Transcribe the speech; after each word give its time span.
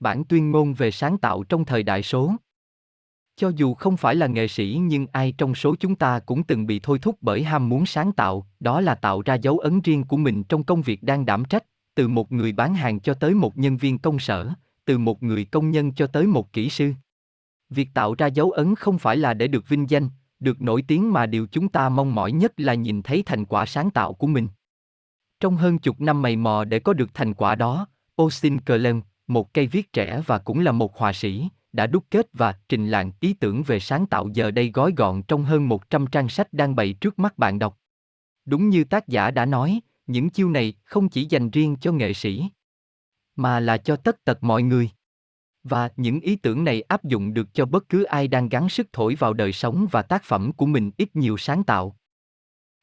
Bản 0.00 0.24
tuyên 0.24 0.50
ngôn 0.50 0.74
về 0.74 0.90
sáng 0.90 1.18
tạo 1.18 1.44
trong 1.44 1.64
thời 1.64 1.82
đại 1.82 2.02
số. 2.02 2.32
Cho 3.36 3.48
dù 3.56 3.74
không 3.74 3.96
phải 3.96 4.14
là 4.14 4.26
nghệ 4.26 4.48
sĩ 4.48 4.78
nhưng 4.82 5.06
ai 5.12 5.32
trong 5.38 5.54
số 5.54 5.74
chúng 5.80 5.96
ta 5.96 6.18
cũng 6.18 6.42
từng 6.42 6.66
bị 6.66 6.80
thôi 6.82 6.98
thúc 7.02 7.18
bởi 7.20 7.42
ham 7.42 7.68
muốn 7.68 7.86
sáng 7.86 8.12
tạo, 8.12 8.46
đó 8.60 8.80
là 8.80 8.94
tạo 8.94 9.22
ra 9.22 9.34
dấu 9.34 9.58
ấn 9.58 9.80
riêng 9.80 10.04
của 10.04 10.16
mình 10.16 10.44
trong 10.44 10.64
công 10.64 10.82
việc 10.82 11.02
đang 11.02 11.26
đảm 11.26 11.44
trách, 11.44 11.64
từ 11.94 12.08
một 12.08 12.32
người 12.32 12.52
bán 12.52 12.74
hàng 12.74 13.00
cho 13.00 13.14
tới 13.14 13.34
một 13.34 13.58
nhân 13.58 13.76
viên 13.76 13.98
công 13.98 14.18
sở, 14.18 14.48
từ 14.84 14.98
một 14.98 15.22
người 15.22 15.44
công 15.44 15.70
nhân 15.70 15.92
cho 15.92 16.06
tới 16.06 16.26
một 16.26 16.52
kỹ 16.52 16.68
sư. 16.68 16.92
Việc 17.70 17.88
tạo 17.94 18.14
ra 18.18 18.26
dấu 18.26 18.50
ấn 18.50 18.74
không 18.74 18.98
phải 18.98 19.16
là 19.16 19.34
để 19.34 19.48
được 19.48 19.68
vinh 19.68 19.90
danh, 19.90 20.08
được 20.40 20.62
nổi 20.62 20.84
tiếng 20.88 21.12
mà 21.12 21.26
điều 21.26 21.46
chúng 21.46 21.68
ta 21.68 21.88
mong 21.88 22.14
mỏi 22.14 22.32
nhất 22.32 22.52
là 22.56 22.74
nhìn 22.74 23.02
thấy 23.02 23.22
thành 23.26 23.44
quả 23.44 23.66
sáng 23.66 23.90
tạo 23.90 24.12
của 24.12 24.26
mình. 24.26 24.48
Trong 25.40 25.56
hơn 25.56 25.78
chục 25.78 26.00
năm 26.00 26.22
mày 26.22 26.36
mò 26.36 26.64
để 26.64 26.78
có 26.78 26.92
được 26.92 27.14
thành 27.14 27.34
quả 27.34 27.54
đó, 27.54 27.86
Austin 28.16 28.60
Kleon, 28.60 29.00
một 29.26 29.54
cây 29.54 29.66
viết 29.66 29.92
trẻ 29.92 30.22
và 30.26 30.38
cũng 30.38 30.60
là 30.60 30.72
một 30.72 30.96
họa 30.98 31.12
sĩ, 31.12 31.48
đã 31.72 31.86
đúc 31.86 32.04
kết 32.10 32.26
và 32.32 32.54
trình 32.68 32.88
làng 32.88 33.12
ý 33.20 33.34
tưởng 33.34 33.62
về 33.62 33.80
sáng 33.80 34.06
tạo 34.06 34.28
giờ 34.32 34.50
đây 34.50 34.70
gói 34.74 34.92
gọn 34.96 35.22
trong 35.22 35.44
hơn 35.44 35.68
100 35.68 36.06
trang 36.06 36.28
sách 36.28 36.52
đang 36.52 36.76
bày 36.76 36.92
trước 36.92 37.18
mắt 37.18 37.38
bạn 37.38 37.58
đọc. 37.58 37.78
Đúng 38.44 38.68
như 38.68 38.84
tác 38.84 39.08
giả 39.08 39.30
đã 39.30 39.46
nói, 39.46 39.80
những 40.06 40.30
chiêu 40.30 40.50
này 40.50 40.74
không 40.84 41.08
chỉ 41.08 41.24
dành 41.24 41.50
riêng 41.50 41.76
cho 41.80 41.92
nghệ 41.92 42.12
sĩ, 42.12 42.50
mà 43.36 43.60
là 43.60 43.76
cho 43.76 43.96
tất 43.96 44.24
tật 44.24 44.44
mọi 44.44 44.62
người. 44.62 44.90
Và 45.62 45.90
những 45.96 46.20
ý 46.20 46.36
tưởng 46.36 46.64
này 46.64 46.82
áp 46.82 47.04
dụng 47.04 47.34
được 47.34 47.54
cho 47.54 47.66
bất 47.66 47.88
cứ 47.88 48.02
ai 48.02 48.28
đang 48.28 48.48
gắng 48.48 48.68
sức 48.68 48.86
thổi 48.92 49.14
vào 49.14 49.32
đời 49.32 49.52
sống 49.52 49.86
và 49.90 50.02
tác 50.02 50.24
phẩm 50.24 50.52
của 50.52 50.66
mình 50.66 50.90
ít 50.96 51.16
nhiều 51.16 51.36
sáng 51.36 51.64
tạo. 51.64 51.96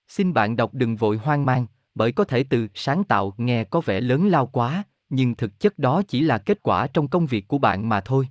Xin 0.07 0.33
bạn 0.33 0.55
đọc 0.55 0.73
đừng 0.73 0.95
vội 0.95 1.17
hoang 1.17 1.45
mang, 1.45 1.67
bởi 1.95 2.11
có 2.11 2.23
thể 2.23 2.43
từ 2.43 2.67
sáng 2.73 3.03
tạo 3.03 3.33
nghe 3.37 3.63
có 3.63 3.81
vẻ 3.81 4.01
lớn 4.01 4.27
lao 4.27 4.47
quá, 4.47 4.83
nhưng 5.09 5.35
thực 5.35 5.59
chất 5.59 5.79
đó 5.79 6.01
chỉ 6.07 6.21
là 6.21 6.37
kết 6.37 6.59
quả 6.63 6.87
trong 6.87 7.07
công 7.07 7.25
việc 7.25 7.47
của 7.47 7.57
bạn 7.57 7.89
mà 7.89 8.01
thôi. 8.01 8.27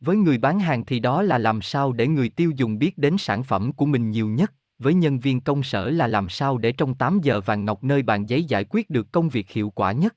Với 0.00 0.16
người 0.16 0.38
bán 0.38 0.60
hàng 0.60 0.84
thì 0.84 1.00
đó 1.00 1.22
là 1.22 1.38
làm 1.38 1.62
sao 1.62 1.92
để 1.92 2.06
người 2.06 2.28
tiêu 2.28 2.50
dùng 2.56 2.78
biết 2.78 2.98
đến 2.98 3.18
sản 3.18 3.42
phẩm 3.42 3.72
của 3.72 3.86
mình 3.86 4.10
nhiều 4.10 4.28
nhất, 4.28 4.52
với 4.78 4.94
nhân 4.94 5.18
viên 5.18 5.40
công 5.40 5.62
sở 5.62 5.90
là 5.90 6.06
làm 6.06 6.28
sao 6.28 6.58
để 6.58 6.72
trong 6.72 6.94
8 6.94 7.20
giờ 7.22 7.40
vàng 7.40 7.64
ngọc 7.64 7.84
nơi 7.84 8.02
bàn 8.02 8.26
giấy 8.26 8.44
giải 8.44 8.64
quyết 8.70 8.90
được 8.90 9.12
công 9.12 9.28
việc 9.28 9.50
hiệu 9.50 9.70
quả 9.70 9.92
nhất. 9.92 10.16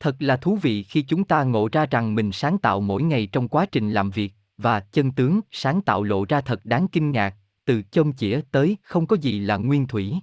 Thật 0.00 0.16
là 0.18 0.36
thú 0.36 0.56
vị 0.56 0.82
khi 0.82 1.02
chúng 1.02 1.24
ta 1.24 1.44
ngộ 1.44 1.68
ra 1.72 1.86
rằng 1.86 2.14
mình 2.14 2.32
sáng 2.32 2.58
tạo 2.58 2.80
mỗi 2.80 3.02
ngày 3.02 3.26
trong 3.26 3.48
quá 3.48 3.66
trình 3.66 3.90
làm 3.90 4.10
việc, 4.10 4.32
và 4.58 4.80
chân 4.80 5.12
tướng 5.12 5.40
sáng 5.50 5.82
tạo 5.82 6.02
lộ 6.02 6.24
ra 6.24 6.40
thật 6.40 6.64
đáng 6.64 6.88
kinh 6.88 7.10
ngạc, 7.10 7.34
từ 7.64 7.82
chông 7.82 8.12
chĩa 8.12 8.40
tới 8.50 8.76
không 8.82 9.06
có 9.06 9.16
gì 9.16 9.40
là 9.40 9.56
nguyên 9.56 9.86
thủy. 9.86 10.14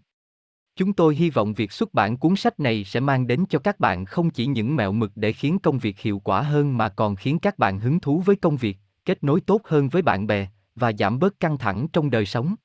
Chúng 0.77 0.93
tôi 0.93 1.15
hy 1.15 1.29
vọng 1.29 1.53
việc 1.53 1.71
xuất 1.71 1.93
bản 1.93 2.17
cuốn 2.17 2.35
sách 2.35 2.59
này 2.59 2.83
sẽ 2.83 2.99
mang 2.99 3.27
đến 3.27 3.45
cho 3.49 3.59
các 3.59 3.79
bạn 3.79 4.05
không 4.05 4.29
chỉ 4.29 4.45
những 4.45 4.75
mẹo 4.75 4.91
mực 4.91 5.11
để 5.15 5.31
khiến 5.31 5.59
công 5.59 5.79
việc 5.79 5.99
hiệu 5.99 6.19
quả 6.19 6.41
hơn 6.41 6.77
mà 6.77 6.89
còn 6.89 7.15
khiến 7.15 7.39
các 7.39 7.59
bạn 7.59 7.79
hứng 7.79 7.99
thú 7.99 8.19
với 8.25 8.35
công 8.35 8.57
việc, 8.57 8.77
kết 9.05 9.23
nối 9.23 9.41
tốt 9.41 9.61
hơn 9.65 9.89
với 9.89 10.01
bạn 10.01 10.27
bè 10.27 10.47
và 10.75 10.91
giảm 10.99 11.19
bớt 11.19 11.39
căng 11.39 11.57
thẳng 11.57 11.87
trong 11.93 12.09
đời 12.09 12.25
sống. 12.25 12.55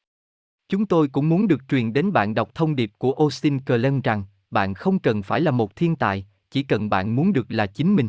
Chúng 0.68 0.86
tôi 0.86 1.08
cũng 1.08 1.28
muốn 1.28 1.48
được 1.48 1.60
truyền 1.68 1.92
đến 1.92 2.12
bạn 2.12 2.34
đọc 2.34 2.54
thông 2.54 2.76
điệp 2.76 2.92
của 2.98 3.12
Austin 3.12 3.58
Kleon 3.60 4.00
rằng 4.00 4.24
bạn 4.50 4.74
không 4.74 4.98
cần 4.98 5.22
phải 5.22 5.40
là 5.40 5.50
một 5.50 5.76
thiên 5.76 5.96
tài, 5.96 6.26
chỉ 6.50 6.62
cần 6.62 6.90
bạn 6.90 7.16
muốn 7.16 7.32
được 7.32 7.46
là 7.48 7.66
chính 7.66 7.96
mình. 7.96 8.08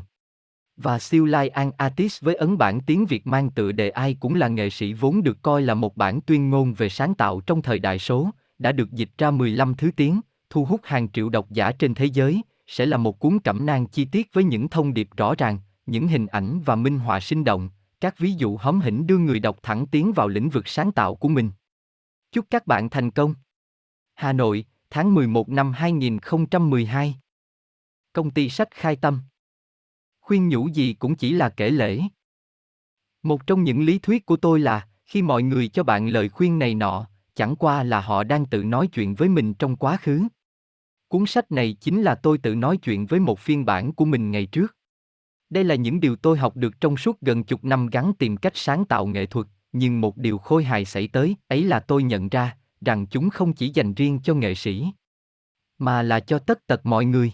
Và 0.77 0.99
siêu 0.99 1.25
lai 1.25 1.49
an 1.49 1.71
artist 1.77 2.21
với 2.21 2.35
ấn 2.35 2.57
bản 2.57 2.79
tiếng 2.81 3.05
Việt 3.05 3.27
mang 3.27 3.49
tựa 3.49 3.71
đề 3.71 3.89
ai 3.89 4.17
cũng 4.19 4.35
là 4.35 4.47
nghệ 4.47 4.69
sĩ 4.69 4.93
vốn 4.93 5.23
được 5.23 5.41
coi 5.41 5.61
là 5.61 5.73
một 5.73 5.97
bản 5.97 6.21
tuyên 6.21 6.49
ngôn 6.49 6.73
về 6.73 6.89
sáng 6.89 7.15
tạo 7.15 7.41
trong 7.41 7.61
thời 7.61 7.79
đại 7.79 7.99
số, 7.99 8.31
đã 8.61 8.71
được 8.71 8.91
dịch 8.91 9.09
ra 9.17 9.31
15 9.31 9.73
thứ 9.73 9.91
tiếng, 9.95 10.21
thu 10.49 10.65
hút 10.65 10.81
hàng 10.83 11.11
triệu 11.11 11.29
độc 11.29 11.51
giả 11.51 11.71
trên 11.71 11.93
thế 11.93 12.05
giới, 12.05 12.41
sẽ 12.67 12.85
là 12.85 12.97
một 12.97 13.19
cuốn 13.19 13.39
cẩm 13.39 13.65
nang 13.65 13.87
chi 13.87 14.05
tiết 14.05 14.33
với 14.33 14.43
những 14.43 14.67
thông 14.67 14.93
điệp 14.93 15.09
rõ 15.17 15.35
ràng, 15.37 15.59
những 15.85 16.07
hình 16.07 16.27
ảnh 16.27 16.61
và 16.65 16.75
minh 16.75 16.99
họa 16.99 17.19
sinh 17.19 17.43
động, 17.43 17.69
các 18.01 18.17
ví 18.17 18.31
dụ 18.31 18.57
hóm 18.57 18.81
hỉnh 18.81 19.07
đưa 19.07 19.17
người 19.17 19.39
đọc 19.39 19.59
thẳng 19.63 19.85
tiến 19.87 20.13
vào 20.13 20.27
lĩnh 20.27 20.49
vực 20.49 20.67
sáng 20.67 20.91
tạo 20.91 21.15
của 21.15 21.27
mình. 21.27 21.51
Chúc 22.31 22.45
các 22.49 22.67
bạn 22.67 22.89
thành 22.89 23.11
công. 23.11 23.33
Hà 24.13 24.33
Nội, 24.33 24.65
tháng 24.89 25.13
11 25.13 25.49
năm 25.49 25.71
2012. 25.71 27.15
Công 28.13 28.31
ty 28.31 28.49
sách 28.49 28.67
khai 28.71 28.95
tâm. 28.95 29.21
Khuyên 30.21 30.49
nhủ 30.49 30.67
gì 30.67 30.93
cũng 30.93 31.15
chỉ 31.15 31.33
là 31.33 31.49
kể 31.49 31.69
lễ. 31.69 32.01
Một 33.23 33.47
trong 33.47 33.63
những 33.63 33.81
lý 33.81 33.99
thuyết 33.99 34.25
của 34.25 34.37
tôi 34.37 34.59
là, 34.59 34.87
khi 35.05 35.21
mọi 35.21 35.43
người 35.43 35.67
cho 35.67 35.83
bạn 35.83 36.07
lời 36.07 36.29
khuyên 36.29 36.59
này 36.59 36.75
nọ, 36.75 37.07
chẳng 37.35 37.55
qua 37.55 37.83
là 37.83 38.01
họ 38.01 38.23
đang 38.23 38.45
tự 38.45 38.63
nói 38.63 38.87
chuyện 38.87 39.15
với 39.15 39.29
mình 39.29 39.53
trong 39.53 39.75
quá 39.75 39.97
khứ. 39.97 40.23
Cuốn 41.07 41.25
sách 41.25 41.51
này 41.51 41.73
chính 41.73 42.01
là 42.01 42.15
tôi 42.15 42.37
tự 42.37 42.55
nói 42.55 42.77
chuyện 42.77 43.05
với 43.05 43.19
một 43.19 43.39
phiên 43.39 43.65
bản 43.65 43.93
của 43.93 44.05
mình 44.05 44.31
ngày 44.31 44.45
trước. 44.45 44.75
Đây 45.49 45.63
là 45.63 45.75
những 45.75 45.99
điều 45.99 46.15
tôi 46.15 46.37
học 46.37 46.55
được 46.55 46.81
trong 46.81 46.97
suốt 46.97 47.21
gần 47.21 47.43
chục 47.43 47.63
năm 47.63 47.87
gắn 47.87 48.13
tìm 48.19 48.37
cách 48.37 48.53
sáng 48.55 48.85
tạo 48.85 49.05
nghệ 49.05 49.25
thuật, 49.25 49.47
nhưng 49.71 50.01
một 50.01 50.17
điều 50.17 50.37
khôi 50.37 50.63
hài 50.63 50.85
xảy 50.85 51.07
tới, 51.07 51.35
ấy 51.47 51.63
là 51.63 51.79
tôi 51.79 52.03
nhận 52.03 52.29
ra, 52.29 52.57
rằng 52.81 53.07
chúng 53.07 53.29
không 53.29 53.53
chỉ 53.53 53.69
dành 53.69 53.93
riêng 53.93 54.19
cho 54.23 54.33
nghệ 54.33 54.55
sĩ, 54.55 54.85
mà 55.81 56.01
là 56.01 56.19
cho 56.19 56.39
tất 56.39 56.67
tật 56.67 56.85
mọi 56.85 57.05
người. 57.05 57.33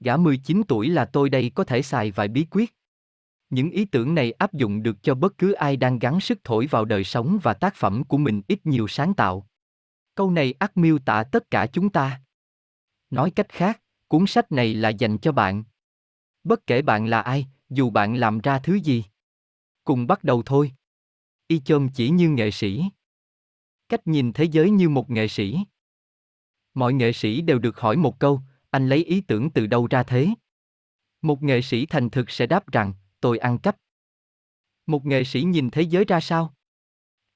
Gã 0.00 0.16
19 0.16 0.62
tuổi 0.68 0.88
là 0.88 1.04
tôi 1.04 1.30
đây 1.30 1.50
có 1.54 1.64
thể 1.64 1.82
xài 1.82 2.10
vài 2.10 2.28
bí 2.28 2.46
quyết. 2.50 2.74
Những 3.50 3.70
ý 3.70 3.84
tưởng 3.84 4.14
này 4.14 4.32
áp 4.32 4.52
dụng 4.52 4.82
được 4.82 5.02
cho 5.02 5.14
bất 5.14 5.38
cứ 5.38 5.52
ai 5.52 5.76
đang 5.76 5.98
gắng 5.98 6.20
sức 6.20 6.38
thổi 6.44 6.66
vào 6.66 6.84
đời 6.84 7.04
sống 7.04 7.38
và 7.42 7.54
tác 7.54 7.74
phẩm 7.74 8.04
của 8.04 8.18
mình 8.18 8.42
ít 8.48 8.66
nhiều 8.66 8.88
sáng 8.88 9.14
tạo. 9.14 9.46
Câu 10.14 10.30
này 10.30 10.54
ắt 10.58 10.76
miêu 10.76 10.98
tả 10.98 11.24
tất 11.32 11.50
cả 11.50 11.66
chúng 11.66 11.90
ta. 11.90 12.20
Nói 13.10 13.30
cách 13.30 13.48
khác, 13.48 13.82
cuốn 14.08 14.26
sách 14.26 14.52
này 14.52 14.74
là 14.74 14.88
dành 14.88 15.18
cho 15.18 15.32
bạn. 15.32 15.64
Bất 16.44 16.66
kể 16.66 16.82
bạn 16.82 17.06
là 17.06 17.20
ai, 17.20 17.46
dù 17.68 17.90
bạn 17.90 18.14
làm 18.14 18.38
ra 18.38 18.58
thứ 18.58 18.74
gì. 18.74 19.04
Cùng 19.84 20.06
bắt 20.06 20.24
đầu 20.24 20.42
thôi. 20.46 20.72
Y 21.46 21.60
chôm 21.64 21.88
chỉ 21.94 22.10
như 22.10 22.28
nghệ 22.28 22.50
sĩ. 22.50 22.84
Cách 23.88 24.06
nhìn 24.06 24.32
thế 24.32 24.44
giới 24.44 24.70
như 24.70 24.88
một 24.88 25.10
nghệ 25.10 25.28
sĩ. 25.28 25.58
Mọi 26.74 26.92
nghệ 26.92 27.12
sĩ 27.12 27.40
đều 27.40 27.58
được 27.58 27.80
hỏi 27.80 27.96
một 27.96 28.18
câu, 28.18 28.40
anh 28.70 28.88
lấy 28.88 29.04
ý 29.04 29.20
tưởng 29.20 29.50
từ 29.50 29.66
đâu 29.66 29.86
ra 29.86 30.02
thế? 30.02 30.28
Một 31.22 31.42
nghệ 31.42 31.62
sĩ 31.62 31.86
thành 31.86 32.10
thực 32.10 32.30
sẽ 32.30 32.46
đáp 32.46 32.72
rằng, 32.72 32.92
tôi 33.20 33.38
ăn 33.38 33.58
cắp. 33.58 33.76
Một 34.86 35.06
nghệ 35.06 35.24
sĩ 35.24 35.42
nhìn 35.42 35.70
thế 35.70 35.82
giới 35.82 36.04
ra 36.04 36.20
sao? 36.20 36.54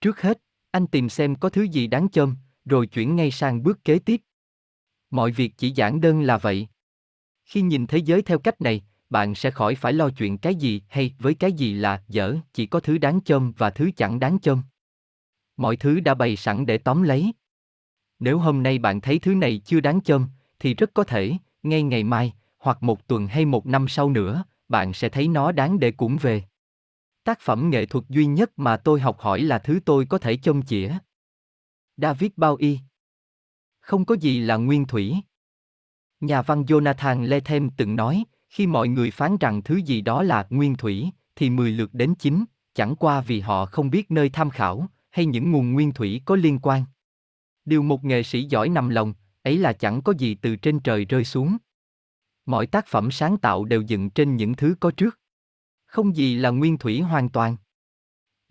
Trước 0.00 0.20
hết, 0.20 0.40
anh 0.70 0.86
tìm 0.86 1.08
xem 1.08 1.34
có 1.34 1.48
thứ 1.48 1.62
gì 1.62 1.86
đáng 1.86 2.08
chôm, 2.12 2.34
rồi 2.64 2.86
chuyển 2.86 3.16
ngay 3.16 3.30
sang 3.30 3.62
bước 3.62 3.84
kế 3.84 3.98
tiếp. 3.98 4.20
Mọi 5.10 5.30
việc 5.30 5.54
chỉ 5.56 5.70
giản 5.70 6.00
đơn 6.00 6.22
là 6.22 6.38
vậy. 6.38 6.68
Khi 7.44 7.62
nhìn 7.62 7.86
thế 7.86 7.98
giới 7.98 8.22
theo 8.22 8.38
cách 8.38 8.60
này, 8.60 8.84
bạn 9.10 9.34
sẽ 9.34 9.50
khỏi 9.50 9.74
phải 9.74 9.92
lo 9.92 10.10
chuyện 10.10 10.38
cái 10.38 10.54
gì 10.54 10.82
hay 10.88 11.14
với 11.18 11.34
cái 11.34 11.52
gì 11.52 11.74
là 11.74 12.02
dở, 12.08 12.36
chỉ 12.52 12.66
có 12.66 12.80
thứ 12.80 12.98
đáng 12.98 13.20
chôm 13.24 13.52
và 13.58 13.70
thứ 13.70 13.90
chẳng 13.96 14.20
đáng 14.20 14.38
chôm. 14.42 14.62
Mọi 15.56 15.76
thứ 15.76 16.00
đã 16.00 16.14
bày 16.14 16.36
sẵn 16.36 16.66
để 16.66 16.78
tóm 16.78 17.02
lấy. 17.02 17.32
Nếu 18.18 18.38
hôm 18.38 18.62
nay 18.62 18.78
bạn 18.78 19.00
thấy 19.00 19.18
thứ 19.18 19.34
này 19.34 19.60
chưa 19.64 19.80
đáng 19.80 20.00
chôm, 20.00 20.26
thì 20.58 20.74
rất 20.74 20.90
có 20.94 21.04
thể, 21.04 21.32
ngay 21.62 21.82
ngày 21.82 22.04
mai, 22.04 22.32
hoặc 22.58 22.82
một 22.82 23.06
tuần 23.06 23.26
hay 23.26 23.44
một 23.44 23.66
năm 23.66 23.88
sau 23.88 24.10
nữa, 24.10 24.44
bạn 24.68 24.92
sẽ 24.92 25.08
thấy 25.08 25.28
nó 25.28 25.52
đáng 25.52 25.78
để 25.78 25.90
cũng 25.90 26.16
về. 26.16 26.42
Tác 27.24 27.40
phẩm 27.40 27.70
nghệ 27.70 27.86
thuật 27.86 28.04
duy 28.08 28.26
nhất 28.26 28.50
mà 28.56 28.76
tôi 28.76 29.00
học 29.00 29.18
hỏi 29.18 29.40
là 29.40 29.58
thứ 29.58 29.80
tôi 29.84 30.06
có 30.06 30.18
thể 30.18 30.36
chôm 30.36 30.62
chĩa. 30.62 30.98
David 31.96 32.30
Bowie 32.36 32.76
Không 33.80 34.04
có 34.04 34.16
gì 34.20 34.40
là 34.40 34.56
nguyên 34.56 34.86
thủy. 34.86 35.14
Nhà 36.20 36.42
văn 36.42 36.62
Jonathan 36.62 37.24
Lethem 37.26 37.70
từng 37.70 37.96
nói, 37.96 38.24
khi 38.48 38.66
mọi 38.66 38.88
người 38.88 39.10
phán 39.10 39.36
rằng 39.36 39.62
thứ 39.62 39.76
gì 39.76 40.00
đó 40.00 40.22
là 40.22 40.46
nguyên 40.50 40.76
thủy, 40.76 41.10
thì 41.36 41.50
mười 41.50 41.70
lượt 41.70 41.94
đến 41.94 42.14
chín, 42.14 42.44
chẳng 42.74 42.96
qua 42.96 43.20
vì 43.20 43.40
họ 43.40 43.66
không 43.66 43.90
biết 43.90 44.10
nơi 44.10 44.30
tham 44.30 44.50
khảo, 44.50 44.88
hay 45.10 45.26
những 45.26 45.52
nguồn 45.52 45.72
nguyên 45.72 45.92
thủy 45.92 46.22
có 46.24 46.36
liên 46.36 46.58
quan. 46.62 46.84
Điều 47.64 47.82
một 47.82 48.04
nghệ 48.04 48.22
sĩ 48.22 48.44
giỏi 48.44 48.68
nằm 48.68 48.88
lòng, 48.88 49.14
ấy 49.42 49.58
là 49.58 49.72
chẳng 49.72 50.02
có 50.02 50.12
gì 50.18 50.34
từ 50.34 50.56
trên 50.56 50.80
trời 50.80 51.04
rơi 51.04 51.24
xuống. 51.24 51.56
Mọi 52.46 52.66
tác 52.66 52.86
phẩm 52.86 53.10
sáng 53.10 53.38
tạo 53.38 53.64
đều 53.64 53.82
dựng 53.82 54.10
trên 54.10 54.36
những 54.36 54.54
thứ 54.54 54.74
có 54.80 54.90
trước. 54.90 55.18
Không 55.86 56.16
gì 56.16 56.34
là 56.34 56.50
nguyên 56.50 56.78
thủy 56.78 57.00
hoàn 57.00 57.28
toàn. 57.28 57.56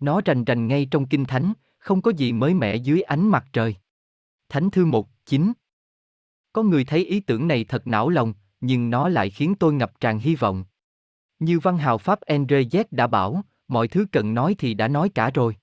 Nó 0.00 0.20
rành 0.24 0.44
rành 0.44 0.66
ngay 0.66 0.88
trong 0.90 1.06
kinh 1.06 1.24
thánh, 1.24 1.52
không 1.78 2.02
có 2.02 2.10
gì 2.10 2.32
mới 2.32 2.54
mẻ 2.54 2.76
dưới 2.76 3.02
ánh 3.02 3.28
mặt 3.28 3.44
trời. 3.52 3.76
Thánh 4.48 4.70
thư 4.70 4.86
1, 4.86 5.08
9 5.26 5.52
Có 6.52 6.62
người 6.62 6.84
thấy 6.84 7.04
ý 7.04 7.20
tưởng 7.20 7.48
này 7.48 7.64
thật 7.64 7.86
não 7.86 8.08
lòng, 8.08 8.34
nhưng 8.60 8.90
nó 8.90 9.08
lại 9.08 9.30
khiến 9.30 9.54
tôi 9.60 9.72
ngập 9.72 10.00
tràn 10.00 10.18
hy 10.18 10.34
vọng. 10.34 10.64
Như 11.38 11.58
văn 11.58 11.78
hào 11.78 11.98
Pháp 11.98 12.20
Andre 12.20 12.62
Z 12.62 12.84
đã 12.90 13.06
bảo, 13.06 13.44
mọi 13.68 13.88
thứ 13.88 14.06
cần 14.12 14.34
nói 14.34 14.54
thì 14.58 14.74
đã 14.74 14.88
nói 14.88 15.08
cả 15.08 15.30
rồi. 15.34 15.56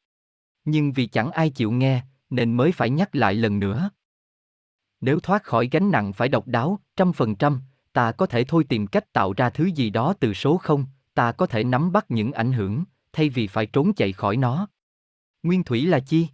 Nhưng 0.66 0.92
vì 0.92 1.08
chẳng 1.08 1.32
ai 1.32 1.50
chịu 1.50 1.72
nghe, 1.72 2.02
nên 2.30 2.54
mới 2.54 2.72
phải 2.72 2.90
nhắc 2.90 3.16
lại 3.16 3.34
lần 3.34 3.60
nữa. 3.60 3.90
Nếu 5.02 5.20
thoát 5.20 5.44
khỏi 5.44 5.70
gánh 5.72 5.92
nặng 5.92 6.14
phải 6.14 6.30
độc 6.30 6.48
đáo, 6.48 6.80
trăm 6.96 7.14
phần 7.14 7.36
trăm, 7.36 7.62
ta 7.94 8.12
có 8.12 8.26
thể 8.26 8.44
thôi 8.44 8.66
tìm 8.70 8.88
cách 8.88 9.14
tạo 9.14 9.34
ra 9.34 9.50
thứ 9.50 9.66
gì 9.66 9.90
đó 9.90 10.14
từ 10.20 10.34
số 10.34 10.58
không, 10.58 10.86
ta 11.14 11.32
có 11.32 11.46
thể 11.46 11.64
nắm 11.64 11.92
bắt 11.92 12.06
những 12.10 12.32
ảnh 12.32 12.54
hưởng, 12.54 12.84
thay 13.14 13.30
vì 13.30 13.48
phải 13.48 13.66
trốn 13.66 13.94
chạy 13.94 14.14
khỏi 14.14 14.38
nó. 14.38 14.68
Nguyên 15.44 15.64
thủy 15.64 15.86
là 15.86 16.00
chi? 16.00 16.28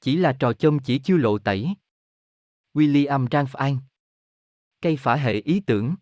Chỉ 0.00 0.16
là 0.16 0.32
trò 0.32 0.52
chôm 0.52 0.78
chỉ 0.78 0.98
chưa 0.98 1.16
lộ 1.16 1.38
tẩy. 1.38 1.74
William 2.74 3.26
Ranf 3.26 3.78
Cây 4.82 4.96
phả 4.96 5.16
hệ 5.16 5.32
ý 5.32 5.60
tưởng 5.60 5.94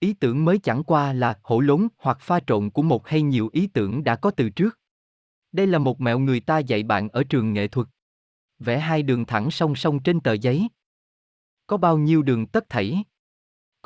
Ý 0.00 0.12
tưởng 0.12 0.44
mới 0.44 0.58
chẳng 0.58 0.84
qua 0.84 1.12
là 1.12 1.38
hỗn 1.42 1.66
lốn 1.66 1.88
hoặc 1.98 2.18
pha 2.20 2.40
trộn 2.46 2.70
của 2.70 2.82
một 2.82 3.08
hay 3.08 3.22
nhiều 3.22 3.50
ý 3.52 3.66
tưởng 3.66 4.04
đã 4.04 4.16
có 4.16 4.30
từ 4.30 4.50
trước. 4.50 4.78
Đây 5.52 5.66
là 5.66 5.78
một 5.78 6.00
mẹo 6.00 6.18
người 6.18 6.40
ta 6.40 6.58
dạy 6.58 6.82
bạn 6.82 7.08
ở 7.08 7.24
trường 7.24 7.52
nghệ 7.52 7.68
thuật. 7.68 7.88
Vẽ 8.58 8.78
hai 8.78 9.02
đường 9.02 9.24
thẳng 9.24 9.50
song 9.50 9.74
song 9.74 10.02
trên 10.02 10.20
tờ 10.20 10.32
giấy. 10.32 10.68
Có 11.66 11.76
bao 11.76 11.98
nhiêu 11.98 12.22
đường 12.22 12.46
tất 12.46 12.68
thảy? 12.68 13.04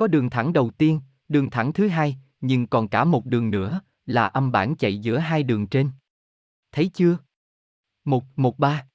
Có 0.00 0.06
đường 0.06 0.31
thẳng 0.31 0.52
đầu 0.52 0.70
tiên, 0.70 1.00
đường 1.29 1.50
thẳng 1.50 1.73
thứ 1.73 1.88
hai, 1.88 2.17
nhưng 2.41 2.67
còn 2.67 2.88
cả 2.88 3.05
một 3.05 3.26
đường 3.26 3.50
nữa, 3.50 3.81
là 4.06 4.26
âm 4.26 4.52
bản 4.52 4.76
chạy 4.76 4.99
giữa 4.99 5.19
hai 5.19 5.43
đường 5.43 5.67
trên. 5.67 5.91
Thấy 6.73 6.91
chưa? 6.94 7.19
Một, 8.05 8.25
một 8.37 8.58
ba. 8.58 8.87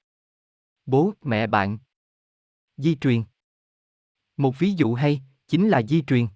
Bố, 0.86 1.14
mẹ 1.22 1.48
bạn. 1.48 1.78
Di 2.78 2.96
truyền. 2.96 3.24
Một 4.38 4.60
ví 4.60 4.72
dụ 4.72 4.94
hay, 4.94 5.22
chính 5.48 5.70
là 5.70 5.82
di 5.82 6.02
truyền. 6.02 6.28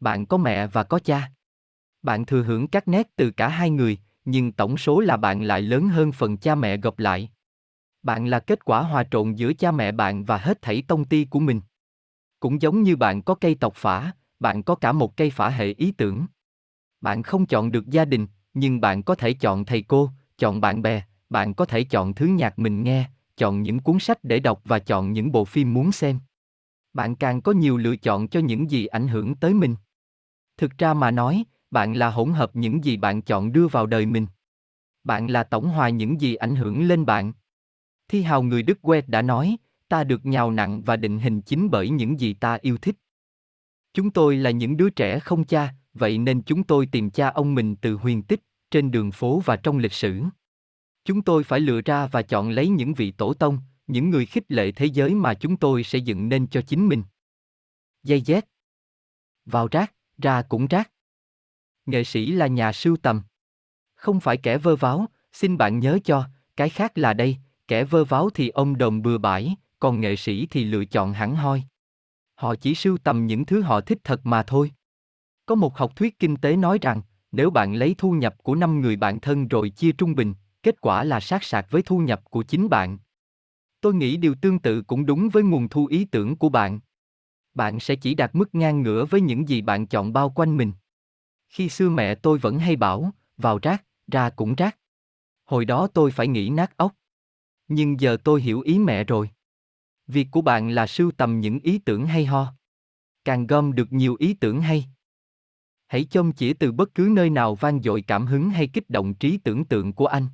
Bạn 0.00 0.26
có 0.26 0.36
mẹ 0.36 0.66
và 0.66 0.84
có 0.84 0.98
cha. 0.98 1.32
Bạn 2.02 2.26
thừa 2.26 2.42
hưởng 2.42 2.68
các 2.68 2.88
nét 2.88 3.16
từ 3.16 3.30
cả 3.30 3.48
hai 3.48 3.70
người, 3.70 3.98
nhưng 4.24 4.52
tổng 4.52 4.76
số 4.76 5.00
là 5.00 5.16
bạn 5.16 5.42
lại 5.42 5.62
lớn 5.62 5.88
hơn 5.88 6.12
phần 6.12 6.36
cha 6.36 6.54
mẹ 6.54 6.76
gộp 6.76 6.98
lại. 6.98 7.30
Bạn 8.02 8.26
là 8.26 8.40
kết 8.40 8.64
quả 8.64 8.82
hòa 8.82 9.04
trộn 9.10 9.34
giữa 9.34 9.52
cha 9.52 9.72
mẹ 9.72 9.92
bạn 9.92 10.24
và 10.24 10.38
hết 10.38 10.62
thảy 10.62 10.82
tông 10.88 11.04
ti 11.04 11.24
của 11.24 11.40
mình. 11.40 11.60
Cũng 12.40 12.62
giống 12.62 12.82
như 12.82 12.96
bạn 12.96 13.22
có 13.22 13.34
cây 13.34 13.54
tộc 13.54 13.74
phả, 13.76 14.12
bạn 14.40 14.62
có 14.62 14.74
cả 14.74 14.92
một 14.92 15.16
cây 15.16 15.30
phả 15.30 15.48
hệ 15.48 15.66
ý 15.66 15.92
tưởng. 15.92 16.26
Bạn 17.00 17.22
không 17.22 17.46
chọn 17.46 17.72
được 17.72 17.86
gia 17.86 18.04
đình, 18.04 18.26
nhưng 18.54 18.80
bạn 18.80 19.02
có 19.02 19.14
thể 19.14 19.32
chọn 19.32 19.64
thầy 19.64 19.82
cô, 19.82 20.10
chọn 20.38 20.60
bạn 20.60 20.82
bè, 20.82 21.02
bạn 21.30 21.54
có 21.54 21.64
thể 21.64 21.84
chọn 21.84 22.14
thứ 22.14 22.26
nhạc 22.26 22.58
mình 22.58 22.82
nghe, 22.82 23.10
chọn 23.36 23.62
những 23.62 23.80
cuốn 23.80 23.98
sách 23.98 24.24
để 24.24 24.40
đọc 24.40 24.60
và 24.64 24.78
chọn 24.78 25.12
những 25.12 25.32
bộ 25.32 25.44
phim 25.44 25.74
muốn 25.74 25.92
xem. 25.92 26.18
Bạn 26.92 27.16
càng 27.16 27.40
có 27.40 27.52
nhiều 27.52 27.76
lựa 27.76 27.96
chọn 27.96 28.28
cho 28.28 28.40
những 28.40 28.70
gì 28.70 28.86
ảnh 28.86 29.08
hưởng 29.08 29.34
tới 29.34 29.54
mình. 29.54 29.76
Thực 30.56 30.78
ra 30.78 30.94
mà 30.94 31.10
nói, 31.10 31.44
bạn 31.70 31.96
là 31.96 32.10
hỗn 32.10 32.32
hợp 32.32 32.56
những 32.56 32.84
gì 32.84 32.96
bạn 32.96 33.22
chọn 33.22 33.52
đưa 33.52 33.68
vào 33.68 33.86
đời 33.86 34.06
mình. 34.06 34.26
Bạn 35.04 35.26
là 35.26 35.42
tổng 35.42 35.68
hòa 35.68 35.88
những 35.88 36.20
gì 36.20 36.34
ảnh 36.34 36.56
hưởng 36.56 36.82
lên 36.82 37.06
bạn. 37.06 37.32
Thi 38.08 38.22
hào 38.22 38.42
người 38.42 38.62
Đức 38.62 38.78
Quét 38.82 39.08
đã 39.08 39.22
nói, 39.22 39.56
ta 39.90 40.04
được 40.04 40.26
nhào 40.26 40.50
nặng 40.50 40.82
và 40.82 40.96
định 40.96 41.18
hình 41.18 41.42
chính 41.42 41.70
bởi 41.70 41.90
những 41.90 42.20
gì 42.20 42.34
ta 42.34 42.58
yêu 42.62 42.78
thích. 42.78 42.96
Chúng 43.94 44.10
tôi 44.10 44.36
là 44.36 44.50
những 44.50 44.76
đứa 44.76 44.90
trẻ 44.90 45.18
không 45.18 45.44
cha, 45.44 45.74
vậy 45.94 46.18
nên 46.18 46.42
chúng 46.42 46.64
tôi 46.64 46.86
tìm 46.86 47.10
cha 47.10 47.28
ông 47.28 47.54
mình 47.54 47.76
từ 47.76 47.94
huyền 47.94 48.22
tích, 48.22 48.40
trên 48.70 48.90
đường 48.90 49.10
phố 49.10 49.42
và 49.44 49.56
trong 49.56 49.78
lịch 49.78 49.92
sử. 49.92 50.22
Chúng 51.04 51.22
tôi 51.22 51.44
phải 51.44 51.60
lựa 51.60 51.80
ra 51.80 52.06
và 52.06 52.22
chọn 52.22 52.50
lấy 52.50 52.68
những 52.68 52.94
vị 52.94 53.10
tổ 53.10 53.34
tông, 53.34 53.58
những 53.86 54.10
người 54.10 54.26
khích 54.26 54.44
lệ 54.48 54.72
thế 54.72 54.86
giới 54.86 55.14
mà 55.14 55.34
chúng 55.34 55.56
tôi 55.56 55.84
sẽ 55.84 55.98
dựng 55.98 56.28
nên 56.28 56.46
cho 56.46 56.62
chính 56.62 56.88
mình. 56.88 57.02
Dây 58.02 58.20
dét. 58.20 58.44
Vào 59.44 59.68
rác, 59.70 59.94
ra 60.18 60.42
cũng 60.42 60.66
rác. 60.66 60.90
Nghệ 61.86 62.04
sĩ 62.04 62.26
là 62.26 62.46
nhà 62.46 62.72
sưu 62.72 62.96
tầm. 62.96 63.22
Không 63.94 64.20
phải 64.20 64.36
kẻ 64.36 64.58
vơ 64.58 64.76
váo, 64.76 65.06
xin 65.32 65.58
bạn 65.58 65.78
nhớ 65.80 65.98
cho, 66.04 66.28
cái 66.56 66.68
khác 66.68 66.98
là 66.98 67.14
đây, 67.14 67.36
kẻ 67.68 67.84
vơ 67.84 68.04
váo 68.04 68.30
thì 68.30 68.48
ông 68.48 68.78
đồng 68.78 69.02
bừa 69.02 69.18
bãi, 69.18 69.56
còn 69.80 70.00
nghệ 70.00 70.16
sĩ 70.16 70.46
thì 70.46 70.64
lựa 70.64 70.84
chọn 70.84 71.12
hẳn 71.12 71.36
hoi. 71.36 71.62
Họ 72.34 72.54
chỉ 72.54 72.74
sưu 72.74 72.98
tầm 72.98 73.26
những 73.26 73.46
thứ 73.46 73.60
họ 73.60 73.80
thích 73.80 73.98
thật 74.04 74.20
mà 74.26 74.42
thôi. 74.42 74.72
Có 75.46 75.54
một 75.54 75.78
học 75.78 75.96
thuyết 75.96 76.18
kinh 76.18 76.36
tế 76.36 76.56
nói 76.56 76.78
rằng, 76.82 77.02
nếu 77.32 77.50
bạn 77.50 77.74
lấy 77.74 77.94
thu 77.98 78.12
nhập 78.12 78.34
của 78.42 78.54
năm 78.54 78.80
người 78.80 78.96
bạn 78.96 79.20
thân 79.20 79.48
rồi 79.48 79.70
chia 79.70 79.92
trung 79.92 80.14
bình, 80.14 80.34
kết 80.62 80.80
quả 80.80 81.04
là 81.04 81.20
sát 81.20 81.44
sạc 81.44 81.70
với 81.70 81.82
thu 81.82 81.98
nhập 81.98 82.22
của 82.24 82.42
chính 82.42 82.68
bạn. 82.68 82.98
Tôi 83.80 83.94
nghĩ 83.94 84.16
điều 84.16 84.34
tương 84.34 84.58
tự 84.58 84.82
cũng 84.82 85.06
đúng 85.06 85.28
với 85.28 85.42
nguồn 85.42 85.68
thu 85.68 85.86
ý 85.86 86.04
tưởng 86.04 86.36
của 86.36 86.48
bạn. 86.48 86.80
Bạn 87.54 87.80
sẽ 87.80 87.96
chỉ 87.96 88.14
đạt 88.14 88.30
mức 88.34 88.54
ngang 88.54 88.82
ngửa 88.82 89.04
với 89.04 89.20
những 89.20 89.48
gì 89.48 89.62
bạn 89.62 89.86
chọn 89.86 90.12
bao 90.12 90.30
quanh 90.30 90.56
mình. 90.56 90.72
Khi 91.48 91.68
xưa 91.68 91.88
mẹ 91.90 92.14
tôi 92.14 92.38
vẫn 92.38 92.58
hay 92.58 92.76
bảo, 92.76 93.10
vào 93.36 93.58
rác, 93.62 93.84
ra 94.12 94.30
cũng 94.30 94.54
rác. 94.54 94.78
Hồi 95.44 95.64
đó 95.64 95.88
tôi 95.94 96.10
phải 96.10 96.28
nghĩ 96.28 96.48
nát 96.48 96.76
óc. 96.76 96.94
Nhưng 97.68 98.00
giờ 98.00 98.16
tôi 98.24 98.42
hiểu 98.42 98.60
ý 98.60 98.78
mẹ 98.78 99.04
rồi. 99.04 99.30
Việc 100.10 100.28
của 100.30 100.40
bạn 100.40 100.70
là 100.70 100.86
sưu 100.86 101.10
tầm 101.10 101.40
những 101.40 101.58
ý 101.58 101.78
tưởng 101.78 102.06
hay 102.06 102.26
ho. 102.26 102.54
Càng 103.24 103.46
gom 103.46 103.72
được 103.72 103.92
nhiều 103.92 104.16
ý 104.18 104.34
tưởng 104.34 104.60
hay. 104.60 104.84
Hãy 105.86 106.04
chôm 106.04 106.32
chỉ 106.32 106.54
từ 106.54 106.72
bất 106.72 106.94
cứ 106.94 107.08
nơi 107.12 107.30
nào 107.30 107.54
vang 107.54 107.82
dội 107.82 108.02
cảm 108.02 108.26
hứng 108.26 108.50
hay 108.50 108.66
kích 108.66 108.90
động 108.90 109.14
trí 109.14 109.38
tưởng 109.38 109.64
tượng 109.64 109.92
của 109.92 110.06
anh. 110.06 110.26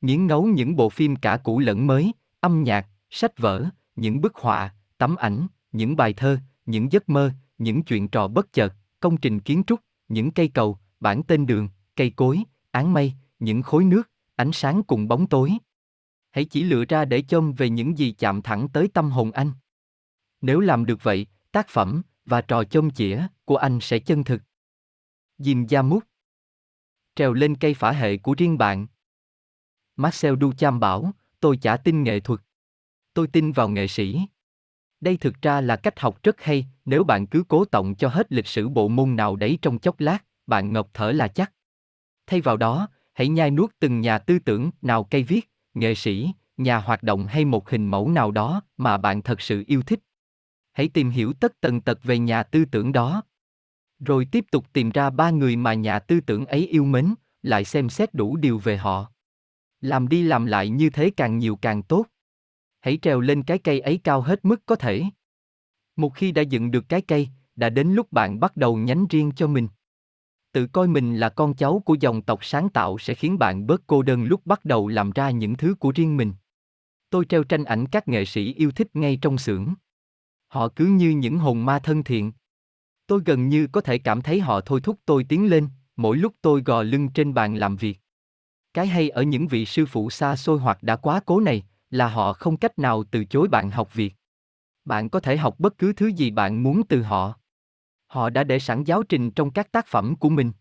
Nghiến 0.00 0.26
ngấu 0.26 0.46
những 0.46 0.76
bộ 0.76 0.88
phim 0.88 1.16
cả 1.16 1.36
cũ 1.44 1.58
lẫn 1.58 1.86
mới, 1.86 2.12
âm 2.40 2.64
nhạc, 2.64 2.86
sách 3.10 3.38
vở, 3.38 3.64
những 3.96 4.20
bức 4.20 4.34
họa, 4.34 4.74
tấm 4.98 5.16
ảnh, 5.16 5.46
những 5.72 5.96
bài 5.96 6.12
thơ, 6.12 6.38
những 6.66 6.92
giấc 6.92 7.08
mơ, 7.08 7.30
những 7.58 7.82
chuyện 7.82 8.08
trò 8.08 8.28
bất 8.28 8.52
chợt, 8.52 8.74
công 9.00 9.16
trình 9.16 9.40
kiến 9.40 9.62
trúc, 9.66 9.80
những 10.08 10.30
cây 10.30 10.48
cầu, 10.48 10.78
bản 11.00 11.22
tên 11.22 11.46
đường, 11.46 11.68
cây 11.96 12.10
cối, 12.10 12.42
áng 12.70 12.92
mây, 12.92 13.12
những 13.38 13.62
khối 13.62 13.84
nước, 13.84 14.10
ánh 14.36 14.52
sáng 14.52 14.82
cùng 14.82 15.08
bóng 15.08 15.26
tối. 15.26 15.52
Hãy 16.36 16.44
chỉ 16.44 16.62
lựa 16.62 16.84
ra 16.88 17.04
để 17.04 17.22
chôm 17.28 17.52
về 17.52 17.70
những 17.70 17.98
gì 17.98 18.12
chạm 18.18 18.42
thẳng 18.42 18.68
tới 18.68 18.88
tâm 18.94 19.10
hồn 19.10 19.30
anh. 19.30 19.52
Nếu 20.40 20.60
làm 20.60 20.86
được 20.86 21.02
vậy, 21.02 21.26
tác 21.52 21.68
phẩm 21.68 22.02
và 22.24 22.40
trò 22.40 22.64
chôm 22.64 22.90
chĩa 22.90 23.26
của 23.44 23.56
anh 23.56 23.78
sẽ 23.80 23.98
chân 23.98 24.24
thực. 24.24 24.42
Dìm 25.38 25.66
da 25.66 25.82
mút 25.82 26.04
Trèo 27.14 27.32
lên 27.32 27.56
cây 27.56 27.74
phả 27.74 27.92
hệ 27.92 28.16
của 28.16 28.34
riêng 28.38 28.58
bạn. 28.58 28.86
Marcel 29.96 30.34
Duchamp 30.40 30.80
bảo, 30.80 31.12
tôi 31.40 31.56
chả 31.56 31.76
tin 31.76 32.02
nghệ 32.02 32.20
thuật. 32.20 32.40
Tôi 33.14 33.26
tin 33.26 33.52
vào 33.52 33.68
nghệ 33.68 33.86
sĩ. 33.86 34.20
Đây 35.00 35.16
thực 35.16 35.42
ra 35.42 35.60
là 35.60 35.76
cách 35.76 36.00
học 36.00 36.22
rất 36.22 36.40
hay, 36.40 36.66
nếu 36.84 37.04
bạn 37.04 37.26
cứ 37.26 37.44
cố 37.48 37.64
tổng 37.64 37.94
cho 37.94 38.08
hết 38.08 38.32
lịch 38.32 38.46
sử 38.46 38.68
bộ 38.68 38.88
môn 38.88 39.16
nào 39.16 39.36
đấy 39.36 39.58
trong 39.62 39.78
chốc 39.78 40.00
lát, 40.00 40.24
bạn 40.46 40.72
ngọc 40.72 40.90
thở 40.94 41.12
là 41.12 41.28
chắc. 41.28 41.52
Thay 42.26 42.40
vào 42.40 42.56
đó, 42.56 42.88
hãy 43.14 43.28
nhai 43.28 43.50
nuốt 43.50 43.70
từng 43.78 44.00
nhà 44.00 44.18
tư 44.18 44.38
tưởng 44.38 44.70
nào 44.82 45.04
cây 45.04 45.22
viết, 45.22 45.50
nghệ 45.76 45.94
sĩ, 45.94 46.30
nhà 46.56 46.78
hoạt 46.78 47.02
động 47.02 47.26
hay 47.26 47.44
một 47.44 47.70
hình 47.70 47.86
mẫu 47.86 48.10
nào 48.10 48.30
đó 48.30 48.62
mà 48.76 48.96
bạn 48.96 49.22
thật 49.22 49.40
sự 49.40 49.64
yêu 49.66 49.82
thích. 49.82 50.00
Hãy 50.72 50.88
tìm 50.88 51.10
hiểu 51.10 51.32
tất 51.32 51.60
tần 51.60 51.80
tật 51.80 52.02
về 52.02 52.18
nhà 52.18 52.42
tư 52.42 52.64
tưởng 52.64 52.92
đó. 52.92 53.22
Rồi 53.98 54.28
tiếp 54.32 54.44
tục 54.50 54.66
tìm 54.72 54.90
ra 54.90 55.10
ba 55.10 55.30
người 55.30 55.56
mà 55.56 55.74
nhà 55.74 55.98
tư 55.98 56.20
tưởng 56.20 56.46
ấy 56.46 56.66
yêu 56.66 56.84
mến, 56.84 57.14
lại 57.42 57.64
xem 57.64 57.88
xét 57.88 58.14
đủ 58.14 58.36
điều 58.36 58.58
về 58.58 58.76
họ. 58.76 59.12
Làm 59.80 60.08
đi 60.08 60.22
làm 60.22 60.46
lại 60.46 60.68
như 60.68 60.90
thế 60.90 61.10
càng 61.16 61.38
nhiều 61.38 61.56
càng 61.56 61.82
tốt. 61.82 62.06
Hãy 62.80 62.98
trèo 63.02 63.20
lên 63.20 63.42
cái 63.42 63.58
cây 63.58 63.80
ấy 63.80 64.00
cao 64.04 64.20
hết 64.20 64.44
mức 64.44 64.66
có 64.66 64.76
thể. 64.76 65.02
Một 65.96 66.14
khi 66.14 66.32
đã 66.32 66.42
dựng 66.42 66.70
được 66.70 66.88
cái 66.88 67.00
cây, 67.00 67.28
đã 67.56 67.70
đến 67.70 67.88
lúc 67.88 68.12
bạn 68.12 68.40
bắt 68.40 68.56
đầu 68.56 68.76
nhánh 68.76 69.06
riêng 69.10 69.32
cho 69.36 69.46
mình. 69.46 69.68
Tự 70.56 70.66
coi 70.66 70.88
mình 70.88 71.16
là 71.16 71.28
con 71.28 71.54
cháu 71.54 71.82
của 71.84 71.96
dòng 72.00 72.22
tộc 72.22 72.44
sáng 72.44 72.68
tạo 72.68 72.98
sẽ 72.98 73.14
khiến 73.14 73.38
bạn 73.38 73.66
bớt 73.66 73.82
cô 73.86 74.02
đơn 74.02 74.24
lúc 74.24 74.46
bắt 74.46 74.64
đầu 74.64 74.88
làm 74.88 75.10
ra 75.10 75.30
những 75.30 75.56
thứ 75.56 75.74
của 75.74 75.92
riêng 75.94 76.16
mình. 76.16 76.32
Tôi 77.10 77.24
treo 77.24 77.44
tranh 77.44 77.64
ảnh 77.64 77.86
các 77.86 78.08
nghệ 78.08 78.24
sĩ 78.24 78.54
yêu 78.54 78.70
thích 78.70 78.96
ngay 78.96 79.18
trong 79.22 79.38
xưởng. 79.38 79.74
Họ 80.48 80.68
cứ 80.68 80.86
như 80.86 81.10
những 81.10 81.38
hồn 81.38 81.64
ma 81.64 81.78
thân 81.78 82.04
thiện. 82.04 82.32
Tôi 83.06 83.20
gần 83.26 83.48
như 83.48 83.66
có 83.66 83.80
thể 83.80 83.98
cảm 83.98 84.22
thấy 84.22 84.40
họ 84.40 84.60
thôi 84.60 84.80
thúc 84.80 85.00
tôi 85.06 85.24
tiến 85.24 85.50
lên, 85.50 85.68
mỗi 85.96 86.16
lúc 86.16 86.34
tôi 86.42 86.62
gò 86.62 86.82
lưng 86.82 87.08
trên 87.08 87.34
bàn 87.34 87.54
làm 87.54 87.76
việc. 87.76 88.00
Cái 88.74 88.86
hay 88.86 89.08
ở 89.08 89.22
những 89.22 89.48
vị 89.48 89.66
sư 89.66 89.86
phụ 89.86 90.10
xa 90.10 90.36
xôi 90.36 90.58
hoặc 90.58 90.82
đã 90.82 90.96
quá 90.96 91.20
cố 91.26 91.40
này, 91.40 91.62
là 91.90 92.08
họ 92.08 92.32
không 92.32 92.56
cách 92.56 92.78
nào 92.78 93.04
từ 93.10 93.24
chối 93.24 93.48
bạn 93.48 93.70
học 93.70 93.94
việc. 93.94 94.14
Bạn 94.84 95.08
có 95.08 95.20
thể 95.20 95.36
học 95.36 95.54
bất 95.58 95.78
cứ 95.78 95.92
thứ 95.92 96.06
gì 96.06 96.30
bạn 96.30 96.62
muốn 96.62 96.82
từ 96.88 97.02
họ. 97.02 97.34
Họ 98.16 98.30
đã 98.30 98.44
để 98.44 98.58
sẵn 98.58 98.84
giáo 98.84 99.02
trình 99.02 99.30
trong 99.30 99.50
các 99.50 99.72
tác 99.72 99.86
phẩm 99.86 100.16
của 100.16 100.28
mình. 100.28 100.52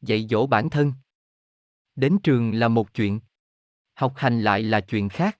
Dạy 0.00 0.26
dỗ 0.30 0.46
bản 0.46 0.70
thân. 0.70 0.92
Đến 1.96 2.18
trường 2.22 2.54
là 2.54 2.68
một 2.68 2.94
chuyện. 2.94 3.20
Học 3.94 4.12
hành 4.16 4.40
lại 4.40 4.62
là 4.62 4.80
chuyện 4.80 5.08
khác. 5.08 5.38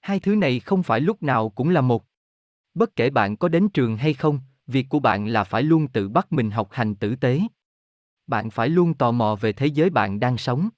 Hai 0.00 0.20
thứ 0.20 0.34
này 0.34 0.60
không 0.60 0.82
phải 0.82 1.00
lúc 1.00 1.22
nào 1.22 1.48
cũng 1.50 1.70
là 1.70 1.80
một. 1.80 2.04
Bất 2.74 2.96
kể 2.96 3.10
bạn 3.10 3.36
có 3.36 3.48
đến 3.48 3.68
trường 3.68 3.96
hay 3.96 4.14
không, 4.14 4.40
việc 4.66 4.86
của 4.88 5.00
bạn 5.00 5.26
là 5.26 5.44
phải 5.44 5.62
luôn 5.62 5.88
tự 5.88 6.08
bắt 6.08 6.32
mình 6.32 6.50
học 6.50 6.68
hành 6.72 6.94
tử 6.94 7.16
tế. 7.16 7.40
Bạn 8.26 8.50
phải 8.50 8.68
luôn 8.68 8.94
tò 8.94 9.12
mò 9.12 9.36
về 9.40 9.52
thế 9.52 9.66
giới 9.66 9.90
bạn 9.90 10.20
đang 10.20 10.38
sống. 10.38 10.68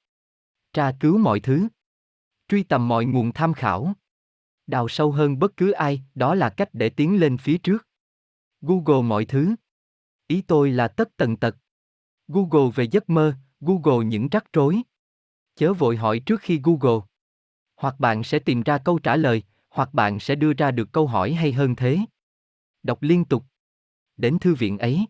Tra 0.72 0.92
cứu 1.00 1.18
mọi 1.18 1.40
thứ. 1.40 1.68
Truy 2.48 2.62
tầm 2.62 2.88
mọi 2.88 3.04
nguồn 3.04 3.32
tham 3.32 3.54
khảo. 3.54 3.92
Đào 4.66 4.88
sâu 4.88 5.12
hơn 5.12 5.38
bất 5.38 5.56
cứ 5.56 5.70
ai, 5.70 6.02
đó 6.14 6.34
là 6.34 6.50
cách 6.50 6.68
để 6.72 6.88
tiến 6.88 7.20
lên 7.20 7.38
phía 7.38 7.58
trước. 7.58 7.88
Google 8.60 9.02
mọi 9.02 9.24
thứ. 9.24 9.54
Ý 10.30 10.42
tôi 10.42 10.70
là 10.70 10.88
tất 10.88 11.16
tần 11.16 11.36
tật. 11.36 11.56
Google 12.28 12.70
về 12.74 12.84
giấc 12.84 13.10
mơ, 13.10 13.34
Google 13.60 14.06
những 14.06 14.28
rắc 14.28 14.44
rối. 14.52 14.82
Chớ 15.56 15.72
vội 15.72 15.96
hỏi 15.96 16.20
trước 16.26 16.40
khi 16.40 16.60
Google. 16.64 17.06
Hoặc 17.76 18.00
bạn 18.00 18.24
sẽ 18.24 18.38
tìm 18.38 18.62
ra 18.62 18.78
câu 18.78 18.98
trả 18.98 19.16
lời, 19.16 19.42
hoặc 19.68 19.94
bạn 19.94 20.20
sẽ 20.20 20.34
đưa 20.34 20.52
ra 20.52 20.70
được 20.70 20.92
câu 20.92 21.06
hỏi 21.06 21.32
hay 21.32 21.52
hơn 21.52 21.76
thế. 21.76 21.98
Đọc 22.82 23.02
liên 23.02 23.24
tục. 23.24 23.44
Đến 24.16 24.38
thư 24.38 24.54
viện 24.54 24.78
ấy. 24.78 25.06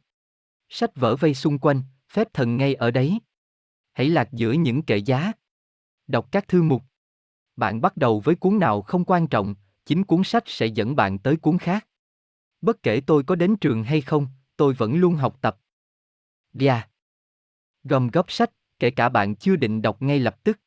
Sách 0.69 0.91
vở 0.97 1.17
vây 1.17 1.35
xung 1.35 1.59
quanh, 1.59 1.83
phép 2.09 2.33
thần 2.33 2.57
ngay 2.57 2.75
ở 2.75 2.91
đấy. 2.91 3.19
Hãy 3.93 4.09
lạc 4.09 4.29
giữa 4.33 4.53
những 4.53 4.83
kệ 4.83 4.97
giá. 4.97 5.33
Đọc 6.07 6.29
các 6.33 6.49
thư 6.49 6.63
mục. 6.63 6.83
Bạn 7.57 7.81
bắt 7.81 7.97
đầu 7.97 8.21
với 8.21 8.35
cuốn 8.35 8.59
nào 8.59 8.83
không 8.83 9.05
quan 9.05 9.27
trọng, 9.27 9.55
chính 9.85 10.05
cuốn 10.05 10.25
sách 10.25 10.45
sẽ 10.47 10.67
dẫn 10.67 10.97
bạn 10.97 11.19
tới 11.19 11.37
cuốn 11.37 11.59
khác. 11.59 11.87
Bất 12.61 12.83
kể 12.83 13.01
tôi 13.07 13.23
có 13.25 13.35
đến 13.35 13.57
trường 13.57 13.85
hay 13.85 14.01
không, 14.01 14.27
tôi 14.61 14.75
vẫn 14.75 14.97
luôn 14.97 15.15
học 15.15 15.39
tập, 15.41 15.59
Ria. 16.53 16.75
Gom 17.85 18.09
góp 18.09 18.33
sách, 18.33 18.51
kể 18.79 18.91
cả 18.91 19.09
bạn 19.09 19.37
chưa 19.37 19.57
định 19.57 19.83
đọc 19.83 20.03
ngay 20.03 20.19
lập 20.19 20.45
tức. 20.45 20.61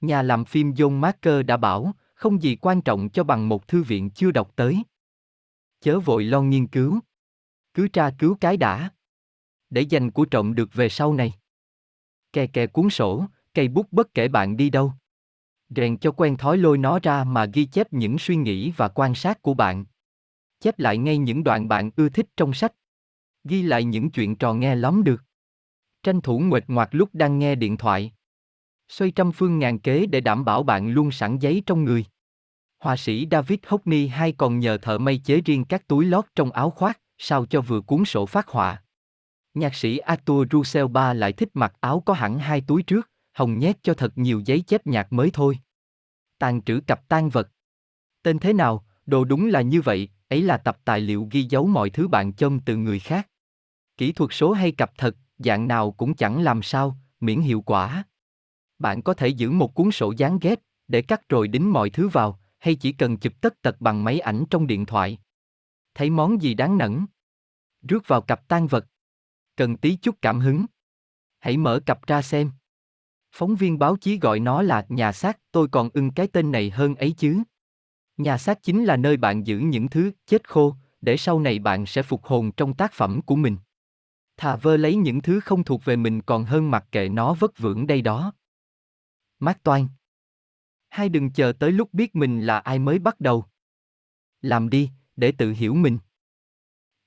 Nhà 0.00 0.22
làm 0.22 0.44
phim 0.44 0.70
John 0.70 0.90
Marker 0.90 1.46
đã 1.46 1.56
bảo, 1.56 1.92
không 2.14 2.42
gì 2.42 2.56
quan 2.56 2.82
trọng 2.82 3.08
cho 3.08 3.24
bằng 3.24 3.48
một 3.48 3.68
thư 3.68 3.82
viện 3.82 4.10
chưa 4.10 4.30
đọc 4.30 4.52
tới. 4.56 4.82
Chớ 5.80 6.00
vội 6.00 6.24
lo 6.24 6.42
nghiên 6.42 6.66
cứu. 6.66 7.00
Cứ 7.74 7.88
tra 7.88 8.10
cứu 8.18 8.36
cái 8.40 8.56
đã. 8.56 8.90
Để 9.70 9.80
dành 9.80 10.10
của 10.10 10.24
trộm 10.24 10.54
được 10.54 10.74
về 10.74 10.88
sau 10.88 11.14
này. 11.14 11.34
Kè 12.32 12.46
kè 12.46 12.66
cuốn 12.66 12.90
sổ, 12.90 13.26
cây 13.54 13.68
bút 13.68 13.92
bất 13.92 14.14
kể 14.14 14.28
bạn 14.28 14.56
đi 14.56 14.70
đâu. 14.70 14.92
Rèn 15.68 15.98
cho 15.98 16.12
quen 16.12 16.36
thói 16.36 16.58
lôi 16.58 16.78
nó 16.78 16.98
ra 17.02 17.24
mà 17.24 17.44
ghi 17.44 17.64
chép 17.66 17.92
những 17.92 18.18
suy 18.18 18.36
nghĩ 18.36 18.70
và 18.76 18.88
quan 18.88 19.14
sát 19.14 19.42
của 19.42 19.54
bạn. 19.54 19.84
Chép 20.60 20.78
lại 20.78 20.98
ngay 20.98 21.18
những 21.18 21.44
đoạn 21.44 21.68
bạn 21.68 21.90
ưa 21.96 22.08
thích 22.08 22.26
trong 22.36 22.52
sách. 22.52 22.72
Ghi 23.44 23.62
lại 23.62 23.84
những 23.84 24.10
chuyện 24.10 24.36
trò 24.36 24.54
nghe 24.54 24.74
lắm 24.74 25.04
được. 25.04 25.22
Tranh 26.02 26.20
thủ 26.20 26.38
nguệt 26.38 26.64
ngoạc 26.68 26.88
lúc 26.92 27.08
đang 27.12 27.38
nghe 27.38 27.54
điện 27.54 27.76
thoại. 27.76 28.12
Xoay 28.88 29.10
trăm 29.10 29.32
phương 29.32 29.58
ngàn 29.58 29.78
kế 29.78 30.06
để 30.06 30.20
đảm 30.20 30.44
bảo 30.44 30.62
bạn 30.62 30.90
luôn 30.90 31.10
sẵn 31.10 31.38
giấy 31.38 31.62
trong 31.66 31.84
người. 31.84 32.04
Họa 32.78 32.96
sĩ 32.96 33.26
David 33.30 33.58
Hockney 33.66 34.08
hay 34.08 34.32
còn 34.32 34.58
nhờ 34.58 34.78
thợ 34.78 34.98
may 34.98 35.18
chế 35.18 35.40
riêng 35.40 35.64
các 35.64 35.88
túi 35.88 36.04
lót 36.04 36.24
trong 36.34 36.52
áo 36.52 36.70
khoác, 36.70 37.00
sao 37.18 37.46
cho 37.46 37.60
vừa 37.60 37.80
cuốn 37.80 38.04
sổ 38.04 38.26
phát 38.26 38.48
họa. 38.48 38.82
Nhạc 39.54 39.74
sĩ 39.74 39.98
Arthur 39.98 40.48
Russell 40.52 40.88
Ba 40.88 41.12
lại 41.12 41.32
thích 41.32 41.48
mặc 41.54 41.72
áo 41.80 42.02
có 42.06 42.14
hẳn 42.14 42.38
hai 42.38 42.60
túi 42.60 42.82
trước, 42.82 43.10
hồng 43.32 43.58
nhét 43.58 43.82
cho 43.82 43.94
thật 43.94 44.12
nhiều 44.18 44.42
giấy 44.44 44.60
chép 44.60 44.86
nhạc 44.86 45.12
mới 45.12 45.30
thôi. 45.32 45.58
Tàn 46.38 46.62
trữ 46.62 46.80
cặp 46.86 47.08
tan 47.08 47.28
vật. 47.28 47.48
Tên 48.22 48.38
thế 48.38 48.52
nào, 48.52 48.84
đồ 49.06 49.24
đúng 49.24 49.46
là 49.46 49.60
như 49.60 49.80
vậy, 49.80 50.08
ấy 50.30 50.42
là 50.42 50.56
tập 50.56 50.78
tài 50.84 51.00
liệu 51.00 51.28
ghi 51.30 51.46
dấu 51.50 51.66
mọi 51.66 51.90
thứ 51.90 52.08
bạn 52.08 52.32
chôm 52.32 52.60
từ 52.64 52.76
người 52.76 52.98
khác. 52.98 53.28
Kỹ 53.96 54.12
thuật 54.12 54.30
số 54.32 54.52
hay 54.52 54.72
cặp 54.72 54.98
thật, 54.98 55.16
dạng 55.38 55.68
nào 55.68 55.92
cũng 55.92 56.14
chẳng 56.14 56.42
làm 56.42 56.62
sao, 56.62 56.96
miễn 57.20 57.40
hiệu 57.40 57.60
quả. 57.60 58.04
Bạn 58.78 59.02
có 59.02 59.14
thể 59.14 59.28
giữ 59.28 59.50
một 59.50 59.74
cuốn 59.74 59.90
sổ 59.90 60.12
dán 60.16 60.38
ghép, 60.38 60.60
để 60.88 61.02
cắt 61.02 61.28
rồi 61.28 61.48
đính 61.48 61.72
mọi 61.72 61.90
thứ 61.90 62.08
vào, 62.08 62.40
hay 62.58 62.74
chỉ 62.74 62.92
cần 62.92 63.16
chụp 63.16 63.32
tất 63.40 63.62
tật 63.62 63.80
bằng 63.80 64.04
máy 64.04 64.20
ảnh 64.20 64.44
trong 64.50 64.66
điện 64.66 64.86
thoại. 64.86 65.18
Thấy 65.94 66.10
món 66.10 66.42
gì 66.42 66.54
đáng 66.54 66.78
nẫn? 66.78 67.06
Rước 67.82 68.08
vào 68.08 68.20
cặp 68.20 68.48
tan 68.48 68.66
vật. 68.66 68.86
Cần 69.56 69.76
tí 69.76 69.96
chút 69.96 70.16
cảm 70.22 70.40
hứng. 70.40 70.66
Hãy 71.38 71.56
mở 71.56 71.80
cặp 71.86 72.06
ra 72.06 72.22
xem. 72.22 72.50
Phóng 73.32 73.56
viên 73.56 73.78
báo 73.78 73.96
chí 73.96 74.18
gọi 74.18 74.40
nó 74.40 74.62
là 74.62 74.86
nhà 74.88 75.12
xác, 75.12 75.38
tôi 75.52 75.68
còn 75.68 75.88
ưng 75.94 76.10
cái 76.10 76.26
tên 76.26 76.52
này 76.52 76.70
hơn 76.70 76.94
ấy 76.94 77.12
chứ. 77.12 77.42
Nhà 78.20 78.38
xác 78.38 78.62
chính 78.62 78.84
là 78.84 78.96
nơi 78.96 79.16
bạn 79.16 79.46
giữ 79.46 79.58
những 79.58 79.88
thứ 79.88 80.10
chết 80.26 80.48
khô, 80.48 80.74
để 81.00 81.16
sau 81.16 81.40
này 81.40 81.58
bạn 81.58 81.86
sẽ 81.86 82.02
phục 82.02 82.24
hồn 82.24 82.52
trong 82.52 82.74
tác 82.74 82.92
phẩm 82.92 83.22
của 83.22 83.36
mình. 83.36 83.56
Thà 84.36 84.56
vơ 84.56 84.76
lấy 84.76 84.96
những 84.96 85.20
thứ 85.20 85.40
không 85.40 85.64
thuộc 85.64 85.84
về 85.84 85.96
mình 85.96 86.22
còn 86.22 86.44
hơn 86.44 86.70
mặc 86.70 86.84
kệ 86.92 87.08
nó 87.08 87.34
vất 87.34 87.58
vưởng 87.58 87.86
đây 87.86 88.02
đó. 88.02 88.32
Mát 89.38 89.62
toan. 89.62 89.88
Hai 90.88 91.08
đừng 91.08 91.30
chờ 91.30 91.52
tới 91.52 91.72
lúc 91.72 91.94
biết 91.94 92.16
mình 92.16 92.46
là 92.46 92.58
ai 92.58 92.78
mới 92.78 92.98
bắt 92.98 93.20
đầu. 93.20 93.44
Làm 94.42 94.70
đi, 94.70 94.90
để 95.16 95.32
tự 95.32 95.52
hiểu 95.52 95.74
mình. 95.74 95.98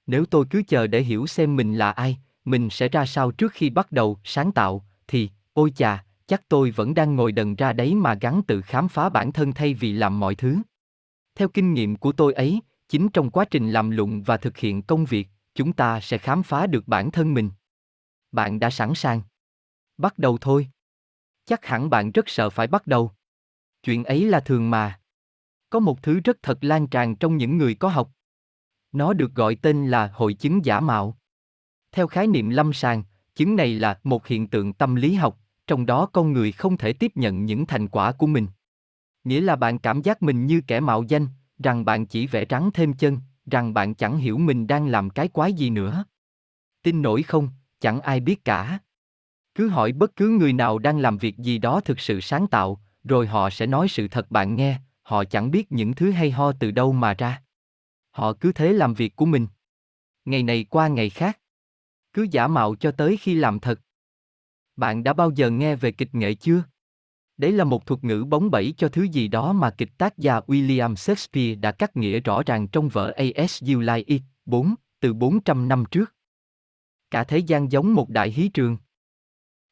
Nếu 0.07 0.25
tôi 0.25 0.45
cứ 0.49 0.63
chờ 0.67 0.87
để 0.87 1.01
hiểu 1.01 1.27
xem 1.27 1.55
mình 1.55 1.77
là 1.77 1.91
ai, 1.91 2.17
mình 2.45 2.69
sẽ 2.69 2.87
ra 2.87 3.05
sao 3.05 3.31
trước 3.31 3.51
khi 3.51 3.69
bắt 3.69 3.91
đầu 3.91 4.19
sáng 4.23 4.51
tạo, 4.51 4.85
thì, 5.07 5.29
ôi 5.53 5.73
chà, 5.75 6.05
chắc 6.27 6.49
tôi 6.49 6.71
vẫn 6.71 6.93
đang 6.93 7.15
ngồi 7.15 7.31
đần 7.31 7.55
ra 7.55 7.73
đấy 7.73 7.95
mà 7.95 8.13
gắng 8.13 8.41
tự 8.47 8.61
khám 8.61 8.87
phá 8.87 9.09
bản 9.09 9.31
thân 9.31 9.53
thay 9.53 9.73
vì 9.73 9.93
làm 9.93 10.19
mọi 10.19 10.35
thứ. 10.35 10.57
Theo 11.35 11.47
kinh 11.47 11.73
nghiệm 11.73 11.95
của 11.95 12.11
tôi 12.11 12.33
ấy, 12.33 12.61
chính 12.89 13.09
trong 13.09 13.29
quá 13.29 13.45
trình 13.45 13.71
làm 13.71 13.89
lụng 13.89 14.23
và 14.23 14.37
thực 14.37 14.57
hiện 14.57 14.81
công 14.81 15.05
việc, 15.05 15.27
chúng 15.55 15.73
ta 15.73 15.99
sẽ 15.99 16.17
khám 16.17 16.43
phá 16.43 16.67
được 16.67 16.87
bản 16.87 17.11
thân 17.11 17.33
mình. 17.33 17.49
Bạn 18.31 18.59
đã 18.59 18.69
sẵn 18.69 18.93
sàng? 18.95 19.21
Bắt 19.97 20.17
đầu 20.17 20.37
thôi. 20.41 20.67
Chắc 21.45 21.65
hẳn 21.65 21.89
bạn 21.89 22.11
rất 22.11 22.29
sợ 22.29 22.49
phải 22.49 22.67
bắt 22.67 22.87
đầu. 22.87 23.11
Chuyện 23.83 24.03
ấy 24.03 24.25
là 24.25 24.39
thường 24.39 24.69
mà. 24.69 24.99
Có 25.69 25.79
một 25.79 26.03
thứ 26.03 26.19
rất 26.19 26.37
thật 26.43 26.57
lan 26.61 26.87
tràn 26.87 27.15
trong 27.15 27.37
những 27.37 27.57
người 27.57 27.75
có 27.75 27.89
học. 27.89 28.11
Nó 28.91 29.13
được 29.13 29.35
gọi 29.35 29.55
tên 29.55 29.87
là 29.87 30.11
hội 30.13 30.33
chứng 30.33 30.65
giả 30.65 30.79
mạo. 30.79 31.17
Theo 31.91 32.07
khái 32.07 32.27
niệm 32.27 32.49
lâm 32.49 32.73
sàng, 32.73 33.03
chứng 33.35 33.55
này 33.55 33.73
là 33.73 33.99
một 34.03 34.27
hiện 34.27 34.47
tượng 34.47 34.73
tâm 34.73 34.95
lý 34.95 35.13
học, 35.13 35.39
trong 35.67 35.85
đó 35.85 36.05
con 36.05 36.33
người 36.33 36.51
không 36.51 36.77
thể 36.77 36.93
tiếp 36.93 37.11
nhận 37.15 37.45
những 37.45 37.65
thành 37.65 37.87
quả 37.87 38.11
của 38.11 38.27
mình. 38.27 38.47
Nghĩa 39.23 39.41
là 39.41 39.55
bạn 39.55 39.79
cảm 39.79 40.01
giác 40.01 40.21
mình 40.21 40.45
như 40.45 40.61
kẻ 40.67 40.79
mạo 40.79 41.03
danh, 41.03 41.27
rằng 41.59 41.85
bạn 41.85 42.05
chỉ 42.05 42.27
vẽ 42.27 42.45
trắng 42.45 42.69
thêm 42.73 42.93
chân, 42.93 43.19
rằng 43.45 43.73
bạn 43.73 43.95
chẳng 43.95 44.17
hiểu 44.17 44.37
mình 44.37 44.67
đang 44.67 44.87
làm 44.87 45.09
cái 45.09 45.27
quái 45.27 45.53
gì 45.53 45.69
nữa. 45.69 46.05
Tin 46.83 47.01
nổi 47.01 47.23
không, 47.23 47.49
chẳng 47.79 48.01
ai 48.01 48.19
biết 48.19 48.45
cả. 48.45 48.79
Cứ 49.55 49.67
hỏi 49.67 49.91
bất 49.91 50.15
cứ 50.15 50.29
người 50.29 50.53
nào 50.53 50.79
đang 50.79 50.99
làm 50.99 51.17
việc 51.17 51.37
gì 51.37 51.57
đó 51.57 51.81
thực 51.81 51.99
sự 51.99 52.21
sáng 52.21 52.47
tạo, 52.47 52.81
rồi 53.03 53.27
họ 53.27 53.49
sẽ 53.49 53.65
nói 53.65 53.87
sự 53.87 54.07
thật 54.07 54.31
bạn 54.31 54.55
nghe, 54.55 54.79
họ 55.01 55.23
chẳng 55.23 55.51
biết 55.51 55.71
những 55.71 55.93
thứ 55.93 56.11
hay 56.11 56.31
ho 56.31 56.51
từ 56.51 56.71
đâu 56.71 56.93
mà 56.93 57.13
ra. 57.13 57.43
Họ 58.11 58.33
cứ 58.33 58.51
thế 58.51 58.73
làm 58.73 58.93
việc 58.93 59.15
của 59.15 59.25
mình. 59.25 59.47
Ngày 60.25 60.43
này 60.43 60.65
qua 60.69 60.87
ngày 60.87 61.09
khác. 61.09 61.39
Cứ 62.13 62.27
giả 62.31 62.47
mạo 62.47 62.75
cho 62.75 62.91
tới 62.91 63.17
khi 63.17 63.35
làm 63.35 63.59
thật. 63.59 63.79
Bạn 64.75 65.03
đã 65.03 65.13
bao 65.13 65.31
giờ 65.31 65.49
nghe 65.49 65.75
về 65.75 65.91
kịch 65.91 66.15
nghệ 66.15 66.33
chưa? 66.33 66.63
Đấy 67.37 67.51
là 67.51 67.63
một 67.63 67.85
thuật 67.85 68.03
ngữ 68.03 68.25
bóng 68.25 68.51
bẩy 68.51 68.73
cho 68.77 68.89
thứ 68.89 69.03
gì 69.03 69.27
đó 69.27 69.53
mà 69.53 69.69
kịch 69.69 69.97
tác 69.97 70.17
gia 70.17 70.39
William 70.39 70.95
Shakespeare 70.95 71.55
đã 71.55 71.71
cắt 71.71 71.97
nghĩa 71.97 72.19
rõ 72.19 72.43
ràng 72.45 72.67
trong 72.67 72.89
vở 72.89 73.13
A.S. 73.15 73.63
You 73.63 73.79
Like 73.79 74.03
It, 74.07 74.21
4, 74.45 74.75
từ 74.99 75.13
400 75.13 75.67
năm 75.67 75.83
trước. 75.91 76.15
Cả 77.11 77.23
thế 77.23 77.37
gian 77.37 77.71
giống 77.71 77.93
một 77.93 78.09
đại 78.09 78.31
hí 78.31 78.49
trường. 78.49 78.77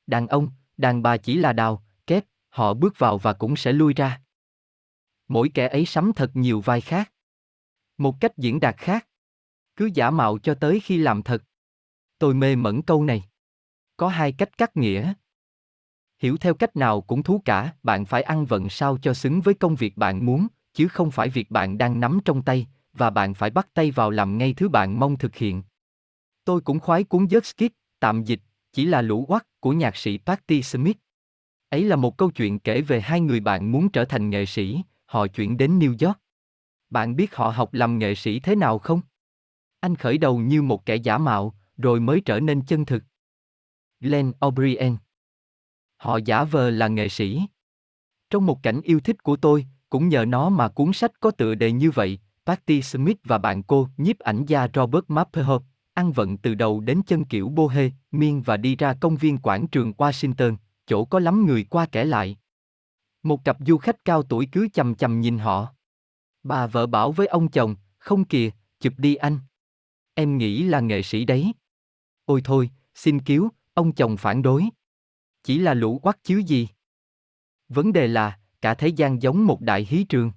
Đàn 0.08 0.28
ông, 0.28 0.50
đàn 0.78 1.02
bà 1.02 1.18
chỉ 1.18 1.38
là 1.38 1.54
đào, 1.54 1.84
kép, 2.08 2.26
họ 2.50 2.74
bước 2.74 2.94
vào 2.98 3.18
và 3.18 3.34
cũng 3.34 3.56
sẽ 3.56 3.74
lui 3.74 3.94
ra. 3.94 4.22
Mỗi 5.28 5.52
kẻ 5.54 5.68
ấy 5.68 5.86
sắm 5.86 6.12
thật 6.16 6.32
nhiều 6.34 6.62
vai 6.62 6.82
khác. 6.82 7.12
Một 7.98 8.16
cách 8.20 8.38
diễn 8.38 8.60
đạt 8.60 8.78
khác. 8.78 9.08
Cứ 9.76 9.90
giả 9.94 10.10
mạo 10.12 10.38
cho 10.38 10.56
tới 10.56 10.80
khi 10.80 10.98
làm 10.98 11.24
thật. 11.24 11.44
Tôi 12.18 12.34
mê 12.34 12.56
mẩn 12.56 12.82
câu 12.82 13.04
này. 13.04 13.30
Có 13.98 14.08
hai 14.08 14.32
cách 14.32 14.58
cắt 14.58 14.78
nghĩa. 14.78 15.14
Hiểu 16.22 16.38
theo 16.38 16.54
cách 16.54 16.76
nào 16.76 17.02
cũng 17.02 17.24
thú 17.24 17.42
cả, 17.46 17.74
bạn 17.84 18.06
phải 18.06 18.22
ăn 18.22 18.46
vận 18.46 18.70
sao 18.70 18.98
cho 19.02 19.14
xứng 19.14 19.42
với 19.42 19.54
công 19.54 19.76
việc 19.76 19.98
bạn 19.98 20.26
muốn, 20.26 20.48
chứ 20.74 20.88
không 20.88 21.12
phải 21.12 21.30
việc 21.30 21.52
bạn 21.52 21.78
đang 21.78 22.00
nắm 22.00 22.20
trong 22.26 22.42
tay, 22.42 22.68
và 22.94 23.10
bạn 23.10 23.34
phải 23.34 23.50
bắt 23.50 23.68
tay 23.74 23.92
vào 23.92 24.10
làm 24.10 24.38
ngay 24.38 24.54
thứ 24.54 24.70
bạn 24.70 25.00
mong 25.00 25.18
thực 25.18 25.36
hiện. 25.36 25.64
Tôi 26.46 26.62
cũng 26.62 26.80
khoái 26.80 27.04
cuốn 27.04 27.26
Giấc 27.26 27.46
Skit, 27.46 27.72
tạm 28.00 28.24
dịch, 28.24 28.40
chỉ 28.74 28.86
là 28.86 29.02
lũ 29.02 29.26
quắc 29.28 29.48
của 29.60 29.72
nhạc 29.72 29.96
sĩ 29.96 30.18
Patti 30.18 30.64
Smith. 30.64 30.98
Ấy 31.70 31.84
là 31.84 31.96
một 31.96 32.18
câu 32.18 32.32
chuyện 32.32 32.60
kể 32.60 32.82
về 32.82 33.02
hai 33.02 33.22
người 33.22 33.40
bạn 33.40 33.72
muốn 33.72 33.90
trở 33.90 34.06
thành 34.06 34.30
nghệ 34.30 34.46
sĩ, 34.46 34.82
họ 35.06 35.28
chuyển 35.28 35.58
đến 35.58 35.80
New 35.80 36.08
York. 36.08 36.20
Bạn 36.90 37.16
biết 37.16 37.36
họ 37.36 37.50
học 37.50 37.74
làm 37.74 37.98
nghệ 37.98 38.16
sĩ 38.16 38.40
thế 38.40 38.56
nào 38.56 38.80
không? 38.80 39.02
Anh 39.80 39.96
khởi 39.96 40.18
đầu 40.18 40.38
như 40.38 40.62
một 40.62 40.86
kẻ 40.86 40.96
giả 40.96 41.18
mạo, 41.18 41.56
rồi 41.78 42.00
mới 42.00 42.22
trở 42.22 42.40
nên 42.40 42.62
chân 42.62 42.86
thực. 42.86 43.04
Glenn 44.00 44.32
O'Brien 44.40 44.96
Họ 46.02 46.20
giả 46.26 46.44
vờ 46.44 46.70
là 46.70 46.88
nghệ 46.88 47.10
sĩ. 47.10 47.42
Trong 48.30 48.46
một 48.46 48.64
cảnh 48.64 48.82
yêu 48.82 49.00
thích 49.00 49.24
của 49.24 49.36
tôi, 49.36 49.66
cũng 49.90 50.10
nhờ 50.10 50.26
nó 50.26 50.50
mà 50.50 50.68
cuốn 50.68 50.94
sách 50.94 51.12
có 51.20 51.32
tựa 51.32 51.56
đề 51.56 51.72
như 51.72 51.92
vậy, 51.92 52.20
Patty 52.46 52.82
Smith 52.82 53.18
và 53.24 53.38
bạn 53.38 53.64
cô, 53.64 53.88
nhiếp 53.98 54.20
ảnh 54.20 54.46
gia 54.46 54.68
Robert 54.74 55.04
Mapplethorpe, 55.08 55.66
ăn 55.94 56.12
vận 56.12 56.38
từ 56.38 56.56
đầu 56.56 56.80
đến 56.80 57.02
chân 57.08 57.26
kiểu 57.26 57.50
bohe, 57.50 57.90
miên 58.12 58.42
và 58.42 58.58
đi 58.58 58.76
ra 58.76 58.94
công 58.94 59.16
viên 59.16 59.38
quảng 59.38 59.68
trường 59.68 59.94
Washington, 59.98 60.56
chỗ 60.88 61.06
có 61.06 61.20
lắm 61.20 61.46
người 61.46 61.64
qua 61.64 61.86
kẻ 61.86 62.06
lại. 62.06 62.38
Một 63.24 63.46
cặp 63.46 63.58
du 63.68 63.78
khách 63.78 64.06
cao 64.06 64.24
tuổi 64.24 64.48
cứ 64.52 64.68
chầm 64.74 64.96
chầm 64.96 65.20
nhìn 65.20 65.38
họ. 65.38 65.68
Bà 66.44 66.68
vợ 66.68 66.88
bảo 66.88 67.12
với 67.12 67.28
ông 67.28 67.50
chồng, 67.50 67.76
không 67.98 68.26
kìa, 68.26 68.50
chụp 68.80 68.94
đi 68.98 69.16
anh. 69.16 69.40
Em 70.14 70.38
nghĩ 70.38 70.64
là 70.64 70.80
nghệ 70.80 71.02
sĩ 71.02 71.26
đấy. 71.26 71.54
Ôi 72.26 72.42
thôi, 72.44 72.70
xin 72.96 73.20
cứu, 73.20 73.50
ông 73.74 73.92
chồng 73.92 74.18
phản 74.18 74.42
đối. 74.42 74.70
Chỉ 75.44 75.60
là 75.60 75.74
lũ 75.74 76.00
quắc 76.00 76.24
chứ 76.24 76.38
gì. 76.38 76.68
Vấn 77.70 77.94
đề 77.94 78.08
là, 78.08 78.40
cả 78.62 78.74
thế 78.74 78.88
gian 78.88 79.22
giống 79.22 79.46
một 79.46 79.62
đại 79.62 79.88
hí 79.90 80.04
trường. 80.04 80.32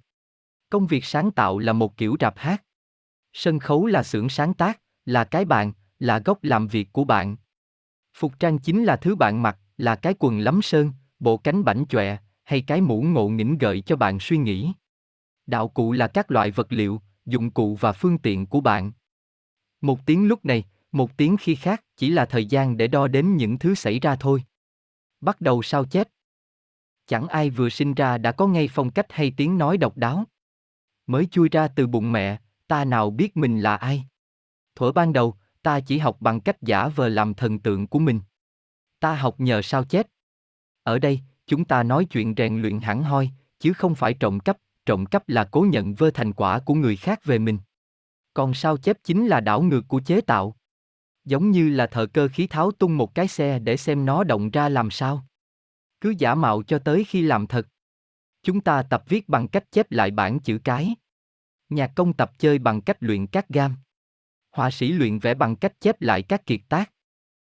Công 0.70 0.86
việc 0.86 1.04
sáng 1.04 1.30
tạo 1.30 1.58
là 1.58 1.72
một 1.72 1.96
kiểu 1.96 2.16
rạp 2.20 2.38
hát. 2.38 2.64
Sân 3.32 3.58
khấu 3.58 3.86
là 3.86 4.02
xưởng 4.02 4.28
sáng 4.28 4.54
tác, 4.54 4.80
là 5.04 5.24
cái 5.24 5.44
bạn, 5.44 5.72
là 5.98 6.18
gốc 6.18 6.44
làm 6.44 6.68
việc 6.68 6.92
của 6.92 7.04
bạn. 7.04 7.36
Phục 8.14 8.40
trang 8.40 8.58
chính 8.58 8.84
là 8.84 8.96
thứ 8.96 9.14
bạn 9.14 9.42
mặc, 9.42 9.58
là 9.78 9.96
cái 9.96 10.14
quần 10.18 10.38
lắm 10.38 10.62
sơn, 10.62 10.92
bộ 11.18 11.36
cánh 11.36 11.64
bảnh 11.64 11.84
chọe, 11.88 12.16
hay 12.44 12.60
cái 12.60 12.80
mũ 12.80 13.02
ngộ 13.02 13.28
nghĩnh 13.28 13.58
gợi 13.58 13.80
cho 13.80 13.96
bạn 13.96 14.20
suy 14.20 14.36
nghĩ. 14.36 14.72
Đạo 15.46 15.68
cụ 15.68 15.92
là 15.92 16.08
các 16.08 16.30
loại 16.30 16.50
vật 16.50 16.72
liệu, 16.72 17.00
dụng 17.26 17.50
cụ 17.50 17.74
và 17.80 17.92
phương 17.92 18.18
tiện 18.18 18.46
của 18.46 18.60
bạn. 18.60 18.92
Một 19.80 20.06
tiếng 20.06 20.28
lúc 20.28 20.44
này, 20.44 20.64
một 20.92 21.16
tiếng 21.16 21.36
khi 21.36 21.54
khác 21.54 21.84
chỉ 21.96 22.10
là 22.10 22.26
thời 22.26 22.46
gian 22.46 22.76
để 22.76 22.86
đo 22.86 23.08
đếm 23.08 23.26
những 23.26 23.58
thứ 23.58 23.74
xảy 23.74 24.00
ra 24.00 24.16
thôi. 24.16 24.44
Bắt 25.20 25.40
đầu 25.40 25.62
sao 25.62 25.84
chép. 25.84 26.08
Chẳng 27.06 27.28
ai 27.28 27.50
vừa 27.50 27.68
sinh 27.68 27.94
ra 27.94 28.18
đã 28.18 28.32
có 28.32 28.46
ngay 28.46 28.68
phong 28.72 28.90
cách 28.90 29.06
hay 29.10 29.32
tiếng 29.36 29.58
nói 29.58 29.76
độc 29.76 29.96
đáo. 29.96 30.24
Mới 31.06 31.26
chui 31.26 31.48
ra 31.48 31.68
từ 31.68 31.86
bụng 31.86 32.12
mẹ, 32.12 32.40
ta 32.68 32.84
nào 32.84 33.10
biết 33.10 33.36
mình 33.36 33.60
là 33.60 33.76
ai. 33.76 34.04
Thuở 34.74 34.92
ban 34.92 35.12
đầu, 35.12 35.36
Ta 35.64 35.80
chỉ 35.80 35.98
học 35.98 36.16
bằng 36.20 36.40
cách 36.40 36.62
giả 36.62 36.88
vờ 36.88 37.08
làm 37.08 37.34
thần 37.34 37.58
tượng 37.58 37.86
của 37.86 37.98
mình. 37.98 38.20
Ta 39.00 39.14
học 39.14 39.40
nhờ 39.40 39.62
sao 39.62 39.84
chép. 39.84 40.06
Ở 40.82 40.98
đây, 40.98 41.20
chúng 41.46 41.64
ta 41.64 41.82
nói 41.82 42.04
chuyện 42.04 42.34
rèn 42.36 42.62
luyện 42.62 42.80
hẳn 42.80 43.02
hoi, 43.02 43.30
chứ 43.58 43.72
không 43.72 43.94
phải 43.94 44.14
trộm 44.14 44.40
cắp, 44.40 44.58
trộm 44.86 45.06
cắp 45.06 45.28
là 45.28 45.44
cố 45.44 45.60
nhận 45.60 45.94
vơ 45.94 46.10
thành 46.10 46.32
quả 46.32 46.58
của 46.58 46.74
người 46.74 46.96
khác 46.96 47.24
về 47.24 47.38
mình. 47.38 47.58
Còn 48.34 48.54
sao 48.54 48.76
chép 48.76 48.96
chính 49.04 49.26
là 49.26 49.40
đảo 49.40 49.62
ngược 49.62 49.88
của 49.88 50.00
chế 50.00 50.20
tạo. 50.20 50.56
Giống 51.24 51.50
như 51.50 51.68
là 51.68 51.86
thợ 51.86 52.06
cơ 52.06 52.28
khí 52.28 52.46
tháo 52.46 52.72
tung 52.72 52.96
một 52.96 53.14
cái 53.14 53.28
xe 53.28 53.58
để 53.58 53.76
xem 53.76 54.06
nó 54.06 54.24
động 54.24 54.50
ra 54.50 54.68
làm 54.68 54.90
sao. 54.90 55.26
Cứ 56.00 56.14
giả 56.18 56.34
mạo 56.34 56.62
cho 56.62 56.78
tới 56.78 57.04
khi 57.04 57.22
làm 57.22 57.46
thật. 57.46 57.68
Chúng 58.42 58.60
ta 58.60 58.82
tập 58.82 59.04
viết 59.08 59.28
bằng 59.28 59.48
cách 59.48 59.72
chép 59.72 59.92
lại 59.92 60.10
bản 60.10 60.40
chữ 60.40 60.58
cái. 60.64 60.94
Nhạc 61.68 61.92
công 61.94 62.12
tập 62.12 62.32
chơi 62.38 62.58
bằng 62.58 62.80
cách 62.80 62.96
luyện 63.00 63.26
các 63.26 63.48
gam. 63.48 63.76
Họa 64.50 64.70
sĩ 64.70 64.92
luyện 64.92 65.18
vẽ 65.18 65.34
bằng 65.34 65.56
cách 65.56 65.80
chép 65.80 66.02
lại 66.02 66.22
các 66.22 66.46
kiệt 66.46 66.60
tác. 66.68 66.92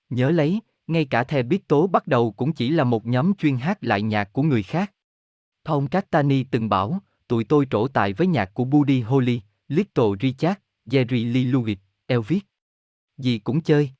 Nhớ 0.09 0.31
lấy, 0.31 0.59
ngay 0.88 1.05
cả 1.05 1.24
The 1.24 1.43
biết 1.43 1.67
tố 1.67 1.88
bắt 1.88 2.07
đầu 2.07 2.31
cũng 2.31 2.53
chỉ 2.53 2.69
là 2.69 2.83
một 2.83 3.05
nhóm 3.05 3.33
chuyên 3.36 3.57
hát 3.57 3.77
lại 3.81 4.01
nhạc 4.01 4.33
của 4.33 4.43
người 4.43 4.63
khác. 4.63 4.93
Tom 5.63 5.88
Castani 5.88 6.43
từng 6.43 6.69
bảo, 6.69 7.00
tụi 7.27 7.43
tôi 7.43 7.67
trổ 7.69 7.88
tài 7.88 8.13
với 8.13 8.27
nhạc 8.27 8.53
của 8.53 8.63
Buddy 8.63 9.01
Holly, 9.01 9.41
Little 9.67 10.09
Richard, 10.21 10.59
Jerry 10.86 11.33
Lee 11.33 11.43
Lewis, 11.43 11.75
Elvis. 12.05 12.41
Gì 13.17 13.39
cũng 13.39 13.62
chơi. 13.62 13.91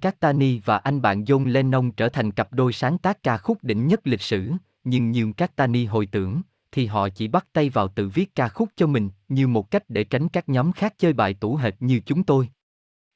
Castani 0.00 0.58
và 0.58 0.76
anh 0.76 1.02
bạn 1.02 1.24
John 1.24 1.46
Lennon 1.46 1.92
trở 1.92 2.08
thành 2.08 2.32
cặp 2.32 2.52
đôi 2.52 2.72
sáng 2.72 2.98
tác 2.98 3.22
ca 3.22 3.38
khúc 3.38 3.64
đỉnh 3.64 3.86
nhất 3.86 4.00
lịch 4.04 4.20
sử, 4.20 4.52
nhưng 4.84 5.10
nhiều 5.10 5.32
Castani 5.32 5.84
hồi 5.84 6.06
tưởng, 6.06 6.42
thì 6.72 6.86
họ 6.86 7.08
chỉ 7.08 7.28
bắt 7.28 7.46
tay 7.52 7.70
vào 7.70 7.88
tự 7.88 8.08
viết 8.08 8.34
ca 8.34 8.48
khúc 8.48 8.68
cho 8.76 8.86
mình, 8.86 9.10
như 9.28 9.48
một 9.48 9.70
cách 9.70 9.84
để 9.88 10.04
tránh 10.04 10.28
các 10.28 10.48
nhóm 10.48 10.72
khác 10.72 10.94
chơi 10.98 11.12
bài 11.12 11.34
tủ 11.34 11.56
hệt 11.56 11.74
như 11.80 12.00
chúng 12.06 12.22
tôi. 12.22 12.48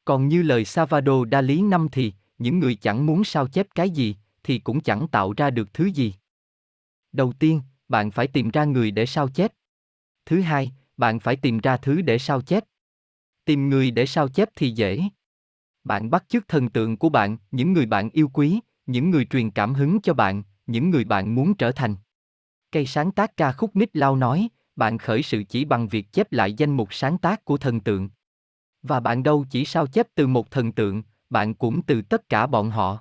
Còn 0.04 0.28
như 0.28 0.42
lời 0.42 0.64
Salvador 0.64 1.28
Dali 1.32 1.62
năm 1.62 1.88
thì, 1.92 2.12
những 2.38 2.58
người 2.58 2.74
chẳng 2.74 3.06
muốn 3.06 3.24
sao 3.24 3.48
chép 3.48 3.66
cái 3.74 3.90
gì, 3.90 4.16
thì 4.42 4.58
cũng 4.58 4.80
chẳng 4.80 5.08
tạo 5.08 5.34
ra 5.36 5.50
được 5.50 5.74
thứ 5.74 5.84
gì. 5.84 6.14
Đầu 7.12 7.32
tiên, 7.32 7.60
bạn 7.88 8.10
phải 8.10 8.26
tìm 8.26 8.50
ra 8.50 8.64
người 8.64 8.90
để 8.90 9.06
sao 9.06 9.28
chép. 9.28 9.52
Thứ 10.26 10.40
hai, 10.40 10.72
bạn 10.96 11.20
phải 11.20 11.36
tìm 11.36 11.58
ra 11.58 11.76
thứ 11.76 12.02
để 12.02 12.18
sao 12.18 12.40
chép. 12.40 12.64
Tìm 13.44 13.68
người 13.68 13.90
để 13.90 14.06
sao 14.06 14.28
chép 14.28 14.48
thì 14.56 14.70
dễ. 14.70 15.00
Bạn 15.84 16.10
bắt 16.10 16.24
chước 16.28 16.48
thần 16.48 16.68
tượng 16.68 16.96
của 16.96 17.08
bạn, 17.08 17.36
những 17.50 17.72
người 17.72 17.86
bạn 17.86 18.10
yêu 18.10 18.28
quý, 18.28 18.60
những 18.86 19.10
người 19.10 19.24
truyền 19.24 19.50
cảm 19.50 19.74
hứng 19.74 20.00
cho 20.00 20.14
bạn, 20.14 20.42
những 20.66 20.90
người 20.90 21.04
bạn 21.04 21.34
muốn 21.34 21.54
trở 21.54 21.72
thành. 21.72 21.96
Cây 22.72 22.86
sáng 22.86 23.12
tác 23.12 23.36
ca 23.36 23.52
khúc 23.52 23.76
nít 23.76 23.96
Lao 23.96 24.16
nói, 24.16 24.48
bạn 24.76 24.98
khởi 24.98 25.22
sự 25.22 25.42
chỉ 25.48 25.64
bằng 25.64 25.88
việc 25.88 26.12
chép 26.12 26.32
lại 26.32 26.52
danh 26.52 26.76
mục 26.76 26.94
sáng 26.94 27.18
tác 27.18 27.44
của 27.44 27.56
thần 27.56 27.80
tượng. 27.80 28.08
Và 28.82 29.00
bạn 29.00 29.22
đâu 29.22 29.44
chỉ 29.50 29.64
sao 29.64 29.86
chép 29.86 30.06
từ 30.14 30.26
một 30.26 30.50
thần 30.50 30.72
tượng, 30.72 31.02
bạn 31.30 31.54
cũng 31.54 31.82
từ 31.82 32.02
tất 32.02 32.28
cả 32.28 32.46
bọn 32.46 32.70
họ. 32.70 32.98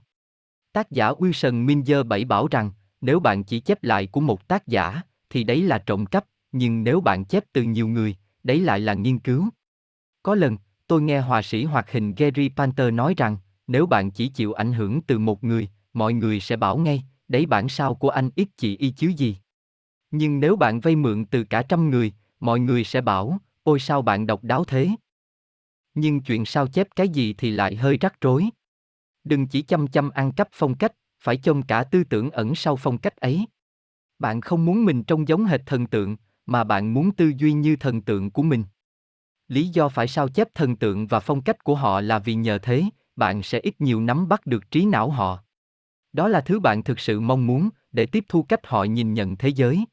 Tác 0.74 0.92
giả 0.92 1.12
Wilson 1.12 1.66
Minzer 1.66 2.04
bảy 2.04 2.26
bảo 2.26 2.48
rằng, 2.52 2.72
nếu 3.02 3.20
bạn 3.20 3.44
chỉ 3.44 3.60
chép 3.60 3.84
lại 3.84 4.08
của 4.08 4.22
một 4.22 4.48
tác 4.48 4.68
giả, 4.68 5.02
thì 5.30 5.44
đấy 5.44 5.62
là 5.62 5.78
trộm 5.78 6.06
cắp, 6.06 6.26
nhưng 6.52 6.84
nếu 6.84 7.02
bạn 7.02 7.26
chép 7.26 7.44
từ 7.54 7.64
nhiều 7.64 7.88
người, 7.88 8.16
đấy 8.44 8.60
lại 8.60 8.80
là 8.80 8.94
nghiên 8.94 9.20
cứu. 9.20 9.50
Có 10.24 10.36
lần, 10.36 10.58
tôi 10.88 11.02
nghe 11.02 11.20
họa 11.22 11.42
sĩ 11.42 11.64
hoạt 11.64 11.92
hình 11.92 12.16
Gary 12.16 12.50
Panther 12.50 12.94
nói 12.94 13.14
rằng, 13.18 13.38
nếu 13.68 13.86
bạn 13.86 14.12
chỉ 14.12 14.28
chịu 14.28 14.54
ảnh 14.54 14.74
hưởng 14.74 15.02
từ 15.02 15.20
một 15.20 15.44
người, 15.44 15.70
mọi 15.94 16.14
người 16.14 16.40
sẽ 16.40 16.56
bảo 16.56 16.78
ngay, 16.78 17.04
đấy 17.28 17.46
bản 17.46 17.70
sao 17.70 17.96
của 17.96 18.10
anh 18.10 18.30
ít 18.36 18.48
chị 18.58 18.78
y 18.78 18.90
chứ 18.90 19.08
gì. 19.08 19.38
Nhưng 20.12 20.40
nếu 20.40 20.56
bạn 20.56 20.80
vay 20.80 20.96
mượn 20.96 21.26
từ 21.26 21.44
cả 21.44 21.62
trăm 21.62 21.90
người, 21.90 22.14
mọi 22.40 22.60
người 22.60 22.84
sẽ 22.84 23.02
bảo, 23.02 23.38
ôi 23.64 23.80
sao 23.80 24.02
bạn 24.02 24.28
độc 24.28 24.44
đáo 24.44 24.64
thế. 24.64 24.90
Nhưng 25.94 26.22
chuyện 26.22 26.46
sao 26.46 26.68
chép 26.68 26.88
cái 26.96 27.10
gì 27.10 27.34
thì 27.34 27.52
lại 27.52 27.76
hơi 27.76 27.98
rắc 27.98 28.22
rối. 28.22 28.50
Đừng 29.24 29.48
chỉ 29.48 29.62
chăm 29.62 29.88
chăm 29.88 30.10
ăn 30.10 30.32
cắp 30.32 30.48
phong 30.52 30.76
cách, 30.76 30.94
phải 31.20 31.38
trông 31.38 31.64
cả 31.64 31.84
tư 31.84 32.04
tưởng 32.04 32.30
ẩn 32.30 32.56
sau 32.56 32.76
phong 32.76 32.98
cách 32.98 33.18
ấy. 33.18 33.46
Bạn 34.20 34.42
không 34.42 34.66
muốn 34.66 34.86
mình 34.86 35.04
trông 35.04 35.28
giống 35.28 35.46
hệt 35.46 35.62
thần 35.66 35.88
tượng, 35.88 36.16
mà 36.46 36.64
bạn 36.64 36.94
muốn 36.94 37.12
tư 37.12 37.32
duy 37.38 37.54
như 37.54 37.76
thần 37.76 38.02
tượng 38.02 38.32
của 38.32 38.44
mình. 38.44 38.64
Lý 39.48 39.68
do 39.68 39.90
phải 39.90 40.08
sao 40.08 40.28
chép 40.30 40.56
thần 40.56 40.76
tượng 40.76 41.08
và 41.08 41.20
phong 41.20 41.42
cách 41.42 41.64
của 41.64 41.76
họ 41.76 42.02
là 42.02 42.20
vì 42.20 42.36
nhờ 42.36 42.58
thế, 42.58 42.84
bạn 43.16 43.44
sẽ 43.44 43.60
ít 43.60 43.82
nhiều 43.82 44.02
nắm 44.02 44.28
bắt 44.28 44.46
được 44.46 44.72
trí 44.72 44.86
não 44.86 45.10
họ. 45.10 45.44
Đó 46.14 46.28
là 46.28 46.42
thứ 46.42 46.60
bạn 46.60 46.84
thực 46.84 47.00
sự 47.00 47.20
mong 47.20 47.48
muốn, 47.48 47.70
để 47.92 48.06
tiếp 48.06 48.26
thu 48.28 48.44
cách 48.44 48.68
họ 48.68 48.84
nhìn 48.84 49.14
nhận 49.14 49.36
thế 49.36 49.50
giới. 49.50 49.86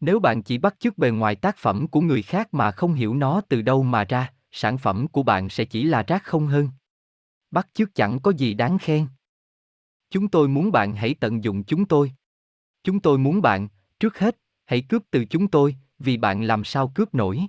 Nếu 0.00 0.20
bạn 0.20 0.42
chỉ 0.42 0.58
bắt 0.58 0.76
chước 0.78 0.98
bề 0.98 1.10
ngoài 1.10 1.36
tác 1.36 1.56
phẩm 1.56 1.86
của 1.88 2.00
người 2.00 2.22
khác 2.22 2.54
mà 2.54 2.70
không 2.70 2.94
hiểu 2.94 3.14
nó 3.14 3.40
từ 3.48 3.62
đâu 3.62 3.82
mà 3.82 4.04
ra, 4.04 4.32
sản 4.50 4.78
phẩm 4.78 5.08
của 5.08 5.22
bạn 5.22 5.48
sẽ 5.48 5.64
chỉ 5.64 5.84
là 5.84 6.02
rác 6.02 6.24
không 6.24 6.46
hơn. 6.46 6.68
Bắt 7.50 7.68
chước 7.74 7.94
chẳng 7.94 8.20
có 8.20 8.30
gì 8.30 8.54
đáng 8.54 8.78
khen. 8.78 9.06
Chúng 10.10 10.28
tôi 10.28 10.48
muốn 10.48 10.72
bạn 10.72 10.94
hãy 10.94 11.14
tận 11.20 11.44
dụng 11.44 11.64
chúng 11.64 11.84
tôi. 11.84 12.12
Chúng 12.82 13.00
tôi 13.00 13.18
muốn 13.18 13.42
bạn, 13.42 13.68
trước 14.00 14.18
hết, 14.18 14.36
hãy 14.64 14.82
cướp 14.88 15.02
từ 15.10 15.24
chúng 15.24 15.48
tôi, 15.48 15.76
vì 15.98 16.16
bạn 16.16 16.42
làm 16.42 16.64
sao 16.64 16.92
cướp 16.94 17.14
nổi. 17.14 17.46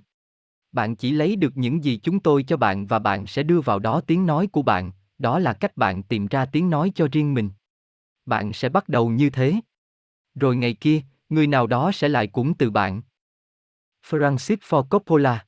Bạn 0.72 0.96
chỉ 0.96 1.12
lấy 1.12 1.36
được 1.36 1.56
những 1.56 1.84
gì 1.84 2.00
chúng 2.02 2.20
tôi 2.20 2.42
cho 2.42 2.56
bạn 2.56 2.86
và 2.86 2.98
bạn 2.98 3.26
sẽ 3.26 3.42
đưa 3.42 3.60
vào 3.60 3.78
đó 3.78 4.00
tiếng 4.06 4.26
nói 4.26 4.46
của 4.46 4.62
bạn, 4.62 4.92
đó 5.18 5.38
là 5.38 5.52
cách 5.52 5.76
bạn 5.76 6.02
tìm 6.02 6.26
ra 6.26 6.44
tiếng 6.44 6.70
nói 6.70 6.92
cho 6.94 7.08
riêng 7.12 7.34
mình. 7.34 7.50
Bạn 8.26 8.52
sẽ 8.52 8.68
bắt 8.68 8.88
đầu 8.88 9.08
như 9.08 9.30
thế. 9.30 9.54
Rồi 10.34 10.56
ngày 10.56 10.74
kia, 10.74 11.02
người 11.28 11.46
nào 11.46 11.66
đó 11.66 11.92
sẽ 11.94 12.08
lại 12.08 12.26
cũng 12.26 12.54
từ 12.54 12.70
bạn. 12.70 13.02
Francis 14.06 14.56
Ford 14.56 14.82
Coppola 14.82 15.46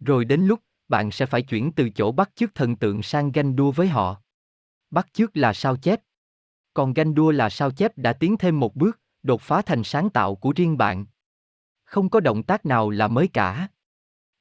Rồi 0.00 0.24
đến 0.24 0.40
lúc, 0.40 0.60
bạn 0.88 1.10
sẽ 1.10 1.26
phải 1.26 1.42
chuyển 1.42 1.72
từ 1.72 1.90
chỗ 1.90 2.12
bắt 2.12 2.30
chước 2.34 2.54
thần 2.54 2.76
tượng 2.76 3.02
sang 3.02 3.32
ganh 3.32 3.56
đua 3.56 3.70
với 3.70 3.88
họ. 3.88 4.22
Bắt 4.90 5.06
chước 5.12 5.36
là 5.36 5.52
sao 5.52 5.76
chép. 5.76 6.00
Còn 6.74 6.92
ganh 6.92 7.14
đua 7.14 7.30
là 7.30 7.48
sao 7.48 7.70
chép 7.70 7.98
đã 7.98 8.12
tiến 8.12 8.36
thêm 8.36 8.60
một 8.60 8.76
bước, 8.76 9.00
đột 9.22 9.40
phá 9.40 9.62
thành 9.62 9.84
sáng 9.84 10.10
tạo 10.10 10.34
của 10.34 10.52
riêng 10.56 10.78
bạn. 10.78 11.06
Không 11.84 12.10
có 12.10 12.20
động 12.20 12.42
tác 12.42 12.66
nào 12.66 12.90
là 12.90 13.08
mới 13.08 13.28
cả. 13.28 13.68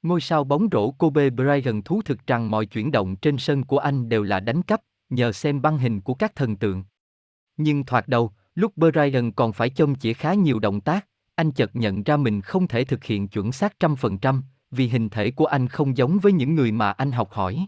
Ngôi 0.07 0.21
sao 0.21 0.43
bóng 0.43 0.67
rổ 0.71 0.91
Kobe 0.91 1.29
Bryant 1.29 1.85
thú 1.85 2.01
thực 2.01 2.27
rằng 2.27 2.51
mọi 2.51 2.65
chuyển 2.65 2.91
động 2.91 3.15
trên 3.15 3.37
sân 3.37 3.63
của 3.63 3.77
anh 3.77 4.09
đều 4.09 4.23
là 4.23 4.39
đánh 4.39 4.61
cắp, 4.61 4.81
nhờ 5.09 5.31
xem 5.31 5.61
băng 5.61 5.77
hình 5.77 6.01
của 6.01 6.13
các 6.13 6.35
thần 6.35 6.55
tượng. 6.55 6.83
Nhưng 7.57 7.85
thoạt 7.85 8.07
đầu, 8.07 8.31
lúc 8.55 8.77
Bryant 8.77 9.35
còn 9.35 9.53
phải 9.53 9.69
chông 9.69 9.95
chỉ 9.95 10.13
khá 10.13 10.33
nhiều 10.33 10.59
động 10.59 10.81
tác, 10.81 11.07
anh 11.35 11.51
chợt 11.51 11.75
nhận 11.75 12.03
ra 12.03 12.17
mình 12.17 12.41
không 12.41 12.67
thể 12.67 12.83
thực 12.83 13.03
hiện 13.03 13.27
chuẩn 13.27 13.51
xác 13.51 13.79
trăm 13.79 13.95
phần 13.95 14.17
trăm, 14.17 14.43
vì 14.71 14.87
hình 14.87 15.09
thể 15.09 15.31
của 15.31 15.45
anh 15.45 15.67
không 15.67 15.97
giống 15.97 16.19
với 16.19 16.31
những 16.31 16.55
người 16.55 16.71
mà 16.71 16.91
anh 16.91 17.11
học 17.11 17.31
hỏi. 17.31 17.67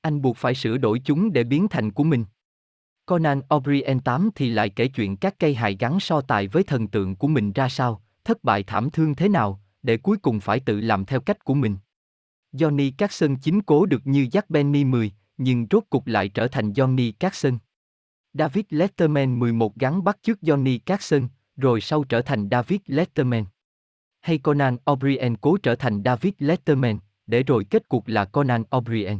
Anh 0.00 0.22
buộc 0.22 0.36
phải 0.36 0.54
sửa 0.54 0.76
đổi 0.76 1.00
chúng 1.04 1.32
để 1.32 1.44
biến 1.44 1.68
thành 1.68 1.90
của 1.90 2.04
mình. 2.04 2.24
Conan 3.06 3.40
O'Brien 3.48 4.00
8 4.00 4.30
thì 4.34 4.50
lại 4.50 4.68
kể 4.68 4.88
chuyện 4.88 5.16
các 5.16 5.38
cây 5.38 5.54
hài 5.54 5.76
gắn 5.80 6.00
so 6.00 6.20
tài 6.20 6.48
với 6.48 6.62
thần 6.62 6.88
tượng 6.88 7.16
của 7.16 7.28
mình 7.28 7.52
ra 7.52 7.68
sao, 7.68 8.02
thất 8.24 8.44
bại 8.44 8.62
thảm 8.62 8.90
thương 8.90 9.14
thế 9.14 9.28
nào, 9.28 9.59
để 9.82 9.96
cuối 9.96 10.16
cùng 10.16 10.40
phải 10.40 10.60
tự 10.60 10.80
làm 10.80 11.04
theo 11.04 11.20
cách 11.20 11.44
của 11.44 11.54
mình. 11.54 11.76
Johnny 12.52 12.92
Carson 12.98 13.36
chính 13.36 13.62
cố 13.62 13.86
được 13.86 14.06
như 14.06 14.26
Jack 14.32 14.42
Benny 14.48 14.84
10, 14.84 15.12
nhưng 15.36 15.66
rốt 15.70 15.84
cục 15.90 16.06
lại 16.06 16.28
trở 16.28 16.48
thành 16.48 16.72
Johnny 16.72 17.12
Carson. 17.20 17.58
David 18.34 18.64
Letterman 18.70 19.38
11 19.38 19.76
gắn 19.76 20.04
bắt 20.04 20.18
trước 20.22 20.38
Johnny 20.42 20.78
Carson, 20.86 21.28
rồi 21.56 21.80
sau 21.80 22.04
trở 22.04 22.22
thành 22.22 22.48
David 22.50 22.80
Letterman. 22.86 23.44
Hay 24.20 24.38
Conan 24.38 24.76
O'Brien 24.84 25.36
cố 25.40 25.56
trở 25.56 25.74
thành 25.74 26.02
David 26.04 26.32
Letterman, 26.38 26.98
để 27.26 27.42
rồi 27.42 27.64
kết 27.64 27.88
cục 27.88 28.08
là 28.08 28.24
Conan 28.24 28.62
O'Brien. 28.70 29.18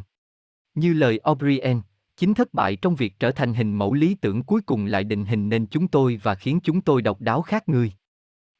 Như 0.74 0.92
lời 0.92 1.20
O'Brien, 1.24 1.80
chính 2.16 2.34
thất 2.34 2.54
bại 2.54 2.76
trong 2.76 2.94
việc 2.94 3.18
trở 3.18 3.30
thành 3.30 3.54
hình 3.54 3.74
mẫu 3.74 3.94
lý 3.94 4.14
tưởng 4.14 4.42
cuối 4.42 4.60
cùng 4.66 4.86
lại 4.86 5.04
định 5.04 5.24
hình 5.24 5.48
nên 5.48 5.66
chúng 5.66 5.88
tôi 5.88 6.20
và 6.22 6.34
khiến 6.34 6.60
chúng 6.62 6.80
tôi 6.80 7.02
độc 7.02 7.20
đáo 7.20 7.42
khác 7.42 7.68
người. 7.68 7.92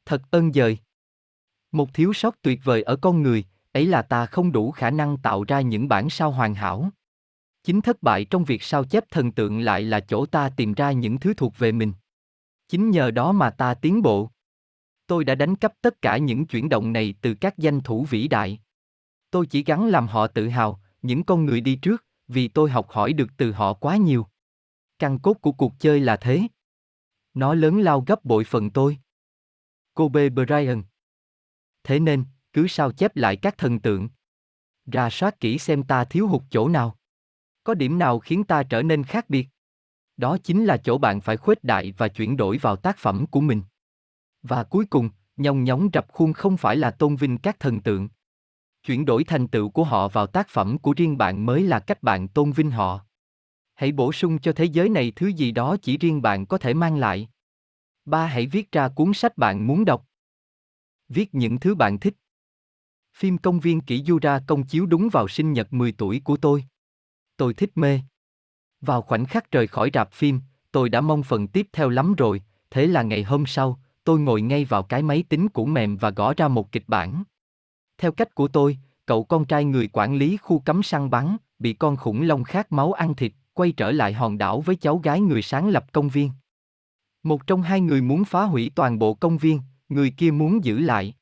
Thật 0.06 0.22
ơn 0.30 0.52
dời. 0.52 0.78
Một 1.72 1.94
thiếu 1.94 2.12
sót 2.12 2.42
tuyệt 2.42 2.61
vời 2.64 2.83
ở 2.83 2.96
con 2.96 3.22
người, 3.22 3.44
ấy 3.72 3.87
là 3.87 4.02
ta 4.02 4.26
không 4.26 4.52
đủ 4.52 4.70
khả 4.70 4.90
năng 4.90 5.16
tạo 5.16 5.44
ra 5.44 5.61
những 5.61 5.88
bản 5.88 6.11
sao 6.11 6.30
hoàn 6.30 6.54
hảo. 6.54 6.90
Chính 7.62 7.80
thất 7.80 8.02
bại 8.02 8.24
trong 8.24 8.44
việc 8.44 8.62
sao 8.62 8.85
chép 8.85 9.04
thần 9.11 9.33
tượng 9.33 9.61
lại 9.61 9.83
là 9.83 10.00
chỗ 10.00 10.26
ta 10.26 10.50
tìm 10.56 10.74
ra 10.74 10.92
những 10.92 11.18
thứ 11.18 11.35
thuộc 11.35 11.59
về 11.59 11.72
mình. 11.72 11.92
Chính 12.68 12.90
nhờ 12.90 13.11
đó 13.11 13.33
mà 13.33 13.50
ta 13.50 13.74
tiến 13.74 14.02
bộ. 14.02 14.30
Tôi 15.06 15.24
đã 15.24 15.35
đánh 15.35 15.56
cắp 15.56 15.72
tất 15.80 16.02
cả 16.02 16.16
những 16.16 16.46
chuyển 16.46 16.68
động 16.68 16.92
này 16.92 17.14
từ 17.20 17.35
các 17.35 17.59
danh 17.59 17.80
thủ 17.80 18.06
vĩ 18.11 18.28
đại. 18.28 18.61
Tôi 19.30 19.46
chỉ 19.46 19.64
gắn 19.64 19.87
làm 19.87 20.06
họ 20.09 20.26
tự 20.26 20.48
hào, 20.48 20.80
những 21.02 21.24
con 21.24 21.44
người 21.44 21.61
đi 21.61 21.76
trước, 21.76 22.04
vì 22.28 22.48
tôi 22.48 22.70
học 22.70 22.90
hỏi 22.90 23.12
được 23.12 23.28
từ 23.37 23.52
họ 23.52 23.74
quá 23.74 23.96
nhiều. 23.96 24.26
Căn 24.98 25.18
cốt 25.18 25.35
của 25.35 25.52
cuộc 25.52 25.72
chơi 25.78 26.00
là 26.00 26.16
thế. 26.16 26.42
Nó 27.35 27.54
lớn 27.54 27.80
lao 27.80 28.04
gấp 28.06 28.24
bội 28.24 28.44
phần 28.44 28.70
tôi. 28.70 28.98
Cô 29.94 30.09
B. 30.09 30.16
Brian 30.35 30.83
Thế 31.90 32.00
nên, 32.00 32.24
cứ 32.53 32.66
sao 32.68 32.92
chép 32.92 33.16
lại 33.16 33.37
các 33.37 33.59
thần 33.59 33.81
tượng. 33.81 34.09
Ra 34.87 35.11
soát 35.11 35.40
kỹ 35.40 35.59
xem 35.59 35.83
ta 35.83 36.05
thiếu 36.05 36.29
hụt 36.29 36.42
chỗ 36.50 36.68
nào. 36.68 36.98
Có 37.64 37.74
điểm 37.74 37.98
nào 37.98 38.18
khiến 38.18 38.44
ta 38.44 38.62
trở 38.62 38.83
nên 38.83 39.05
khác 39.05 39.31
biệt? 39.31 39.48
Đó 40.16 40.38
chính 40.44 40.64
là 40.64 40.76
chỗ 40.76 40.98
bạn 40.98 41.20
phải 41.20 41.37
khuếch 41.37 41.64
đại 41.64 41.94
và 41.96 42.09
chuyển 42.09 42.37
đổi 42.37 42.59
vào 42.59 42.76
tác 42.76 42.98
phẩm 42.98 43.26
của 43.26 43.40
mình. 43.40 43.62
Và 44.42 44.64
cuối 44.64 44.87
cùng, 44.87 45.11
nhong 45.37 45.64
nhóng 45.64 45.88
rập 45.92 46.09
khuôn 46.09 46.33
không 46.33 46.57
phải 46.57 46.76
là 46.76 46.90
tôn 46.90 47.16
vinh 47.16 47.38
các 47.38 47.61
thần 47.61 47.81
tượng. 47.81 48.09
Chuyển 48.83 49.05
đổi 49.05 49.24
thành 49.24 49.48
tựu 49.48 49.70
của 49.70 49.85
họ 49.85 50.09
vào 50.09 50.26
tác 50.26 50.48
phẩm 50.48 50.79
của 50.79 50.94
riêng 50.96 51.18
bạn 51.18 51.46
mới 51.46 51.62
là 51.62 51.81
cách 51.81 52.03
bạn 52.03 52.29
tôn 52.29 52.53
vinh 52.53 52.70
họ. 52.70 53.00
Hãy 53.74 53.92
bổ 53.92 54.12
sung 54.12 54.38
cho 54.38 54.53
thế 54.53 54.64
giới 54.64 54.88
này 54.88 55.12
thứ 55.16 55.26
gì 55.26 55.50
đó 55.50 55.76
chỉ 55.83 55.98
riêng 55.98 56.22
bạn 56.22 56.46
có 56.46 56.59
thể 56.59 56.74
mang 56.74 56.96
lại. 56.96 57.29
Ba 58.05 58.26
hãy 58.26 58.46
viết 58.46 58.72
ra 58.72 58.88
cuốn 58.88 59.14
sách 59.14 59.38
bạn 59.38 59.66
muốn 59.66 59.85
đọc. 59.85 60.10
Viết 61.11 61.35
những 61.35 61.61
thứ 61.61 61.75
bạn 61.75 61.99
thích. 61.99 62.14
Phim 63.14 63.38
công 63.38 63.61
viên 63.61 63.81
kỷ 63.81 64.05
ra 64.23 64.40
công 64.46 64.62
chiếu 64.62 64.87
đúng 64.87 65.09
vào 65.12 65.29
sinh 65.29 65.53
nhật 65.53 65.73
10 65.73 65.92
tuổi 65.92 66.20
của 66.25 66.37
tôi. 66.37 66.64
Tôi 67.37 67.55
thích 67.55 67.70
mê. 67.75 68.01
Vào 68.81 69.03
khoảnh 69.03 69.25
khắc 69.25 69.51
rời 69.51 69.66
khỏi 69.66 69.90
rạp 69.94 70.12
phim, 70.12 70.40
tôi 70.73 70.88
đã 70.88 71.01
mong 71.01 71.23
phần 71.23 71.49
tiếp 71.49 71.66
theo 71.73 71.88
lắm 71.88 72.14
rồi, 72.14 72.42
thế 72.70 72.87
là 72.87 73.03
ngày 73.03 73.23
hôm 73.23 73.46
sau, 73.46 73.81
tôi 74.05 74.20
ngồi 74.20 74.42
ngay 74.42 74.64
vào 74.64 74.83
cái 74.83 75.03
máy 75.03 75.25
tính 75.29 75.49
cũ 75.49 75.66
mềm 75.66 75.96
và 75.96 76.11
gõ 76.11 76.35
ra 76.37 76.49
một 76.49 76.73
kịch 76.73 76.85
bản. 76.87 77.23
Theo 77.99 78.12
cách 78.12 78.35
của 78.35 78.49
tôi, 78.49 78.79
cậu 79.07 79.25
con 79.25 79.44
trai 79.44 79.64
người 79.64 79.88
quản 79.92 80.14
lý 80.16 80.37
khu 80.37 80.59
cấm 80.59 80.83
săn 80.83 81.11
bắn, 81.11 81.37
bị 81.59 81.73
con 81.73 81.96
khủng 81.96 82.23
long 82.23 82.44
khát 82.44 82.73
máu 82.73 82.92
ăn 82.92 83.14
thịt, 83.14 83.33
quay 83.53 83.73
trở 83.73 83.90
lại 83.90 84.12
hòn 84.12 84.38
đảo 84.38 84.61
với 84.61 84.77
cháu 84.77 84.99
gái 84.99 85.20
người 85.20 85.42
sáng 85.42 85.68
lập 85.68 85.92
công 85.92 86.09
viên. 86.09 86.31
Một 87.23 87.46
trong 87.46 87.62
hai 87.62 87.81
người 87.81 88.03
muốn 88.03 88.25
phá 88.25 88.44
hủy 88.44 88.70
toàn 88.75 88.99
bộ 88.99 89.14
công 89.14 89.38
viên, 89.38 89.61
người 89.90 90.11
kia 90.11 90.31
muốn 90.31 90.64
giữ 90.64 90.79
lại. 90.79 91.14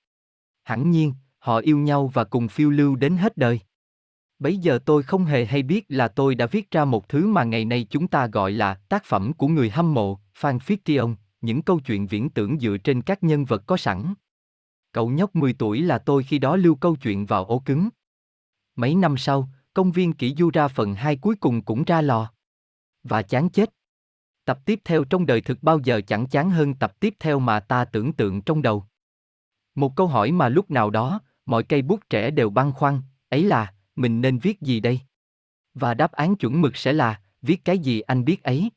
Hẳn 0.65 0.91
nhiên, 0.91 1.15
họ 1.39 1.59
yêu 1.59 1.79
nhau 1.79 2.11
và 2.15 2.25
cùng 2.25 2.49
phiêu 2.49 2.71
lưu 2.71 2.97
đến 2.97 3.17
hết 3.17 3.37
đời. 3.37 3.61
Bấy 4.39 4.57
giờ 4.57 4.79
tôi 4.85 5.03
không 5.03 5.25
hề 5.25 5.45
hay 5.45 5.63
biết 5.63 5.85
là 5.89 6.09
tôi 6.09 6.35
đã 6.35 6.47
viết 6.47 6.71
ra 6.71 6.85
một 6.85 7.09
thứ 7.09 7.27
mà 7.27 7.45
ngày 7.45 7.65
nay 7.65 7.87
chúng 7.91 8.09
ta 8.09 8.27
gọi 8.27 8.53
là 8.53 8.75
tác 8.75 9.05
phẩm 9.05 9.33
của 9.33 9.49
người 9.49 9.71
hâm 9.71 9.95
mộ, 9.95 10.19
fan 10.41 10.59
fiction, 10.59 11.15
những 11.41 11.63
câu 11.63 11.81
chuyện 11.81 12.07
viễn 12.07 12.31
tưởng 12.31 12.59
dựa 12.59 12.77
trên 12.85 13.03
các 13.03 13.23
nhân 13.23 13.45
vật 13.45 13.63
có 13.67 13.77
sẵn. 13.77 14.15
Cậu 14.93 15.11
nhóc 15.11 15.37
10 15.37 15.53
tuổi 15.53 15.83
là 15.83 15.99
tôi 15.99 16.23
khi 16.23 16.39
đó 16.39 16.57
lưu 16.57 16.75
câu 16.75 16.97
chuyện 16.97 17.27
vào 17.27 17.45
ổ 17.45 17.59
cứng. 17.59 17.89
Mấy 18.77 18.95
năm 18.95 19.17
sau, 19.17 19.49
công 19.75 19.93
viên 19.93 20.13
kỷ 20.13 20.35
du 20.35 20.51
ra 20.51 20.69
phần 20.69 20.95
2 20.95 21.17
cuối 21.17 21.37
cùng 21.37 21.63
cũng 21.63 21.85
ra 21.85 22.01
lò. 22.01 22.31
Và 23.03 23.23
chán 23.23 23.51
chết. 23.51 23.71
Tập 24.49 24.59
tiếp 24.65 24.81
theo 24.85 25.05
trong 25.05 25.27
đời 25.27 25.41
thực 25.41 25.63
bao 25.63 25.79
giờ 25.85 26.01
chẳng 26.07 26.27
chán 26.27 26.51
hơn 26.51 26.75
tập 26.75 27.01
tiếp 27.01 27.15
theo 27.21 27.39
mà 27.39 27.61
ta 27.61 27.85
tưởng 27.85 28.13
tượng 28.13 28.43
trong 28.43 28.63
đầu. 28.63 28.85
Một 29.75 29.97
câu 29.97 30.07
hỏi 30.07 30.33
mà 30.33 30.49
lúc 30.49 30.71
nào 30.71 30.91
đó, 30.91 31.21
mọi 31.47 31.63
cây 31.63 31.83
bút 31.83 32.01
trẻ 32.11 32.31
đều 32.31 32.51
băn 32.51 32.73
khoăn, 32.73 33.01
ấy 33.29 33.45
là, 33.45 33.75
mình 33.97 34.21
nên 34.21 34.39
viết 34.39 34.61
gì 34.61 34.81
đây? 34.81 35.01
Và 35.75 35.95
đáp 35.95 36.13
án 36.13 36.37
chuẩn 36.37 36.61
mực 36.61 36.77
sẽ 36.77 36.93
là, 36.93 37.21
viết 37.43 37.65
cái 37.65 37.79
gì 37.79 38.01
anh 38.01 38.25
biết 38.25 38.43
ấy. 38.43 38.71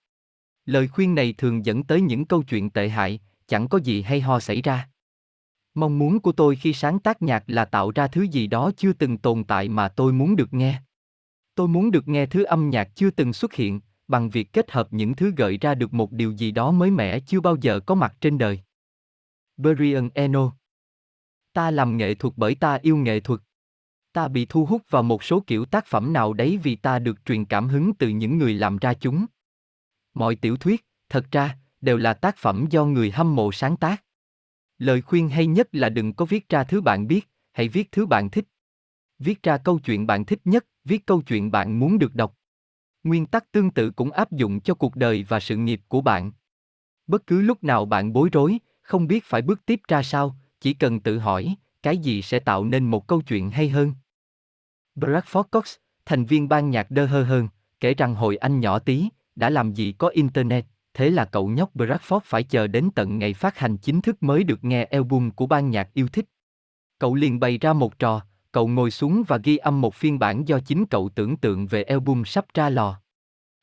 Lời 0.66 0.88
khuyên 0.88 1.16
này 1.16 1.34
thường 1.38 1.66
dẫn 1.66 1.84
tới 1.84 2.02
những 2.02 2.26
câu 2.26 2.44
chuyện 2.44 2.70
tệ 2.70 2.90
hại, 2.90 3.20
chẳng 3.48 3.68
có 3.68 3.78
gì 3.78 4.02
hay 4.02 4.22
ho 4.22 4.40
xảy 4.40 4.62
ra. 4.62 4.90
Mong 5.74 6.00
muốn 6.00 6.20
của 6.20 6.32
tôi 6.32 6.56
khi 6.56 6.74
sáng 6.74 7.00
tác 7.00 7.22
nhạc 7.22 7.44
là 7.48 7.66
tạo 7.66 7.92
ra 7.92 8.08
thứ 8.08 8.22
gì 8.22 8.48
đó 8.48 8.72
chưa 8.78 8.94
từng 8.94 9.18
tồn 9.18 9.44
tại 9.44 9.70
mà 9.70 9.90
tôi 9.90 10.14
muốn 10.14 10.36
được 10.36 10.54
nghe. 10.54 10.82
Tôi 11.56 11.68
muốn 11.68 11.92
được 11.92 12.08
nghe 12.08 12.26
thứ 12.26 12.44
âm 12.44 12.70
nhạc 12.70 12.96
chưa 12.96 13.10
từng 13.10 13.34
xuất 13.34 13.54
hiện, 13.54 13.80
bằng 14.12 14.30
việc 14.30 14.54
kết 14.54 14.72
hợp 14.72 14.88
những 14.94 15.16
thứ 15.16 15.34
gợi 15.38 15.58
ra 15.58 15.76
được 15.76 15.94
một 15.94 16.12
điều 16.12 16.32
gì 16.32 16.52
đó 16.52 16.72
mới 16.72 16.92
mẻ 16.92 17.20
chưa 17.20 17.40
bao 17.40 17.56
giờ 17.62 17.80
có 17.80 17.96
mặt 17.96 18.16
trên 18.22 18.38
đời. 18.38 18.62
Brian 19.58 20.10
Eno 20.14 20.54
Ta 21.54 21.72
làm 21.72 21.98
nghệ 21.98 22.16
thuật 22.16 22.34
bởi 22.38 22.56
ta 22.56 22.80
yêu 22.82 22.98
nghệ 22.98 23.20
thuật. 23.20 23.42
Ta 24.14 24.28
bị 24.28 24.46
thu 24.50 24.66
hút 24.66 24.82
vào 24.90 25.04
một 25.04 25.24
số 25.24 25.44
kiểu 25.48 25.66
tác 25.66 25.86
phẩm 25.86 26.14
nào 26.14 26.34
đấy 26.34 26.60
vì 26.64 26.76
ta 26.76 27.00
được 27.00 27.26
truyền 27.26 27.46
cảm 27.46 27.68
hứng 27.68 27.94
từ 27.94 28.10
những 28.10 28.38
người 28.38 28.54
làm 28.54 28.78
ra 28.78 28.94
chúng. 28.94 29.26
Mọi 30.14 30.36
tiểu 30.36 30.58
thuyết, 30.58 30.86
thật 31.10 31.26
ra, 31.32 31.58
đều 31.82 31.98
là 31.98 32.14
tác 32.14 32.38
phẩm 32.38 32.66
do 32.70 32.86
người 32.86 33.12
hâm 33.12 33.36
mộ 33.36 33.52
sáng 33.52 33.78
tác. 33.78 34.04
Lời 34.78 35.02
khuyên 35.02 35.30
hay 35.30 35.48
nhất 35.48 35.68
là 35.72 35.90
đừng 35.90 36.14
có 36.14 36.26
viết 36.26 36.50
ra 36.50 36.64
thứ 36.64 36.82
bạn 36.82 37.08
biết, 37.08 37.30
hãy 37.52 37.68
viết 37.68 37.92
thứ 37.92 38.06
bạn 38.06 38.30
thích. 38.30 38.46
Viết 39.20 39.44
ra 39.44 39.58
câu 39.58 39.80
chuyện 39.80 40.08
bạn 40.08 40.26
thích 40.26 40.42
nhất, 40.46 40.66
viết 40.84 41.06
câu 41.06 41.22
chuyện 41.22 41.52
bạn 41.52 41.80
muốn 41.80 42.00
được 42.00 42.16
đọc. 42.16 42.38
Nguyên 43.04 43.26
tắc 43.26 43.52
tương 43.52 43.72
tự 43.72 43.92
cũng 43.92 44.12
áp 44.12 44.32
dụng 44.32 44.60
cho 44.60 44.74
cuộc 44.74 44.96
đời 44.96 45.26
và 45.28 45.40
sự 45.40 45.58
nghiệp 45.58 45.82
của 45.88 46.02
bạn. 46.02 46.32
Bất 47.08 47.28
cứ 47.28 47.42
lúc 47.42 47.64
nào 47.64 47.86
bạn 47.86 48.14
bối 48.14 48.30
rối, 48.32 48.60
không 48.82 49.08
biết 49.08 49.24
phải 49.26 49.42
bước 49.42 49.66
tiếp 49.66 49.82
ra 49.88 50.04
sao, 50.04 50.36
chỉ 50.62 50.74
cần 50.74 51.00
tự 51.00 51.20
hỏi, 51.20 51.56
cái 51.84 51.98
gì 51.98 52.22
sẽ 52.22 52.40
tạo 52.40 52.66
nên 52.66 52.86
một 52.86 53.08
câu 53.08 53.22
chuyện 53.22 53.52
hay 53.52 53.70
hơn. 53.70 53.94
Bradford 54.96 55.44
Cox, 55.44 55.76
thành 56.06 56.26
viên 56.26 56.50
ban 56.50 56.70
nhạc 56.70 56.92
đơ 56.92 57.06
hơ 57.06 57.24
hơn, 57.24 57.48
kể 57.80 57.94
rằng 57.94 58.16
hồi 58.16 58.38
anh 58.38 58.60
nhỏ 58.60 58.80
tí, 58.80 59.10
đã 59.36 59.50
làm 59.50 59.74
gì 59.74 59.92
có 59.92 60.08
internet, 60.08 60.66
thế 60.94 61.10
là 61.10 61.26
cậu 61.26 61.50
nhóc 61.50 61.76
Bradford 61.76 62.20
phải 62.24 62.44
chờ 62.44 62.68
đến 62.68 62.90
tận 62.96 63.20
ngày 63.20 63.34
phát 63.34 63.58
hành 63.58 63.78
chính 63.78 64.02
thức 64.02 64.24
mới 64.24 64.44
được 64.44 64.64
nghe 64.64 64.84
album 64.84 65.30
của 65.30 65.46
ban 65.48 65.70
nhạc 65.70 65.94
yêu 65.94 66.08
thích. 66.08 66.26
Cậu 67.00 67.16
liền 67.16 67.40
bày 67.40 67.58
ra 67.58 67.74
một 67.74 68.00
trò, 68.00 68.22
cậu 68.52 68.68
ngồi 68.68 68.92
xuống 68.92 69.24
và 69.28 69.38
ghi 69.38 69.58
âm 69.58 69.82
một 69.82 69.96
phiên 69.96 70.20
bản 70.20 70.48
do 70.48 70.60
chính 70.60 70.86
cậu 70.86 71.10
tưởng 71.10 71.38
tượng 71.38 71.68
về 71.68 71.84
album 71.84 72.24
sắp 72.24 72.46
ra 72.54 72.70
lò. 72.70 73.02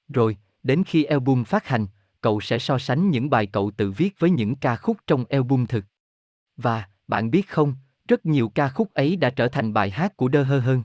Rồi, 0.09 0.37
đến 0.63 0.85
khi 0.85 1.05
album 1.05 1.45
phát 1.45 1.67
hành, 1.67 1.87
cậu 2.21 2.41
sẽ 2.41 2.59
so 2.59 2.79
sánh 2.79 3.11
những 3.11 3.31
bài 3.31 3.47
cậu 3.47 3.71
tự 3.77 3.91
viết 3.91 4.19
với 4.19 4.31
những 4.31 4.57
ca 4.57 4.77
khúc 4.77 4.97
trong 5.07 5.25
album 5.25 5.67
thực. 5.67 5.85
Và, 6.57 6.85
bạn 7.09 7.31
biết 7.31 7.49
không, 7.49 7.75
rất 8.09 8.27
nhiều 8.27 8.49
ca 8.49 8.69
khúc 8.69 8.95
ấy 8.95 9.17
đã 9.17 9.31
trở 9.31 9.49
thành 9.49 9.73
bài 9.73 9.91
hát 9.91 10.17
của 10.17 10.29
đơ 10.29 10.43
hơ 10.43 10.61
hơn. 10.61 10.83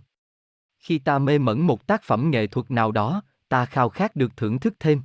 Khi 0.79 0.99
ta 0.99 1.19
mê 1.19 1.37
mẩn 1.37 1.61
một 1.61 1.87
tác 1.87 2.03
phẩm 2.03 2.31
nghệ 2.31 2.47
thuật 2.47 2.71
nào 2.71 2.91
đó, 2.91 3.23
ta 3.49 3.65
khao 3.65 3.89
khát 3.89 4.15
được 4.15 4.37
thưởng 4.37 4.59
thức 4.59 4.73
thêm. 4.79 5.01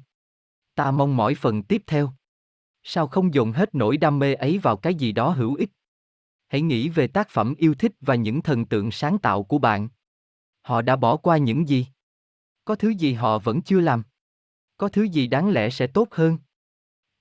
Ta 0.75 0.91
mong 0.91 1.17
mỏi 1.17 1.35
phần 1.35 1.63
tiếp 1.63 1.83
theo. 1.87 2.13
Sao 2.83 3.07
không 3.07 3.35
dồn 3.35 3.53
hết 3.53 3.75
nỗi 3.75 3.97
đam 3.97 4.19
mê 4.19 4.35
ấy 4.35 4.59
vào 4.59 4.77
cái 4.77 4.95
gì 4.95 5.13
đó 5.13 5.31
hữu 5.31 5.55
ích? 5.55 5.71
Hãy 6.49 6.61
nghĩ 6.61 6.89
về 6.89 7.07
tác 7.07 7.29
phẩm 7.29 7.55
yêu 7.59 7.75
thích 7.75 7.93
và 8.01 8.15
những 8.15 8.43
thần 8.43 8.65
tượng 8.65 8.91
sáng 8.91 9.19
tạo 9.19 9.43
của 9.43 9.59
bạn. 9.59 9.89
Họ 10.63 10.83
đã 10.83 10.97
bỏ 10.97 11.17
qua 11.17 11.37
những 11.37 11.69
gì? 11.69 11.87
Có 12.65 12.75
thứ 12.75 12.89
gì 12.89 13.13
họ 13.13 13.39
vẫn 13.39 13.63
chưa 13.63 13.81
làm? 13.81 14.03
Có 14.77 14.89
thứ 14.89 15.03
gì 15.03 15.27
đáng 15.27 15.51
lẽ 15.51 15.71
sẽ 15.71 15.87
tốt 15.87 16.09
hơn? 16.11 16.39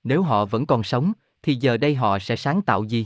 Nếu 0.03 0.23
họ 0.23 0.45
vẫn 0.45 0.65
còn 0.65 0.83
sống, 0.83 1.13
thì 1.41 1.55
giờ 1.55 1.77
đây 1.77 1.95
họ 1.95 2.19
sẽ 2.19 2.35
sáng 2.35 2.61
tạo 2.61 2.83
gì? 2.83 3.05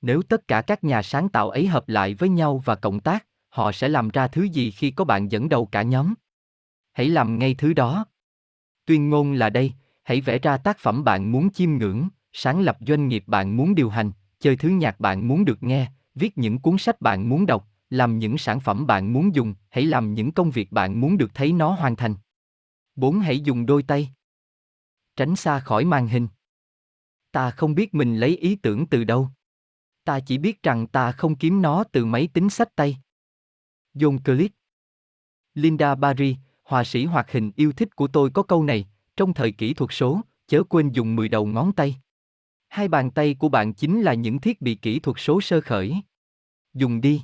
Nếu 0.00 0.22
tất 0.22 0.48
cả 0.48 0.62
các 0.62 0.84
nhà 0.84 1.02
sáng 1.02 1.28
tạo 1.28 1.50
ấy 1.50 1.66
hợp 1.66 1.88
lại 1.88 2.14
với 2.14 2.28
nhau 2.28 2.62
và 2.64 2.74
cộng 2.74 3.00
tác, 3.00 3.26
họ 3.48 3.72
sẽ 3.72 3.88
làm 3.88 4.08
ra 4.08 4.28
thứ 4.28 4.42
gì 4.42 4.70
khi 4.70 4.90
có 4.90 5.04
bạn 5.04 5.32
dẫn 5.32 5.48
đầu 5.48 5.66
cả 5.66 5.82
nhóm? 5.82 6.14
Hãy 6.92 7.08
làm 7.08 7.38
ngay 7.38 7.54
thứ 7.54 7.72
đó. 7.72 8.06
Tuyên 8.84 9.10
ngôn 9.10 9.32
là 9.32 9.50
đây, 9.50 9.72
hãy 10.02 10.20
vẽ 10.20 10.38
ra 10.38 10.56
tác 10.56 10.78
phẩm 10.78 11.04
bạn 11.04 11.32
muốn 11.32 11.50
chiêm 11.50 11.70
ngưỡng, 11.70 12.08
sáng 12.32 12.60
lập 12.60 12.78
doanh 12.86 13.08
nghiệp 13.08 13.24
bạn 13.26 13.56
muốn 13.56 13.74
điều 13.74 13.90
hành, 13.90 14.12
chơi 14.38 14.56
thứ 14.56 14.68
nhạc 14.68 15.00
bạn 15.00 15.28
muốn 15.28 15.44
được 15.44 15.62
nghe, 15.62 15.90
viết 16.14 16.38
những 16.38 16.58
cuốn 16.58 16.78
sách 16.78 17.00
bạn 17.00 17.28
muốn 17.28 17.46
đọc, 17.46 17.68
làm 17.90 18.18
những 18.18 18.38
sản 18.38 18.60
phẩm 18.60 18.86
bạn 18.86 19.12
muốn 19.12 19.34
dùng, 19.34 19.54
hãy 19.70 19.84
làm 19.84 20.14
những 20.14 20.32
công 20.32 20.50
việc 20.50 20.72
bạn 20.72 21.00
muốn 21.00 21.18
được 21.18 21.34
thấy 21.34 21.52
nó 21.52 21.72
hoàn 21.72 21.96
thành. 21.96 22.14
4. 22.96 23.20
Hãy 23.20 23.40
dùng 23.40 23.66
đôi 23.66 23.82
tay. 23.82 24.10
Tránh 25.16 25.36
xa 25.36 25.60
khỏi 25.60 25.84
màn 25.84 26.08
hình. 26.08 26.28
Ta 27.32 27.50
không 27.50 27.74
biết 27.74 27.94
mình 27.94 28.16
lấy 28.16 28.36
ý 28.36 28.56
tưởng 28.56 28.86
từ 28.86 29.04
đâu. 29.04 29.28
Ta 30.04 30.20
chỉ 30.20 30.38
biết 30.38 30.62
rằng 30.62 30.86
ta 30.86 31.12
không 31.12 31.36
kiếm 31.36 31.62
nó 31.62 31.84
từ 31.92 32.04
máy 32.04 32.28
tính 32.32 32.50
sách 32.50 32.76
tay. 32.76 32.98
John 33.94 34.18
Cleese 34.24 34.54
Linda 35.54 35.94
Barry, 35.94 36.36
họa 36.64 36.84
sĩ 36.84 37.04
hoạt 37.04 37.32
hình 37.32 37.52
yêu 37.56 37.72
thích 37.72 37.96
của 37.96 38.06
tôi 38.06 38.30
có 38.30 38.42
câu 38.42 38.64
này, 38.64 38.88
trong 39.16 39.34
thời 39.34 39.52
kỹ 39.52 39.74
thuật 39.74 39.90
số, 39.92 40.20
chớ 40.46 40.62
quên 40.68 40.90
dùng 40.90 41.16
10 41.16 41.28
đầu 41.28 41.46
ngón 41.46 41.72
tay. 41.72 41.96
Hai 42.68 42.88
bàn 42.88 43.10
tay 43.10 43.34
của 43.34 43.48
bạn 43.48 43.72
chính 43.72 44.02
là 44.02 44.14
những 44.14 44.40
thiết 44.40 44.60
bị 44.60 44.74
kỹ 44.74 44.98
thuật 44.98 45.16
số 45.20 45.40
sơ 45.40 45.60
khởi. 45.60 45.94
Dùng 46.74 47.00
đi. 47.00 47.22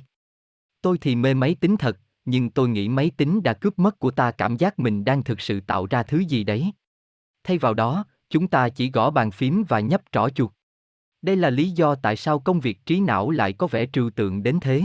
Tôi 0.81 0.97
thì 0.97 1.15
mê 1.15 1.33
máy 1.33 1.55
tính 1.55 1.77
thật, 1.77 1.99
nhưng 2.25 2.49
tôi 2.49 2.69
nghĩ 2.69 2.89
máy 2.89 3.11
tính 3.17 3.43
đã 3.43 3.53
cướp 3.53 3.79
mất 3.79 3.99
của 3.99 4.11
ta 4.11 4.31
cảm 4.31 4.57
giác 4.57 4.79
mình 4.79 5.05
đang 5.05 5.23
thực 5.23 5.41
sự 5.41 5.59
tạo 5.59 5.85
ra 5.85 6.03
thứ 6.03 6.19
gì 6.19 6.43
đấy. 6.43 6.71
Thay 7.43 7.57
vào 7.57 7.73
đó, 7.73 8.05
chúng 8.29 8.47
ta 8.47 8.69
chỉ 8.69 8.91
gõ 8.91 9.09
bàn 9.09 9.31
phím 9.31 9.63
và 9.63 9.79
nhấp 9.79 10.01
trỏ 10.11 10.29
chuột. 10.29 10.51
Đây 11.21 11.35
là 11.35 11.49
lý 11.49 11.69
do 11.69 11.95
tại 11.95 12.15
sao 12.15 12.39
công 12.39 12.59
việc 12.59 12.85
trí 12.85 12.99
não 12.99 13.29
lại 13.29 13.53
có 13.53 13.67
vẻ 13.67 13.85
trừu 13.85 14.09
tượng 14.09 14.43
đến 14.43 14.59
thế. 14.61 14.83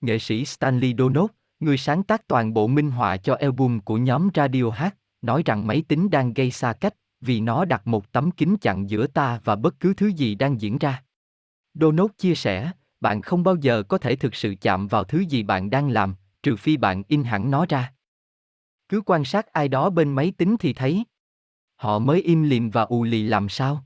Nghệ 0.00 0.18
sĩ 0.18 0.44
Stanley 0.44 0.94
Donov, 0.98 1.30
người 1.60 1.76
sáng 1.76 2.02
tác 2.02 2.28
toàn 2.28 2.54
bộ 2.54 2.66
minh 2.66 2.90
họa 2.90 3.16
cho 3.16 3.34
album 3.34 3.80
của 3.80 3.98
nhóm 3.98 4.28
Radiohead, 4.34 4.92
nói 5.22 5.42
rằng 5.44 5.66
máy 5.66 5.82
tính 5.88 6.10
đang 6.10 6.34
gây 6.34 6.50
xa 6.50 6.72
cách 6.72 6.94
vì 7.20 7.40
nó 7.40 7.64
đặt 7.64 7.86
một 7.86 8.12
tấm 8.12 8.30
kính 8.30 8.56
chặn 8.56 8.90
giữa 8.90 9.06
ta 9.06 9.40
và 9.44 9.56
bất 9.56 9.80
cứ 9.80 9.94
thứ 9.94 10.06
gì 10.06 10.34
đang 10.34 10.60
diễn 10.60 10.78
ra. 10.78 11.02
Donald 11.74 12.10
chia 12.18 12.34
sẻ, 12.34 12.72
bạn 13.00 13.22
không 13.22 13.42
bao 13.42 13.56
giờ 13.56 13.82
có 13.82 13.98
thể 13.98 14.16
thực 14.16 14.34
sự 14.34 14.54
chạm 14.60 14.88
vào 14.88 15.04
thứ 15.04 15.18
gì 15.18 15.42
bạn 15.42 15.70
đang 15.70 15.90
làm, 15.90 16.14
trừ 16.42 16.56
phi 16.56 16.76
bạn 16.76 17.02
in 17.08 17.24
hẳn 17.24 17.50
nó 17.50 17.66
ra. 17.68 17.92
Cứ 18.88 19.00
quan 19.06 19.24
sát 19.24 19.46
ai 19.46 19.68
đó 19.68 19.90
bên 19.90 20.12
máy 20.12 20.32
tính 20.38 20.56
thì 20.60 20.72
thấy. 20.72 21.04
Họ 21.76 21.98
mới 21.98 22.22
im 22.22 22.42
lìm 22.42 22.70
và 22.70 22.82
ù 22.82 23.04
lì 23.04 23.22
làm 23.22 23.48
sao? 23.48 23.84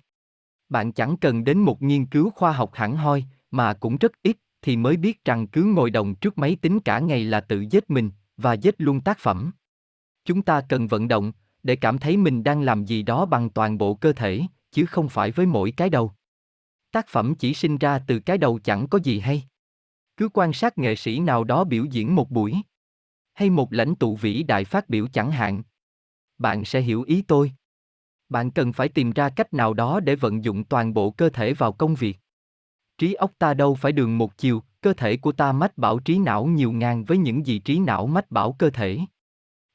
Bạn 0.69 0.93
chẳng 0.93 1.17
cần 1.17 1.45
đến 1.45 1.59
một 1.59 1.83
nghiên 1.83 2.07
cứu 2.07 2.31
khoa 2.31 2.53
học 2.53 2.71
hẳn 2.75 2.97
hoi, 2.97 3.25
mà 3.51 3.75
cũng 3.75 3.97
rất 3.97 4.13
ít, 4.23 4.37
thì 4.63 4.77
mới 4.77 4.97
biết 4.97 5.25
rằng 5.25 5.47
cứ 5.47 5.63
ngồi 5.63 5.91
đồng 5.91 6.15
trước 6.15 6.39
máy 6.39 6.57
tính 6.63 6.81
cả 6.81 6.99
ngày 6.99 7.25
là 7.25 7.41
tự 7.41 7.65
giết 7.71 7.91
mình, 7.91 8.11
và 8.37 8.53
giết 8.53 8.75
luôn 8.79 9.01
tác 9.01 9.19
phẩm. 9.19 9.53
Chúng 10.25 10.43
ta 10.43 10.61
cần 10.69 10.87
vận 10.87 11.09
động, 11.09 11.33
để 11.65 11.77
cảm 11.77 11.99
thấy 11.99 12.17
mình 12.17 12.45
đang 12.45 12.63
làm 12.63 12.85
gì 12.85 13.03
đó 13.03 13.27
bằng 13.27 13.51
toàn 13.51 13.79
bộ 13.79 13.95
cơ 13.95 14.13
thể, 14.13 14.43
chứ 14.71 14.87
không 14.87 15.09
phải 15.09 15.31
với 15.31 15.47
mỗi 15.47 15.71
cái 15.71 15.91
đầu. 15.91 16.13
Tác 16.93 17.09
phẩm 17.09 17.35
chỉ 17.35 17.55
sinh 17.55 17.79
ra 17.79 17.99
từ 18.07 18.19
cái 18.19 18.39
đầu 18.39 18.59
chẳng 18.65 18.89
có 18.89 18.99
gì 18.99 19.21
hay. 19.21 19.45
Cứ 20.17 20.29
quan 20.29 20.53
sát 20.53 20.79
nghệ 20.79 20.97
sĩ 20.97 21.21
nào 21.21 21.45
đó 21.45 21.65
biểu 21.65 21.85
diễn 21.85 22.15
một 22.15 22.31
buổi. 22.31 22.55
Hay 23.35 23.51
một 23.51 23.73
lãnh 23.73 23.95
tụ 23.95 24.17
vĩ 24.17 24.43
đại 24.43 24.65
phát 24.65 24.89
biểu 24.89 25.07
chẳng 25.13 25.31
hạn. 25.31 25.63
Bạn 26.39 26.65
sẽ 26.65 26.81
hiểu 26.81 27.03
ý 27.03 27.23
tôi. 27.23 27.53
Bạn 28.29 28.51
cần 28.51 28.73
phải 28.73 28.89
tìm 28.89 29.11
ra 29.11 29.29
cách 29.29 29.55
nào 29.55 29.75
đó 29.75 30.01
để 30.01 30.17
vận 30.17 30.45
dụng 30.45 30.65
toàn 30.65 30.95
bộ 30.95 31.11
cơ 31.11 31.31
thể 31.31 31.53
vào 31.53 31.73
công 31.73 31.95
việc. 31.95 32.19
Trí 32.99 33.15
óc 33.15 33.33
ta 33.39 33.55
đâu 33.55 33.75
phải 33.75 33.93
đường 33.93 34.19
một 34.19 34.39
chiều, 34.39 34.63
cơ 34.81 34.93
thể 34.93 35.17
của 35.17 35.33
ta 35.33 35.53
mách 35.53 35.79
bảo 35.79 35.99
trí 35.99 36.19
não 36.19 36.47
nhiều 36.47 36.73
ngang 36.73 37.05
với 37.05 37.19
những 37.19 37.47
gì 37.47 37.59
trí 37.59 37.79
não 37.79 38.07
mách 38.07 38.31
bảo 38.31 38.53
cơ 38.53 38.71
thể. 38.71 39.01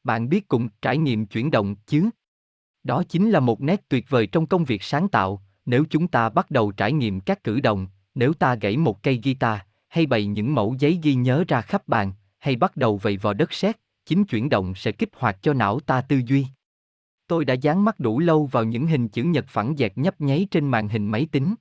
Bạn 0.03 0.29
biết 0.29 0.47
cùng 0.47 0.69
trải 0.81 0.97
nghiệm 0.97 1.25
chuyển 1.25 1.51
động 1.51 1.75
chứ? 1.75 2.09
Đó 2.83 3.03
chính 3.09 3.29
là 3.29 3.39
một 3.39 3.61
nét 3.61 3.89
tuyệt 3.89 4.09
vời 4.09 4.27
trong 4.27 4.45
công 4.45 4.65
việc 4.65 4.83
sáng 4.83 5.09
tạo, 5.09 5.41
nếu 5.65 5.85
chúng 5.89 6.07
ta 6.07 6.29
bắt 6.29 6.51
đầu 6.51 6.71
trải 6.71 6.91
nghiệm 6.91 7.19
các 7.19 7.43
cử 7.43 7.59
động, 7.59 7.87
nếu 8.15 8.33
ta 8.33 8.55
gãy 8.55 8.77
một 8.77 9.03
cây 9.03 9.19
guitar, 9.23 9.59
hay 9.87 10.05
bày 10.05 10.25
những 10.25 10.55
mẫu 10.55 10.75
giấy 10.79 10.99
ghi 11.03 11.15
nhớ 11.15 11.43
ra 11.47 11.61
khắp 11.61 11.87
bàn, 11.87 12.13
hay 12.39 12.55
bắt 12.55 12.77
đầu 12.77 12.97
vầy 12.97 13.17
vò 13.17 13.33
đất 13.33 13.53
sét, 13.53 13.77
chính 14.05 14.25
chuyển 14.25 14.49
động 14.49 14.75
sẽ 14.75 14.91
kích 14.91 15.09
hoạt 15.13 15.37
cho 15.41 15.53
não 15.53 15.79
ta 15.79 16.01
tư 16.01 16.21
duy. 16.25 16.45
Tôi 17.27 17.45
đã 17.45 17.53
dán 17.53 17.85
mắt 17.85 17.99
đủ 17.99 18.19
lâu 18.19 18.45
vào 18.45 18.63
những 18.63 18.87
hình 18.87 19.07
chữ 19.07 19.23
nhật 19.23 19.45
phẳng 19.47 19.75
dẹt 19.77 19.97
nhấp 19.97 20.21
nháy 20.21 20.47
trên 20.51 20.67
màn 20.67 20.89
hình 20.89 21.07
máy 21.07 21.27
tính. 21.31 21.55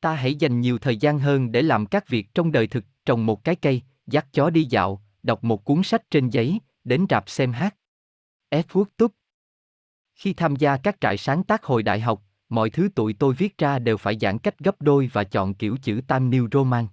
Ta 0.00 0.14
hãy 0.14 0.34
dành 0.34 0.60
nhiều 0.60 0.78
thời 0.78 0.96
gian 0.96 1.18
hơn 1.18 1.52
để 1.52 1.62
làm 1.62 1.86
các 1.86 2.08
việc 2.08 2.34
trong 2.34 2.52
đời 2.52 2.66
thực, 2.66 2.84
trồng 3.04 3.26
một 3.26 3.44
cái 3.44 3.56
cây, 3.56 3.82
dắt 4.06 4.26
chó 4.32 4.50
đi 4.50 4.64
dạo, 4.64 5.02
đọc 5.22 5.44
một 5.44 5.64
cuốn 5.64 5.82
sách 5.82 6.10
trên 6.10 6.28
giấy, 6.28 6.58
đến 6.84 7.06
rạp 7.10 7.30
xem 7.30 7.52
hát. 7.52 7.76
Edward 8.50 8.84
Túc 8.96 9.12
Khi 10.14 10.32
tham 10.32 10.56
gia 10.56 10.76
các 10.76 10.96
trại 11.00 11.16
sáng 11.16 11.44
tác 11.44 11.64
hồi 11.64 11.82
đại 11.82 12.00
học, 12.00 12.22
mọi 12.48 12.70
thứ 12.70 12.88
tụi 12.94 13.12
tôi 13.12 13.34
viết 13.34 13.58
ra 13.58 13.78
đều 13.78 13.96
phải 13.96 14.18
giãn 14.20 14.38
cách 14.38 14.58
gấp 14.58 14.82
đôi 14.82 15.10
và 15.12 15.24
chọn 15.24 15.54
kiểu 15.54 15.76
chữ 15.82 16.00
Time 16.08 16.38
New 16.38 16.48
Roman. 16.52 16.86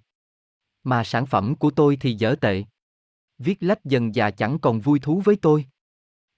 Mà 0.84 1.04
sản 1.04 1.26
phẩm 1.26 1.54
của 1.54 1.70
tôi 1.70 1.96
thì 1.96 2.14
dở 2.14 2.34
tệ. 2.40 2.64
Viết 3.38 3.56
lách 3.60 3.84
dần 3.84 4.14
già 4.14 4.30
chẳng 4.30 4.58
còn 4.58 4.80
vui 4.80 4.98
thú 4.98 5.22
với 5.24 5.36
tôi. 5.36 5.66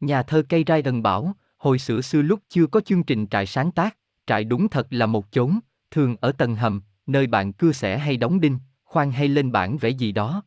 Nhà 0.01 0.23
thơ 0.23 0.43
cây 0.49 0.65
Ryan 0.67 1.03
bảo, 1.03 1.35
hồi 1.57 1.79
xưa 1.79 2.01
xưa 2.01 2.23
lúc 2.23 2.41
chưa 2.49 2.67
có 2.67 2.81
chương 2.81 3.03
trình 3.03 3.27
trại 3.27 3.47
sáng 3.47 3.73
tác, 3.73 3.97
trại 4.27 4.45
đúng 4.45 4.69
thật 4.69 4.87
là 4.91 5.07
một 5.07 5.33
chốn, 5.33 5.59
thường 5.91 6.17
ở 6.21 6.33
tầng 6.33 6.57
hầm, 6.57 6.83
nơi 7.07 7.27
bạn 7.27 7.53
cưa 7.53 7.73
xẻ 7.73 7.99
hay 7.99 8.17
đóng 8.17 8.41
đinh, 8.41 8.59
khoan 8.85 9.13
hay 9.13 9.29
lên 9.29 9.53
bảng 9.53 9.79
vẽ 9.79 9.91
gì 9.91 10.13
đó. 10.13 10.43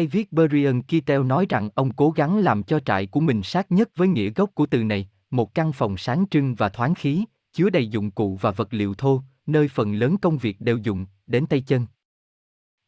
Cây 0.00 0.06
viết 0.06 0.32
Brian 0.32 0.82
Kittel 0.82 1.22
nói 1.22 1.46
rằng 1.48 1.68
ông 1.74 1.92
cố 1.92 2.10
gắng 2.10 2.38
làm 2.38 2.62
cho 2.62 2.80
trại 2.80 3.06
của 3.06 3.20
mình 3.20 3.42
sát 3.42 3.72
nhất 3.72 3.90
với 3.96 4.08
nghĩa 4.08 4.30
gốc 4.30 4.50
của 4.54 4.66
từ 4.66 4.84
này, 4.84 5.08
một 5.30 5.54
căn 5.54 5.72
phòng 5.72 5.96
sáng 5.96 6.24
trưng 6.30 6.54
và 6.54 6.68
thoáng 6.68 6.94
khí, 6.94 7.24
chứa 7.52 7.70
đầy 7.70 7.88
dụng 7.88 8.10
cụ 8.10 8.38
và 8.40 8.50
vật 8.50 8.74
liệu 8.74 8.94
thô, 8.94 9.22
nơi 9.46 9.68
phần 9.68 9.94
lớn 9.94 10.16
công 10.18 10.38
việc 10.38 10.60
đều 10.60 10.78
dùng, 10.78 11.06
đến 11.26 11.46
tay 11.46 11.60
chân. 11.60 11.86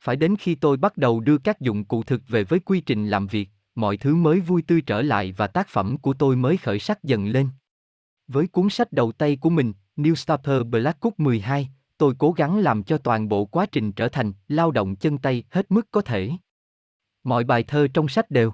Phải 0.04 0.16
đến 0.16 0.36
khi 0.36 0.54
tôi 0.54 0.76
bắt 0.76 0.96
đầu 0.96 1.20
đưa 1.20 1.38
các 1.38 1.60
dụng 1.60 1.84
cụ 1.84 2.02
thực 2.02 2.28
về 2.28 2.44
với 2.44 2.60
quy 2.60 2.80
trình 2.80 3.08
làm 3.08 3.26
việc, 3.26 3.48
mọi 3.74 3.96
thứ 3.96 4.14
mới 4.14 4.40
vui 4.40 4.62
tươi 4.62 4.80
trở 4.80 5.02
lại 5.02 5.32
và 5.32 5.46
tác 5.46 5.68
phẩm 5.68 5.98
của 5.98 6.12
tôi 6.12 6.36
mới 6.36 6.56
khởi 6.56 6.78
sắc 6.78 7.04
dần 7.04 7.26
lên. 7.26 7.48
Với 8.28 8.46
cuốn 8.46 8.70
sách 8.70 8.92
đầu 8.92 9.12
tay 9.12 9.36
của 9.36 9.50
mình, 9.50 9.72
New 9.96 10.14
Starter 10.14 10.62
Black 10.66 11.00
Cook 11.00 11.20
12, 11.20 11.68
tôi 11.98 12.14
cố 12.18 12.32
gắng 12.32 12.58
làm 12.58 12.82
cho 12.82 12.98
toàn 12.98 13.28
bộ 13.28 13.44
quá 13.44 13.66
trình 13.72 13.92
trở 13.92 14.08
thành 14.08 14.32
lao 14.48 14.70
động 14.70 14.96
chân 14.96 15.18
tay 15.18 15.44
hết 15.50 15.70
mức 15.70 15.90
có 15.90 16.00
thể. 16.00 16.30
Mọi 17.24 17.44
bài 17.44 17.62
thơ 17.62 17.88
trong 17.94 18.08
sách 18.08 18.30
đều. 18.30 18.52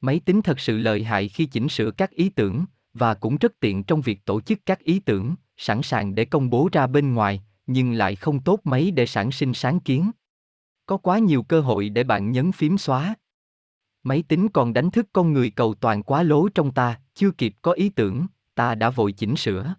Máy 0.00 0.20
tính 0.24 0.42
thật 0.42 0.60
sự 0.60 0.78
lợi 0.78 1.04
hại 1.04 1.28
khi 1.28 1.46
chỉnh 1.46 1.68
sửa 1.68 1.90
các 1.90 2.10
ý 2.10 2.28
tưởng, 2.28 2.64
và 2.94 3.14
cũng 3.14 3.36
rất 3.36 3.60
tiện 3.60 3.84
trong 3.84 4.00
việc 4.00 4.24
tổ 4.24 4.40
chức 4.40 4.58
các 4.66 4.84
ý 4.84 5.00
tưởng, 5.00 5.34
sẵn 5.56 5.82
sàng 5.82 6.14
để 6.14 6.24
công 6.24 6.50
bố 6.50 6.68
ra 6.72 6.86
bên 6.86 7.14
ngoài, 7.14 7.42
nhưng 7.66 7.92
lại 7.92 8.16
không 8.16 8.40
tốt 8.40 8.60
mấy 8.64 8.90
để 8.90 9.06
sản 9.06 9.32
sinh 9.32 9.54
sáng 9.54 9.80
kiến. 9.80 10.10
Có 10.86 10.96
quá 10.96 11.18
nhiều 11.18 11.42
cơ 11.42 11.60
hội 11.60 11.88
để 11.88 12.04
bạn 12.04 12.32
nhấn 12.32 12.52
phím 12.52 12.78
xóa. 12.78 13.14
Máy 14.02 14.22
tính 14.28 14.48
còn 14.48 14.72
đánh 14.72 14.90
thức 14.90 15.06
con 15.12 15.32
người 15.32 15.50
cầu 15.50 15.74
toàn 15.74 16.02
quá 16.02 16.22
lố 16.22 16.48
trong 16.48 16.74
ta, 16.74 17.00
chưa 17.14 17.30
kịp 17.30 17.54
có 17.62 17.72
ý 17.72 17.88
tưởng, 17.88 18.26
ta 18.54 18.74
đã 18.74 18.90
vội 18.90 19.12
chỉnh 19.12 19.36
sửa. 19.36 19.74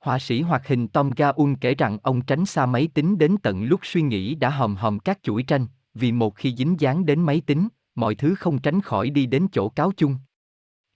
Họa 0.00 0.18
sĩ 0.18 0.42
hoạt 0.42 0.68
hình 0.68 0.88
Tom 0.88 1.10
Gaun 1.16 1.56
kể 1.56 1.74
rằng 1.74 1.98
ông 2.02 2.20
tránh 2.20 2.46
xa 2.46 2.66
máy 2.66 2.88
tính 2.94 3.18
đến 3.18 3.36
tận 3.42 3.64
lúc 3.64 3.80
suy 3.82 4.02
nghĩ 4.02 4.34
đã 4.34 4.50
hòm 4.50 4.76
hòm 4.76 4.98
các 4.98 5.18
chuỗi 5.22 5.42
tranh, 5.42 5.66
vì 5.94 6.12
một 6.12 6.36
khi 6.36 6.54
dính 6.56 6.76
dáng 6.78 7.06
đến 7.06 7.22
máy 7.22 7.42
tính, 7.46 7.68
mọi 7.94 8.14
thứ 8.14 8.34
không 8.34 8.58
tránh 8.58 8.80
khỏi 8.80 9.10
đi 9.10 9.26
đến 9.26 9.46
chỗ 9.52 9.68
cáo 9.68 9.92
chung. 9.96 10.16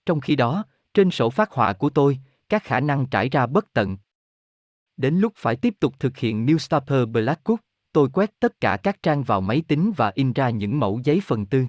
Trong 0.05 0.21
khi 0.21 0.35
đó, 0.35 0.65
trên 0.93 1.11
sổ 1.11 1.29
phát 1.29 1.51
họa 1.51 1.73
của 1.73 1.89
tôi, 1.89 2.19
các 2.49 2.63
khả 2.63 2.79
năng 2.79 3.05
trải 3.05 3.29
ra 3.29 3.47
bất 3.47 3.73
tận. 3.73 3.97
Đến 4.97 5.15
lúc 5.15 5.33
phải 5.35 5.55
tiếp 5.55 5.75
tục 5.79 5.93
thực 5.99 6.17
hiện 6.17 6.45
Newspaper 6.45 7.11
Blackwood, 7.11 7.57
tôi 7.91 8.09
quét 8.13 8.39
tất 8.39 8.61
cả 8.61 8.77
các 8.83 9.03
trang 9.03 9.23
vào 9.23 9.41
máy 9.41 9.63
tính 9.67 9.91
và 9.97 10.11
in 10.15 10.33
ra 10.33 10.49
những 10.49 10.79
mẫu 10.79 10.99
giấy 11.03 11.21
phần 11.25 11.45
tư. 11.45 11.65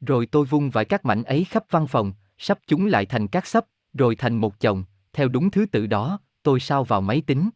Rồi 0.00 0.26
tôi 0.26 0.44
vung 0.44 0.70
vài 0.70 0.84
các 0.84 1.04
mảnh 1.04 1.22
ấy 1.22 1.44
khắp 1.44 1.64
văn 1.70 1.86
phòng, 1.86 2.12
sắp 2.38 2.58
chúng 2.66 2.86
lại 2.86 3.06
thành 3.06 3.28
các 3.28 3.46
sấp, 3.46 3.66
rồi 3.92 4.16
thành 4.16 4.36
một 4.36 4.60
chồng, 4.60 4.84
theo 5.12 5.28
đúng 5.28 5.50
thứ 5.50 5.66
tự 5.66 5.86
đó, 5.86 6.20
tôi 6.42 6.60
sao 6.60 6.84
vào 6.84 7.00
máy 7.00 7.22
tính. 7.26 7.50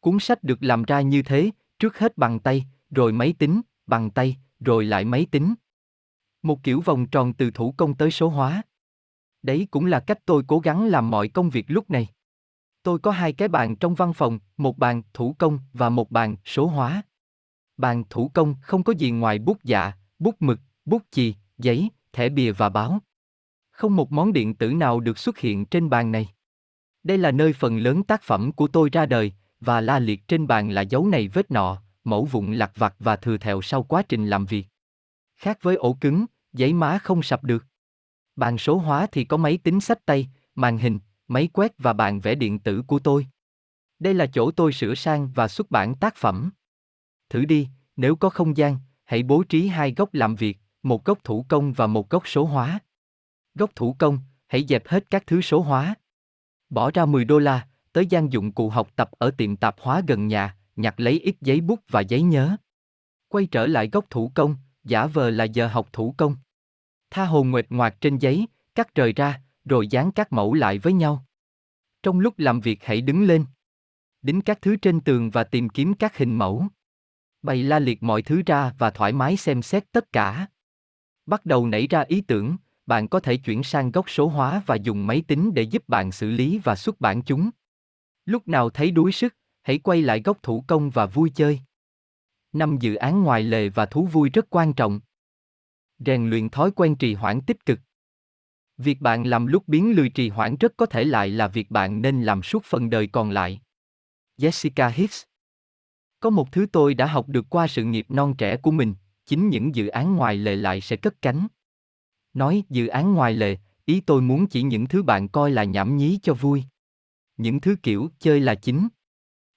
Cuốn 0.00 0.18
sách 0.18 0.44
được 0.44 0.58
làm 0.60 0.82
ra 0.82 1.00
như 1.00 1.22
thế, 1.22 1.50
trước 1.78 1.98
hết 1.98 2.18
bằng 2.18 2.40
tay, 2.40 2.66
rồi 2.90 3.12
máy 3.12 3.34
tính, 3.38 3.60
bằng 3.86 4.10
tay, 4.10 4.36
rồi 4.60 4.84
lại 4.84 5.04
máy 5.04 5.26
tính. 5.30 5.54
Một 6.42 6.62
kiểu 6.62 6.80
vòng 6.80 7.06
tròn 7.06 7.32
từ 7.32 7.50
thủ 7.50 7.74
công 7.76 7.94
tới 7.94 8.10
số 8.10 8.28
hóa. 8.28 8.62
Đấy 9.42 9.68
cũng 9.70 9.86
là 9.86 10.00
cách 10.00 10.18
tôi 10.26 10.42
cố 10.46 10.58
gắng 10.58 10.86
làm 10.86 11.10
mọi 11.10 11.28
công 11.28 11.50
việc 11.50 11.64
lúc 11.68 11.90
này. 11.90 12.08
Tôi 12.82 12.98
có 12.98 13.10
hai 13.10 13.32
cái 13.32 13.48
bàn 13.48 13.76
trong 13.76 13.94
văn 13.94 14.12
phòng, 14.12 14.38
một 14.56 14.78
bàn 14.78 15.02
thủ 15.14 15.34
công 15.38 15.58
và 15.72 15.88
một 15.88 16.10
bàn 16.10 16.36
số 16.44 16.66
hóa. 16.66 17.02
Bàn 17.76 18.04
thủ 18.10 18.30
công 18.34 18.54
không 18.62 18.82
có 18.82 18.92
gì 18.92 19.10
ngoài 19.10 19.38
bút 19.38 19.58
dạ, 19.64 19.92
bút 20.18 20.36
mực, 20.40 20.60
bút 20.84 21.02
chì, 21.10 21.34
giấy, 21.58 21.90
thẻ 22.12 22.28
bìa 22.28 22.52
và 22.52 22.68
báo. 22.68 22.98
Không 23.70 23.96
một 23.96 24.12
món 24.12 24.32
điện 24.32 24.54
tử 24.54 24.72
nào 24.72 25.00
được 25.00 25.18
xuất 25.18 25.38
hiện 25.38 25.66
trên 25.66 25.90
bàn 25.90 26.12
này. 26.12 26.28
Đây 27.02 27.18
là 27.18 27.30
nơi 27.30 27.52
phần 27.52 27.78
lớn 27.78 28.02
tác 28.02 28.22
phẩm 28.22 28.52
của 28.52 28.68
tôi 28.68 28.88
ra 28.92 29.06
đời, 29.06 29.32
và 29.60 29.80
la 29.80 29.98
liệt 29.98 30.28
trên 30.28 30.46
bàn 30.46 30.70
là 30.70 30.80
dấu 30.80 31.06
này 31.06 31.28
vết 31.28 31.50
nọ, 31.50 31.82
mẫu 32.06 32.24
vụn 32.24 32.52
lặt 32.52 32.72
vặt 32.74 32.94
và 32.98 33.16
thừa 33.16 33.36
thẹo 33.36 33.62
sau 33.62 33.82
quá 33.82 34.02
trình 34.02 34.26
làm 34.26 34.46
việc. 34.46 34.66
Khác 35.36 35.58
với 35.62 35.76
ổ 35.76 35.92
cứng, 36.00 36.26
giấy 36.52 36.72
má 36.72 36.98
không 36.98 37.22
sập 37.22 37.44
được. 37.44 37.64
Bàn 38.36 38.58
số 38.58 38.78
hóa 38.78 39.06
thì 39.12 39.24
có 39.24 39.36
máy 39.36 39.56
tính 39.56 39.80
sách 39.80 40.06
tay, 40.06 40.28
màn 40.54 40.78
hình, 40.78 40.98
máy 41.28 41.48
quét 41.52 41.72
và 41.78 41.92
bàn 41.92 42.20
vẽ 42.20 42.34
điện 42.34 42.58
tử 42.58 42.82
của 42.86 42.98
tôi. 42.98 43.26
Đây 43.98 44.14
là 44.14 44.26
chỗ 44.26 44.50
tôi 44.50 44.72
sửa 44.72 44.94
sang 44.94 45.30
và 45.34 45.48
xuất 45.48 45.70
bản 45.70 45.94
tác 45.94 46.16
phẩm. 46.16 46.50
Thử 47.28 47.44
đi, 47.44 47.68
nếu 47.96 48.16
có 48.16 48.30
không 48.30 48.56
gian, 48.56 48.78
hãy 49.04 49.22
bố 49.22 49.42
trí 49.42 49.66
hai 49.66 49.94
góc 49.96 50.14
làm 50.14 50.34
việc, 50.34 50.58
một 50.82 51.04
góc 51.04 51.24
thủ 51.24 51.46
công 51.48 51.72
và 51.72 51.86
một 51.86 52.10
góc 52.10 52.28
số 52.28 52.44
hóa. 52.44 52.78
Góc 53.54 53.70
thủ 53.74 53.96
công, 53.98 54.18
hãy 54.46 54.64
dẹp 54.68 54.88
hết 54.88 55.10
các 55.10 55.26
thứ 55.26 55.40
số 55.40 55.60
hóa. 55.60 55.94
Bỏ 56.70 56.90
ra 56.90 57.06
10 57.06 57.24
đô 57.24 57.38
la, 57.38 57.68
tới 57.92 58.06
gian 58.06 58.32
dụng 58.32 58.52
cụ 58.52 58.70
học 58.70 58.88
tập 58.96 59.10
ở 59.18 59.30
tiệm 59.30 59.56
tạp 59.56 59.76
hóa 59.80 60.02
gần 60.06 60.28
nhà, 60.28 60.56
nhặt 60.76 61.00
lấy 61.00 61.20
ít 61.20 61.36
giấy 61.40 61.60
bút 61.60 61.80
và 61.88 62.00
giấy 62.00 62.22
nhớ. 62.22 62.56
Quay 63.28 63.46
trở 63.46 63.66
lại 63.66 63.88
góc 63.92 64.10
thủ 64.10 64.32
công, 64.34 64.56
giả 64.84 65.06
vờ 65.06 65.30
là 65.30 65.44
giờ 65.44 65.66
học 65.68 65.88
thủ 65.92 66.14
công. 66.16 66.36
Tha 67.10 67.24
hồ 67.24 67.44
nguệt 67.44 67.66
ngoạc 67.70 67.96
trên 68.00 68.18
giấy, 68.18 68.46
cắt 68.74 68.94
rời 68.94 69.12
ra, 69.12 69.42
rồi 69.64 69.88
dán 69.88 70.12
các 70.12 70.32
mẫu 70.32 70.54
lại 70.54 70.78
với 70.78 70.92
nhau. 70.92 71.24
Trong 72.02 72.20
lúc 72.20 72.38
làm 72.38 72.60
việc 72.60 72.84
hãy 72.84 73.00
đứng 73.00 73.24
lên. 73.24 73.44
Đính 74.22 74.40
các 74.40 74.62
thứ 74.62 74.76
trên 74.76 75.00
tường 75.00 75.30
và 75.30 75.44
tìm 75.44 75.68
kiếm 75.68 75.94
các 75.94 76.16
hình 76.16 76.38
mẫu. 76.38 76.66
Bày 77.42 77.62
la 77.62 77.78
liệt 77.78 78.02
mọi 78.02 78.22
thứ 78.22 78.42
ra 78.46 78.72
và 78.78 78.90
thoải 78.90 79.12
mái 79.12 79.36
xem 79.36 79.62
xét 79.62 79.92
tất 79.92 80.12
cả. 80.12 80.46
Bắt 81.26 81.46
đầu 81.46 81.66
nảy 81.66 81.86
ra 81.86 82.00
ý 82.00 82.20
tưởng, 82.20 82.56
bạn 82.86 83.08
có 83.08 83.20
thể 83.20 83.36
chuyển 83.36 83.62
sang 83.62 83.90
góc 83.90 84.10
số 84.10 84.28
hóa 84.28 84.62
và 84.66 84.74
dùng 84.74 85.06
máy 85.06 85.22
tính 85.28 85.54
để 85.54 85.62
giúp 85.62 85.88
bạn 85.88 86.12
xử 86.12 86.30
lý 86.30 86.60
và 86.64 86.76
xuất 86.76 87.00
bản 87.00 87.22
chúng. 87.22 87.50
Lúc 88.24 88.48
nào 88.48 88.70
thấy 88.70 88.90
đuối 88.90 89.12
sức, 89.12 89.34
hãy 89.66 89.78
quay 89.78 90.02
lại 90.02 90.22
góc 90.24 90.42
thủ 90.42 90.64
công 90.66 90.90
và 90.90 91.06
vui 91.06 91.30
chơi. 91.34 91.60
Năm 92.52 92.76
dự 92.80 92.94
án 92.94 93.22
ngoài 93.22 93.42
lề 93.42 93.68
và 93.68 93.86
thú 93.86 94.06
vui 94.06 94.30
rất 94.30 94.46
quan 94.50 94.72
trọng. 94.72 95.00
Rèn 95.98 96.30
luyện 96.30 96.48
thói 96.48 96.70
quen 96.70 96.96
trì 96.96 97.14
hoãn 97.14 97.40
tích 97.40 97.66
cực. 97.66 97.80
Việc 98.78 99.00
bạn 99.00 99.26
làm 99.26 99.46
lúc 99.46 99.68
biến 99.68 99.96
lười 99.96 100.08
trì 100.08 100.28
hoãn 100.28 100.56
rất 100.56 100.72
có 100.76 100.86
thể 100.86 101.04
lại 101.04 101.28
là 101.28 101.48
việc 101.48 101.70
bạn 101.70 102.02
nên 102.02 102.22
làm 102.22 102.42
suốt 102.42 102.64
phần 102.64 102.90
đời 102.90 103.06
còn 103.06 103.30
lại. 103.30 103.60
Jessica 104.38 104.90
Hicks 104.90 105.22
Có 106.20 106.30
một 106.30 106.52
thứ 106.52 106.66
tôi 106.72 106.94
đã 106.94 107.06
học 107.06 107.28
được 107.28 107.46
qua 107.50 107.66
sự 107.66 107.84
nghiệp 107.84 108.06
non 108.08 108.34
trẻ 108.38 108.56
của 108.56 108.70
mình, 108.70 108.94
chính 109.24 109.48
những 109.48 109.74
dự 109.74 109.88
án 109.88 110.16
ngoài 110.16 110.36
lề 110.36 110.56
lại 110.56 110.80
sẽ 110.80 110.96
cất 110.96 111.22
cánh. 111.22 111.46
Nói 112.34 112.62
dự 112.68 112.86
án 112.86 113.14
ngoài 113.14 113.34
lề, 113.34 113.56
ý 113.84 114.00
tôi 114.00 114.22
muốn 114.22 114.46
chỉ 114.46 114.62
những 114.62 114.86
thứ 114.86 115.02
bạn 115.02 115.28
coi 115.28 115.50
là 115.50 115.64
nhảm 115.64 115.96
nhí 115.96 116.18
cho 116.22 116.34
vui. 116.34 116.64
Những 117.36 117.60
thứ 117.60 117.76
kiểu 117.82 118.10
chơi 118.18 118.40
là 118.40 118.54
chính. 118.54 118.88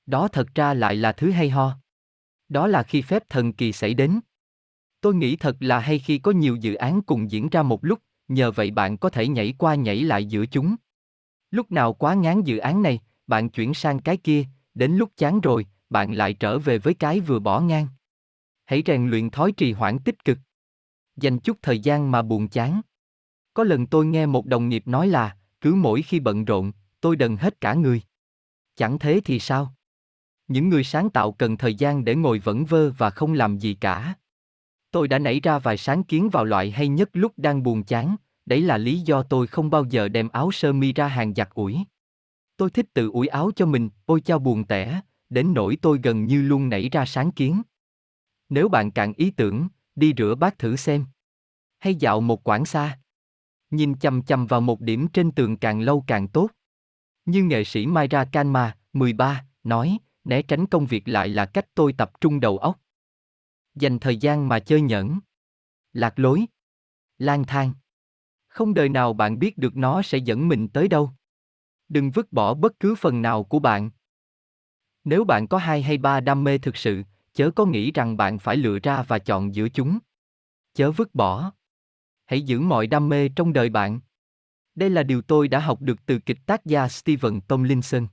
Đó 0.09 0.27
thật 0.27 0.47
ra 0.55 0.73
lại 0.73 0.95
là 0.95 1.11
thứ 1.11 1.31
hay 1.31 1.49
ho. 1.49 1.77
Đó 2.49 2.67
là 2.67 2.83
khi 2.83 3.01
phép 3.01 3.23
thần 3.29 3.53
kỳ 3.53 3.71
xảy 3.71 3.93
đến. 3.93 4.19
Tôi 5.01 5.15
nghĩ 5.15 5.35
thật 5.35 5.57
là 5.59 5.79
hay 5.79 5.99
khi 5.99 6.17
có 6.17 6.31
nhiều 6.31 6.55
dự 6.55 6.73
án 6.73 7.01
cùng 7.01 7.31
diễn 7.31 7.49
ra 7.49 7.63
một 7.63 7.85
lúc, 7.85 7.99
nhờ 8.27 8.51
vậy 8.51 8.71
bạn 8.71 8.97
có 8.97 9.09
thể 9.09 9.27
nhảy 9.27 9.53
qua 9.57 9.75
nhảy 9.75 10.03
lại 10.03 10.25
giữa 10.25 10.45
chúng. 10.45 10.75
Lúc 11.51 11.71
nào 11.71 11.93
quá 11.93 12.13
ngán 12.13 12.43
dự 12.43 12.57
án 12.57 12.81
này, 12.81 12.99
bạn 13.27 13.49
chuyển 13.49 13.73
sang 13.73 13.99
cái 13.99 14.17
kia, 14.17 14.45
đến 14.73 14.91
lúc 14.91 15.11
chán 15.17 15.41
rồi, 15.41 15.65
bạn 15.89 16.13
lại 16.13 16.33
trở 16.33 16.59
về 16.59 16.77
với 16.77 16.93
cái 16.93 17.19
vừa 17.19 17.39
bỏ 17.39 17.59
ngang. 17.59 17.87
Hãy 18.65 18.83
rèn 18.85 19.09
luyện 19.09 19.29
thói 19.29 19.51
trì 19.51 19.73
hoãn 19.73 19.99
tích 19.99 20.25
cực. 20.25 20.37
Dành 21.15 21.39
chút 21.39 21.57
thời 21.61 21.79
gian 21.79 22.11
mà 22.11 22.21
buồn 22.21 22.47
chán. 22.47 22.81
Có 23.53 23.63
lần 23.63 23.87
tôi 23.87 24.05
nghe 24.05 24.25
một 24.25 24.45
đồng 24.45 24.69
nghiệp 24.69 24.87
nói 24.87 25.07
là, 25.07 25.37
cứ 25.61 25.75
mỗi 25.75 26.01
khi 26.01 26.19
bận 26.19 26.45
rộn, 26.45 26.71
tôi 27.01 27.15
đần 27.15 27.37
hết 27.37 27.61
cả 27.61 27.73
người. 27.73 28.01
Chẳng 28.75 28.99
thế 28.99 29.21
thì 29.25 29.39
sao? 29.39 29.73
Những 30.49 30.69
người 30.69 30.83
sáng 30.83 31.09
tạo 31.09 31.31
cần 31.31 31.57
thời 31.57 31.75
gian 31.75 32.05
để 32.05 32.15
ngồi 32.15 32.39
vẩn 32.39 32.65
vơ 32.65 32.91
và 32.91 33.09
không 33.09 33.33
làm 33.33 33.57
gì 33.57 33.73
cả. 33.73 34.13
Tôi 34.91 35.07
đã 35.07 35.19
nảy 35.19 35.39
ra 35.39 35.59
vài 35.59 35.77
sáng 35.77 36.03
kiến 36.03 36.29
vào 36.29 36.45
loại 36.45 36.71
hay 36.71 36.87
nhất 36.87 37.09
lúc 37.13 37.33
đang 37.37 37.63
buồn 37.63 37.83
chán, 37.83 38.15
đấy 38.45 38.61
là 38.61 38.77
lý 38.77 38.99
do 38.99 39.23
tôi 39.23 39.47
không 39.47 39.69
bao 39.69 39.83
giờ 39.83 40.07
đem 40.07 40.29
áo 40.29 40.51
sơ 40.51 40.73
mi 40.73 40.93
ra 40.93 41.07
hàng 41.07 41.33
giặt 41.33 41.49
ủi. 41.53 41.77
Tôi 42.57 42.69
thích 42.69 42.85
tự 42.93 43.09
ủi 43.09 43.27
áo 43.27 43.51
cho 43.55 43.65
mình, 43.65 43.89
ôi 44.05 44.21
chao 44.21 44.39
buồn 44.39 44.63
tẻ, 44.63 45.01
đến 45.29 45.53
nỗi 45.53 45.77
tôi 45.81 45.99
gần 46.03 46.25
như 46.25 46.41
luôn 46.41 46.69
nảy 46.69 46.89
ra 46.89 47.05
sáng 47.05 47.31
kiến. 47.31 47.61
Nếu 48.49 48.69
bạn 48.69 48.91
cạn 48.91 49.13
ý 49.13 49.31
tưởng, 49.31 49.67
đi 49.95 50.13
rửa 50.17 50.35
bát 50.35 50.59
thử 50.59 50.75
xem. 50.75 51.05
Hay 51.79 51.95
dạo 51.95 52.21
một 52.21 52.43
quãng 52.43 52.65
xa. 52.65 52.99
Nhìn 53.71 53.95
chằm 53.95 54.21
chằm 54.21 54.47
vào 54.47 54.61
một 54.61 54.81
điểm 54.81 55.07
trên 55.07 55.31
tường 55.31 55.57
càng 55.57 55.81
lâu 55.81 56.03
càng 56.07 56.27
tốt. 56.27 56.49
Như 57.25 57.43
nghệ 57.43 57.63
sĩ 57.63 57.85
Myra 57.85 58.25
Kanma, 58.25 58.77
13, 58.93 59.45
nói, 59.63 59.97
né 60.29 60.41
tránh 60.41 60.65
công 60.65 60.85
việc 60.85 61.07
lại 61.07 61.29
là 61.29 61.45
cách 61.45 61.65
tôi 61.75 61.93
tập 61.93 62.11
trung 62.21 62.39
đầu 62.39 62.57
óc. 62.57 62.79
Dành 63.75 63.99
thời 63.99 64.17
gian 64.17 64.47
mà 64.47 64.59
chơi 64.59 64.81
nhẫn. 64.81 65.19
Lạc 65.93 66.19
lối. 66.19 66.45
lang 67.17 67.43
thang. 67.43 67.73
Không 68.47 68.73
đời 68.73 68.89
nào 68.89 69.13
bạn 69.13 69.39
biết 69.39 69.57
được 69.57 69.77
nó 69.77 70.01
sẽ 70.01 70.17
dẫn 70.17 70.47
mình 70.47 70.67
tới 70.67 70.87
đâu. 70.87 71.11
Đừng 71.89 72.11
vứt 72.11 72.33
bỏ 72.33 72.53
bất 72.53 72.79
cứ 72.79 72.95
phần 72.95 73.21
nào 73.21 73.43
của 73.43 73.59
bạn. 73.59 73.89
Nếu 75.03 75.23
bạn 75.23 75.47
có 75.47 75.57
hai 75.57 75.81
hay 75.81 75.97
ba 75.97 76.19
đam 76.19 76.43
mê 76.43 76.57
thực 76.57 76.77
sự, 76.77 77.03
chớ 77.33 77.51
có 77.51 77.65
nghĩ 77.65 77.91
rằng 77.91 78.17
bạn 78.17 78.39
phải 78.39 78.57
lựa 78.57 78.79
ra 78.79 79.03
và 79.07 79.19
chọn 79.19 79.55
giữa 79.55 79.69
chúng. 79.69 79.99
Chớ 80.73 80.91
vứt 80.91 81.15
bỏ. 81.15 81.51
Hãy 82.25 82.41
giữ 82.41 82.59
mọi 82.59 82.87
đam 82.87 83.09
mê 83.09 83.29
trong 83.29 83.53
đời 83.53 83.69
bạn. 83.69 83.99
Đây 84.75 84.89
là 84.89 85.03
điều 85.03 85.21
tôi 85.21 85.47
đã 85.47 85.59
học 85.59 85.81
được 85.81 86.05
từ 86.05 86.19
kịch 86.19 86.39
tác 86.45 86.65
gia 86.65 86.87
Steven 86.87 87.41
Tomlinson. 87.41 88.07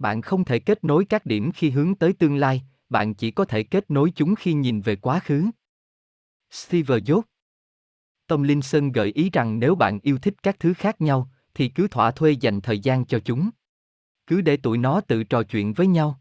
Bạn 0.00 0.22
không 0.22 0.44
thể 0.44 0.58
kết 0.58 0.84
nối 0.84 1.04
các 1.04 1.26
điểm 1.26 1.52
khi 1.52 1.70
hướng 1.70 1.94
tới 1.94 2.12
tương 2.12 2.36
lai, 2.36 2.62
bạn 2.88 3.14
chỉ 3.14 3.30
có 3.30 3.44
thể 3.44 3.62
kết 3.62 3.90
nối 3.90 4.12
chúng 4.16 4.34
khi 4.34 4.52
nhìn 4.52 4.80
về 4.80 4.96
quá 4.96 5.20
khứ. 5.24 5.50
Steve 6.50 6.98
Jobs 6.98 7.22
Tomlinson 8.26 8.92
gợi 8.92 9.12
ý 9.12 9.30
rằng 9.30 9.58
nếu 9.58 9.74
bạn 9.74 10.00
yêu 10.02 10.18
thích 10.18 10.34
các 10.42 10.56
thứ 10.58 10.74
khác 10.74 11.00
nhau, 11.00 11.30
thì 11.54 11.68
cứ 11.68 11.88
thỏa 11.88 12.10
thuê 12.10 12.30
dành 12.30 12.60
thời 12.60 12.78
gian 12.78 13.06
cho 13.06 13.20
chúng. 13.24 13.50
Cứ 14.26 14.40
để 14.40 14.56
tụi 14.56 14.78
nó 14.78 15.00
tự 15.00 15.24
trò 15.24 15.42
chuyện 15.42 15.72
với 15.72 15.86
nhau. 15.86 16.20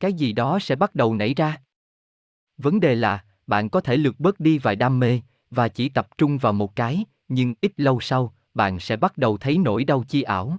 Cái 0.00 0.12
gì 0.12 0.32
đó 0.32 0.58
sẽ 0.58 0.76
bắt 0.76 0.94
đầu 0.94 1.14
nảy 1.14 1.34
ra. 1.34 1.62
Vấn 2.56 2.80
đề 2.80 2.94
là, 2.94 3.24
bạn 3.46 3.70
có 3.70 3.80
thể 3.80 3.96
lược 3.96 4.20
bớt 4.20 4.40
đi 4.40 4.58
vài 4.58 4.76
đam 4.76 5.00
mê, 5.00 5.20
và 5.50 5.68
chỉ 5.68 5.88
tập 5.88 6.08
trung 6.18 6.38
vào 6.38 6.52
một 6.52 6.76
cái, 6.76 7.04
nhưng 7.28 7.54
ít 7.60 7.72
lâu 7.76 8.00
sau, 8.00 8.34
bạn 8.54 8.80
sẽ 8.80 8.96
bắt 8.96 9.18
đầu 9.18 9.38
thấy 9.38 9.58
nỗi 9.58 9.84
đau 9.84 10.04
chi 10.08 10.22
ảo. 10.22 10.58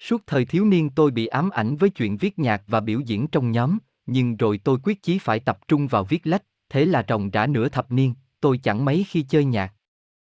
Suốt 0.00 0.22
thời 0.26 0.44
thiếu 0.44 0.64
niên 0.64 0.90
tôi 0.90 1.10
bị 1.10 1.26
ám 1.26 1.50
ảnh 1.50 1.76
với 1.76 1.90
chuyện 1.90 2.16
viết 2.16 2.38
nhạc 2.38 2.62
và 2.66 2.80
biểu 2.80 3.00
diễn 3.00 3.26
trong 3.26 3.50
nhóm, 3.50 3.78
nhưng 4.06 4.36
rồi 4.36 4.60
tôi 4.64 4.78
quyết 4.82 5.02
chí 5.02 5.18
phải 5.18 5.40
tập 5.40 5.58
trung 5.68 5.86
vào 5.86 6.04
viết 6.04 6.26
lách, 6.26 6.42
thế 6.68 6.84
là 6.84 7.04
ròng 7.08 7.30
rã 7.30 7.46
nửa 7.46 7.68
thập 7.68 7.92
niên, 7.92 8.14
tôi 8.40 8.58
chẳng 8.58 8.84
mấy 8.84 9.04
khi 9.08 9.22
chơi 9.22 9.44
nhạc. 9.44 9.74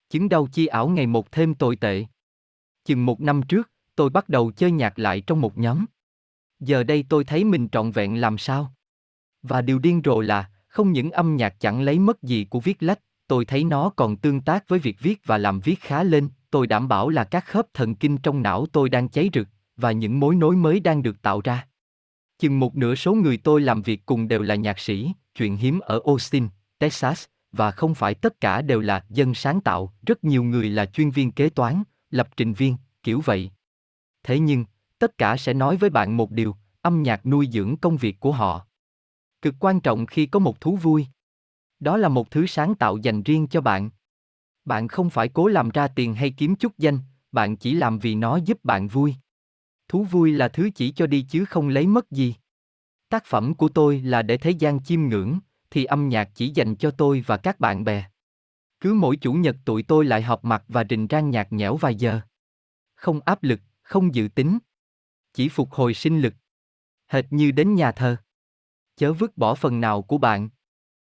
Chứng 0.10 0.30
đau 0.30 0.48
chi 0.52 0.66
ảo 0.66 0.88
ngày 0.88 1.08
một 1.08 1.32
thêm 1.32 1.56
tồi 1.56 1.76
tệ. 1.76 2.06
Chừng 2.86 3.06
một 3.06 3.22
năm 3.22 3.42
trước, 3.42 3.72
tôi 3.96 4.10
bắt 4.10 4.30
đầu 4.30 4.52
chơi 4.52 4.72
nhạc 4.72 5.00
lại 5.00 5.22
trong 5.22 5.42
một 5.42 5.58
nhóm. 5.58 5.86
Giờ 6.60 6.84
đây 6.84 7.06
tôi 7.10 7.24
thấy 7.24 7.44
mình 7.44 7.70
trọn 7.70 7.92
vẹn 7.92 8.22
làm 8.22 8.38
sao. 8.38 8.74
Và 9.42 9.62
điều 9.62 9.80
điên 9.80 10.02
rồ 10.06 10.22
là, 10.22 10.50
không 10.68 10.92
những 10.92 11.12
âm 11.12 11.36
nhạc 11.36 11.56
chẳng 11.60 11.82
lấy 11.82 12.00
mất 12.00 12.24
gì 12.24 12.46
của 12.50 12.60
viết 12.60 12.84
lách, 12.84 13.00
tôi 13.28 13.46
thấy 13.46 13.64
nó 13.64 13.90
còn 13.90 14.18
tương 14.18 14.42
tác 14.42 14.68
với 14.68 14.80
việc 14.80 14.98
viết 15.00 15.22
và 15.26 15.38
làm 15.38 15.60
viết 15.60 15.80
khá 15.80 16.04
lên, 16.04 16.30
tôi 16.52 16.68
đảm 16.68 16.88
bảo 16.88 17.10
là 17.10 17.24
các 17.24 17.46
khớp 17.46 17.66
thần 17.74 17.96
kinh 17.96 18.18
trong 18.18 18.42
não 18.42 18.66
tôi 18.72 18.90
đang 18.90 19.10
cháy 19.10 19.30
rực, 19.34 19.48
và 19.78 19.92
những 19.92 20.20
mối 20.20 20.36
nối 20.36 20.56
mới 20.56 20.80
đang 20.80 21.04
được 21.04 21.22
tạo 21.22 21.42
ra. 21.44 21.68
Chừng 22.40 22.60
một 22.60 22.76
nửa 22.76 22.96
số 22.96 23.14
người 23.14 23.38
tôi 23.38 23.62
làm 23.62 23.82
việc 23.82 24.06
cùng 24.06 24.28
đều 24.28 24.42
là 24.42 24.56
nhạc 24.56 24.80
sĩ, 24.80 25.12
chuyện 25.36 25.58
hiếm 25.58 25.80
ở 25.80 26.00
Austin, 26.06 26.48
Texas, 26.80 27.26
và 27.52 27.72
không 27.72 27.96
phải 27.96 28.14
tất 28.14 28.42
cả 28.42 28.62
đều 28.62 28.82
là 28.82 29.06
dân 29.10 29.34
sáng 29.34 29.62
tạo, 29.62 29.94
rất 30.06 30.24
nhiều 30.24 30.44
người 30.44 30.70
là 30.70 30.86
chuyên 30.86 31.12
viên 31.12 31.32
kế 31.32 31.50
toán, 31.50 31.84
lập 32.12 32.30
trình 32.38 32.54
viên, 32.54 32.78
kiểu 33.04 33.22
vậy. 33.26 33.52
Thế 34.24 34.40
nhưng, 34.40 34.66
tất 35.00 35.18
cả 35.18 35.38
sẽ 35.38 35.54
nói 35.54 35.78
với 35.78 35.90
bạn 35.90 36.18
một 36.18 36.32
điều, 36.32 36.56
âm 36.82 37.04
nhạc 37.04 37.26
nuôi 37.26 37.50
dưỡng 37.52 37.78
công 37.78 37.98
việc 37.98 38.20
của 38.20 38.32
họ. 38.32 38.68
Cực 39.42 39.56
quan 39.60 39.80
trọng 39.80 40.06
khi 40.06 40.26
có 40.26 40.40
một 40.40 40.62
thú 40.62 40.76
vui. 40.76 41.08
Đó 41.80 41.98
là 41.98 42.10
một 42.10 42.32
thứ 42.32 42.46
sáng 42.46 42.76
tạo 42.76 42.98
dành 42.98 43.24
riêng 43.24 43.48
cho 43.48 43.62
bạn. 43.62 43.90
Bạn 44.66 44.88
không 44.88 45.10
phải 45.10 45.30
cố 45.30 45.48
làm 45.48 45.70
ra 45.70 45.88
tiền 45.88 46.16
hay 46.16 46.32
kiếm 46.32 46.56
chút 46.56 46.78
danh, 46.78 47.00
bạn 47.32 47.58
chỉ 47.58 47.74
làm 47.74 48.00
vì 48.00 48.16
nó 48.16 48.38
giúp 48.38 48.64
bạn 48.64 48.88
vui. 48.88 49.16
Thú 49.88 50.04
vui 50.04 50.32
là 50.32 50.48
thứ 50.48 50.70
chỉ 50.76 50.92
cho 50.92 51.08
đi 51.08 51.26
chứ 51.30 51.46
không 51.46 51.68
lấy 51.68 51.88
mất 51.88 52.12
gì. 52.12 52.36
Tác 53.10 53.26
phẩm 53.26 53.54
của 53.54 53.70
tôi 53.70 54.02
là 54.02 54.22
để 54.22 54.38
thế 54.38 54.52
gian 54.52 54.84
chiêm 54.84 55.02
ngưỡng, 55.02 55.40
thì 55.70 55.86
âm 55.86 56.10
nhạc 56.10 56.30
chỉ 56.36 56.50
dành 56.50 56.76
cho 56.76 56.92
tôi 56.92 57.24
và 57.28 57.38
các 57.38 57.60
bạn 57.60 57.84
bè. 57.84 58.06
Cứ 58.80 58.94
mỗi 58.94 59.16
chủ 59.16 59.34
nhật 59.34 59.56
tụi 59.66 59.84
tôi 59.84 60.06
lại 60.06 60.22
họp 60.22 60.46
mặt 60.46 60.64
và 60.68 60.84
rình 60.90 61.08
rang 61.10 61.30
nhạc 61.30 61.54
nhẽo 61.54 61.78
vài 61.78 61.96
giờ. 61.96 62.20
Không 62.96 63.20
áp 63.26 63.44
lực, 63.44 63.60
không 63.82 64.16
dự 64.16 64.28
tính. 64.36 64.60
Chỉ 65.34 65.50
phục 65.50 65.72
hồi 65.72 65.94
sinh 65.94 66.22
lực. 66.22 66.34
Hệt 67.08 67.26
như 67.30 67.52
đến 67.52 67.76
nhà 67.76 67.92
thờ. 67.92 68.18
Chớ 68.96 69.14
vứt 69.14 69.38
bỏ 69.38 69.56
phần 69.56 69.82
nào 69.82 70.02
của 70.02 70.18
bạn. 70.18 70.50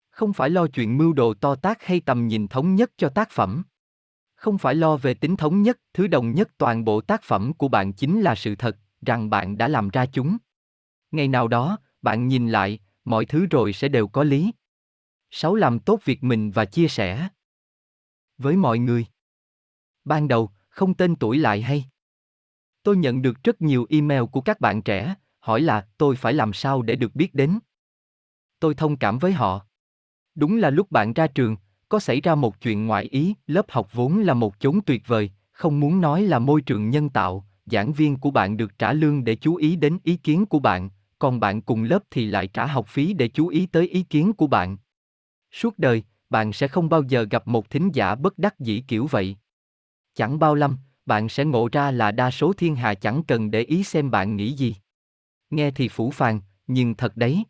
Không 0.10 0.34
phải 0.34 0.50
lo 0.50 0.68
chuyện 0.68 0.98
mưu 0.98 1.14
đồ 1.14 1.34
to 1.34 1.56
tác 1.56 1.84
hay 1.84 2.00
tầm 2.00 2.28
nhìn 2.28 2.48
thống 2.48 2.76
nhất 2.76 2.92
cho 2.98 3.10
tác 3.10 3.30
phẩm. 3.32 3.64
Không 4.44 4.58
phải 4.58 4.76
lo 4.76 4.98
về 4.98 5.14
tính 5.14 5.36
thống 5.36 5.62
nhất, 5.62 5.80
thứ 5.94 6.08
đồng 6.08 6.36
nhất 6.36 6.50
toàn 6.58 6.86
bộ 6.86 7.02
tác 7.02 7.24
phẩm 7.24 7.54
của 7.54 7.68
bạn 7.68 7.94
chính 7.94 8.22
là 8.22 8.36
sự 8.36 8.56
thật, 8.56 8.78
rằng 9.06 9.30
bạn 9.30 9.58
đã 9.58 9.68
làm 9.68 9.90
ra 9.90 10.06
chúng. 10.06 10.38
Ngày 11.12 11.28
nào 11.28 11.48
đó, 11.48 11.78
bạn 12.02 12.28
nhìn 12.28 12.50
lại, 12.50 12.80
mọi 13.06 13.26
thứ 13.26 13.46
rồi 13.46 13.74
sẽ 13.74 13.88
đều 13.88 14.08
có 14.08 14.24
lý. 14.24 14.52
Sáu 15.32 15.56
làm 15.56 15.80
tốt 15.80 16.00
việc 16.06 16.24
mình 16.24 16.52
và 16.52 16.66
chia 16.66 16.88
sẻ 16.88 17.30
với 18.38 18.56
mọi 18.56 18.80
người. 18.80 19.06
Ban 20.06 20.28
đầu, 20.28 20.52
không 20.70 20.94
tên 20.94 21.16
tuổi 21.16 21.38
lại 21.38 21.62
hay. 21.62 21.86
Tôi 22.84 22.98
nhận 22.98 23.22
được 23.22 23.44
rất 23.44 23.62
nhiều 23.62 23.86
email 23.90 24.24
của 24.32 24.42
các 24.42 24.60
bạn 24.60 24.82
trẻ, 24.82 25.16
hỏi 25.40 25.62
là 25.62 25.88
tôi 25.98 26.16
phải 26.16 26.34
làm 26.34 26.54
sao 26.54 26.82
để 26.82 26.96
được 26.96 27.16
biết 27.16 27.36
đến. 27.36 27.60
Tôi 28.60 28.74
thông 28.76 28.98
cảm 28.98 29.20
với 29.20 29.32
họ. 29.32 29.66
Đúng 30.36 30.58
là 30.58 30.70
lúc 30.70 30.92
bạn 30.92 31.14
ra 31.14 31.28
trường, 31.28 31.56
có 31.94 32.00
xảy 32.00 32.22
ra 32.22 32.36
một 32.36 32.62
chuyện 32.62 32.88
ngoại 32.88 33.04
ý, 33.04 33.34
lớp 33.48 33.66
học 33.70 33.94
vốn 33.94 34.20
là 34.20 34.34
một 34.34 34.60
chốn 34.60 34.80
tuyệt 34.86 35.08
vời, 35.08 35.32
không 35.52 35.80
muốn 35.80 36.02
nói 36.02 36.22
là 36.22 36.40
môi 36.40 36.62
trường 36.62 36.90
nhân 36.90 37.10
tạo, 37.10 37.46
giảng 37.66 37.94
viên 37.94 38.18
của 38.18 38.32
bạn 38.32 38.58
được 38.58 38.80
trả 38.80 38.94
lương 38.94 39.24
để 39.24 39.36
chú 39.36 39.56
ý 39.56 39.76
đến 39.76 39.98
ý 40.04 40.18
kiến 40.18 40.46
của 40.46 40.60
bạn, 40.60 40.90
còn 41.20 41.40
bạn 41.40 41.62
cùng 41.62 41.84
lớp 41.84 42.04
thì 42.12 42.26
lại 42.26 42.48
trả 42.48 42.66
học 42.66 42.88
phí 42.88 43.14
để 43.14 43.28
chú 43.28 43.48
ý 43.48 43.66
tới 43.66 43.88
ý 43.88 44.04
kiến 44.04 44.34
của 44.34 44.48
bạn. 44.48 44.78
Suốt 45.52 45.80
đời, 45.80 46.04
bạn 46.30 46.54
sẽ 46.54 46.68
không 46.68 46.90
bao 46.90 47.04
giờ 47.04 47.28
gặp 47.32 47.48
một 47.48 47.70
thính 47.70 47.90
giả 47.94 48.16
bất 48.16 48.38
đắc 48.38 48.60
dĩ 48.60 48.84
kiểu 48.88 49.08
vậy. 49.08 49.36
Chẳng 50.16 50.40
bao 50.40 50.56
lâm, 50.56 50.78
bạn 51.06 51.30
sẽ 51.30 51.46
ngộ 51.46 51.70
ra 51.72 51.92
là 51.92 52.12
đa 52.12 52.32
số 52.32 52.54
thiên 52.54 52.76
hạ 52.76 52.94
chẳng 52.94 53.24
cần 53.24 53.52
để 53.52 53.62
ý 53.62 53.84
xem 53.84 54.12
bạn 54.12 54.36
nghĩ 54.36 54.52
gì. 54.52 54.76
Nghe 55.50 55.72
thì 55.72 55.88
phủ 55.88 56.12
phàng, 56.12 56.42
nhưng 56.68 56.96
thật 56.96 57.18
đấy. 57.18 57.44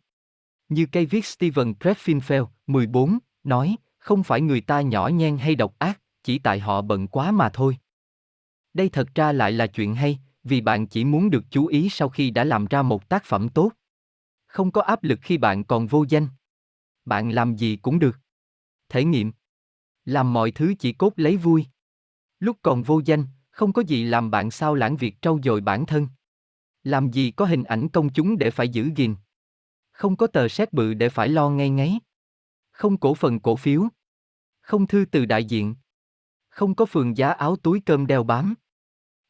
Như 0.68 0.86
cây 0.92 1.06
viết 1.06 1.24
Steven 1.24 1.72
Pressfield, 1.80 2.46
14, 2.66 3.18
nói, 3.44 3.76
không 4.04 4.22
phải 4.22 4.40
người 4.40 4.60
ta 4.60 4.80
nhỏ 4.80 5.08
nhen 5.08 5.38
hay 5.38 5.54
độc 5.54 5.78
ác, 5.78 6.00
chỉ 6.22 6.38
tại 6.38 6.60
họ 6.60 6.82
bận 6.82 7.08
quá 7.08 7.30
mà 7.30 7.48
thôi. 7.48 7.78
Đây 8.74 8.88
thật 8.88 9.08
ra 9.14 9.32
lại 9.32 9.52
là 9.52 9.66
chuyện 9.66 9.94
hay, 9.94 10.18
vì 10.42 10.60
bạn 10.60 10.86
chỉ 10.86 11.04
muốn 11.04 11.30
được 11.30 11.44
chú 11.50 11.66
ý 11.66 11.88
sau 11.90 12.08
khi 12.08 12.30
đã 12.30 12.44
làm 12.44 12.66
ra 12.66 12.82
một 12.82 13.08
tác 13.08 13.24
phẩm 13.24 13.48
tốt. 13.48 13.72
Không 14.46 14.70
có 14.70 14.82
áp 14.82 15.02
lực 15.04 15.18
khi 15.22 15.38
bạn 15.38 15.64
còn 15.64 15.86
vô 15.86 16.04
danh. 16.08 16.28
Bạn 17.04 17.30
làm 17.30 17.56
gì 17.56 17.76
cũng 17.76 17.98
được. 17.98 18.18
Thể 18.88 19.04
nghiệm. 19.04 19.32
Làm 20.04 20.32
mọi 20.32 20.50
thứ 20.50 20.74
chỉ 20.78 20.92
cốt 20.92 21.12
lấy 21.16 21.36
vui. 21.36 21.66
Lúc 22.40 22.56
còn 22.62 22.82
vô 22.82 23.00
danh, 23.04 23.26
không 23.50 23.72
có 23.72 23.82
gì 23.82 24.04
làm 24.04 24.30
bạn 24.30 24.50
sao 24.50 24.74
lãng 24.74 24.96
việc 24.96 25.22
trau 25.22 25.40
dồi 25.44 25.60
bản 25.60 25.86
thân. 25.86 26.08
Làm 26.82 27.10
gì 27.10 27.30
có 27.30 27.44
hình 27.44 27.64
ảnh 27.64 27.88
công 27.88 28.12
chúng 28.12 28.38
để 28.38 28.50
phải 28.50 28.68
giữ 28.68 28.90
gìn. 28.96 29.16
Không 29.92 30.16
có 30.16 30.26
tờ 30.26 30.48
xét 30.48 30.72
bự 30.72 30.94
để 30.94 31.08
phải 31.08 31.28
lo 31.28 31.50
ngay 31.50 31.70
ngáy. 31.70 31.98
Không 32.74 32.96
cổ 32.96 33.14
phần 33.14 33.40
cổ 33.40 33.56
phiếu. 33.56 33.88
Không 34.60 34.86
thư 34.86 35.04
từ 35.10 35.26
đại 35.26 35.44
diện. 35.44 35.74
Không 36.48 36.74
có 36.74 36.86
phường 36.86 37.16
giá 37.16 37.30
áo 37.30 37.56
túi 37.56 37.80
cơm 37.80 38.06
đeo 38.06 38.24
bám. 38.24 38.54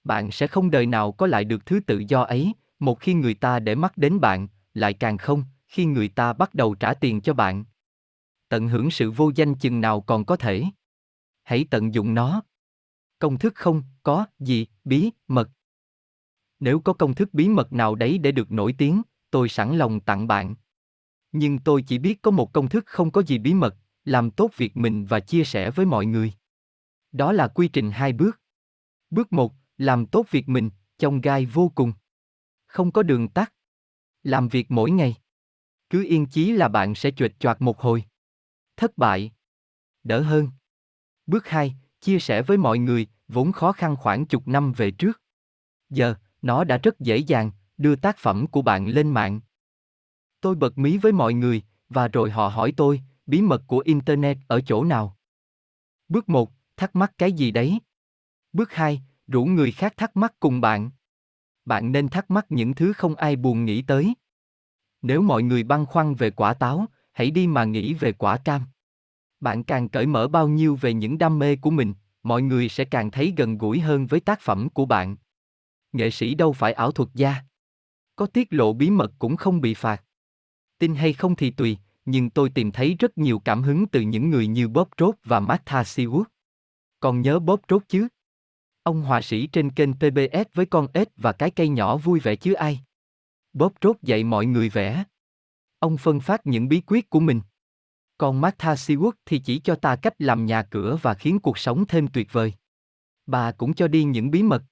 Bạn 0.04 0.30
sẽ 0.30 0.46
không 0.46 0.70
đời 0.70 0.86
nào 0.86 1.12
có 1.12 1.26
lại 1.26 1.44
được 1.44 1.66
thứ 1.66 1.80
tự 1.80 2.02
do 2.08 2.22
ấy, 2.22 2.52
một 2.78 3.00
khi 3.00 3.14
người 3.14 3.34
ta 3.34 3.58
để 3.58 3.74
mắt 3.74 3.96
đến 3.96 4.20
bạn, 4.20 4.48
lại 4.74 4.94
càng 4.94 5.18
không, 5.18 5.44
khi 5.66 5.84
người 5.84 6.08
ta 6.08 6.32
bắt 6.32 6.54
đầu 6.54 6.74
trả 6.74 6.94
tiền 6.94 7.20
cho 7.20 7.34
bạn. 7.34 7.64
Tận 8.48 8.68
hưởng 8.68 8.90
sự 8.90 9.10
vô 9.10 9.30
danh 9.34 9.54
chừng 9.54 9.80
nào 9.80 10.00
còn 10.00 10.24
có 10.24 10.36
thể. 10.36 10.64
Hãy 11.42 11.66
tận 11.70 11.94
dụng 11.94 12.14
nó. 12.14 12.42
Công 13.18 13.38
thức 13.38 13.54
không 13.54 13.82
có 14.02 14.26
gì 14.38 14.66
bí 14.84 15.10
mật. 15.28 15.50
Nếu 16.60 16.80
có 16.80 16.92
công 16.92 17.14
thức 17.14 17.34
bí 17.34 17.48
mật 17.48 17.72
nào 17.72 17.94
đấy 17.94 18.18
để 18.18 18.32
được 18.32 18.52
nổi 18.52 18.74
tiếng, 18.78 19.02
tôi 19.30 19.48
sẵn 19.48 19.78
lòng 19.78 20.00
tặng 20.00 20.26
bạn. 20.26 20.54
Nhưng 21.36 21.58
tôi 21.58 21.82
chỉ 21.82 21.98
biết 21.98 22.22
có 22.22 22.30
một 22.30 22.52
công 22.52 22.68
thức 22.68 22.86
không 22.86 23.10
có 23.10 23.22
gì 23.22 23.38
bí 23.38 23.54
mật, 23.54 23.76
làm 24.04 24.30
tốt 24.30 24.50
việc 24.56 24.76
mình 24.76 25.06
và 25.06 25.20
chia 25.20 25.44
sẻ 25.44 25.70
với 25.70 25.86
mọi 25.86 26.06
người. 26.06 26.32
Đó 27.12 27.32
là 27.32 27.48
quy 27.48 27.68
trình 27.68 27.90
hai 27.90 28.12
bước. 28.12 28.40
Bước 29.10 29.32
một, 29.32 29.52
làm 29.78 30.06
tốt 30.06 30.26
việc 30.30 30.48
mình, 30.48 30.70
trong 30.98 31.20
gai 31.20 31.46
vô 31.46 31.72
cùng. 31.74 31.92
Không 32.66 32.92
có 32.92 33.02
đường 33.02 33.28
tắt. 33.28 33.52
Làm 34.22 34.48
việc 34.48 34.70
mỗi 34.70 34.90
ngày. 34.90 35.16
Cứ 35.90 36.04
yên 36.04 36.26
chí 36.26 36.52
là 36.52 36.68
bạn 36.68 36.94
sẽ 36.94 37.10
chuệt 37.10 37.40
choạc 37.40 37.62
một 37.62 37.80
hồi. 37.80 38.04
Thất 38.76 38.98
bại. 38.98 39.32
Đỡ 40.04 40.20
hơn. 40.20 40.48
Bước 41.26 41.48
hai, 41.48 41.74
chia 42.00 42.18
sẻ 42.18 42.42
với 42.42 42.56
mọi 42.56 42.78
người, 42.78 43.06
vốn 43.28 43.52
khó 43.52 43.72
khăn 43.72 43.96
khoảng 43.96 44.26
chục 44.26 44.48
năm 44.48 44.72
về 44.72 44.90
trước. 44.90 45.22
Giờ, 45.90 46.14
nó 46.42 46.64
đã 46.64 46.78
rất 46.78 47.00
dễ 47.00 47.16
dàng, 47.16 47.50
đưa 47.76 47.96
tác 47.96 48.18
phẩm 48.18 48.46
của 48.46 48.62
bạn 48.62 48.88
lên 48.88 49.10
mạng. 49.10 49.40
Tôi 50.44 50.54
bật 50.54 50.78
mí 50.78 50.98
với 50.98 51.12
mọi 51.12 51.34
người, 51.34 51.62
và 51.88 52.08
rồi 52.08 52.30
họ 52.30 52.48
hỏi 52.48 52.72
tôi, 52.76 53.02
bí 53.26 53.42
mật 53.42 53.62
của 53.66 53.78
Internet 53.78 54.38
ở 54.48 54.60
chỗ 54.60 54.84
nào? 54.84 55.16
Bước 56.08 56.28
1, 56.28 56.52
thắc 56.76 56.96
mắc 56.96 57.12
cái 57.18 57.32
gì 57.32 57.50
đấy? 57.50 57.78
Bước 58.52 58.72
2, 58.72 59.02
rủ 59.26 59.44
người 59.44 59.72
khác 59.72 59.94
thắc 59.96 60.16
mắc 60.16 60.34
cùng 60.40 60.60
bạn. 60.60 60.90
Bạn 61.64 61.92
nên 61.92 62.08
thắc 62.08 62.30
mắc 62.30 62.46
những 62.48 62.74
thứ 62.74 62.92
không 62.92 63.14
ai 63.14 63.36
buồn 63.36 63.64
nghĩ 63.64 63.82
tới. 63.82 64.14
Nếu 65.02 65.22
mọi 65.22 65.42
người 65.42 65.62
băn 65.62 65.86
khoăn 65.86 66.14
về 66.14 66.30
quả 66.30 66.54
táo, 66.54 66.86
hãy 67.12 67.30
đi 67.30 67.46
mà 67.46 67.64
nghĩ 67.64 67.94
về 67.94 68.12
quả 68.12 68.36
cam. 68.36 68.62
Bạn 69.40 69.64
càng 69.64 69.88
cởi 69.88 70.06
mở 70.06 70.28
bao 70.28 70.48
nhiêu 70.48 70.78
về 70.80 70.94
những 70.94 71.18
đam 71.18 71.38
mê 71.38 71.56
của 71.56 71.70
mình, 71.70 71.94
mọi 72.22 72.42
người 72.42 72.68
sẽ 72.68 72.84
càng 72.84 73.10
thấy 73.10 73.34
gần 73.36 73.58
gũi 73.58 73.80
hơn 73.80 74.06
với 74.06 74.20
tác 74.20 74.40
phẩm 74.40 74.68
của 74.68 74.86
bạn. 74.86 75.16
Nghệ 75.92 76.10
sĩ 76.10 76.34
đâu 76.34 76.52
phải 76.52 76.72
ảo 76.72 76.92
thuật 76.92 77.08
gia. 77.14 77.36
Có 78.16 78.26
tiết 78.26 78.48
lộ 78.50 78.72
bí 78.72 78.90
mật 78.90 79.12
cũng 79.18 79.36
không 79.36 79.60
bị 79.60 79.74
phạt. 79.74 80.04
Tin 80.84 80.94
hay 80.94 81.12
không 81.12 81.36
thì 81.36 81.50
tùy, 81.50 81.78
nhưng 82.04 82.30
tôi 82.30 82.50
tìm 82.50 82.72
thấy 82.72 82.96
rất 82.98 83.18
nhiều 83.18 83.38
cảm 83.38 83.62
hứng 83.62 83.86
từ 83.86 84.00
những 84.00 84.30
người 84.30 84.46
như 84.46 84.68
Bob 84.68 84.88
Ross 84.98 85.18
và 85.24 85.40
Martha 85.40 85.82
Stewart. 85.82 86.24
Còn 87.00 87.20
nhớ 87.20 87.38
Bob 87.38 87.60
Ross 87.68 87.84
chứ? 87.88 88.08
Ông 88.82 89.02
họa 89.02 89.22
sĩ 89.22 89.46
trên 89.46 89.70
kênh 89.70 89.92
PBS 89.92 90.54
với 90.54 90.66
con 90.66 90.86
ếch 90.92 91.08
và 91.16 91.32
cái 91.32 91.50
cây 91.50 91.68
nhỏ 91.68 91.96
vui 91.96 92.20
vẻ 92.20 92.36
chứ 92.36 92.52
ai? 92.52 92.80
Bob 93.52 93.72
Ross 93.82 94.02
dạy 94.02 94.24
mọi 94.24 94.46
người 94.46 94.68
vẽ. 94.68 95.04
Ông 95.78 95.96
phân 95.96 96.20
phát 96.20 96.46
những 96.46 96.68
bí 96.68 96.82
quyết 96.86 97.10
của 97.10 97.20
mình. 97.20 97.40
Còn 98.18 98.40
Martha 98.40 98.74
Stewart 98.74 99.12
thì 99.26 99.38
chỉ 99.38 99.58
cho 99.58 99.74
ta 99.74 99.96
cách 99.96 100.14
làm 100.18 100.46
nhà 100.46 100.62
cửa 100.62 100.98
và 101.02 101.14
khiến 101.14 101.38
cuộc 101.38 101.58
sống 101.58 101.84
thêm 101.86 102.08
tuyệt 102.08 102.32
vời. 102.32 102.52
Bà 103.26 103.52
cũng 103.52 103.74
cho 103.74 103.88
đi 103.88 104.04
những 104.04 104.30
bí 104.30 104.42
mật. 104.42 104.62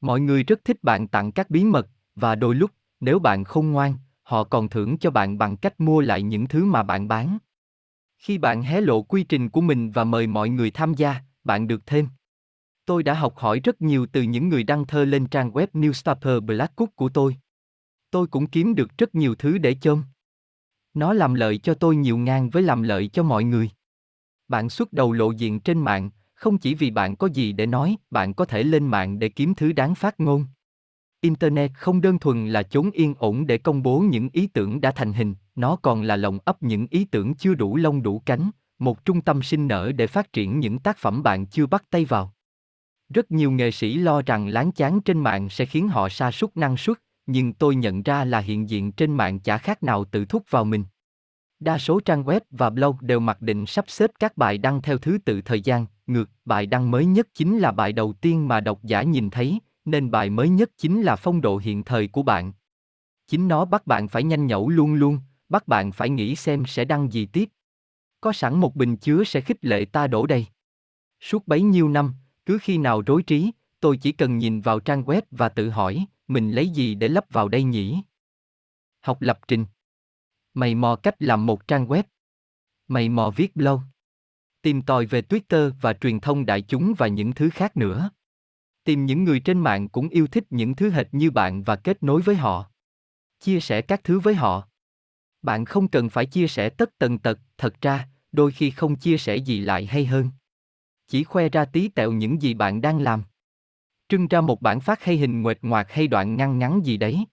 Mọi 0.00 0.20
người 0.20 0.42
rất 0.42 0.64
thích 0.64 0.82
bạn 0.82 1.08
tặng 1.08 1.32
các 1.32 1.50
bí 1.50 1.64
mật, 1.64 1.88
và 2.14 2.34
đôi 2.34 2.54
lúc, 2.54 2.70
nếu 3.00 3.18
bạn 3.18 3.44
không 3.44 3.72
ngoan, 3.72 3.94
họ 4.26 4.44
còn 4.44 4.68
thưởng 4.68 4.98
cho 4.98 5.10
bạn 5.10 5.38
bằng 5.38 5.56
cách 5.56 5.80
mua 5.80 6.00
lại 6.00 6.22
những 6.22 6.48
thứ 6.48 6.64
mà 6.64 6.82
bạn 6.82 7.08
bán. 7.08 7.38
Khi 8.18 8.38
bạn 8.38 8.62
hé 8.62 8.80
lộ 8.80 9.02
quy 9.02 9.24
trình 9.24 9.48
của 9.48 9.60
mình 9.60 9.90
và 9.90 10.04
mời 10.04 10.26
mọi 10.26 10.48
người 10.48 10.70
tham 10.70 10.94
gia, 10.94 11.16
bạn 11.44 11.68
được 11.68 11.86
thêm. 11.86 12.08
Tôi 12.84 13.02
đã 13.02 13.14
học 13.14 13.36
hỏi 13.36 13.60
rất 13.64 13.82
nhiều 13.82 14.06
từ 14.12 14.22
những 14.22 14.48
người 14.48 14.62
đăng 14.62 14.86
thơ 14.86 15.04
lên 15.04 15.26
trang 15.26 15.50
web 15.50 15.66
Newspaper 15.72 16.40
blackcook 16.40 16.96
của 16.96 17.08
tôi. 17.08 17.36
Tôi 18.10 18.26
cũng 18.26 18.46
kiếm 18.46 18.74
được 18.74 18.98
rất 18.98 19.14
nhiều 19.14 19.34
thứ 19.34 19.58
để 19.58 19.74
chôm. 19.80 20.02
Nó 20.94 21.12
làm 21.12 21.34
lợi 21.34 21.58
cho 21.58 21.74
tôi 21.74 21.96
nhiều 21.96 22.18
ngang 22.18 22.50
với 22.50 22.62
làm 22.62 22.82
lợi 22.82 23.08
cho 23.08 23.22
mọi 23.22 23.44
người. 23.44 23.70
Bạn 24.48 24.70
xuất 24.70 24.92
đầu 24.92 25.12
lộ 25.12 25.30
diện 25.30 25.60
trên 25.60 25.78
mạng, 25.78 26.10
không 26.34 26.58
chỉ 26.58 26.74
vì 26.74 26.90
bạn 26.90 27.16
có 27.16 27.26
gì 27.26 27.52
để 27.52 27.66
nói, 27.66 27.96
bạn 28.10 28.34
có 28.34 28.44
thể 28.44 28.62
lên 28.62 28.86
mạng 28.86 29.18
để 29.18 29.28
kiếm 29.28 29.54
thứ 29.54 29.72
đáng 29.72 29.94
phát 29.94 30.20
ngôn. 30.20 30.44
Internet 31.26 31.70
không 31.74 32.00
đơn 32.00 32.18
thuần 32.18 32.48
là 32.48 32.62
chốn 32.62 32.90
yên 32.90 33.14
ổn 33.18 33.46
để 33.46 33.58
công 33.58 33.82
bố 33.82 34.00
những 34.00 34.28
ý 34.32 34.46
tưởng 34.46 34.80
đã 34.80 34.90
thành 34.90 35.12
hình, 35.12 35.34
nó 35.56 35.76
còn 35.76 36.02
là 36.02 36.16
lồng 36.16 36.38
ấp 36.44 36.62
những 36.62 36.86
ý 36.90 37.04
tưởng 37.04 37.34
chưa 37.34 37.54
đủ 37.54 37.76
lông 37.76 38.02
đủ 38.02 38.22
cánh, 38.26 38.50
một 38.78 39.04
trung 39.04 39.20
tâm 39.20 39.42
sinh 39.42 39.68
nở 39.68 39.92
để 39.92 40.06
phát 40.06 40.32
triển 40.32 40.60
những 40.60 40.78
tác 40.78 40.98
phẩm 40.98 41.22
bạn 41.22 41.46
chưa 41.46 41.66
bắt 41.66 41.84
tay 41.90 42.04
vào. 42.04 42.32
Rất 43.08 43.30
nhiều 43.30 43.50
nghệ 43.50 43.70
sĩ 43.70 43.94
lo 43.94 44.22
rằng 44.22 44.48
láng 44.48 44.72
chán 44.72 45.00
trên 45.00 45.18
mạng 45.18 45.48
sẽ 45.48 45.64
khiến 45.64 45.88
họ 45.88 46.08
sa 46.08 46.30
sút 46.30 46.56
năng 46.56 46.76
suất, 46.76 46.96
nhưng 47.26 47.52
tôi 47.52 47.76
nhận 47.76 48.02
ra 48.02 48.24
là 48.24 48.38
hiện 48.38 48.68
diện 48.68 48.92
trên 48.92 49.16
mạng 49.16 49.38
chả 49.38 49.58
khác 49.58 49.82
nào 49.82 50.04
tự 50.04 50.24
thúc 50.24 50.42
vào 50.50 50.64
mình. 50.64 50.84
Đa 51.60 51.78
số 51.78 52.00
trang 52.00 52.24
web 52.24 52.40
và 52.50 52.70
blog 52.70 52.96
đều 53.00 53.20
mặc 53.20 53.42
định 53.42 53.66
sắp 53.66 53.84
xếp 53.88 54.10
các 54.18 54.36
bài 54.36 54.58
đăng 54.58 54.82
theo 54.82 54.98
thứ 54.98 55.18
tự 55.24 55.42
thời 55.42 55.60
gian, 55.60 55.86
ngược, 56.06 56.30
bài 56.44 56.66
đăng 56.66 56.90
mới 56.90 57.06
nhất 57.06 57.28
chính 57.34 57.58
là 57.58 57.72
bài 57.72 57.92
đầu 57.92 58.12
tiên 58.12 58.48
mà 58.48 58.60
độc 58.60 58.82
giả 58.82 59.02
nhìn 59.02 59.30
thấy, 59.30 59.60
nên 59.86 60.10
bài 60.10 60.30
mới 60.30 60.48
nhất 60.48 60.70
chính 60.76 61.02
là 61.02 61.16
phong 61.16 61.40
độ 61.40 61.58
hiện 61.58 61.84
thời 61.84 62.08
của 62.08 62.22
bạn. 62.22 62.52
Chính 63.26 63.48
nó 63.48 63.64
bắt 63.64 63.86
bạn 63.86 64.08
phải 64.08 64.22
nhanh 64.22 64.46
nhẩu 64.46 64.68
luôn 64.68 64.94
luôn, 64.94 65.18
bắt 65.48 65.68
bạn 65.68 65.92
phải 65.92 66.10
nghĩ 66.10 66.36
xem 66.36 66.64
sẽ 66.66 66.84
đăng 66.84 67.12
gì 67.12 67.26
tiếp. 67.26 67.48
Có 68.20 68.32
sẵn 68.32 68.60
một 68.60 68.76
bình 68.76 68.96
chứa 68.96 69.24
sẽ 69.24 69.40
khích 69.40 69.64
lệ 69.64 69.84
ta 69.84 70.06
đổ 70.06 70.26
đầy. 70.26 70.46
Suốt 71.20 71.46
bấy 71.48 71.62
nhiêu 71.62 71.88
năm, 71.88 72.14
cứ 72.46 72.58
khi 72.62 72.78
nào 72.78 73.02
rối 73.06 73.22
trí, 73.22 73.50
tôi 73.80 73.96
chỉ 73.96 74.12
cần 74.12 74.38
nhìn 74.38 74.60
vào 74.60 74.80
trang 74.80 75.02
web 75.02 75.22
và 75.30 75.48
tự 75.48 75.70
hỏi, 75.70 76.06
mình 76.28 76.50
lấy 76.50 76.68
gì 76.68 76.94
để 76.94 77.08
lắp 77.08 77.24
vào 77.30 77.48
đây 77.48 77.62
nhỉ? 77.62 78.02
Học 79.00 79.22
lập 79.22 79.40
trình. 79.48 79.66
Mày 80.54 80.74
mò 80.74 80.96
cách 80.96 81.14
làm 81.18 81.46
một 81.46 81.68
trang 81.68 81.86
web. 81.86 82.02
Mày 82.88 83.08
mò 83.08 83.30
viết 83.36 83.56
blog. 83.56 83.80
Tìm 84.62 84.82
tòi 84.82 85.06
về 85.06 85.20
Twitter 85.20 85.72
và 85.80 85.92
truyền 85.92 86.20
thông 86.20 86.46
đại 86.46 86.62
chúng 86.62 86.94
và 86.98 87.08
những 87.08 87.32
thứ 87.32 87.50
khác 87.50 87.76
nữa. 87.76 88.10
Tìm 88.86 89.06
những 89.06 89.24
người 89.24 89.40
trên 89.40 89.60
mạng 89.60 89.88
cũng 89.88 90.08
yêu 90.08 90.26
thích 90.26 90.44
những 90.50 90.74
thứ 90.74 90.90
hệt 90.90 91.06
như 91.12 91.30
bạn 91.30 91.62
và 91.62 91.76
kết 91.76 92.02
nối 92.02 92.22
với 92.22 92.36
họ. 92.36 92.70
Chia 93.40 93.60
sẻ 93.60 93.82
các 93.82 94.04
thứ 94.04 94.20
với 94.20 94.34
họ. 94.34 94.68
Bạn 95.42 95.64
không 95.64 95.88
cần 95.88 96.08
phải 96.08 96.26
chia 96.26 96.48
sẻ 96.48 96.70
tất 96.70 96.98
tần 96.98 97.18
tật, 97.18 97.38
thật 97.58 97.80
ra, 97.80 98.08
đôi 98.32 98.52
khi 98.52 98.70
không 98.70 98.96
chia 98.96 99.18
sẻ 99.18 99.36
gì 99.36 99.60
lại 99.60 99.86
hay 99.86 100.06
hơn. 100.06 100.30
Chỉ 101.06 101.24
khoe 101.24 101.48
ra 101.48 101.64
tí 101.64 101.88
tẹo 101.88 102.12
những 102.12 102.42
gì 102.42 102.54
bạn 102.54 102.80
đang 102.80 102.98
làm. 102.98 103.22
Trưng 104.08 104.28
ra 104.28 104.40
một 104.40 104.62
bản 104.62 104.80
phát 104.80 105.04
hay 105.04 105.16
hình 105.16 105.42
nguệch 105.42 105.58
ngoạc 105.64 105.92
hay 105.92 106.08
đoạn 106.08 106.36
ngăn 106.36 106.58
ngắn 106.58 106.80
gì 106.84 106.96
đấy. 106.96 107.24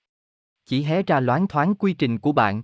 Chỉ 0.65 0.83
hé 0.83 1.03
ra 1.03 1.19
loáng 1.19 1.47
thoáng 1.47 1.75
quy 1.75 1.93
trình 1.93 2.19
của 2.19 2.31
bạn. 2.31 2.63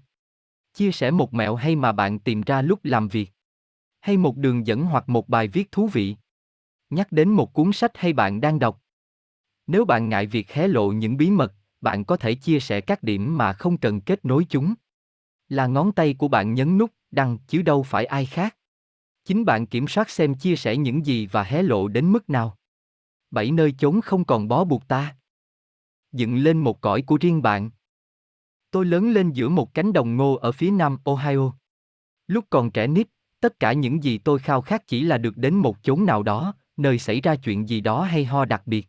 Chia 0.73 0.91
sẻ 0.91 1.11
một 1.11 1.33
mẹo 1.33 1.55
hay 1.55 1.75
mà 1.75 1.91
bạn 1.91 2.19
tìm 2.19 2.41
ra 2.41 2.61
lúc 2.61 2.79
làm 2.83 3.07
việc. 3.07 3.31
Hay 3.99 4.17
một 4.17 4.37
đường 4.37 4.67
dẫn 4.67 4.85
hoặc 4.85 5.09
một 5.09 5.29
bài 5.29 5.47
viết 5.47 5.71
thú 5.71 5.87
vị. 5.87 6.15
Nhắc 6.89 7.11
đến 7.11 7.29
một 7.29 7.53
cuốn 7.53 7.73
sách 7.73 7.91
hay 7.95 8.13
bạn 8.13 8.41
đang 8.41 8.59
đọc. 8.59 8.78
Nếu 9.71 9.85
bạn 9.85 10.09
ngại 10.09 10.27
việc 10.27 10.51
hé 10.51 10.67
lộ 10.67 10.91
những 10.91 11.17
bí 11.17 11.31
mật, 11.31 11.53
bạn 11.81 12.05
có 12.05 12.17
thể 12.17 12.35
chia 12.35 12.59
sẻ 12.59 12.81
các 12.81 13.03
điểm 13.03 13.37
mà 13.37 13.53
không 13.53 13.77
cần 13.77 14.01
kết 14.01 14.25
nối 14.25 14.45
chúng. 14.49 14.73
Là 15.49 15.67
ngón 15.67 15.91
tay 15.91 16.13
của 16.13 16.27
bạn 16.27 16.53
nhấn 16.53 16.77
nút 16.77 16.91
đăng 17.11 17.37
chứ 17.47 17.61
đâu 17.61 17.83
phải 17.83 18.05
ai 18.05 18.25
khác. 18.25 18.57
Chính 19.25 19.45
bạn 19.45 19.65
kiểm 19.65 19.87
soát 19.87 20.09
xem 20.09 20.35
chia 20.35 20.55
sẻ 20.55 20.77
những 20.77 21.05
gì 21.05 21.27
và 21.27 21.43
hé 21.43 21.63
lộ 21.63 21.87
đến 21.87 22.11
mức 22.11 22.29
nào. 22.29 22.57
Bảy 23.31 23.51
nơi 23.51 23.73
chốn 23.77 24.01
không 24.01 24.25
còn 24.25 24.47
bó 24.47 24.63
buộc 24.63 24.87
ta. 24.87 25.15
Dựng 26.11 26.35
lên 26.35 26.57
một 26.57 26.81
cõi 26.81 27.01
của 27.01 27.17
riêng 27.21 27.41
bạn. 27.41 27.69
Tôi 28.71 28.85
lớn 28.85 29.11
lên 29.11 29.31
giữa 29.31 29.49
một 29.49 29.73
cánh 29.73 29.93
đồng 29.93 30.15
ngô 30.15 30.35
ở 30.35 30.51
phía 30.51 30.71
nam 30.71 30.97
Ohio. 31.03 31.53
Lúc 32.27 32.45
còn 32.49 32.71
trẻ 32.71 32.87
nít, 32.87 33.07
tất 33.39 33.59
cả 33.59 33.73
những 33.73 34.03
gì 34.03 34.17
tôi 34.17 34.39
khao 34.39 34.61
khát 34.61 34.87
chỉ 34.87 35.01
là 35.03 35.17
được 35.17 35.37
đến 35.37 35.55
một 35.55 35.77
chốn 35.83 36.05
nào 36.05 36.23
đó, 36.23 36.53
nơi 36.77 36.99
xảy 36.99 37.21
ra 37.21 37.35
chuyện 37.35 37.69
gì 37.69 37.81
đó 37.81 38.03
hay 38.03 38.25
ho 38.25 38.45
đặc 38.45 38.61
biệt. 38.65 38.87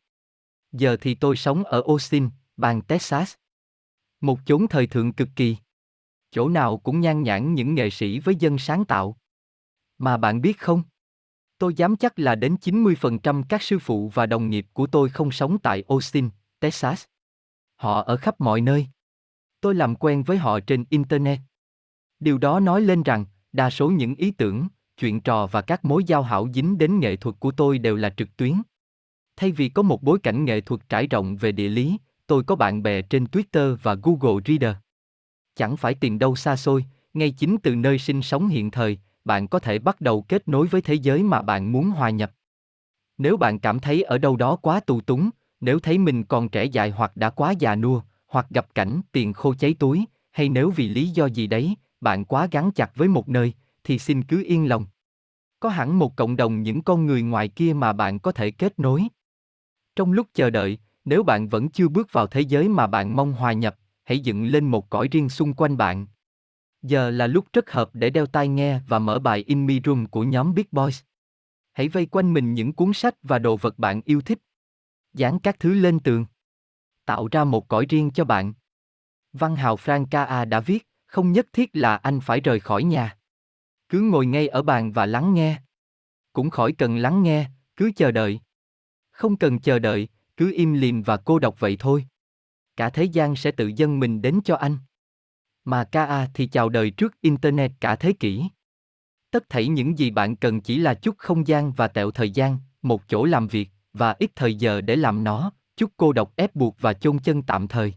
Giờ 0.72 0.96
thì 1.00 1.14
tôi 1.14 1.36
sống 1.36 1.64
ở 1.64 1.82
Austin, 1.86 2.30
bang 2.56 2.82
Texas. 2.82 3.34
Một 4.20 4.38
chốn 4.46 4.66
thời 4.68 4.86
thượng 4.86 5.12
cực 5.12 5.28
kỳ. 5.36 5.56
Chỗ 6.30 6.48
nào 6.48 6.78
cũng 6.78 7.00
nhan 7.00 7.22
nhãn 7.22 7.54
những 7.54 7.74
nghệ 7.74 7.90
sĩ 7.90 8.18
với 8.18 8.34
dân 8.34 8.58
sáng 8.58 8.84
tạo. 8.84 9.16
Mà 9.98 10.16
bạn 10.16 10.40
biết 10.40 10.58
không? 10.58 10.82
Tôi 11.58 11.74
dám 11.74 11.96
chắc 11.96 12.18
là 12.18 12.34
đến 12.34 12.56
90% 12.60 13.42
các 13.48 13.62
sư 13.62 13.78
phụ 13.78 14.08
và 14.08 14.26
đồng 14.26 14.50
nghiệp 14.50 14.66
của 14.72 14.86
tôi 14.86 15.08
không 15.08 15.30
sống 15.30 15.58
tại 15.58 15.84
Austin, 15.88 16.30
Texas. 16.60 17.04
Họ 17.76 18.02
ở 18.02 18.16
khắp 18.16 18.40
mọi 18.40 18.60
nơi. 18.60 18.86
Tôi 19.60 19.74
làm 19.74 19.94
quen 19.94 20.22
với 20.22 20.38
họ 20.38 20.60
trên 20.60 20.84
Internet. 20.90 21.38
Điều 22.20 22.38
đó 22.38 22.60
nói 22.60 22.80
lên 22.80 23.02
rằng, 23.02 23.24
đa 23.52 23.70
số 23.70 23.90
những 23.90 24.14
ý 24.14 24.30
tưởng, 24.30 24.68
chuyện 24.96 25.20
trò 25.20 25.46
và 25.46 25.62
các 25.62 25.84
mối 25.84 26.04
giao 26.04 26.22
hảo 26.22 26.48
dính 26.54 26.78
đến 26.78 27.00
nghệ 27.00 27.16
thuật 27.16 27.36
của 27.40 27.50
tôi 27.50 27.78
đều 27.78 27.96
là 27.96 28.10
trực 28.10 28.36
tuyến. 28.36 28.62
Thay 29.40 29.52
vì 29.52 29.68
có 29.68 29.82
một 29.82 30.02
bối 30.02 30.18
cảnh 30.18 30.44
nghệ 30.44 30.60
thuật 30.60 30.88
trải 30.88 31.06
rộng 31.06 31.36
về 31.36 31.52
địa 31.52 31.68
lý, 31.68 31.98
tôi 32.26 32.42
có 32.42 32.56
bạn 32.56 32.82
bè 32.82 33.02
trên 33.02 33.24
Twitter 33.24 33.76
và 33.82 33.94
Google 34.02 34.42
Reader. 34.46 34.76
Chẳng 35.56 35.76
phải 35.76 35.94
tìm 35.94 36.18
đâu 36.18 36.36
xa 36.36 36.56
xôi, 36.56 36.84
ngay 37.14 37.30
chính 37.30 37.56
từ 37.62 37.74
nơi 37.74 37.98
sinh 37.98 38.22
sống 38.22 38.48
hiện 38.48 38.70
thời, 38.70 38.98
bạn 39.24 39.48
có 39.48 39.58
thể 39.58 39.78
bắt 39.78 40.00
đầu 40.00 40.22
kết 40.22 40.48
nối 40.48 40.66
với 40.66 40.82
thế 40.82 40.94
giới 40.94 41.22
mà 41.22 41.42
bạn 41.42 41.72
muốn 41.72 41.90
hòa 41.90 42.10
nhập. 42.10 42.32
Nếu 43.18 43.36
bạn 43.36 43.58
cảm 43.58 43.78
thấy 43.78 44.02
ở 44.02 44.18
đâu 44.18 44.36
đó 44.36 44.56
quá 44.56 44.80
tù 44.80 45.00
túng, 45.00 45.30
nếu 45.60 45.78
thấy 45.78 45.98
mình 45.98 46.24
còn 46.24 46.48
trẻ 46.48 46.64
dại 46.64 46.90
hoặc 46.90 47.16
đã 47.16 47.30
quá 47.30 47.50
già 47.58 47.76
nua, 47.76 48.00
hoặc 48.26 48.46
gặp 48.50 48.74
cảnh 48.74 49.00
tiền 49.12 49.32
khô 49.32 49.54
cháy 49.54 49.74
túi, 49.78 50.04
hay 50.30 50.48
nếu 50.48 50.70
vì 50.70 50.88
lý 50.88 51.08
do 51.08 51.26
gì 51.26 51.46
đấy, 51.46 51.74
bạn 52.00 52.24
quá 52.24 52.48
gắn 52.50 52.70
chặt 52.72 52.96
với 52.96 53.08
một 53.08 53.28
nơi, 53.28 53.52
thì 53.84 53.98
xin 53.98 54.22
cứ 54.22 54.44
yên 54.46 54.68
lòng. 54.68 54.86
Có 55.60 55.68
hẳn 55.68 55.98
một 55.98 56.16
cộng 56.16 56.36
đồng 56.36 56.62
những 56.62 56.82
con 56.82 57.06
người 57.06 57.22
ngoài 57.22 57.48
kia 57.48 57.72
mà 57.72 57.92
bạn 57.92 58.18
có 58.18 58.32
thể 58.32 58.50
kết 58.50 58.78
nối. 58.78 59.08
Trong 60.00 60.12
lúc 60.12 60.26
chờ 60.34 60.50
đợi, 60.50 60.78
nếu 61.04 61.22
bạn 61.22 61.48
vẫn 61.48 61.68
chưa 61.68 61.88
bước 61.88 62.12
vào 62.12 62.26
thế 62.26 62.40
giới 62.40 62.68
mà 62.68 62.86
bạn 62.86 63.16
mong 63.16 63.32
hòa 63.32 63.52
nhập, 63.52 63.76
hãy 64.04 64.20
dựng 64.20 64.44
lên 64.44 64.64
một 64.64 64.90
cõi 64.90 65.08
riêng 65.10 65.28
xung 65.28 65.54
quanh 65.54 65.76
bạn. 65.76 66.06
Giờ 66.82 67.10
là 67.10 67.26
lúc 67.26 67.46
rất 67.52 67.70
hợp 67.70 67.90
để 67.92 68.10
đeo 68.10 68.26
tai 68.26 68.48
nghe 68.48 68.80
và 68.88 68.98
mở 68.98 69.18
bài 69.18 69.44
In 69.46 69.66
Me 69.66 69.74
Room 69.84 70.06
của 70.06 70.24
nhóm 70.24 70.54
Big 70.54 70.64
Boys. 70.72 71.02
Hãy 71.72 71.88
vây 71.88 72.06
quanh 72.06 72.34
mình 72.34 72.54
những 72.54 72.72
cuốn 72.72 72.92
sách 72.92 73.14
và 73.22 73.38
đồ 73.38 73.56
vật 73.56 73.78
bạn 73.78 74.00
yêu 74.04 74.20
thích. 74.20 74.38
Dán 75.12 75.38
các 75.38 75.56
thứ 75.60 75.74
lên 75.74 76.00
tường. 76.00 76.26
Tạo 77.04 77.28
ra 77.30 77.44
một 77.44 77.68
cõi 77.68 77.86
riêng 77.88 78.10
cho 78.10 78.24
bạn. 78.24 78.54
Văn 79.32 79.56
hào 79.56 79.76
Frank 79.76 80.06
K.A. 80.10 80.44
đã 80.44 80.60
viết, 80.60 80.88
không 81.06 81.32
nhất 81.32 81.46
thiết 81.52 81.70
là 81.72 81.96
anh 81.96 82.20
phải 82.20 82.40
rời 82.40 82.60
khỏi 82.60 82.84
nhà. 82.84 83.16
Cứ 83.88 84.00
ngồi 84.00 84.26
ngay 84.26 84.48
ở 84.48 84.62
bàn 84.62 84.92
và 84.92 85.06
lắng 85.06 85.34
nghe. 85.34 85.60
Cũng 86.32 86.50
khỏi 86.50 86.72
cần 86.72 86.96
lắng 86.96 87.22
nghe, 87.22 87.50
cứ 87.76 87.90
chờ 87.96 88.10
đợi. 88.10 88.40
Không 89.20 89.36
cần 89.36 89.58
chờ 89.58 89.78
đợi, 89.78 90.08
cứ 90.36 90.52
im 90.52 90.72
lìm 90.72 91.02
và 91.02 91.16
cô 91.16 91.38
độc 91.38 91.60
vậy 91.60 91.76
thôi. 91.80 92.06
Cả 92.76 92.90
thế 92.90 93.04
gian 93.04 93.36
sẽ 93.36 93.50
tự 93.50 93.66
dâng 93.66 94.00
mình 94.00 94.22
đến 94.22 94.40
cho 94.44 94.56
anh. 94.56 94.78
Mà 95.64 95.84
KA 95.84 96.28
thì 96.34 96.46
chào 96.46 96.68
đời 96.68 96.90
trước 96.90 97.20
Internet 97.20 97.72
cả 97.80 97.96
thế 97.96 98.12
kỷ. 98.12 98.44
Tất 99.30 99.48
thảy 99.48 99.68
những 99.68 99.98
gì 99.98 100.10
bạn 100.10 100.36
cần 100.36 100.60
chỉ 100.60 100.78
là 100.78 100.94
chút 100.94 101.18
không 101.18 101.46
gian 101.46 101.72
và 101.72 101.88
tẹo 101.88 102.10
thời 102.10 102.30
gian, 102.30 102.58
một 102.82 103.08
chỗ 103.08 103.24
làm 103.24 103.48
việc, 103.48 103.70
và 103.92 104.16
ít 104.18 104.30
thời 104.34 104.54
giờ 104.54 104.80
để 104.80 104.96
làm 104.96 105.24
nó, 105.24 105.52
chút 105.76 105.90
cô 105.96 106.12
độc 106.12 106.36
ép 106.36 106.54
buộc 106.54 106.76
và 106.80 106.92
chôn 106.92 107.18
chân 107.18 107.42
tạm 107.42 107.68
thời. 107.68 107.94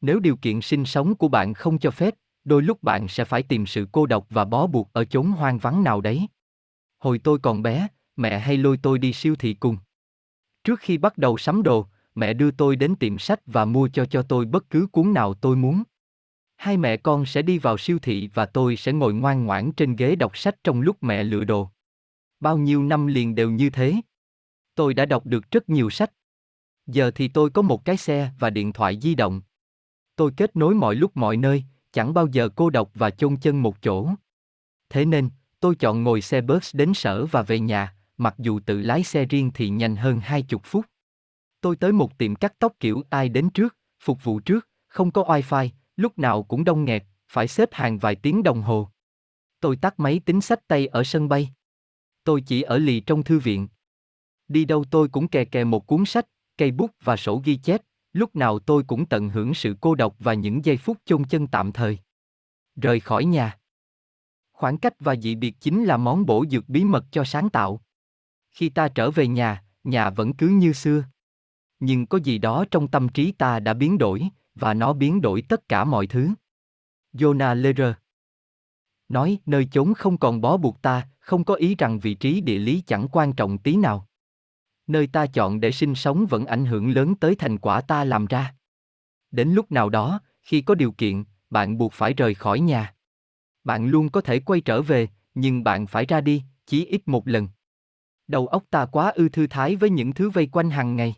Nếu 0.00 0.20
điều 0.20 0.36
kiện 0.36 0.60
sinh 0.60 0.84
sống 0.84 1.14
của 1.14 1.28
bạn 1.28 1.54
không 1.54 1.78
cho 1.78 1.90
phép, 1.90 2.14
đôi 2.44 2.62
lúc 2.62 2.82
bạn 2.82 3.08
sẽ 3.08 3.24
phải 3.24 3.42
tìm 3.42 3.66
sự 3.66 3.88
cô 3.92 4.06
độc 4.06 4.26
và 4.30 4.44
bó 4.44 4.66
buộc 4.66 4.92
ở 4.92 5.04
chốn 5.04 5.26
hoang 5.26 5.58
vắng 5.58 5.84
nào 5.84 6.00
đấy. 6.00 6.26
Hồi 6.98 7.18
tôi 7.18 7.38
còn 7.38 7.62
bé, 7.62 7.88
mẹ 8.16 8.38
hay 8.38 8.56
lôi 8.56 8.76
tôi 8.76 8.98
đi 8.98 9.12
siêu 9.12 9.36
thị 9.36 9.54
cùng. 9.54 9.76
Trước 10.64 10.80
khi 10.80 10.98
bắt 10.98 11.18
đầu 11.18 11.38
sắm 11.38 11.62
đồ, 11.62 11.86
mẹ 12.14 12.32
đưa 12.32 12.50
tôi 12.50 12.76
đến 12.76 12.96
tiệm 12.96 13.18
sách 13.18 13.40
và 13.46 13.64
mua 13.64 13.88
cho 13.92 14.04
cho 14.04 14.22
tôi 14.22 14.44
bất 14.44 14.70
cứ 14.70 14.86
cuốn 14.92 15.12
nào 15.12 15.34
tôi 15.34 15.56
muốn. 15.56 15.82
Hai 16.56 16.76
mẹ 16.76 16.96
con 16.96 17.26
sẽ 17.26 17.42
đi 17.42 17.58
vào 17.58 17.78
siêu 17.78 17.98
thị 17.98 18.30
và 18.34 18.46
tôi 18.46 18.76
sẽ 18.76 18.92
ngồi 18.92 19.14
ngoan 19.14 19.44
ngoãn 19.44 19.72
trên 19.72 19.96
ghế 19.96 20.16
đọc 20.16 20.36
sách 20.36 20.56
trong 20.64 20.80
lúc 20.80 20.96
mẹ 21.00 21.24
lựa 21.24 21.44
đồ. 21.44 21.68
Bao 22.40 22.58
nhiêu 22.58 22.82
năm 22.82 23.06
liền 23.06 23.34
đều 23.34 23.50
như 23.50 23.70
thế. 23.70 23.94
Tôi 24.74 24.94
đã 24.94 25.06
đọc 25.06 25.26
được 25.26 25.50
rất 25.50 25.68
nhiều 25.68 25.90
sách. 25.90 26.12
Giờ 26.86 27.10
thì 27.14 27.28
tôi 27.28 27.50
có 27.50 27.62
một 27.62 27.84
cái 27.84 27.96
xe 27.96 28.30
và 28.38 28.50
điện 28.50 28.72
thoại 28.72 28.98
di 29.02 29.14
động. 29.14 29.42
Tôi 30.16 30.32
kết 30.36 30.56
nối 30.56 30.74
mọi 30.74 30.94
lúc 30.94 31.16
mọi 31.16 31.36
nơi, 31.36 31.64
chẳng 31.92 32.14
bao 32.14 32.26
giờ 32.26 32.48
cô 32.48 32.70
độc 32.70 32.90
và 32.94 33.10
chôn 33.10 33.36
chân 33.36 33.62
một 33.62 33.82
chỗ. 33.82 34.08
Thế 34.88 35.04
nên, 35.04 35.30
tôi 35.60 35.74
chọn 35.74 36.02
ngồi 36.02 36.20
xe 36.20 36.40
bus 36.40 36.76
đến 36.76 36.94
sở 36.94 37.26
và 37.26 37.42
về 37.42 37.60
nhà, 37.60 37.94
mặc 38.16 38.34
dù 38.38 38.60
tự 38.60 38.80
lái 38.80 39.02
xe 39.02 39.24
riêng 39.24 39.50
thì 39.54 39.68
nhanh 39.68 39.96
hơn 39.96 40.20
hai 40.20 40.42
chục 40.42 40.62
phút. 40.64 40.86
Tôi 41.60 41.76
tới 41.76 41.92
một 41.92 42.18
tiệm 42.18 42.34
cắt 42.34 42.54
tóc 42.58 42.72
kiểu 42.80 43.02
ai 43.10 43.28
đến 43.28 43.50
trước, 43.50 43.76
phục 44.00 44.24
vụ 44.24 44.40
trước, 44.40 44.68
không 44.88 45.10
có 45.10 45.22
wifi, 45.22 45.68
lúc 45.96 46.18
nào 46.18 46.42
cũng 46.42 46.64
đông 46.64 46.84
nghẹt, 46.84 47.04
phải 47.28 47.48
xếp 47.48 47.68
hàng 47.72 47.98
vài 47.98 48.14
tiếng 48.14 48.42
đồng 48.42 48.62
hồ. 48.62 48.88
Tôi 49.60 49.76
tắt 49.76 50.00
máy 50.00 50.20
tính 50.24 50.40
sách 50.40 50.68
tay 50.68 50.86
ở 50.86 51.04
sân 51.04 51.28
bay. 51.28 51.52
Tôi 52.24 52.40
chỉ 52.40 52.62
ở 52.62 52.78
lì 52.78 53.00
trong 53.00 53.22
thư 53.22 53.38
viện. 53.38 53.68
Đi 54.48 54.64
đâu 54.64 54.84
tôi 54.90 55.08
cũng 55.08 55.28
kè 55.28 55.44
kè 55.44 55.64
một 55.64 55.86
cuốn 55.86 56.04
sách, 56.04 56.26
cây 56.58 56.70
bút 56.70 56.90
và 57.02 57.16
sổ 57.16 57.42
ghi 57.44 57.56
chép, 57.56 57.82
lúc 58.12 58.36
nào 58.36 58.58
tôi 58.58 58.82
cũng 58.82 59.06
tận 59.06 59.28
hưởng 59.28 59.54
sự 59.54 59.76
cô 59.80 59.94
độc 59.94 60.16
và 60.18 60.34
những 60.34 60.64
giây 60.64 60.76
phút 60.76 60.98
chôn 61.04 61.24
chân 61.24 61.46
tạm 61.46 61.72
thời. 61.72 61.98
Rời 62.76 63.00
khỏi 63.00 63.24
nhà. 63.24 63.58
Khoảng 64.52 64.78
cách 64.78 64.94
và 65.00 65.16
dị 65.16 65.34
biệt 65.34 65.54
chính 65.60 65.84
là 65.84 65.96
món 65.96 66.26
bổ 66.26 66.44
dược 66.50 66.68
bí 66.68 66.84
mật 66.84 67.04
cho 67.10 67.24
sáng 67.24 67.50
tạo. 67.50 67.80
Khi 68.52 68.68
ta 68.68 68.88
trở 68.88 69.10
về 69.10 69.26
nhà, 69.26 69.64
nhà 69.84 70.10
vẫn 70.10 70.32
cứ 70.32 70.48
như 70.48 70.72
xưa. 70.72 71.04
Nhưng 71.80 72.06
có 72.06 72.18
gì 72.18 72.38
đó 72.38 72.64
trong 72.70 72.88
tâm 72.88 73.08
trí 73.08 73.32
ta 73.32 73.60
đã 73.60 73.74
biến 73.74 73.98
đổi, 73.98 74.28
và 74.54 74.74
nó 74.74 74.92
biến 74.92 75.20
đổi 75.20 75.42
tất 75.42 75.68
cả 75.68 75.84
mọi 75.84 76.06
thứ. 76.06 76.28
Jonah 77.12 77.54
Lehrer 77.54 77.94
nói 79.12 79.38
nơi 79.46 79.68
chốn 79.72 79.94
không 79.94 80.18
còn 80.18 80.40
bó 80.40 80.56
buộc 80.56 80.82
ta, 80.82 81.08
không 81.18 81.44
có 81.44 81.54
ý 81.54 81.74
rằng 81.74 81.98
vị 81.98 82.14
trí 82.14 82.40
địa 82.40 82.58
lý 82.58 82.82
chẳng 82.86 83.08
quan 83.12 83.32
trọng 83.32 83.58
tí 83.58 83.76
nào. 83.76 84.08
Nơi 84.86 85.06
ta 85.06 85.26
chọn 85.26 85.60
để 85.60 85.72
sinh 85.72 85.94
sống 85.94 86.26
vẫn 86.26 86.46
ảnh 86.46 86.64
hưởng 86.64 86.90
lớn 86.90 87.14
tới 87.14 87.34
thành 87.34 87.58
quả 87.58 87.80
ta 87.80 88.04
làm 88.04 88.26
ra. 88.26 88.54
Đến 89.30 89.48
lúc 89.48 89.72
nào 89.72 89.88
đó, 89.88 90.20
khi 90.42 90.60
có 90.60 90.74
điều 90.74 90.92
kiện, 90.92 91.24
bạn 91.50 91.78
buộc 91.78 91.92
phải 91.92 92.14
rời 92.14 92.34
khỏi 92.34 92.60
nhà. 92.60 92.94
Bạn 93.64 93.86
luôn 93.86 94.08
có 94.08 94.20
thể 94.20 94.40
quay 94.40 94.60
trở 94.60 94.82
về, 94.82 95.08
nhưng 95.34 95.64
bạn 95.64 95.86
phải 95.86 96.06
ra 96.06 96.20
đi, 96.20 96.42
chỉ 96.66 96.86
ít 96.86 97.08
một 97.08 97.28
lần. 97.28 97.48
Đầu 98.28 98.46
óc 98.46 98.64
ta 98.70 98.86
quá 98.86 99.10
ư 99.10 99.28
thư 99.28 99.46
thái 99.46 99.76
với 99.76 99.90
những 99.90 100.12
thứ 100.12 100.30
vây 100.30 100.48
quanh 100.52 100.70
hàng 100.70 100.96
ngày. 100.96 101.14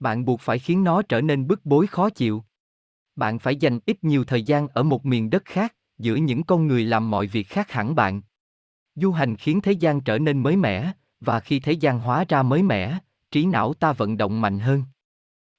Bạn 0.00 0.24
buộc 0.24 0.40
phải 0.40 0.58
khiến 0.58 0.84
nó 0.84 1.02
trở 1.02 1.20
nên 1.20 1.46
bức 1.46 1.66
bối 1.66 1.86
khó 1.86 2.10
chịu. 2.10 2.44
Bạn 3.16 3.38
phải 3.38 3.56
dành 3.56 3.78
ít 3.86 4.04
nhiều 4.04 4.24
thời 4.24 4.42
gian 4.42 4.68
ở 4.68 4.82
một 4.82 5.06
miền 5.06 5.30
đất 5.30 5.44
khác, 5.44 5.74
giữa 5.98 6.14
những 6.14 6.42
con 6.42 6.66
người 6.66 6.84
làm 6.84 7.10
mọi 7.10 7.26
việc 7.26 7.48
khác 7.48 7.70
hẳn 7.70 7.94
bạn. 7.94 8.22
Du 8.94 9.12
hành 9.12 9.36
khiến 9.36 9.60
thế 9.60 9.72
gian 9.72 10.00
trở 10.00 10.18
nên 10.18 10.42
mới 10.42 10.56
mẻ, 10.56 10.92
và 11.20 11.40
khi 11.40 11.60
thế 11.60 11.72
gian 11.72 11.98
hóa 11.98 12.24
ra 12.28 12.42
mới 12.42 12.62
mẻ, 12.62 12.98
trí 13.30 13.46
não 13.46 13.74
ta 13.74 13.92
vận 13.92 14.16
động 14.16 14.40
mạnh 14.40 14.58
hơn. 14.58 14.84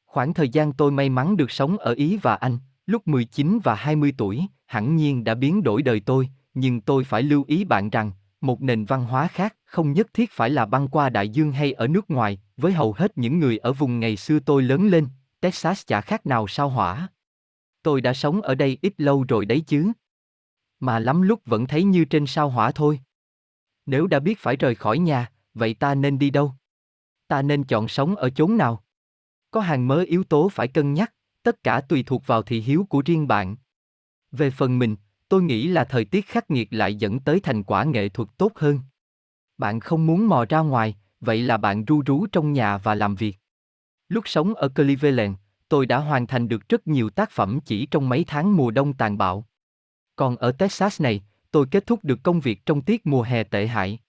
Khoảng 0.06 0.34
thời 0.34 0.50
gian 0.50 0.74
tôi 0.74 0.92
may 0.92 1.10
mắn 1.10 1.38
được 1.38 1.52
sống 1.52 1.78
ở 1.78 1.94
Ý 1.94 2.18
và 2.18 2.36
Anh, 2.36 2.58
lúc 2.86 3.08
19 3.08 3.60
và 3.64 3.76
20 3.76 4.14
tuổi, 4.18 4.46
hẳn 4.66 4.96
nhiên 4.96 5.24
đã 5.24 5.36
biến 5.36 5.64
đổi 5.64 5.82
đời 5.82 6.00
tôi, 6.00 6.30
nhưng 6.54 6.82
tôi 6.82 7.04
phải 7.04 7.24
lưu 7.24 7.44
ý 7.48 7.64
bạn 7.64 7.90
rằng, 7.90 8.12
một 8.44 8.62
nền 8.62 8.86
văn 8.86 9.06
hóa 9.06 9.28
khác 9.28 9.56
không 9.66 9.94
nhất 9.94 10.08
thiết 10.14 10.32
phải 10.32 10.50
là 10.50 10.66
băng 10.66 10.88
qua 10.88 11.10
đại 11.10 11.30
dương 11.30 11.52
hay 11.52 11.74
ở 11.74 11.88
nước 11.88 12.12
ngoài, 12.12 12.40
với 12.58 12.72
hầu 12.72 12.94
hết 12.94 13.18
những 13.18 13.40
người 13.40 13.58
ở 13.58 13.74
vùng 13.74 14.00
ngày 14.00 14.18
xưa 14.18 14.40
tôi 14.40 14.64
lớn 14.64 14.88
lên, 14.88 15.08
Texas 15.40 15.86
chả 15.88 16.02
khác 16.02 16.26
nào 16.26 16.48
sao 16.48 16.70
hỏa. 16.70 17.08
Tôi 17.84 18.02
đã 18.02 18.14
sống 18.14 18.42
ở 18.42 18.56
đây 18.56 18.78
ít 18.82 18.94
lâu 18.98 19.26
rồi 19.28 19.46
đấy 19.46 19.64
chứ. 19.68 19.92
Mà 20.80 21.00
lắm 21.00 21.22
lúc 21.22 21.42
vẫn 21.46 21.68
thấy 21.68 21.84
như 21.84 22.06
trên 22.06 22.28
sao 22.28 22.50
hỏa 22.50 22.72
thôi. 22.72 23.00
Nếu 23.86 24.08
đã 24.08 24.20
biết 24.20 24.40
phải 24.40 24.56
rời 24.56 24.76
khỏi 24.76 25.00
nhà, 25.00 25.32
vậy 25.54 25.74
ta 25.74 25.96
nên 25.96 26.20
đi 26.20 26.30
đâu? 26.30 26.54
Ta 27.28 27.42
nên 27.42 27.64
chọn 27.64 27.88
sống 27.88 28.16
ở 28.16 28.30
chốn 28.30 28.58
nào? 28.58 28.84
Có 29.52 29.62
hàng 29.62 29.88
mớ 29.88 30.04
yếu 30.08 30.24
tố 30.24 30.50
phải 30.50 30.68
cân 30.68 30.94
nhắc, 30.94 31.14
tất 31.44 31.64
cả 31.64 31.82
tùy 31.82 32.04
thuộc 32.04 32.28
vào 32.28 32.42
thị 32.42 32.62
hiếu 32.62 32.86
của 32.90 33.02
riêng 33.06 33.28
bạn. 33.28 33.56
Về 34.32 34.50
phần 34.50 34.80
mình, 34.80 34.96
tôi 35.34 35.44
nghĩ 35.44 35.68
là 35.68 35.84
thời 35.84 36.06
tiết 36.06 36.28
khắc 36.28 36.52
nghiệt 36.52 36.68
lại 36.72 36.96
dẫn 36.96 37.20
tới 37.20 37.40
thành 37.40 37.64
quả 37.64 37.84
nghệ 37.84 38.10
thuật 38.10 38.30
tốt 38.38 38.52
hơn. 38.56 38.80
Bạn 39.58 39.80
không 39.80 40.06
muốn 40.06 40.28
mò 40.28 40.46
ra 40.50 40.60
ngoài, 40.60 40.96
vậy 41.22 41.42
là 41.42 41.58
bạn 41.58 41.86
ru 41.86 42.04
rú 42.06 42.26
trong 42.32 42.54
nhà 42.54 42.78
và 42.78 42.96
làm 42.96 43.16
việc. 43.16 43.38
Lúc 44.10 44.28
sống 44.28 44.54
ở 44.54 44.70
Cleveland, 44.70 45.36
tôi 45.70 45.86
đã 45.86 45.98
hoàn 45.98 46.28
thành 46.28 46.48
được 46.48 46.70
rất 46.70 46.88
nhiều 46.88 47.10
tác 47.10 47.32
phẩm 47.32 47.60
chỉ 47.66 47.86
trong 47.86 48.10
mấy 48.10 48.24
tháng 48.28 48.56
mùa 48.56 48.72
đông 48.72 48.94
tàn 48.94 49.18
bạo. 49.18 49.46
Còn 50.16 50.36
ở 50.36 50.52
Texas 50.52 51.02
này, 51.02 51.24
tôi 51.52 51.66
kết 51.72 51.86
thúc 51.86 52.00
được 52.04 52.20
công 52.24 52.40
việc 52.40 52.66
trong 52.66 52.82
tiết 52.82 53.06
mùa 53.06 53.22
hè 53.22 53.44
tệ 53.44 53.68
hại. 53.68 54.00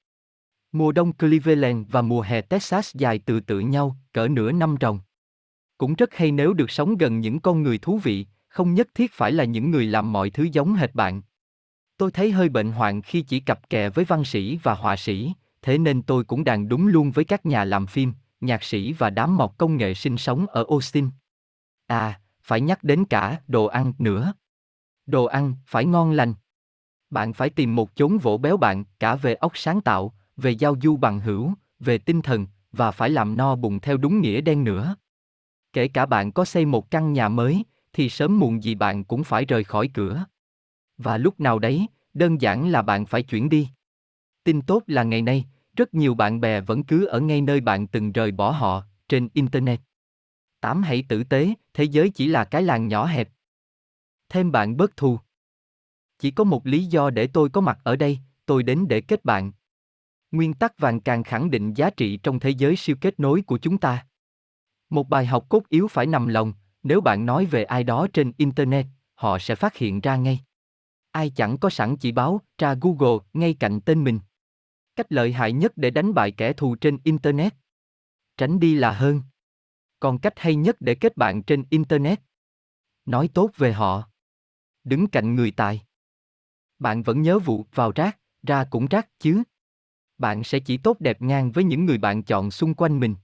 Mùa 0.72 0.92
đông 0.92 1.12
Cleveland 1.12 1.86
và 1.90 2.02
mùa 2.02 2.20
hè 2.20 2.40
Texas 2.40 2.94
dài 2.94 3.18
từ 3.18 3.40
tự 3.40 3.60
nhau, 3.60 3.96
cỡ 4.12 4.28
nửa 4.28 4.52
năm 4.52 4.76
ròng. 4.80 5.00
Cũng 5.78 5.94
rất 5.94 6.14
hay 6.14 6.30
nếu 6.30 6.52
được 6.52 6.70
sống 6.70 6.96
gần 6.96 7.20
những 7.20 7.40
con 7.40 7.62
người 7.62 7.78
thú 7.78 7.98
vị, 7.98 8.26
không 8.54 8.74
nhất 8.74 8.88
thiết 8.94 9.12
phải 9.12 9.32
là 9.32 9.44
những 9.44 9.70
người 9.70 9.86
làm 9.86 10.12
mọi 10.12 10.30
thứ 10.30 10.48
giống 10.52 10.74
hệt 10.74 10.94
bạn. 10.94 11.22
Tôi 11.96 12.10
thấy 12.10 12.30
hơi 12.30 12.48
bệnh 12.48 12.72
hoạn 12.72 13.02
khi 13.02 13.22
chỉ 13.22 13.40
cặp 13.40 13.70
kè 13.70 13.90
với 13.90 14.04
văn 14.04 14.24
sĩ 14.24 14.58
và 14.62 14.74
họa 14.74 14.96
sĩ, 14.96 15.32
thế 15.62 15.78
nên 15.78 16.02
tôi 16.02 16.24
cũng 16.24 16.44
đàn 16.44 16.68
đúng 16.68 16.86
luôn 16.86 17.10
với 17.10 17.24
các 17.24 17.46
nhà 17.46 17.64
làm 17.64 17.86
phim, 17.86 18.12
nhạc 18.40 18.62
sĩ 18.62 18.92
và 18.92 19.10
đám 19.10 19.36
mọc 19.36 19.58
công 19.58 19.76
nghệ 19.76 19.94
sinh 19.94 20.16
sống 20.16 20.46
ở 20.46 20.64
Austin. 20.70 21.10
À, 21.86 22.20
phải 22.42 22.60
nhắc 22.60 22.84
đến 22.84 23.04
cả 23.04 23.40
đồ 23.48 23.64
ăn 23.66 23.92
nữa. 23.98 24.32
Đồ 25.06 25.24
ăn 25.24 25.54
phải 25.66 25.84
ngon 25.84 26.12
lành. 26.12 26.34
Bạn 27.10 27.32
phải 27.32 27.50
tìm 27.50 27.74
một 27.74 27.96
chốn 27.96 28.18
vỗ 28.18 28.38
béo 28.38 28.56
bạn 28.56 28.84
cả 29.00 29.14
về 29.16 29.34
óc 29.34 29.52
sáng 29.54 29.80
tạo, 29.80 30.14
về 30.36 30.50
giao 30.50 30.76
du 30.82 30.96
bằng 30.96 31.20
hữu, 31.20 31.52
về 31.80 31.98
tinh 31.98 32.22
thần 32.22 32.46
và 32.72 32.90
phải 32.90 33.10
làm 33.10 33.36
no 33.36 33.56
bụng 33.56 33.80
theo 33.80 33.96
đúng 33.96 34.20
nghĩa 34.20 34.40
đen 34.40 34.64
nữa. 34.64 34.96
Kể 35.72 35.88
cả 35.88 36.06
bạn 36.06 36.32
có 36.32 36.44
xây 36.44 36.66
một 36.66 36.90
căn 36.90 37.12
nhà 37.12 37.28
mới, 37.28 37.64
thì 37.94 38.08
sớm 38.08 38.40
muộn 38.40 38.62
gì 38.62 38.74
bạn 38.74 39.04
cũng 39.04 39.24
phải 39.24 39.44
rời 39.44 39.64
khỏi 39.64 39.88
cửa. 39.94 40.24
Và 40.98 41.18
lúc 41.18 41.40
nào 41.40 41.58
đấy, 41.58 41.86
đơn 42.14 42.40
giản 42.40 42.68
là 42.68 42.82
bạn 42.82 43.06
phải 43.06 43.22
chuyển 43.22 43.48
đi. 43.48 43.68
Tin 44.44 44.62
tốt 44.62 44.82
là 44.86 45.02
ngày 45.02 45.22
nay, 45.22 45.44
rất 45.76 45.94
nhiều 45.94 46.14
bạn 46.14 46.40
bè 46.40 46.60
vẫn 46.60 46.84
cứ 46.84 47.04
ở 47.06 47.20
ngay 47.20 47.40
nơi 47.40 47.60
bạn 47.60 47.86
từng 47.86 48.12
rời 48.12 48.32
bỏ 48.32 48.50
họ, 48.50 48.82
trên 49.08 49.28
Internet. 49.32 49.80
Tám 50.60 50.82
hãy 50.82 51.04
tử 51.08 51.24
tế, 51.24 51.54
thế 51.74 51.84
giới 51.84 52.10
chỉ 52.10 52.26
là 52.26 52.44
cái 52.44 52.62
làng 52.62 52.88
nhỏ 52.88 53.06
hẹp. 53.06 53.28
Thêm 54.28 54.52
bạn 54.52 54.76
bớt 54.76 54.96
thù. 54.96 55.18
Chỉ 56.18 56.30
có 56.30 56.44
một 56.44 56.66
lý 56.66 56.84
do 56.84 57.10
để 57.10 57.26
tôi 57.26 57.48
có 57.50 57.60
mặt 57.60 57.78
ở 57.84 57.96
đây, 57.96 58.18
tôi 58.46 58.62
đến 58.62 58.88
để 58.88 59.00
kết 59.00 59.24
bạn. 59.24 59.52
Nguyên 60.30 60.54
tắc 60.54 60.78
vàng 60.78 61.00
càng 61.00 61.22
khẳng 61.22 61.50
định 61.50 61.74
giá 61.74 61.90
trị 61.90 62.16
trong 62.16 62.40
thế 62.40 62.50
giới 62.50 62.76
siêu 62.76 62.96
kết 63.00 63.20
nối 63.20 63.42
của 63.42 63.58
chúng 63.58 63.78
ta. 63.78 64.06
Một 64.90 65.08
bài 65.08 65.26
học 65.26 65.48
cốt 65.48 65.68
yếu 65.68 65.88
phải 65.88 66.06
nằm 66.06 66.26
lòng, 66.26 66.52
nếu 66.84 67.00
bạn 67.00 67.26
nói 67.26 67.46
về 67.46 67.64
ai 67.64 67.84
đó 67.84 68.06
trên 68.12 68.32
Internet, 68.36 68.86
họ 69.14 69.38
sẽ 69.38 69.54
phát 69.54 69.76
hiện 69.76 70.00
ra 70.00 70.16
ngay. 70.16 70.40
Ai 71.10 71.30
chẳng 71.30 71.58
có 71.58 71.70
sẵn 71.70 71.96
chỉ 71.96 72.12
báo, 72.12 72.40
tra 72.58 72.74
Google 72.80 73.24
ngay 73.32 73.54
cạnh 73.54 73.80
tên 73.80 74.04
mình. 74.04 74.20
Cách 74.96 75.12
lợi 75.12 75.32
hại 75.32 75.52
nhất 75.52 75.72
để 75.76 75.90
đánh 75.90 76.14
bại 76.14 76.30
kẻ 76.30 76.52
thù 76.52 76.76
trên 76.76 76.98
Internet. 77.04 77.54
Tránh 78.36 78.60
đi 78.60 78.74
là 78.74 78.92
hơn. 78.92 79.22
Còn 80.00 80.18
cách 80.18 80.32
hay 80.36 80.54
nhất 80.54 80.76
để 80.80 80.94
kết 80.94 81.16
bạn 81.16 81.42
trên 81.42 81.64
Internet. 81.70 82.20
Nói 83.06 83.28
tốt 83.34 83.50
về 83.56 83.72
họ. 83.72 84.08
Đứng 84.84 85.06
cạnh 85.06 85.34
người 85.34 85.50
tài. 85.50 85.82
Bạn 86.78 87.02
vẫn 87.02 87.22
nhớ 87.22 87.38
vụ 87.38 87.66
vào 87.74 87.92
rác, 87.94 88.18
ra 88.42 88.64
cũng 88.64 88.86
rác 88.86 89.08
chứ. 89.18 89.42
Bạn 90.18 90.44
sẽ 90.44 90.58
chỉ 90.58 90.76
tốt 90.76 90.96
đẹp 91.00 91.22
ngang 91.22 91.52
với 91.52 91.64
những 91.64 91.84
người 91.84 91.98
bạn 91.98 92.22
chọn 92.22 92.50
xung 92.50 92.74
quanh 92.74 93.00
mình. 93.00 93.14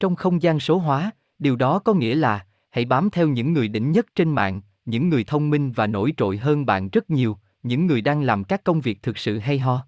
Trong 0.00 0.16
không 0.16 0.42
gian 0.42 0.60
số 0.60 0.78
hóa, 0.78 1.10
điều 1.38 1.56
đó 1.56 1.78
có 1.78 1.94
nghĩa 1.94 2.14
là 2.14 2.46
hãy 2.74 2.84
bám 2.84 3.10
theo 3.10 3.28
những 3.28 3.52
người 3.52 3.68
đỉnh 3.68 3.92
nhất 3.92 4.06
trên 4.14 4.30
mạng, 4.30 4.60
những 4.84 5.08
người 5.08 5.24
thông 5.24 5.50
minh 5.50 5.72
và 5.72 5.86
nổi 5.86 6.12
trội 6.16 6.36
hơn 6.36 6.66
bạn 6.66 6.88
rất 6.88 7.10
nhiều, 7.10 7.38
những 7.62 7.86
người 7.86 8.00
đang 8.00 8.22
làm 8.22 8.44
các 8.44 8.64
công 8.64 8.80
việc 8.80 9.02
thực 9.02 9.18
sự 9.18 9.38
hay 9.38 9.58
ho. 9.58 9.86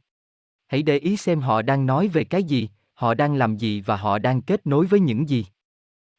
Hãy 0.67 0.83
để 0.83 0.99
ý 0.99 1.17
xem 1.17 1.41
họ 1.41 1.63
đang 1.63 1.87
nói 1.87 2.09
về 2.09 2.25
cái 2.25 2.43
gì, 2.43 2.69
họ 2.95 3.15
đang 3.15 3.35
làm 3.35 3.57
gì 3.57 3.81
và 3.81 3.97
họ 3.97 4.19
đang 4.19 4.43
kết 4.43 4.67
nối 4.67 4.87
với 4.87 5.01
những 5.01 5.29
gì. 5.29 5.47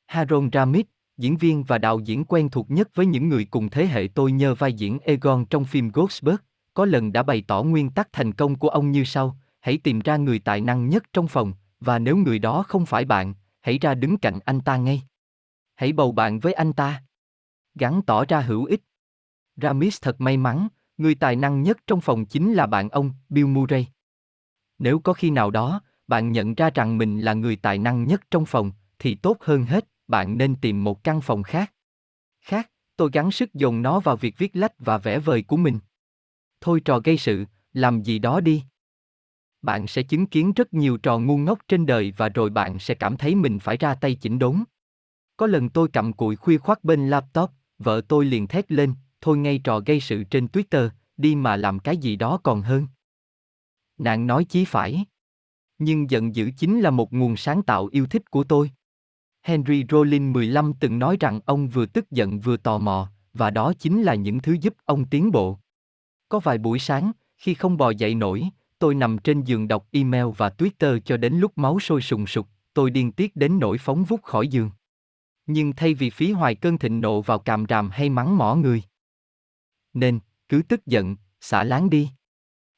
Haron 0.08 0.50
Ramis, 0.54 0.86
diễn 1.18 1.38
viên 1.38 1.64
và 1.64 1.78
đạo 1.78 2.00
diễn 2.00 2.26
quen 2.26 2.50
thuộc 2.50 2.72
nhất 2.72 2.90
với 2.96 3.06
những 3.06 3.30
người 3.30 3.46
cùng 3.46 3.70
thế 3.70 3.86
hệ 3.86 4.08
tôi 4.16 4.32
nhờ 4.32 4.56
vai 4.56 4.74
diễn 4.74 5.00
Egon 5.00 5.46
trong 5.46 5.66
phim 5.66 5.90
Ghostbusters, 5.94 6.44
có 6.74 6.86
lần 6.86 7.12
đã 7.12 7.24
bày 7.24 7.44
tỏ 7.48 7.64
nguyên 7.64 7.90
tắc 7.90 8.14
thành 8.14 8.34
công 8.34 8.56
của 8.56 8.70
ông 8.70 8.92
như 8.92 9.04
sau, 9.04 9.38
hãy 9.60 9.78
tìm 9.78 10.00
ra 10.00 10.18
người 10.18 10.40
tài 10.40 10.62
năng 10.62 10.90
nhất 10.90 11.04
trong 11.14 11.28
phòng, 11.28 11.54
và 11.80 12.00
nếu 12.00 12.18
người 12.18 12.40
đó 12.40 12.64
không 12.68 12.86
phải 12.86 13.06
bạn, 13.06 13.34
hãy 13.62 13.78
ra 13.78 13.94
đứng 13.94 14.18
cạnh 14.18 14.40
anh 14.46 14.62
ta 14.62 14.78
ngay. 14.78 15.02
Hãy 15.78 15.94
bầu 15.94 16.12
bạn 16.12 16.40
với 16.40 16.54
anh 16.54 16.74
ta. 16.74 17.04
Gắn 17.76 18.02
tỏ 18.02 18.26
ra 18.26 18.42
hữu 18.42 18.66
ích. 18.66 18.82
Ramis 19.56 20.02
thật 20.02 20.22
may 20.22 20.38
mắn, 20.38 20.68
người 20.98 21.16
tài 21.16 21.36
năng 21.36 21.62
nhất 21.62 21.78
trong 21.88 22.02
phòng 22.02 22.26
chính 22.26 22.54
là 22.54 22.66
bạn 22.66 22.90
ông, 22.90 23.12
Bill 23.30 23.48
Murray. 23.48 23.88
Nếu 24.80 25.00
có 25.00 25.14
khi 25.14 25.30
nào 25.30 25.52
đó, 25.52 25.82
bạn 26.08 26.32
nhận 26.32 26.56
ra 26.56 26.70
rằng 26.70 26.98
mình 26.98 27.20
là 27.20 27.34
người 27.34 27.56
tài 27.56 27.78
năng 27.78 28.04
nhất 28.04 28.22
trong 28.32 28.46
phòng, 28.46 28.72
thì 29.00 29.16
tốt 29.16 29.38
hơn 29.42 29.64
hết, 29.64 29.88
bạn 30.08 30.38
nên 30.38 30.56
tìm 30.56 30.84
một 30.84 31.04
căn 31.04 31.22
phòng 31.22 31.44
khác. 31.44 31.74
Khác, 32.42 32.72
tôi 32.96 33.10
gắng 33.14 33.32
sức 33.32 33.54
dồn 33.54 33.82
nó 33.82 34.00
vào 34.00 34.16
việc 34.16 34.38
viết 34.38 34.56
lách 34.56 34.74
và 34.80 34.98
vẽ 34.98 35.20
vời 35.20 35.44
của 35.44 35.58
mình. 35.58 35.80
Thôi 36.62 36.82
trò 36.86 37.00
gây 37.00 37.18
sự, 37.18 37.46
làm 37.74 38.02
gì 38.02 38.20
đó 38.20 38.40
đi. 38.40 38.64
Bạn 39.62 39.88
sẽ 39.88 40.04
chứng 40.04 40.28
kiến 40.28 40.54
rất 40.54 40.74
nhiều 40.74 40.98
trò 40.98 41.20
ngu 41.20 41.38
ngốc 41.38 41.60
trên 41.68 41.86
đời 41.86 42.14
và 42.18 42.30
rồi 42.30 42.50
bạn 42.50 42.80
sẽ 42.80 42.96
cảm 42.96 43.18
thấy 43.18 43.36
mình 43.36 43.60
phải 43.60 43.78
ra 43.78 43.96
tay 43.96 44.16
chỉnh 44.16 44.40
đốn. 44.40 44.64
Có 45.38 45.48
lần 45.48 45.70
tôi 45.70 45.88
cầm 45.94 46.14
cùi 46.14 46.36
khuya 46.36 46.58
khoác 46.58 46.84
bên 46.84 47.10
laptop, 47.10 47.52
vợ 47.80 48.02
tôi 48.08 48.26
liền 48.26 48.48
thét 48.48 48.72
lên, 48.72 48.94
thôi 49.22 49.38
ngay 49.38 49.62
trò 49.64 49.80
gây 49.80 50.00
sự 50.00 50.24
trên 50.24 50.46
Twitter, 50.46 50.90
đi 51.18 51.36
mà 51.36 51.56
làm 51.56 51.80
cái 51.80 51.98
gì 51.98 52.16
đó 52.16 52.40
còn 52.44 52.62
hơn. 52.62 52.88
Nạn 53.98 54.28
nói 54.28 54.44
chí 54.44 54.66
phải. 54.66 55.06
Nhưng 55.80 56.10
giận 56.10 56.36
dữ 56.36 56.52
chính 56.58 56.80
là 56.80 56.90
một 56.90 57.14
nguồn 57.14 57.38
sáng 57.38 57.64
tạo 57.64 57.90
yêu 57.92 58.06
thích 58.06 58.32
của 58.32 58.44
tôi. 58.44 58.72
Henry 59.42 59.86
Rollins 59.90 60.34
15 60.34 60.74
từng 60.80 61.00
nói 61.00 61.18
rằng 61.20 61.40
ông 61.46 61.68
vừa 61.68 61.86
tức 61.86 62.12
giận 62.12 62.40
vừa 62.40 62.58
tò 62.58 62.78
mò, 62.78 63.12
và 63.34 63.50
đó 63.50 63.74
chính 63.80 64.04
là 64.04 64.16
những 64.16 64.40
thứ 64.40 64.58
giúp 64.62 64.74
ông 64.86 65.06
tiến 65.06 65.32
bộ. 65.32 65.58
Có 66.30 66.40
vài 66.40 66.58
buổi 66.58 66.80
sáng, 66.80 67.12
khi 67.38 67.54
không 67.54 67.78
bò 67.78 67.90
dậy 67.90 68.16
nổi, 68.16 68.44
tôi 68.80 68.96
nằm 68.96 69.18
trên 69.18 69.44
giường 69.44 69.68
đọc 69.68 69.88
email 69.92 70.26
và 70.38 70.50
Twitter 70.50 71.00
cho 71.00 71.18
đến 71.18 71.34
lúc 71.34 71.58
máu 71.58 71.80
sôi 71.80 72.02
sùng 72.02 72.28
sục, 72.28 72.48
tôi 72.74 72.90
điên 72.92 73.12
tiết 73.12 73.36
đến 73.36 73.60
nỗi 73.60 73.78
phóng 73.78 74.04
vút 74.04 74.24
khỏi 74.24 74.48
giường. 74.48 74.70
Nhưng 75.48 75.74
thay 75.74 75.94
vì 75.94 76.10
phí 76.10 76.32
hoài 76.32 76.56
cơn 76.56 76.78
thịnh 76.78 77.02
nộ 77.02 77.22
vào 77.22 77.40
càm 77.40 77.66
ràm 77.70 77.90
hay 77.90 78.10
mắng 78.10 78.38
mỏ 78.38 78.56
người. 78.56 78.84
Nên, 79.94 80.20
cứ 80.50 80.62
tức 80.68 80.86
giận, 80.86 81.16
xả 81.42 81.64
láng 81.64 81.90
đi. 81.90 82.10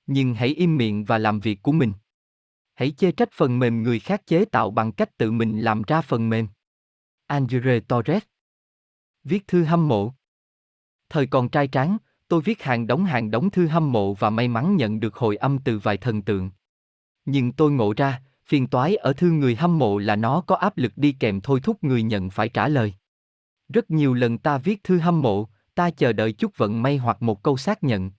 Nhưng 0.07 0.33
hãy 0.33 0.47
im 0.49 0.77
miệng 0.77 1.05
và 1.05 1.17
làm 1.17 1.39
việc 1.39 1.63
của 1.63 1.71
mình. 1.71 1.93
Hãy 2.75 2.91
chê 2.91 3.11
trách 3.11 3.29
phần 3.31 3.59
mềm 3.59 3.83
người 3.83 3.99
khác 3.99 4.21
chế 4.25 4.45
tạo 4.45 4.71
bằng 4.71 4.91
cách 4.91 5.17
tự 5.17 5.31
mình 5.31 5.59
làm 5.59 5.81
ra 5.81 6.01
phần 6.01 6.29
mềm. 6.29 6.47
Andre 7.27 7.79
Torres 7.79 8.23
Viết 9.23 9.47
thư 9.47 9.63
hâm 9.63 9.87
mộ 9.87 10.13
Thời 11.09 11.27
còn 11.27 11.49
trai 11.49 11.67
tráng, 11.67 11.97
tôi 12.27 12.41
viết 12.41 12.63
hàng 12.63 12.87
đống 12.87 13.05
hàng 13.05 13.31
đống 13.31 13.49
thư 13.49 13.67
hâm 13.67 13.91
mộ 13.91 14.13
và 14.13 14.29
may 14.29 14.47
mắn 14.47 14.75
nhận 14.75 14.99
được 14.99 15.15
hồi 15.15 15.35
âm 15.35 15.59
từ 15.59 15.79
vài 15.79 15.97
thần 15.97 16.21
tượng. 16.21 16.51
Nhưng 17.25 17.51
tôi 17.51 17.71
ngộ 17.71 17.93
ra, 17.97 18.21
phiền 18.49 18.67
toái 18.67 18.95
ở 18.95 19.13
thư 19.13 19.31
người 19.31 19.55
hâm 19.55 19.79
mộ 19.79 19.97
là 19.97 20.15
nó 20.15 20.41
có 20.41 20.55
áp 20.55 20.77
lực 20.77 20.93
đi 20.95 21.11
kèm 21.19 21.41
thôi 21.41 21.59
thúc 21.63 21.83
người 21.83 22.03
nhận 22.03 22.29
phải 22.29 22.49
trả 22.49 22.67
lời. 22.67 22.93
Rất 23.73 23.91
nhiều 23.91 24.13
lần 24.13 24.37
ta 24.37 24.57
viết 24.57 24.83
thư 24.83 24.97
hâm 24.97 25.21
mộ, 25.21 25.49
ta 25.75 25.89
chờ 25.89 26.13
đợi 26.13 26.33
chút 26.33 26.57
vận 26.57 26.81
may 26.81 26.97
hoặc 26.97 27.21
một 27.21 27.43
câu 27.43 27.57
xác 27.57 27.83
nhận. 27.83 28.11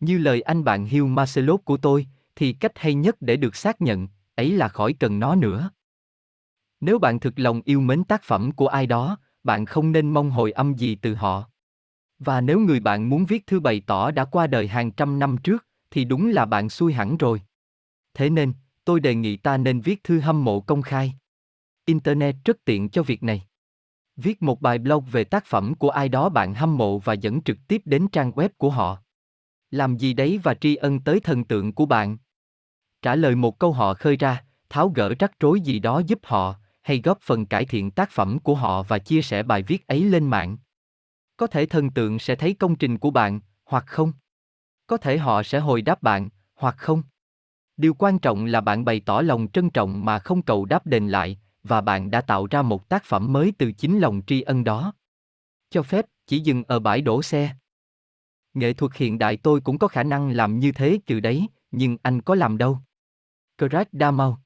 Như 0.00 0.18
lời 0.18 0.40
anh 0.40 0.64
bạn 0.64 0.88
Hugh 0.88 1.08
Marcelot 1.08 1.60
của 1.64 1.76
tôi, 1.76 2.06
thì 2.36 2.52
cách 2.52 2.72
hay 2.74 2.94
nhất 2.94 3.16
để 3.20 3.36
được 3.36 3.56
xác 3.56 3.80
nhận, 3.80 4.08
ấy 4.34 4.52
là 4.52 4.68
khỏi 4.68 4.92
cần 4.92 5.18
nó 5.18 5.34
nữa. 5.34 5.70
Nếu 6.80 6.98
bạn 6.98 7.20
thực 7.20 7.38
lòng 7.38 7.60
yêu 7.64 7.80
mến 7.80 8.04
tác 8.04 8.22
phẩm 8.22 8.52
của 8.52 8.68
ai 8.68 8.86
đó, 8.86 9.18
bạn 9.44 9.66
không 9.66 9.92
nên 9.92 10.10
mong 10.10 10.30
hồi 10.30 10.52
âm 10.52 10.74
gì 10.74 10.94
từ 10.94 11.14
họ. 11.14 11.44
Và 12.18 12.40
nếu 12.40 12.60
người 12.60 12.80
bạn 12.80 13.08
muốn 13.08 13.24
viết 13.26 13.46
thư 13.46 13.60
bày 13.60 13.82
tỏ 13.86 14.10
đã 14.10 14.24
qua 14.24 14.46
đời 14.46 14.68
hàng 14.68 14.90
trăm 14.90 15.18
năm 15.18 15.36
trước, 15.36 15.66
thì 15.90 16.04
đúng 16.04 16.28
là 16.28 16.44
bạn 16.44 16.68
xui 16.68 16.92
hẳn 16.92 17.16
rồi. 17.16 17.42
Thế 18.14 18.30
nên, 18.30 18.52
tôi 18.84 19.00
đề 19.00 19.14
nghị 19.14 19.36
ta 19.36 19.56
nên 19.56 19.80
viết 19.80 20.04
thư 20.04 20.20
hâm 20.20 20.44
mộ 20.44 20.60
công 20.60 20.82
khai. 20.82 21.14
Internet 21.84 22.36
rất 22.44 22.56
tiện 22.64 22.88
cho 22.88 23.02
việc 23.02 23.22
này. 23.22 23.46
Viết 24.16 24.42
một 24.42 24.60
bài 24.60 24.78
blog 24.78 25.04
về 25.04 25.24
tác 25.24 25.46
phẩm 25.46 25.74
của 25.74 25.90
ai 25.90 26.08
đó 26.08 26.28
bạn 26.28 26.54
hâm 26.54 26.76
mộ 26.76 26.98
và 26.98 27.12
dẫn 27.12 27.42
trực 27.42 27.56
tiếp 27.68 27.82
đến 27.84 28.08
trang 28.08 28.30
web 28.30 28.48
của 28.58 28.70
họ. 28.70 28.98
Làm 29.70 29.96
gì 29.96 30.12
đấy 30.12 30.40
và 30.42 30.54
tri 30.54 30.76
ân 30.76 31.00
tới 31.00 31.20
thần 31.20 31.44
tượng 31.44 31.72
của 31.72 31.86
bạn. 31.86 32.16
Trả 33.02 33.14
lời 33.14 33.36
một 33.36 33.58
câu 33.58 33.72
họ 33.72 33.94
khơi 33.94 34.16
ra, 34.16 34.44
tháo 34.68 34.88
gỡ 34.88 35.14
rắc 35.18 35.40
rối 35.40 35.60
gì 35.60 35.78
đó 35.78 36.02
giúp 36.06 36.18
họ, 36.22 36.54
hay 36.82 37.00
góp 37.04 37.18
phần 37.20 37.46
cải 37.46 37.64
thiện 37.64 37.90
tác 37.90 38.10
phẩm 38.10 38.38
của 38.38 38.54
họ 38.54 38.82
và 38.82 38.98
chia 38.98 39.22
sẻ 39.22 39.42
bài 39.42 39.62
viết 39.62 39.86
ấy 39.86 40.04
lên 40.04 40.26
mạng. 40.26 40.56
Có 41.36 41.46
thể 41.46 41.66
thần 41.66 41.90
tượng 41.90 42.18
sẽ 42.18 42.34
thấy 42.34 42.54
công 42.54 42.76
trình 42.76 42.98
của 42.98 43.10
bạn, 43.10 43.40
hoặc 43.64 43.84
không. 43.86 44.12
Có 44.86 44.96
thể 44.96 45.18
họ 45.18 45.42
sẽ 45.42 45.58
hồi 45.58 45.82
đáp 45.82 46.02
bạn, 46.02 46.28
hoặc 46.54 46.74
không. 46.78 47.02
Điều 47.76 47.94
quan 47.94 48.18
trọng 48.18 48.44
là 48.44 48.60
bạn 48.60 48.84
bày 48.84 49.00
tỏ 49.00 49.20
lòng 49.20 49.48
trân 49.52 49.70
trọng 49.70 50.04
mà 50.04 50.18
không 50.18 50.42
cầu 50.42 50.64
đáp 50.64 50.86
đền 50.86 51.08
lại, 51.08 51.38
và 51.62 51.80
bạn 51.80 52.10
đã 52.10 52.20
tạo 52.20 52.46
ra 52.50 52.62
một 52.62 52.88
tác 52.88 53.04
phẩm 53.04 53.32
mới 53.32 53.52
từ 53.58 53.72
chính 53.72 53.98
lòng 53.98 54.22
tri 54.26 54.42
ân 54.42 54.64
đó. 54.64 54.92
Cho 55.70 55.82
phép 55.82 56.06
chỉ 56.26 56.38
dừng 56.38 56.64
ở 56.64 56.78
bãi 56.78 57.00
đổ 57.00 57.22
xe. 57.22 57.54
Nghệ 58.54 58.72
thuật 58.72 58.96
hiện 58.96 59.18
đại 59.18 59.36
tôi 59.36 59.60
cũng 59.60 59.78
có 59.78 59.88
khả 59.88 60.02
năng 60.02 60.30
làm 60.30 60.58
như 60.58 60.72
thế 60.72 60.98
từ 61.06 61.20
đấy, 61.20 61.48
nhưng 61.70 61.96
anh 62.02 62.22
có 62.22 62.34
làm 62.34 62.58
đâu. 62.58 62.78
Craig 63.58 63.88
Damau 63.92 64.38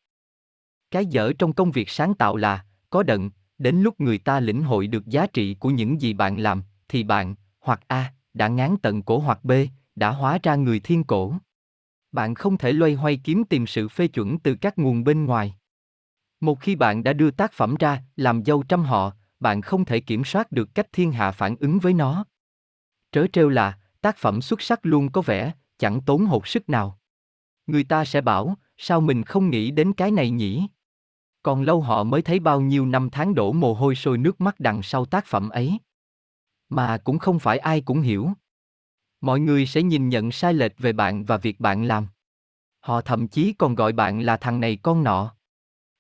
Cái 0.91 1.07
dở 1.07 1.33
trong 1.39 1.53
công 1.53 1.71
việc 1.71 1.91
sáng 1.91 2.15
tạo 2.15 2.37
là, 2.37 2.65
có 2.91 3.03
đận, 3.03 3.31
đến 3.59 3.77
lúc 3.77 4.01
người 4.01 4.19
ta 4.19 4.41
lĩnh 4.41 4.63
hội 4.63 4.87
được 4.87 5.07
giá 5.07 5.27
trị 5.27 5.55
của 5.55 5.71
những 5.71 6.01
gì 6.01 6.13
bạn 6.13 6.37
làm, 6.37 6.63
thì 6.89 7.03
bạn, 7.03 7.35
hoặc 7.61 7.81
A, 7.87 8.13
đã 8.35 8.49
ngán 8.49 8.77
tận 8.83 9.03
cổ 9.03 9.19
hoặc 9.19 9.45
B, 9.45 9.53
đã 9.97 10.11
hóa 10.11 10.39
ra 10.43 10.55
người 10.55 10.81
thiên 10.81 11.05
cổ. 11.05 11.35
Bạn 12.13 12.35
không 12.35 12.59
thể 12.59 12.73
loay 12.73 12.95
hoay 12.95 13.21
kiếm 13.25 13.45
tìm 13.45 13.67
sự 13.67 13.89
phê 13.89 14.09
chuẩn 14.09 14.39
từ 14.39 14.55
các 14.55 14.79
nguồn 14.79 15.05
bên 15.05 15.25
ngoài. 15.25 15.55
Một 16.41 16.61
khi 16.61 16.77
bạn 16.77 17.05
đã 17.05 17.13
đưa 17.13 17.31
tác 17.31 17.53
phẩm 17.53 17.75
ra, 17.79 18.03
làm 18.17 18.45
dâu 18.45 18.63
trăm 18.63 18.85
họ, 18.85 19.13
bạn 19.41 19.61
không 19.61 19.85
thể 19.85 20.01
kiểm 20.01 20.25
soát 20.25 20.53
được 20.53 20.75
cách 20.75 20.87
thiên 20.93 21.13
hạ 21.13 21.31
phản 21.31 21.57
ứng 21.61 21.79
với 21.79 21.95
nó. 21.95 22.25
Trớ 23.13 23.27
trêu 23.33 23.49
là, 23.49 23.79
tác 24.01 24.17
phẩm 24.17 24.43
xuất 24.43 24.63
sắc 24.63 24.81
luôn 24.83 25.13
có 25.13 25.23
vẻ, 25.23 25.53
chẳng 25.79 26.01
tốn 26.01 26.27
hột 26.27 26.47
sức 26.47 26.69
nào. 26.69 26.99
Người 27.67 27.85
ta 27.85 28.05
sẽ 28.05 28.21
bảo, 28.21 28.57
sao 28.77 29.01
mình 29.01 29.25
không 29.25 29.51
nghĩ 29.51 29.71
đến 29.71 29.93
cái 29.93 30.11
này 30.11 30.31
nhỉ? 30.31 30.67
Còn 31.43 31.63
lâu 31.63 31.81
họ 31.81 32.05
mới 32.05 32.23
thấy 32.23 32.41
bao 32.41 32.61
nhiêu 32.61 32.87
năm 32.87 33.11
tháng 33.13 33.35
đổ 33.35 33.53
mồ 33.53 33.75
hôi 33.75 33.95
sôi 33.95 34.19
nước 34.19 34.41
mắt 34.41 34.61
đằng 34.61 34.83
sau 34.83 35.05
tác 35.05 35.27
phẩm 35.27 35.49
ấy. 35.49 35.79
Mà 36.69 36.99
cũng 36.99 37.19
không 37.19 37.39
phải 37.39 37.59
ai 37.59 37.81
cũng 37.81 38.01
hiểu. 38.01 38.29
Mọi 39.21 39.41
người 39.41 39.67
sẽ 39.67 39.83
nhìn 39.83 40.09
nhận 40.09 40.33
sai 40.33 40.55
lệch 40.55 40.79
về 40.79 40.93
bạn 40.93 41.25
và 41.25 41.37
việc 41.37 41.61
bạn 41.61 41.85
làm. 41.85 42.07
Họ 42.81 43.01
thậm 43.01 43.29
chí 43.29 43.53
còn 43.59 43.75
gọi 43.75 43.93
bạn 43.93 44.21
là 44.21 44.37
thằng 44.37 44.61
này 44.61 44.77
con 44.77 45.05
nọ. 45.05 45.35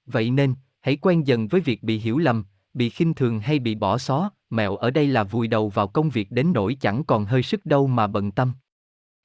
Vậy 0.07 0.31
nên, 0.31 0.55
hãy 0.81 0.97
quen 0.97 1.27
dần 1.27 1.49
với 1.49 1.61
việc 1.61 1.83
bị 1.83 1.99
hiểu 1.99 2.19
lầm, 2.19 2.45
bị 2.75 2.91
khinh 2.91 3.14
thường 3.14 3.41
hay 3.41 3.59
bị 3.59 3.75
bỏ 3.75 3.99
xó, 3.99 4.31
mẹo 4.51 4.77
ở 4.77 4.91
đây 4.91 5.07
là 5.07 5.25
vùi 5.25 5.49
đầu 5.49 5.69
vào 5.69 5.89
công 5.89 6.11
việc 6.11 6.31
đến 6.31 6.53
nỗi 6.53 6.77
chẳng 6.81 7.05
còn 7.05 7.25
hơi 7.25 7.43
sức 7.43 7.66
đâu 7.66 7.87
mà 7.87 8.07
bận 8.07 8.31
tâm. 8.31 8.53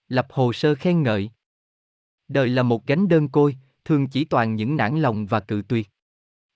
Lập 0.08 0.28
hồ 0.30 0.54
sơ 0.54 0.76
khen 0.76 1.04
ngợi. 1.04 1.32
Đời 2.28 2.50
là 2.50 2.64
một 2.64 2.86
gánh 2.86 3.08
đơn 3.08 3.30
côi, 3.30 3.58
thường 3.86 4.08
chỉ 4.08 4.26
toàn 4.26 4.56
những 4.56 4.76
nản 4.76 5.02
lòng 5.02 5.26
và 5.26 5.39
cự 5.39 5.64
tuyệt. 5.68 5.89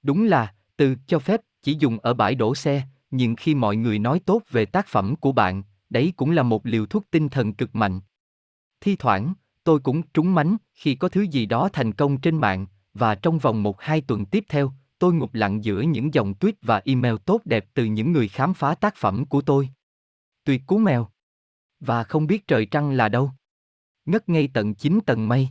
Đúng 0.03 0.23
là, 0.23 0.53
từ 0.77 0.95
cho 1.07 1.19
phép 1.19 1.41
chỉ 1.61 1.75
dùng 1.79 1.99
ở 1.99 2.13
bãi 2.13 2.35
đổ 2.35 2.55
xe, 2.55 2.83
nhưng 3.11 3.35
khi 3.35 3.55
mọi 3.55 3.75
người 3.75 3.99
nói 3.99 4.19
tốt 4.25 4.41
về 4.49 4.65
tác 4.65 4.87
phẩm 4.87 5.15
của 5.15 5.31
bạn, 5.31 5.63
đấy 5.89 6.13
cũng 6.17 6.31
là 6.31 6.43
một 6.43 6.65
liều 6.65 6.85
thuốc 6.85 7.03
tinh 7.11 7.29
thần 7.29 7.53
cực 7.53 7.75
mạnh. 7.75 7.99
Thi 8.81 8.95
thoảng, 8.95 9.33
tôi 9.63 9.79
cũng 9.79 10.01
trúng 10.13 10.35
mánh 10.35 10.57
khi 10.73 10.95
có 10.95 11.09
thứ 11.09 11.21
gì 11.21 11.45
đó 11.45 11.69
thành 11.73 11.93
công 11.93 12.21
trên 12.21 12.37
mạng, 12.37 12.65
và 12.93 13.15
trong 13.15 13.39
vòng 13.39 13.63
một 13.63 13.81
hai 13.81 14.01
tuần 14.01 14.25
tiếp 14.25 14.45
theo, 14.49 14.71
tôi 14.99 15.13
ngục 15.13 15.33
lặng 15.33 15.63
giữa 15.63 15.81
những 15.81 16.13
dòng 16.13 16.33
tweet 16.39 16.53
và 16.61 16.81
email 16.85 17.15
tốt 17.25 17.41
đẹp 17.45 17.65
từ 17.73 17.85
những 17.85 18.11
người 18.11 18.27
khám 18.27 18.53
phá 18.53 18.75
tác 18.75 18.95
phẩm 18.95 19.25
của 19.25 19.41
tôi. 19.41 19.69
Tuyệt 20.43 20.61
cú 20.67 20.77
mèo. 20.77 21.07
Và 21.79 22.03
không 22.03 22.27
biết 22.27 22.47
trời 22.47 22.65
trăng 22.65 22.91
là 22.91 23.09
đâu. 23.09 23.31
Ngất 24.05 24.29
ngay 24.29 24.49
tận 24.53 24.73
chín 24.73 24.99
tầng 25.05 25.27
mây. 25.27 25.49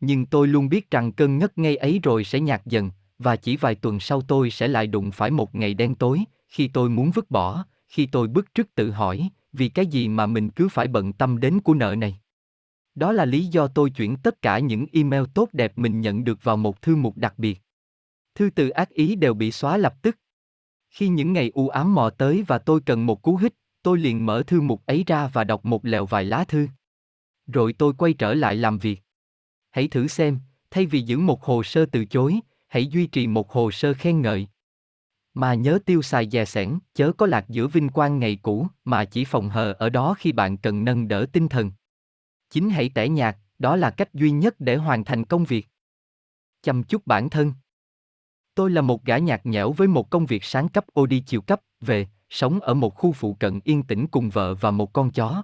Nhưng 0.00 0.26
tôi 0.26 0.48
luôn 0.48 0.68
biết 0.68 0.90
rằng 0.90 1.12
cơn 1.12 1.38
ngất 1.38 1.58
ngay 1.58 1.76
ấy 1.76 2.00
rồi 2.02 2.24
sẽ 2.24 2.40
nhạt 2.40 2.62
dần, 2.66 2.90
và 3.18 3.36
chỉ 3.36 3.56
vài 3.56 3.74
tuần 3.74 4.00
sau 4.00 4.20
tôi 4.20 4.50
sẽ 4.50 4.68
lại 4.68 4.86
đụng 4.86 5.10
phải 5.10 5.30
một 5.30 5.54
ngày 5.54 5.74
đen 5.74 5.94
tối, 5.94 6.24
khi 6.48 6.68
tôi 6.68 6.88
muốn 6.88 7.10
vứt 7.10 7.30
bỏ, 7.30 7.64
khi 7.88 8.06
tôi 8.06 8.28
bức 8.28 8.54
trước 8.54 8.74
tự 8.74 8.90
hỏi, 8.90 9.28
vì 9.54 9.68
cái 9.68 9.86
gì 9.86 10.08
mà 10.08 10.26
mình 10.26 10.50
cứ 10.50 10.68
phải 10.68 10.88
bận 10.88 11.12
tâm 11.12 11.40
đến 11.40 11.60
của 11.60 11.74
nợ 11.74 11.94
này. 11.94 12.20
Đó 12.94 13.12
là 13.12 13.24
lý 13.24 13.46
do 13.46 13.66
tôi 13.66 13.90
chuyển 13.90 14.16
tất 14.16 14.42
cả 14.42 14.58
những 14.58 14.86
email 14.92 15.22
tốt 15.34 15.48
đẹp 15.52 15.78
mình 15.78 16.00
nhận 16.00 16.24
được 16.24 16.44
vào 16.44 16.56
một 16.56 16.82
thư 16.82 16.96
mục 16.96 17.16
đặc 17.16 17.34
biệt. 17.38 17.60
Thư 18.34 18.50
từ 18.54 18.68
ác 18.68 18.90
ý 18.90 19.14
đều 19.14 19.34
bị 19.34 19.50
xóa 19.50 19.76
lập 19.76 19.94
tức. 20.02 20.18
Khi 20.90 21.08
những 21.08 21.32
ngày 21.32 21.50
u 21.54 21.68
ám 21.68 21.94
mò 21.94 22.10
tới 22.10 22.44
và 22.46 22.58
tôi 22.58 22.80
cần 22.80 23.06
một 23.06 23.22
cú 23.22 23.36
hích, 23.36 23.54
tôi 23.82 23.98
liền 23.98 24.26
mở 24.26 24.42
thư 24.46 24.60
mục 24.60 24.86
ấy 24.86 25.04
ra 25.06 25.30
và 25.32 25.44
đọc 25.44 25.64
một 25.64 25.84
lèo 25.84 26.06
vài 26.06 26.24
lá 26.24 26.44
thư. 26.44 26.68
Rồi 27.46 27.72
tôi 27.72 27.92
quay 27.98 28.12
trở 28.12 28.34
lại 28.34 28.56
làm 28.56 28.78
việc. 28.78 29.02
Hãy 29.70 29.88
thử 29.88 30.06
xem, 30.06 30.38
thay 30.70 30.86
vì 30.86 31.00
giữ 31.00 31.18
một 31.18 31.44
hồ 31.44 31.62
sơ 31.62 31.86
từ 31.86 32.04
chối, 32.04 32.40
hãy 32.68 32.86
duy 32.86 33.06
trì 33.06 33.26
một 33.26 33.52
hồ 33.52 33.70
sơ 33.70 33.94
khen 33.94 34.22
ngợi. 34.22 34.48
Mà 35.34 35.54
nhớ 35.54 35.78
tiêu 35.86 36.02
xài 36.02 36.28
dè 36.30 36.44
sẻn, 36.44 36.78
chớ 36.94 37.12
có 37.12 37.26
lạc 37.26 37.44
giữa 37.48 37.66
vinh 37.66 37.88
quang 37.88 38.18
ngày 38.18 38.38
cũ, 38.42 38.66
mà 38.84 39.04
chỉ 39.04 39.24
phòng 39.24 39.50
hờ 39.50 39.72
ở 39.72 39.88
đó 39.88 40.14
khi 40.18 40.32
bạn 40.32 40.56
cần 40.56 40.84
nâng 40.84 41.08
đỡ 41.08 41.26
tinh 41.32 41.48
thần. 41.48 41.70
Chính 42.50 42.70
hãy 42.70 42.90
tẻ 42.94 43.08
nhạt, 43.08 43.36
đó 43.58 43.76
là 43.76 43.90
cách 43.90 44.14
duy 44.14 44.30
nhất 44.30 44.54
để 44.58 44.76
hoàn 44.76 45.04
thành 45.04 45.24
công 45.24 45.44
việc. 45.44 45.68
Chăm 46.62 46.82
chút 46.82 47.06
bản 47.06 47.30
thân. 47.30 47.52
Tôi 48.54 48.70
là 48.70 48.80
một 48.80 49.04
gã 49.04 49.18
nhạt 49.18 49.46
nhẽo 49.46 49.72
với 49.72 49.88
một 49.88 50.10
công 50.10 50.26
việc 50.26 50.44
sáng 50.44 50.68
cấp 50.68 50.84
ô 50.92 51.06
đi 51.06 51.20
chiều 51.26 51.40
cấp, 51.40 51.60
về, 51.80 52.06
sống 52.30 52.60
ở 52.60 52.74
một 52.74 52.94
khu 52.94 53.12
phụ 53.12 53.34
cận 53.34 53.60
yên 53.64 53.82
tĩnh 53.82 54.06
cùng 54.06 54.30
vợ 54.30 54.54
và 54.54 54.70
một 54.70 54.92
con 54.92 55.10
chó. 55.10 55.42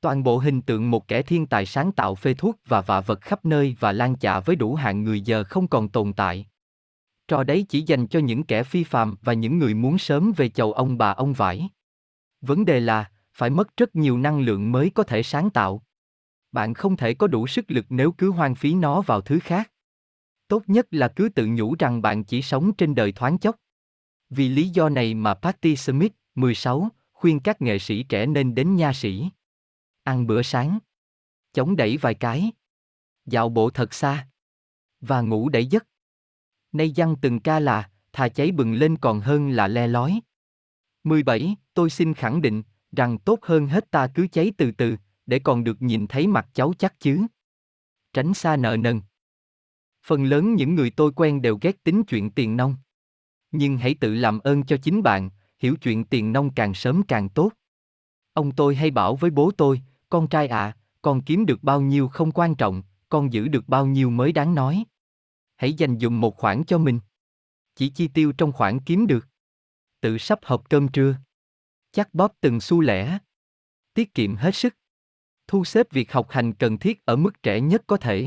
Toàn 0.00 0.22
bộ 0.22 0.38
hình 0.38 0.62
tượng 0.62 0.90
một 0.90 1.08
kẻ 1.08 1.22
thiên 1.22 1.46
tài 1.46 1.66
sáng 1.66 1.92
tạo 1.92 2.14
phê 2.14 2.34
thuốc 2.34 2.56
và 2.66 2.80
vạ 2.80 3.00
vật 3.00 3.20
khắp 3.20 3.44
nơi 3.44 3.76
và 3.80 3.92
lan 3.92 4.16
chạ 4.18 4.40
với 4.40 4.56
đủ 4.56 4.74
hạng 4.74 5.04
người 5.04 5.20
giờ 5.20 5.44
không 5.44 5.68
còn 5.68 5.88
tồn 5.88 6.12
tại. 6.12 6.46
Trò 7.28 7.44
đấy 7.44 7.66
chỉ 7.68 7.82
dành 7.82 8.06
cho 8.06 8.18
những 8.18 8.44
kẻ 8.44 8.62
phi 8.62 8.84
phạm 8.84 9.16
và 9.22 9.32
những 9.32 9.58
người 9.58 9.74
muốn 9.74 9.98
sớm 9.98 10.32
về 10.36 10.48
chầu 10.48 10.72
ông 10.72 10.98
bà 10.98 11.10
ông 11.10 11.32
vải. 11.32 11.68
Vấn 12.40 12.64
đề 12.64 12.80
là, 12.80 13.10
phải 13.32 13.50
mất 13.50 13.76
rất 13.76 13.96
nhiều 13.96 14.18
năng 14.18 14.40
lượng 14.40 14.72
mới 14.72 14.90
có 14.94 15.02
thể 15.02 15.22
sáng 15.22 15.50
tạo. 15.50 15.82
Bạn 16.52 16.74
không 16.74 16.96
thể 16.96 17.14
có 17.14 17.26
đủ 17.26 17.46
sức 17.46 17.64
lực 17.68 17.86
nếu 17.88 18.12
cứ 18.12 18.30
hoang 18.30 18.54
phí 18.54 18.74
nó 18.74 19.00
vào 19.00 19.20
thứ 19.20 19.38
khác. 19.38 19.72
Tốt 20.48 20.62
nhất 20.66 20.86
là 20.90 21.08
cứ 21.08 21.28
tự 21.28 21.46
nhủ 21.46 21.74
rằng 21.78 22.02
bạn 22.02 22.24
chỉ 22.24 22.42
sống 22.42 22.72
trên 22.72 22.94
đời 22.94 23.12
thoáng 23.12 23.38
chốc. 23.38 23.56
Vì 24.30 24.48
lý 24.48 24.68
do 24.68 24.88
này 24.88 25.14
mà 25.14 25.34
Patty 25.34 25.76
Smith, 25.76 26.12
16, 26.34 26.88
khuyên 27.12 27.40
các 27.40 27.62
nghệ 27.62 27.78
sĩ 27.78 28.02
trẻ 28.02 28.26
nên 28.26 28.54
đến 28.54 28.76
nha 28.76 28.92
sĩ. 28.92 29.30
Ăn 30.02 30.26
bữa 30.26 30.42
sáng. 30.42 30.78
Chống 31.52 31.76
đẩy 31.76 31.96
vài 31.96 32.14
cái. 32.14 32.52
Dạo 33.26 33.48
bộ 33.48 33.70
thật 33.70 33.94
xa. 33.94 34.28
Và 35.00 35.20
ngủ 35.20 35.48
đẩy 35.48 35.66
giấc. 35.66 35.86
Nay 36.76 36.92
dăng 36.96 37.16
từng 37.16 37.40
ca 37.40 37.60
là, 37.60 37.90
thà 38.12 38.28
cháy 38.28 38.52
bừng 38.52 38.74
lên 38.74 38.96
còn 38.96 39.20
hơn 39.20 39.50
là 39.50 39.68
le 39.68 39.86
lói. 39.86 40.20
17. 41.04 41.56
Tôi 41.74 41.90
xin 41.90 42.14
khẳng 42.14 42.42
định, 42.42 42.62
rằng 42.92 43.18
tốt 43.18 43.38
hơn 43.42 43.66
hết 43.66 43.90
ta 43.90 44.06
cứ 44.06 44.26
cháy 44.32 44.52
từ 44.56 44.70
từ, 44.70 44.96
để 45.26 45.38
còn 45.38 45.64
được 45.64 45.82
nhìn 45.82 46.06
thấy 46.06 46.26
mặt 46.26 46.48
cháu 46.54 46.72
chắc 46.78 47.00
chứ. 47.00 47.26
Tránh 48.12 48.34
xa 48.34 48.56
nợ 48.56 48.76
nần. 48.76 49.00
Phần 50.04 50.24
lớn 50.24 50.54
những 50.54 50.74
người 50.74 50.90
tôi 50.90 51.12
quen 51.16 51.42
đều 51.42 51.58
ghét 51.60 51.84
tính 51.84 52.02
chuyện 52.04 52.30
tiền 52.30 52.56
nông. 52.56 52.76
Nhưng 53.50 53.78
hãy 53.78 53.94
tự 53.94 54.14
làm 54.14 54.38
ơn 54.38 54.62
cho 54.62 54.76
chính 54.76 55.02
bạn, 55.02 55.30
hiểu 55.58 55.76
chuyện 55.76 56.04
tiền 56.04 56.32
nông 56.32 56.54
càng 56.54 56.74
sớm 56.74 57.02
càng 57.08 57.28
tốt. 57.28 57.52
Ông 58.32 58.52
tôi 58.52 58.74
hay 58.74 58.90
bảo 58.90 59.16
với 59.16 59.30
bố 59.30 59.50
tôi, 59.50 59.82
con 60.08 60.28
trai 60.28 60.48
ạ, 60.48 60.58
à, 60.58 60.76
con 61.02 61.22
kiếm 61.22 61.46
được 61.46 61.62
bao 61.62 61.80
nhiêu 61.80 62.08
không 62.08 62.32
quan 62.32 62.54
trọng, 62.54 62.82
con 63.08 63.32
giữ 63.32 63.48
được 63.48 63.68
bao 63.68 63.86
nhiêu 63.86 64.10
mới 64.10 64.32
đáng 64.32 64.54
nói. 64.54 64.84
Hãy 65.56 65.72
dành 65.72 65.98
dụm 65.98 66.20
một 66.20 66.36
khoản 66.36 66.64
cho 66.64 66.78
mình. 66.78 67.00
Chỉ 67.74 67.88
chi 67.88 68.08
tiêu 68.08 68.32
trong 68.38 68.52
khoản 68.52 68.80
kiếm 68.80 69.06
được. 69.06 69.26
Tự 70.00 70.18
sắp 70.18 70.38
hộp 70.42 70.70
cơm 70.70 70.88
trưa. 70.88 71.16
Chắc 71.92 72.14
bóp 72.14 72.32
từng 72.40 72.60
xu 72.60 72.80
lẻ. 72.80 73.18
Tiết 73.94 74.14
kiệm 74.14 74.36
hết 74.36 74.54
sức. 74.54 74.74
Thu 75.46 75.64
xếp 75.64 75.86
việc 75.90 76.12
học 76.12 76.30
hành 76.30 76.52
cần 76.52 76.78
thiết 76.78 77.04
ở 77.04 77.16
mức 77.16 77.42
trẻ 77.42 77.60
nhất 77.60 77.82
có 77.86 77.96
thể. 77.96 78.26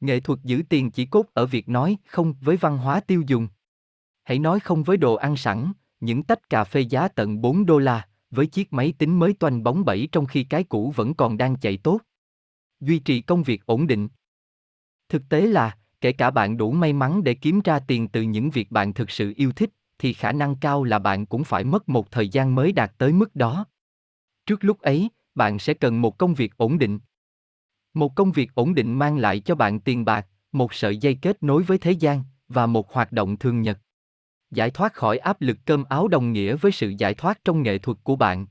Nghệ 0.00 0.20
thuật 0.20 0.38
giữ 0.44 0.62
tiền 0.68 0.90
chỉ 0.90 1.06
cốt 1.06 1.26
ở 1.34 1.46
việc 1.46 1.68
nói 1.68 1.98
không 2.06 2.34
với 2.40 2.56
văn 2.56 2.78
hóa 2.78 3.00
tiêu 3.00 3.22
dùng. 3.26 3.48
Hãy 4.24 4.38
nói 4.38 4.60
không 4.60 4.82
với 4.82 4.96
đồ 4.96 5.14
ăn 5.14 5.36
sẵn, 5.36 5.72
những 6.00 6.22
tách 6.22 6.50
cà 6.50 6.64
phê 6.64 6.80
giá 6.80 7.08
tận 7.08 7.40
4 7.40 7.66
đô 7.66 7.78
la, 7.78 8.08
với 8.30 8.46
chiếc 8.46 8.72
máy 8.72 8.94
tính 8.98 9.18
mới 9.18 9.32
toanh 9.32 9.62
bóng 9.62 9.84
bẩy 9.84 10.08
trong 10.12 10.26
khi 10.26 10.44
cái 10.44 10.64
cũ 10.64 10.92
vẫn 10.96 11.14
còn 11.14 11.38
đang 11.38 11.56
chạy 11.56 11.76
tốt. 11.76 12.00
Duy 12.80 12.98
trì 12.98 13.20
công 13.20 13.42
việc 13.42 13.66
ổn 13.66 13.86
định. 13.86 14.08
Thực 15.08 15.22
tế 15.28 15.40
là, 15.40 15.78
kể 16.00 16.12
cả 16.12 16.30
bạn 16.30 16.56
đủ 16.56 16.72
may 16.72 16.92
mắn 16.92 17.24
để 17.24 17.34
kiếm 17.34 17.60
ra 17.64 17.78
tiền 17.78 18.08
từ 18.08 18.22
những 18.22 18.50
việc 18.50 18.70
bạn 18.70 18.94
thực 18.94 19.10
sự 19.10 19.32
yêu 19.36 19.52
thích, 19.52 19.70
thì 19.98 20.12
khả 20.12 20.32
năng 20.32 20.56
cao 20.56 20.84
là 20.84 20.98
bạn 20.98 21.26
cũng 21.26 21.44
phải 21.44 21.64
mất 21.64 21.88
một 21.88 22.10
thời 22.10 22.28
gian 22.28 22.54
mới 22.54 22.72
đạt 22.72 22.92
tới 22.98 23.12
mức 23.12 23.36
đó. 23.36 23.66
Trước 24.46 24.64
lúc 24.64 24.80
ấy, 24.80 25.10
bạn 25.34 25.58
sẽ 25.58 25.74
cần 25.74 26.02
một 26.02 26.18
công 26.18 26.34
việc 26.34 26.56
ổn 26.56 26.78
định. 26.78 26.98
Một 27.94 28.14
công 28.14 28.32
việc 28.32 28.54
ổn 28.54 28.74
định 28.74 28.98
mang 28.98 29.18
lại 29.18 29.40
cho 29.40 29.54
bạn 29.54 29.80
tiền 29.80 30.04
bạc, 30.04 30.26
một 30.52 30.74
sợi 30.74 30.96
dây 30.96 31.18
kết 31.22 31.42
nối 31.42 31.62
với 31.62 31.78
thế 31.78 31.92
gian 31.92 32.24
và 32.48 32.66
một 32.66 32.92
hoạt 32.92 33.12
động 33.12 33.36
thường 33.36 33.62
nhật. 33.62 33.78
Giải 34.50 34.70
thoát 34.70 34.94
khỏi 34.94 35.18
áp 35.18 35.40
lực 35.40 35.58
cơm 35.64 35.84
áo 35.84 36.08
đồng 36.08 36.32
nghĩa 36.32 36.56
với 36.56 36.72
sự 36.72 36.94
giải 36.98 37.14
thoát 37.14 37.44
trong 37.44 37.62
nghệ 37.62 37.78
thuật 37.78 37.98
của 38.02 38.16
bạn. 38.16 38.46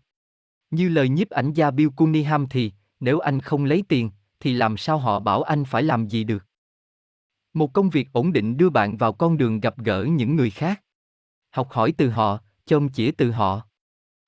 Như 0.72 0.89
lời 0.89 1.10
nhiếp 1.10 1.30
ảnh 1.30 1.54
gia 1.54 1.72
Bill 1.72 1.89
Cunningham 1.95 2.48
thì, 2.50 2.72
nếu 3.00 3.20
anh 3.20 3.39
không 3.39 3.66
lấy 3.66 3.84
tiền, 3.88 4.12
thì 4.39 4.54
làm 4.54 4.78
sao 4.78 4.98
họ 4.98 5.20
bảo 5.20 5.41
anh 5.41 5.66
phải 5.66 5.84
làm 5.84 6.08
gì 6.08 6.24
được? 6.24 6.47
Một 7.58 7.74
công 7.74 7.89
việc 7.89 8.14
ổn 8.14 8.34
định 8.34 8.58
đưa 8.58 8.70
bạn 8.70 8.97
vào 8.97 9.14
con 9.14 9.38
đường 9.38 9.60
gặp 9.60 9.78
gỡ 9.78 10.03
những 10.03 10.36
người 10.36 10.49
khác. 10.49 10.82
Học 11.49 11.72
hỏi 11.72 11.91
từ 11.97 12.10
họ, 12.10 12.39
chôm 12.66 12.89
chỉ 12.89 13.12
từ 13.12 13.32
họ. 13.32 13.62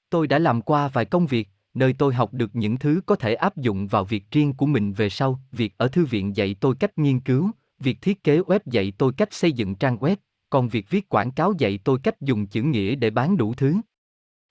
Tôi 0.09 0.27
đã 0.27 0.39
làm 0.39 0.61
qua 0.61 0.88
vài 0.88 1.05
công 1.05 1.27
việc, 1.27 1.49
nơi 1.73 1.93
tôi 1.93 2.13
học 2.13 2.34
được 2.34 2.55
những 2.55 2.77
thứ 2.77 3.01
có 3.05 3.15
thể 3.15 3.34
áp 3.34 3.57
dụng 3.57 3.88
vào 3.88 4.05
việc 4.05 4.32
riêng 4.32 4.53
của 4.53 4.65
mình 4.65 4.93
về 4.93 5.09
sau, 5.09 5.39
việc 5.51 5.73
ở 5.77 5.88
thư 5.88 6.05
viện 6.05 6.36
dạy 6.36 6.55
tôi 6.59 6.75
cách 6.80 6.97
nghiên 6.97 7.19
cứu, 7.19 7.51
việc 7.80 8.01
thiết 8.01 8.23
kế 8.23 8.39
web 8.39 8.59
dạy 8.65 8.93
tôi 8.97 9.13
cách 9.17 9.34
xây 9.34 9.51
dựng 9.51 9.75
trang 9.75 9.97
web, 9.97 10.15
còn 10.49 10.69
việc 10.69 10.89
viết 10.89 11.09
quảng 11.09 11.32
cáo 11.32 11.53
dạy 11.57 11.80
tôi 11.84 11.99
cách 12.03 12.21
dùng 12.21 12.47
chữ 12.47 12.61
nghĩa 12.61 12.95
để 12.95 13.09
bán 13.09 13.38
đủ 13.38 13.53
thứ. 13.53 13.75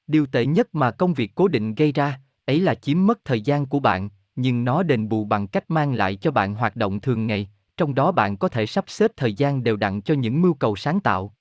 Điều 0.06 0.26
tệ 0.26 0.46
nhất 0.46 0.74
mà 0.74 0.90
công 0.90 1.14
việc 1.14 1.34
cố 1.34 1.48
định 1.48 1.74
gây 1.74 1.92
ra, 1.92 2.20
ấy 2.46 2.60
là 2.60 2.74
chiếm 2.74 3.06
mất 3.06 3.24
thời 3.24 3.40
gian 3.40 3.66
của 3.66 3.80
bạn, 3.80 4.08
nhưng 4.36 4.64
nó 4.64 4.82
đền 4.82 5.08
bù 5.08 5.24
bằng 5.24 5.46
cách 5.46 5.70
mang 5.70 5.94
lại 5.94 6.16
cho 6.16 6.30
bạn 6.30 6.54
hoạt 6.54 6.76
động 6.76 7.00
thường 7.00 7.26
ngày, 7.26 7.50
trong 7.78 7.94
đó 7.94 8.12
bạn 8.12 8.36
có 8.36 8.48
thể 8.48 8.66
sắp 8.66 8.84
xếp 8.88 9.10
thời 9.16 9.34
gian 9.34 9.64
đều 9.64 9.76
đặn 9.76 10.00
cho 10.02 10.14
những 10.14 10.42
mưu 10.42 10.54
cầu 10.54 10.76
sáng 10.76 11.00
tạo. 11.00 11.34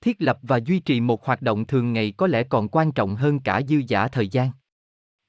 Thiết 0.00 0.16
lập 0.22 0.38
và 0.42 0.56
duy 0.56 0.80
trì 0.80 1.00
một 1.00 1.24
hoạt 1.24 1.42
động 1.42 1.66
thường 1.66 1.92
ngày 1.92 2.12
có 2.16 2.26
lẽ 2.26 2.42
còn 2.42 2.68
quan 2.68 2.92
trọng 2.92 3.16
hơn 3.16 3.38
cả 3.38 3.62
dư 3.68 3.82
giả 3.88 4.08
thời 4.08 4.28
gian. 4.28 4.50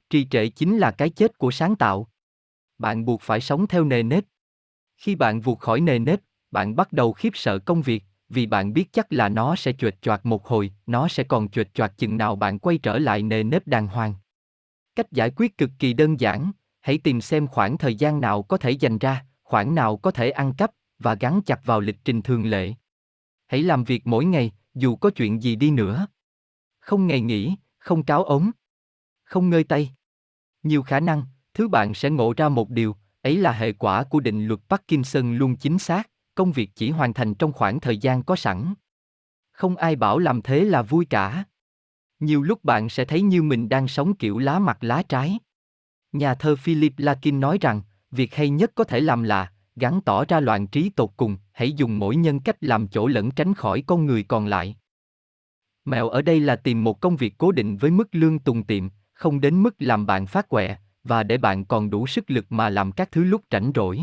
Trì 0.09 0.25
trệ 0.25 0.49
chính 0.49 0.77
là 0.77 0.91
cái 0.91 1.09
chết 1.09 1.37
của 1.37 1.51
sáng 1.51 1.75
tạo. 1.75 2.07
Bạn 2.77 3.05
buộc 3.05 3.21
phải 3.21 3.41
sống 3.41 3.67
theo 3.67 3.83
nề 3.83 4.03
nếp. 4.03 4.23
Khi 4.97 5.15
bạn 5.15 5.41
vụt 5.41 5.59
khỏi 5.59 5.81
nề 5.81 5.99
nếp, 5.99 6.19
bạn 6.51 6.75
bắt 6.75 6.93
đầu 6.93 7.13
khiếp 7.13 7.29
sợ 7.33 7.59
công 7.59 7.81
việc, 7.81 8.03
vì 8.29 8.45
bạn 8.45 8.73
biết 8.73 8.93
chắc 8.93 9.13
là 9.13 9.29
nó 9.29 9.55
sẽ 9.55 9.73
chuệt 9.73 10.01
choạc 10.01 10.25
một 10.25 10.47
hồi, 10.47 10.71
nó 10.85 11.07
sẽ 11.07 11.23
còn 11.23 11.49
chuệt 11.49 11.73
choạc 11.73 11.97
chừng 11.97 12.17
nào 12.17 12.35
bạn 12.35 12.59
quay 12.59 12.77
trở 12.77 12.99
lại 12.99 13.23
nề 13.23 13.43
nếp 13.43 13.67
đàng 13.67 13.87
hoàng. 13.87 14.15
Cách 14.95 15.11
giải 15.11 15.31
quyết 15.35 15.57
cực 15.57 15.69
kỳ 15.79 15.93
đơn 15.93 16.19
giản, 16.19 16.51
hãy 16.81 16.97
tìm 16.97 17.21
xem 17.21 17.47
khoảng 17.47 17.77
thời 17.77 17.95
gian 17.95 18.21
nào 18.21 18.43
có 18.43 18.57
thể 18.57 18.71
dành 18.71 18.97
ra, 18.97 19.25
khoảng 19.47 19.75
nào 19.75 19.97
có 19.97 20.11
thể 20.11 20.29
ăn 20.29 20.53
cắp, 20.53 20.71
và 20.99 21.15
gắn 21.15 21.41
chặt 21.45 21.65
vào 21.65 21.79
lịch 21.79 21.97
trình 22.05 22.21
thường 22.21 22.45
lệ. 22.45 22.73
Hãy 23.47 23.63
làm 23.63 23.83
việc 23.83 24.07
mỗi 24.07 24.25
ngày, 24.25 24.51
dù 24.75 24.95
có 24.95 25.09
chuyện 25.09 25.43
gì 25.43 25.55
đi 25.55 25.71
nữa. 25.71 26.07
Không 26.79 27.07
ngày 27.07 27.21
nghỉ, 27.21 27.55
không 27.77 28.03
cáo 28.03 28.23
ống, 28.23 28.51
không 29.23 29.49
ngơi 29.49 29.63
tay. 29.63 29.91
Nhiều 30.63 30.83
khả 30.83 30.99
năng, 30.99 31.23
thứ 31.53 31.67
bạn 31.67 31.93
sẽ 31.93 32.09
ngộ 32.09 32.33
ra 32.37 32.49
một 32.49 32.69
điều, 32.69 32.95
ấy 33.21 33.37
là 33.37 33.51
hệ 33.51 33.71
quả 33.73 34.03
của 34.03 34.19
định 34.19 34.47
luật 34.47 34.59
Parkinson 34.69 35.37
luôn 35.37 35.55
chính 35.55 35.79
xác, 35.79 36.09
công 36.35 36.51
việc 36.51 36.69
chỉ 36.75 36.89
hoàn 36.89 37.13
thành 37.13 37.33
trong 37.33 37.53
khoảng 37.53 37.79
thời 37.79 37.97
gian 37.97 38.23
có 38.23 38.35
sẵn. 38.35 38.73
Không 39.51 39.77
ai 39.77 39.95
bảo 39.95 40.19
làm 40.19 40.41
thế 40.41 40.63
là 40.65 40.81
vui 40.81 41.05
cả. 41.05 41.43
Nhiều 42.19 42.41
lúc 42.41 42.63
bạn 42.63 42.89
sẽ 42.89 43.05
thấy 43.05 43.21
như 43.21 43.43
mình 43.43 43.69
đang 43.69 43.87
sống 43.87 44.15
kiểu 44.15 44.37
lá 44.37 44.59
mặt 44.59 44.77
lá 44.81 45.03
trái. 45.09 45.39
Nhà 46.11 46.35
thơ 46.35 46.55
Philip 46.55 46.93
Larkin 46.97 47.39
nói 47.39 47.57
rằng, 47.61 47.81
việc 48.11 48.35
hay 48.35 48.49
nhất 48.49 48.71
có 48.75 48.83
thể 48.83 48.99
làm 48.99 49.23
là 49.23 49.51
gắn 49.75 50.01
tỏ 50.01 50.25
ra 50.25 50.39
loạn 50.39 50.67
trí 50.67 50.89
tột 50.89 51.09
cùng, 51.17 51.37
hãy 51.51 51.73
dùng 51.73 51.99
mỗi 51.99 52.15
nhân 52.15 52.39
cách 52.39 52.63
làm 52.63 52.87
chỗ 52.87 53.07
lẫn 53.07 53.31
tránh 53.31 53.53
khỏi 53.53 53.83
con 53.87 54.05
người 54.05 54.23
còn 54.23 54.45
lại. 54.45 54.75
Mẹo 55.85 56.09
ở 56.09 56.21
đây 56.21 56.39
là 56.39 56.55
tìm 56.55 56.83
một 56.83 57.01
công 57.01 57.15
việc 57.15 57.33
cố 57.37 57.51
định 57.51 57.77
với 57.77 57.91
mức 57.91 58.07
lương 58.11 58.39
tùng 58.39 58.63
tiệm, 58.63 58.89
không 59.13 59.41
đến 59.41 59.63
mức 59.63 59.75
làm 59.79 60.05
bạn 60.05 60.25
phát 60.25 60.49
quẹ, 60.49 60.77
và 61.03 61.23
để 61.23 61.37
bạn 61.37 61.65
còn 61.65 61.89
đủ 61.89 62.07
sức 62.07 62.31
lực 62.31 62.45
mà 62.49 62.69
làm 62.69 62.91
các 62.91 63.11
thứ 63.11 63.23
lúc 63.23 63.41
rảnh 63.51 63.71
rỗi. 63.75 64.01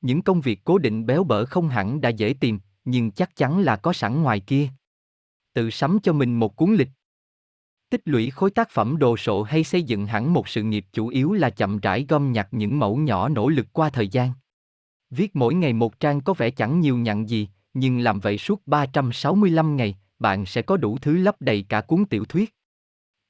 Những 0.00 0.22
công 0.22 0.40
việc 0.40 0.60
cố 0.64 0.78
định 0.78 1.06
béo 1.06 1.24
bở 1.24 1.44
không 1.44 1.68
hẳn 1.68 2.00
đã 2.00 2.08
dễ 2.08 2.34
tìm, 2.40 2.60
nhưng 2.84 3.10
chắc 3.10 3.36
chắn 3.36 3.60
là 3.60 3.76
có 3.76 3.92
sẵn 3.92 4.22
ngoài 4.22 4.40
kia. 4.40 4.68
Tự 5.52 5.70
sắm 5.70 5.98
cho 6.02 6.12
mình 6.12 6.38
một 6.38 6.56
cuốn 6.56 6.74
lịch. 6.74 6.88
Tích 7.90 8.02
lũy 8.04 8.30
khối 8.30 8.50
tác 8.50 8.70
phẩm 8.70 8.98
đồ 8.98 9.16
sộ 9.16 9.42
hay 9.42 9.64
xây 9.64 9.82
dựng 9.82 10.06
hẳn 10.06 10.32
một 10.32 10.48
sự 10.48 10.62
nghiệp 10.62 10.86
chủ 10.92 11.08
yếu 11.08 11.32
là 11.32 11.50
chậm 11.50 11.78
rãi 11.78 12.06
gom 12.08 12.32
nhặt 12.32 12.48
những 12.50 12.78
mẫu 12.78 12.96
nhỏ 12.96 13.28
nỗ 13.28 13.48
lực 13.48 13.66
qua 13.72 13.90
thời 13.90 14.08
gian. 14.08 14.32
Viết 15.10 15.36
mỗi 15.36 15.54
ngày 15.54 15.72
một 15.72 16.00
trang 16.00 16.20
có 16.20 16.34
vẻ 16.34 16.50
chẳng 16.50 16.80
nhiều 16.80 16.96
nhặn 16.96 17.28
gì, 17.28 17.48
nhưng 17.74 17.98
làm 17.98 18.20
vậy 18.20 18.38
suốt 18.38 18.62
365 18.66 19.76
ngày, 19.76 19.96
bạn 20.18 20.46
sẽ 20.46 20.62
có 20.62 20.76
đủ 20.76 20.98
thứ 20.98 21.16
lấp 21.16 21.36
đầy 21.40 21.66
cả 21.68 21.80
cuốn 21.80 22.04
tiểu 22.04 22.24
thuyết. 22.24 22.54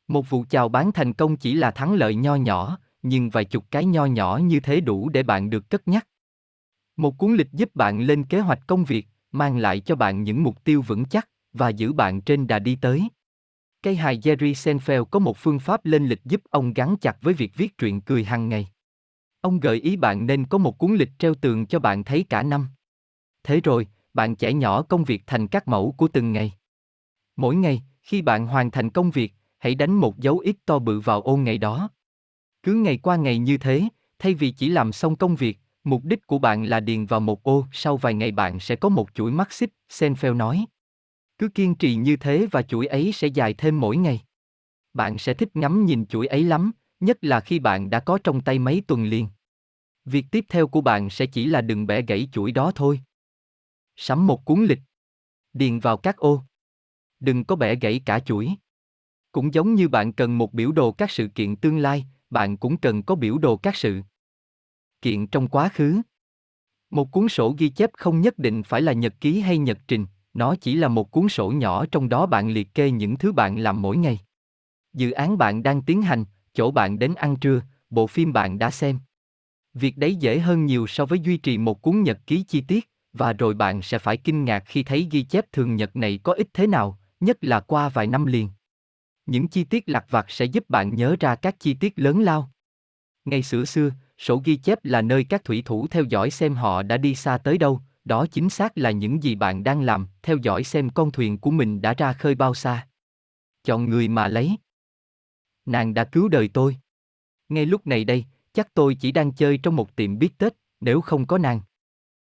Một 0.08 0.30
vụ 0.30 0.44
chào 0.48 0.68
bán 0.68 0.92
thành 0.92 1.12
công 1.12 1.36
chỉ 1.36 1.54
là 1.54 1.70
thắng 1.70 1.94
lợi 1.94 2.14
nho 2.14 2.34
nhỏ, 2.34 2.78
nhưng 3.02 3.30
vài 3.30 3.44
chục 3.44 3.64
cái 3.70 3.84
nho 3.84 4.04
nhỏ 4.04 4.40
như 4.42 4.60
thế 4.60 4.80
đủ 4.80 5.08
để 5.08 5.22
bạn 5.22 5.50
được 5.50 5.70
cất 5.70 5.88
nhắc. 5.88 6.06
Một 6.96 7.18
cuốn 7.18 7.34
lịch 7.34 7.52
giúp 7.52 7.74
bạn 7.74 8.00
lên 8.00 8.24
kế 8.24 8.40
hoạch 8.40 8.66
công 8.66 8.84
việc, 8.84 9.06
mang 9.32 9.58
lại 9.58 9.80
cho 9.80 9.96
bạn 9.96 10.22
những 10.22 10.42
mục 10.42 10.64
tiêu 10.64 10.82
vững 10.82 11.04
chắc 11.04 11.28
và 11.52 11.68
giữ 11.68 11.92
bạn 11.92 12.20
trên 12.20 12.46
đà 12.46 12.58
đi 12.58 12.78
tới. 12.80 13.08
Cây 13.86 13.96
hài 13.96 14.18
Jerry 14.18 14.52
Seinfeld 14.52 15.04
có 15.04 15.18
một 15.18 15.36
phương 15.36 15.58
pháp 15.58 15.84
lên 15.84 16.06
lịch 16.06 16.24
giúp 16.24 16.40
ông 16.50 16.74
gắn 16.74 16.96
chặt 17.00 17.16
với 17.22 17.34
việc 17.34 17.52
viết 17.56 17.78
truyện 17.78 18.00
cười 18.00 18.24
hàng 18.24 18.48
ngày. 18.48 18.68
Ông 19.40 19.60
gợi 19.60 19.80
ý 19.80 19.96
bạn 19.96 20.26
nên 20.26 20.46
có 20.46 20.58
một 20.58 20.78
cuốn 20.78 20.94
lịch 20.94 21.10
treo 21.18 21.34
tường 21.34 21.66
cho 21.66 21.78
bạn 21.78 22.04
thấy 22.04 22.24
cả 22.28 22.42
năm. 22.42 22.68
Thế 23.44 23.60
rồi, 23.60 23.86
bạn 24.14 24.36
chẻ 24.36 24.52
nhỏ 24.52 24.82
công 24.82 25.04
việc 25.04 25.22
thành 25.26 25.48
các 25.48 25.68
mẫu 25.68 25.94
của 25.96 26.08
từng 26.08 26.32
ngày. 26.32 26.52
Mỗi 27.36 27.56
ngày, 27.56 27.82
khi 28.02 28.22
bạn 28.22 28.46
hoàn 28.46 28.70
thành 28.70 28.90
công 28.90 29.10
việc, 29.10 29.32
hãy 29.58 29.74
đánh 29.74 29.92
một 29.92 30.18
dấu 30.18 30.38
ít 30.38 30.56
to 30.66 30.78
bự 30.78 31.00
vào 31.00 31.22
ô 31.22 31.36
ngày 31.36 31.58
đó. 31.58 31.90
Cứ 32.62 32.74
ngày 32.74 32.96
qua 32.96 33.16
ngày 33.16 33.38
như 33.38 33.58
thế, 33.58 33.88
thay 34.18 34.34
vì 34.34 34.50
chỉ 34.50 34.68
làm 34.68 34.92
xong 34.92 35.16
công 35.16 35.36
việc, 35.36 35.58
mục 35.84 36.04
đích 36.04 36.26
của 36.26 36.38
bạn 36.38 36.64
là 36.64 36.80
điền 36.80 37.06
vào 37.06 37.20
một 37.20 37.42
ô, 37.42 37.66
sau 37.72 37.96
vài 37.96 38.14
ngày 38.14 38.32
bạn 38.32 38.60
sẽ 38.60 38.76
có 38.76 38.88
một 38.88 39.14
chuỗi 39.14 39.32
mắt 39.32 39.52
xích, 39.52 39.70
Senfeld 39.90 40.36
nói. 40.36 40.66
Cứ 41.38 41.48
kiên 41.48 41.74
trì 41.74 41.94
như 41.94 42.16
thế 42.16 42.46
và 42.50 42.62
chuỗi 42.62 42.86
ấy 42.86 43.12
sẽ 43.12 43.26
dài 43.26 43.54
thêm 43.54 43.80
mỗi 43.80 43.96
ngày. 43.96 44.20
Bạn 44.94 45.18
sẽ 45.18 45.34
thích 45.34 45.56
ngắm 45.56 45.84
nhìn 45.84 46.06
chuỗi 46.06 46.26
ấy 46.26 46.44
lắm, 46.44 46.72
nhất 47.00 47.18
là 47.20 47.40
khi 47.40 47.58
bạn 47.58 47.90
đã 47.90 48.00
có 48.00 48.18
trong 48.24 48.40
tay 48.40 48.58
mấy 48.58 48.82
tuần 48.86 49.04
liền. 49.04 49.28
Việc 50.04 50.26
tiếp 50.30 50.44
theo 50.48 50.68
của 50.68 50.80
bạn 50.80 51.10
sẽ 51.10 51.26
chỉ 51.26 51.46
là 51.46 51.60
đừng 51.60 51.86
bẻ 51.86 52.02
gãy 52.02 52.28
chuỗi 52.32 52.52
đó 52.52 52.72
thôi. 52.74 53.00
Sắm 53.96 54.26
một 54.26 54.44
cuốn 54.44 54.64
lịch. 54.64 54.80
Điền 55.52 55.78
vào 55.78 55.96
các 55.96 56.16
ô. 56.16 56.42
Đừng 57.20 57.44
có 57.44 57.56
bẻ 57.56 57.74
gãy 57.74 58.00
cả 58.04 58.20
chuỗi. 58.20 58.50
Cũng 59.32 59.54
giống 59.54 59.74
như 59.74 59.88
bạn 59.88 60.12
cần 60.12 60.38
một 60.38 60.52
biểu 60.52 60.72
đồ 60.72 60.92
các 60.92 61.10
sự 61.10 61.28
kiện 61.34 61.56
tương 61.56 61.78
lai, 61.78 62.06
bạn 62.30 62.56
cũng 62.56 62.76
cần 62.76 63.02
có 63.02 63.14
biểu 63.14 63.38
đồ 63.38 63.56
các 63.56 63.76
sự 63.76 64.02
kiện 65.02 65.26
trong 65.26 65.48
quá 65.48 65.68
khứ. 65.68 66.00
Một 66.90 67.10
cuốn 67.10 67.28
sổ 67.28 67.54
ghi 67.58 67.68
chép 67.68 67.90
không 67.92 68.20
nhất 68.20 68.38
định 68.38 68.62
phải 68.62 68.82
là 68.82 68.92
nhật 68.92 69.14
ký 69.20 69.40
hay 69.40 69.58
nhật 69.58 69.78
trình, 69.88 70.06
nó 70.36 70.54
chỉ 70.60 70.74
là 70.74 70.88
một 70.88 71.10
cuốn 71.10 71.28
sổ 71.28 71.50
nhỏ 71.50 71.86
trong 71.86 72.08
đó 72.08 72.26
bạn 72.26 72.48
liệt 72.48 72.74
kê 72.74 72.90
những 72.90 73.16
thứ 73.16 73.32
bạn 73.32 73.58
làm 73.58 73.82
mỗi 73.82 73.96
ngày. 73.96 74.20
Dự 74.92 75.10
án 75.10 75.38
bạn 75.38 75.62
đang 75.62 75.82
tiến 75.82 76.02
hành, 76.02 76.24
chỗ 76.54 76.70
bạn 76.70 76.98
đến 76.98 77.14
ăn 77.14 77.36
trưa, 77.36 77.60
bộ 77.90 78.06
phim 78.06 78.32
bạn 78.32 78.58
đã 78.58 78.70
xem. 78.70 78.98
Việc 79.74 79.96
đấy 79.96 80.16
dễ 80.16 80.38
hơn 80.38 80.66
nhiều 80.66 80.86
so 80.86 81.06
với 81.06 81.18
duy 81.18 81.36
trì 81.36 81.58
một 81.58 81.82
cuốn 81.82 82.02
nhật 82.02 82.18
ký 82.26 82.42
chi 82.42 82.60
tiết, 82.60 82.90
và 83.12 83.32
rồi 83.32 83.54
bạn 83.54 83.82
sẽ 83.82 83.98
phải 83.98 84.16
kinh 84.16 84.44
ngạc 84.44 84.62
khi 84.66 84.82
thấy 84.82 85.08
ghi 85.10 85.22
chép 85.22 85.52
thường 85.52 85.76
nhật 85.76 85.96
này 85.96 86.20
có 86.22 86.32
ích 86.32 86.48
thế 86.54 86.66
nào, 86.66 86.98
nhất 87.20 87.36
là 87.40 87.60
qua 87.60 87.88
vài 87.88 88.06
năm 88.06 88.26
liền. 88.26 88.50
Những 89.26 89.48
chi 89.48 89.64
tiết 89.64 89.88
lặt 89.88 90.04
vặt 90.10 90.26
sẽ 90.28 90.44
giúp 90.44 90.64
bạn 90.68 90.94
nhớ 90.94 91.16
ra 91.20 91.34
các 91.34 91.60
chi 91.60 91.74
tiết 91.74 91.98
lớn 91.98 92.20
lao. 92.20 92.50
Ngày 93.24 93.42
xưa 93.42 93.64
xưa, 93.64 93.90
sổ 94.18 94.42
ghi 94.44 94.56
chép 94.56 94.84
là 94.84 95.02
nơi 95.02 95.24
các 95.24 95.44
thủy 95.44 95.62
thủ 95.64 95.86
theo 95.86 96.04
dõi 96.04 96.30
xem 96.30 96.54
họ 96.54 96.82
đã 96.82 96.96
đi 96.96 97.14
xa 97.14 97.38
tới 97.38 97.58
đâu, 97.58 97.80
đó 98.06 98.26
chính 98.26 98.50
xác 98.50 98.78
là 98.78 98.90
những 98.90 99.22
gì 99.22 99.34
bạn 99.34 99.64
đang 99.64 99.82
làm, 99.82 100.06
theo 100.22 100.36
dõi 100.36 100.64
xem 100.64 100.90
con 100.90 101.10
thuyền 101.10 101.38
của 101.38 101.50
mình 101.50 101.82
đã 101.82 101.94
ra 101.94 102.12
khơi 102.12 102.34
bao 102.34 102.54
xa. 102.54 102.88
Chọn 103.64 103.90
người 103.90 104.08
mà 104.08 104.28
lấy. 104.28 104.56
Nàng 105.64 105.94
đã 105.94 106.04
cứu 106.04 106.28
đời 106.28 106.50
tôi. 106.54 106.76
Ngay 107.48 107.66
lúc 107.66 107.86
này 107.86 108.04
đây, 108.04 108.24
chắc 108.52 108.74
tôi 108.74 108.94
chỉ 108.94 109.12
đang 109.12 109.32
chơi 109.32 109.58
trong 109.58 109.76
một 109.76 109.96
tiệm 109.96 110.18
biết 110.18 110.38
Tết, 110.38 110.54
nếu 110.80 111.00
không 111.00 111.26
có 111.26 111.38
nàng. 111.38 111.60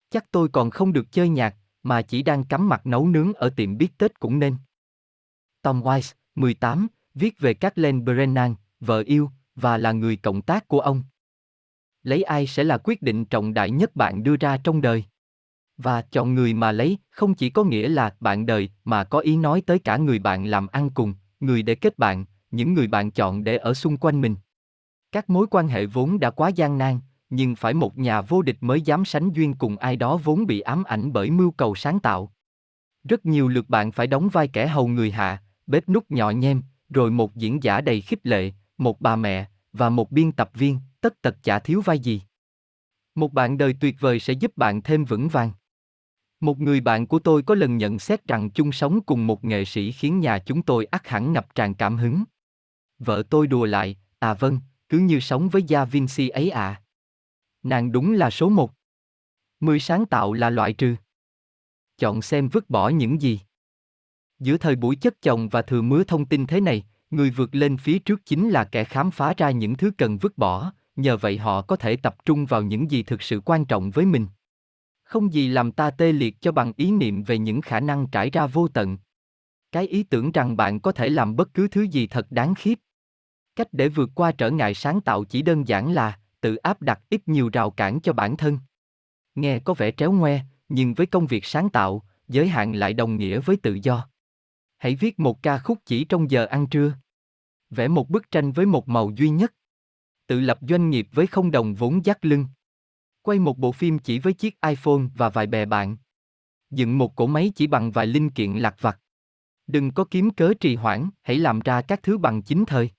Chắc 0.09 0.31
tôi 0.31 0.49
còn 0.49 0.69
không 0.69 0.93
được 0.93 1.11
chơi 1.11 1.29
nhạc, 1.29 1.55
mà 1.83 2.01
chỉ 2.01 2.23
đang 2.23 2.43
cắm 2.43 2.69
mặt 2.69 2.85
nấu 2.85 3.07
nướng 3.07 3.33
ở 3.33 3.49
tiệm 3.49 3.77
biết 3.77 3.97
Tết 3.97 4.19
cũng 4.19 4.39
nên. 4.39 4.55
Tom 5.61 5.81
Wise, 5.81 6.13
18, 6.35 6.87
viết 7.13 7.39
về 7.39 7.53
Kathleen 7.53 8.05
Brennan, 8.05 8.55
vợ 8.79 9.03
yêu, 9.05 9.29
và 9.55 9.77
là 9.77 9.91
người 9.91 10.15
cộng 10.15 10.41
tác 10.41 10.67
của 10.67 10.79
ông. 10.79 11.03
Lấy 12.03 12.23
ai 12.23 12.47
sẽ 12.47 12.63
là 12.63 12.77
quyết 12.77 13.01
định 13.01 13.25
trọng 13.25 13.53
đại 13.53 13.71
nhất 13.71 13.95
bạn 13.95 14.23
đưa 14.23 14.35
ra 14.35 14.57
trong 14.57 14.81
đời. 14.81 15.03
Và 15.83 16.01
chọn 16.01 16.35
người 16.35 16.53
mà 16.53 16.71
lấy 16.71 16.97
không 17.09 17.33
chỉ 17.33 17.49
có 17.49 17.63
nghĩa 17.63 17.87
là 17.87 18.15
bạn 18.19 18.45
đời 18.45 18.69
mà 18.83 19.03
có 19.03 19.19
ý 19.19 19.37
nói 19.37 19.61
tới 19.65 19.79
cả 19.79 19.97
người 19.97 20.19
bạn 20.19 20.45
làm 20.45 20.67
ăn 20.67 20.89
cùng, 20.89 21.13
người 21.39 21.63
để 21.63 21.75
kết 21.75 21.97
bạn, 21.97 22.25
những 22.51 22.73
người 22.73 22.87
bạn 22.87 23.11
chọn 23.11 23.43
để 23.43 23.57
ở 23.57 23.73
xung 23.73 23.97
quanh 23.97 24.21
mình. 24.21 24.35
Các 25.11 25.29
mối 25.29 25.47
quan 25.51 25.67
hệ 25.67 25.85
vốn 25.85 26.19
đã 26.19 26.29
quá 26.29 26.49
gian 26.49 26.77
nan, 26.77 26.99
nhưng 27.29 27.55
phải 27.55 27.73
một 27.73 27.97
nhà 27.97 28.21
vô 28.21 28.41
địch 28.41 28.57
mới 28.61 28.81
dám 28.81 29.05
sánh 29.05 29.31
duyên 29.31 29.53
cùng 29.53 29.77
ai 29.77 29.95
đó 29.95 30.17
vốn 30.17 30.45
bị 30.45 30.59
ám 30.59 30.83
ảnh 30.83 31.13
bởi 31.13 31.31
mưu 31.31 31.51
cầu 31.51 31.75
sáng 31.75 31.99
tạo. 31.99 32.31
Rất 33.03 33.25
nhiều 33.25 33.47
lượt 33.47 33.69
bạn 33.69 33.91
phải 33.91 34.07
đóng 34.07 34.29
vai 34.29 34.47
kẻ 34.47 34.67
hầu 34.67 34.87
người 34.87 35.11
hạ, 35.11 35.43
bếp 35.67 35.89
nút 35.89 36.11
nhỏ 36.11 36.29
nhem, 36.29 36.61
rồi 36.89 37.11
một 37.11 37.35
diễn 37.35 37.63
giả 37.63 37.81
đầy 37.81 38.01
khích 38.01 38.27
lệ, 38.27 38.51
một 38.77 39.01
bà 39.01 39.15
mẹ, 39.15 39.45
và 39.73 39.89
một 39.89 40.11
biên 40.11 40.31
tập 40.31 40.51
viên, 40.53 40.79
tất 41.01 41.21
tật 41.21 41.43
chả 41.43 41.59
thiếu 41.59 41.81
vai 41.81 41.99
gì. 41.99 42.21
Một 43.15 43.33
bạn 43.33 43.57
đời 43.57 43.75
tuyệt 43.79 43.95
vời 43.99 44.19
sẽ 44.19 44.33
giúp 44.33 44.57
bạn 44.57 44.81
thêm 44.81 45.05
vững 45.05 45.27
vàng. 45.27 45.51
Một 46.41 46.59
người 46.59 46.81
bạn 46.81 47.07
của 47.07 47.19
tôi 47.19 47.41
có 47.41 47.55
lần 47.55 47.77
nhận 47.77 47.99
xét 47.99 48.27
rằng 48.27 48.49
chung 48.49 48.71
sống 48.71 49.01
cùng 49.01 49.27
một 49.27 49.43
nghệ 49.43 49.65
sĩ 49.65 49.91
khiến 49.91 50.19
nhà 50.19 50.39
chúng 50.39 50.61
tôi 50.61 50.85
ắt 50.85 51.07
hẳn 51.07 51.33
ngập 51.33 51.55
tràn 51.55 51.73
cảm 51.73 51.97
hứng. 51.97 52.23
Vợ 52.99 53.23
tôi 53.29 53.47
đùa 53.47 53.65
lại, 53.65 53.97
à 54.19 54.33
vâng, 54.33 54.59
cứ 54.89 54.99
như 54.99 55.19
sống 55.19 55.49
với 55.49 55.63
Gia 55.63 55.85
Vinci 55.85 56.29
ấy 56.29 56.49
à. 56.49 56.81
Nàng 57.63 57.91
đúng 57.91 58.13
là 58.13 58.29
số 58.29 58.49
một. 58.49 58.71
Mười 59.59 59.79
sáng 59.79 60.05
tạo 60.05 60.33
là 60.33 60.49
loại 60.49 60.73
trừ. 60.73 60.95
Chọn 61.97 62.21
xem 62.21 62.47
vứt 62.47 62.69
bỏ 62.69 62.89
những 62.89 63.21
gì. 63.21 63.39
Giữa 64.39 64.57
thời 64.57 64.75
buổi 64.75 64.95
chất 64.95 65.21
chồng 65.21 65.49
và 65.49 65.61
thừa 65.61 65.81
mứa 65.81 66.03
thông 66.03 66.25
tin 66.25 66.47
thế 66.47 66.61
này, 66.61 66.83
người 67.11 67.29
vượt 67.29 67.55
lên 67.55 67.77
phía 67.77 67.99
trước 67.99 68.25
chính 68.25 68.49
là 68.49 68.63
kẻ 68.63 68.83
khám 68.83 69.11
phá 69.11 69.33
ra 69.37 69.51
những 69.51 69.75
thứ 69.75 69.91
cần 69.97 70.17
vứt 70.17 70.37
bỏ, 70.37 70.73
nhờ 70.95 71.17
vậy 71.17 71.37
họ 71.37 71.61
có 71.61 71.75
thể 71.75 71.95
tập 71.95 72.25
trung 72.25 72.45
vào 72.45 72.61
những 72.61 72.91
gì 72.91 73.03
thực 73.03 73.21
sự 73.21 73.41
quan 73.45 73.65
trọng 73.65 73.91
với 73.91 74.05
mình. 74.05 74.27
Không 75.11 75.33
gì 75.33 75.47
làm 75.47 75.71
ta 75.71 75.91
tê 75.91 76.11
liệt 76.11 76.41
cho 76.41 76.51
bằng 76.51 76.73
ý 76.77 76.91
niệm 76.91 77.23
về 77.23 77.37
những 77.37 77.61
khả 77.61 77.79
năng 77.79 78.07
trải 78.07 78.29
ra 78.29 78.47
vô 78.47 78.67
tận. 78.67 78.97
Cái 79.71 79.87
ý 79.87 80.03
tưởng 80.03 80.31
rằng 80.31 80.57
bạn 80.57 80.79
có 80.79 80.91
thể 80.91 81.09
làm 81.09 81.35
bất 81.35 81.53
cứ 81.53 81.67
thứ 81.67 81.81
gì 81.81 82.07
thật 82.07 82.31
đáng 82.31 82.55
khiếp. 82.55 82.79
Cách 83.55 83.67
để 83.71 83.89
vượt 83.89 84.09
qua 84.15 84.31
trở 84.31 84.51
ngại 84.51 84.73
sáng 84.73 85.01
tạo 85.01 85.23
chỉ 85.23 85.41
đơn 85.41 85.67
giản 85.67 85.93
là 85.93 86.19
tự 86.41 86.55
áp 86.55 86.81
đặt 86.81 87.01
ít 87.09 87.27
nhiều 87.27 87.49
rào 87.53 87.71
cản 87.71 88.01
cho 88.01 88.13
bản 88.13 88.37
thân. 88.37 88.59
Nghe 89.35 89.59
có 89.59 89.73
vẻ 89.73 89.91
tréo 89.91 90.11
ngoe, 90.11 90.39
nhưng 90.69 90.93
với 90.93 91.07
công 91.07 91.27
việc 91.27 91.45
sáng 91.45 91.69
tạo, 91.69 92.03
giới 92.27 92.47
hạn 92.47 92.73
lại 92.73 92.93
đồng 92.93 93.15
nghĩa 93.15 93.39
với 93.39 93.57
tự 93.57 93.77
do. 93.83 94.07
Hãy 94.77 94.95
viết 94.95 95.19
một 95.19 95.43
ca 95.43 95.57
khúc 95.57 95.77
chỉ 95.85 96.03
trong 96.03 96.31
giờ 96.31 96.45
ăn 96.45 96.67
trưa. 96.67 96.93
Vẽ 97.69 97.87
một 97.87 98.09
bức 98.09 98.31
tranh 98.31 98.51
với 98.51 98.65
một 98.65 98.89
màu 98.89 99.11
duy 99.15 99.29
nhất. 99.29 99.53
Tự 100.27 100.39
lập 100.39 100.59
doanh 100.61 100.89
nghiệp 100.89 101.07
với 101.11 101.27
không 101.27 101.51
đồng 101.51 101.73
vốn 101.73 102.05
dắt 102.05 102.25
lưng. 102.25 102.45
Quay 103.21 103.39
một 103.39 103.57
bộ 103.57 103.71
phim 103.71 103.99
chỉ 103.99 104.19
với 104.19 104.33
chiếc 104.33 104.61
iPhone 104.61 105.01
và 105.15 105.29
vài 105.29 105.47
bè 105.47 105.65
bạn. 105.65 105.97
Dựng 106.69 106.97
một 106.97 107.15
cỗ 107.15 107.27
máy 107.27 107.51
chỉ 107.55 107.67
bằng 107.67 107.91
vài 107.91 108.07
linh 108.07 108.29
kiện 108.29 108.53
lặt 108.53 108.75
vặt. 108.79 108.99
Đừng 109.67 109.91
có 109.91 110.03
kiếm 110.11 110.29
cớ 110.29 110.53
trì 110.59 110.75
hoãn, 110.75 111.09
hãy 111.21 111.37
làm 111.37 111.59
ra 111.59 111.81
các 111.81 112.03
thứ 112.03 112.17
bằng 112.17 112.41
chính 112.41 112.65
thời. 112.65 112.89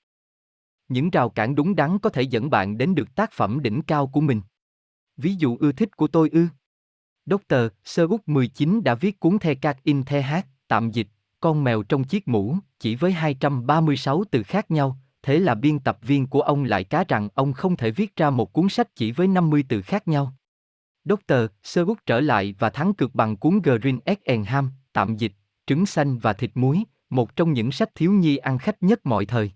Những 0.88 1.10
rào 1.10 1.30
cản 1.30 1.54
đúng 1.54 1.76
đắn 1.76 1.98
có 1.98 2.10
thể 2.10 2.22
dẫn 2.22 2.50
bạn 2.50 2.78
đến 2.78 2.94
được 2.94 3.14
tác 3.14 3.32
phẩm 3.32 3.62
đỉnh 3.62 3.82
cao 3.82 4.06
của 4.06 4.20
mình. 4.20 4.40
Ví 5.16 5.34
dụ 5.34 5.56
ưa 5.60 5.72
thích 5.72 5.96
của 5.96 6.06
tôi 6.06 6.28
ư. 6.32 6.46
Dr. 7.26 7.54
Sơ 7.84 8.06
Úc 8.06 8.28
19 8.28 8.82
đã 8.84 8.94
viết 8.94 9.20
cuốn 9.20 9.38
The 9.38 9.54
Cat 9.54 9.82
in 9.82 10.02
The 10.02 10.22
Hat, 10.22 10.46
tạm 10.68 10.90
dịch, 10.90 11.08
con 11.40 11.64
mèo 11.64 11.82
trong 11.82 12.04
chiếc 12.04 12.28
mũ, 12.28 12.56
chỉ 12.78 12.94
với 12.94 13.12
236 13.12 14.24
từ 14.30 14.42
khác 14.42 14.70
nhau, 14.70 14.98
thế 15.22 15.38
là 15.38 15.54
biên 15.54 15.78
tập 15.78 15.98
viên 16.02 16.26
của 16.26 16.40
ông 16.40 16.64
lại 16.64 16.84
cá 16.84 17.04
rằng 17.08 17.28
ông 17.34 17.52
không 17.52 17.76
thể 17.76 17.90
viết 17.90 18.16
ra 18.16 18.30
một 18.30 18.52
cuốn 18.52 18.68
sách 18.68 18.94
chỉ 18.94 19.12
với 19.12 19.28
50 19.28 19.64
từ 19.68 19.82
khác 19.82 20.08
nhau. 20.08 20.32
Dr. 21.04 21.34
Sherwood 21.64 21.94
trở 22.06 22.20
lại 22.20 22.54
và 22.58 22.70
thắng 22.70 22.94
cược 22.94 23.14
bằng 23.14 23.36
cuốn 23.36 23.60
Green 23.62 23.98
Egg 24.04 24.16
and 24.24 24.48
Ham, 24.48 24.70
tạm 24.92 25.16
dịch, 25.16 25.32
trứng 25.66 25.86
xanh 25.86 26.18
và 26.18 26.32
thịt 26.32 26.50
muối, 26.54 26.84
một 27.10 27.36
trong 27.36 27.52
những 27.52 27.72
sách 27.72 27.94
thiếu 27.94 28.12
nhi 28.12 28.36
ăn 28.36 28.58
khách 28.58 28.82
nhất 28.82 29.06
mọi 29.06 29.26
thời. 29.26 29.52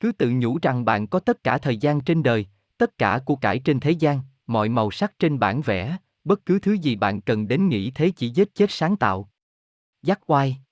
Cứ 0.00 0.12
tự 0.12 0.30
nhủ 0.30 0.58
rằng 0.62 0.84
bạn 0.84 1.06
có 1.06 1.20
tất 1.20 1.44
cả 1.44 1.58
thời 1.58 1.76
gian 1.76 2.00
trên 2.00 2.22
đời, 2.22 2.46
tất 2.78 2.98
cả 2.98 3.20
của 3.24 3.36
cải 3.36 3.58
trên 3.58 3.80
thế 3.80 3.90
gian, 3.90 4.20
mọi 4.46 4.68
màu 4.68 4.90
sắc 4.90 5.18
trên 5.18 5.38
bản 5.38 5.60
vẽ, 5.60 5.96
bất 6.24 6.46
cứ 6.46 6.58
thứ 6.58 6.72
gì 6.72 6.96
bạn 6.96 7.20
cần 7.20 7.48
đến 7.48 7.68
nghĩ 7.68 7.90
thế 7.90 8.10
chỉ 8.10 8.28
giết 8.28 8.54
chết 8.54 8.70
sáng 8.70 8.96
tạo. 8.96 9.30
Giác 10.02 10.20
oai 10.26 10.63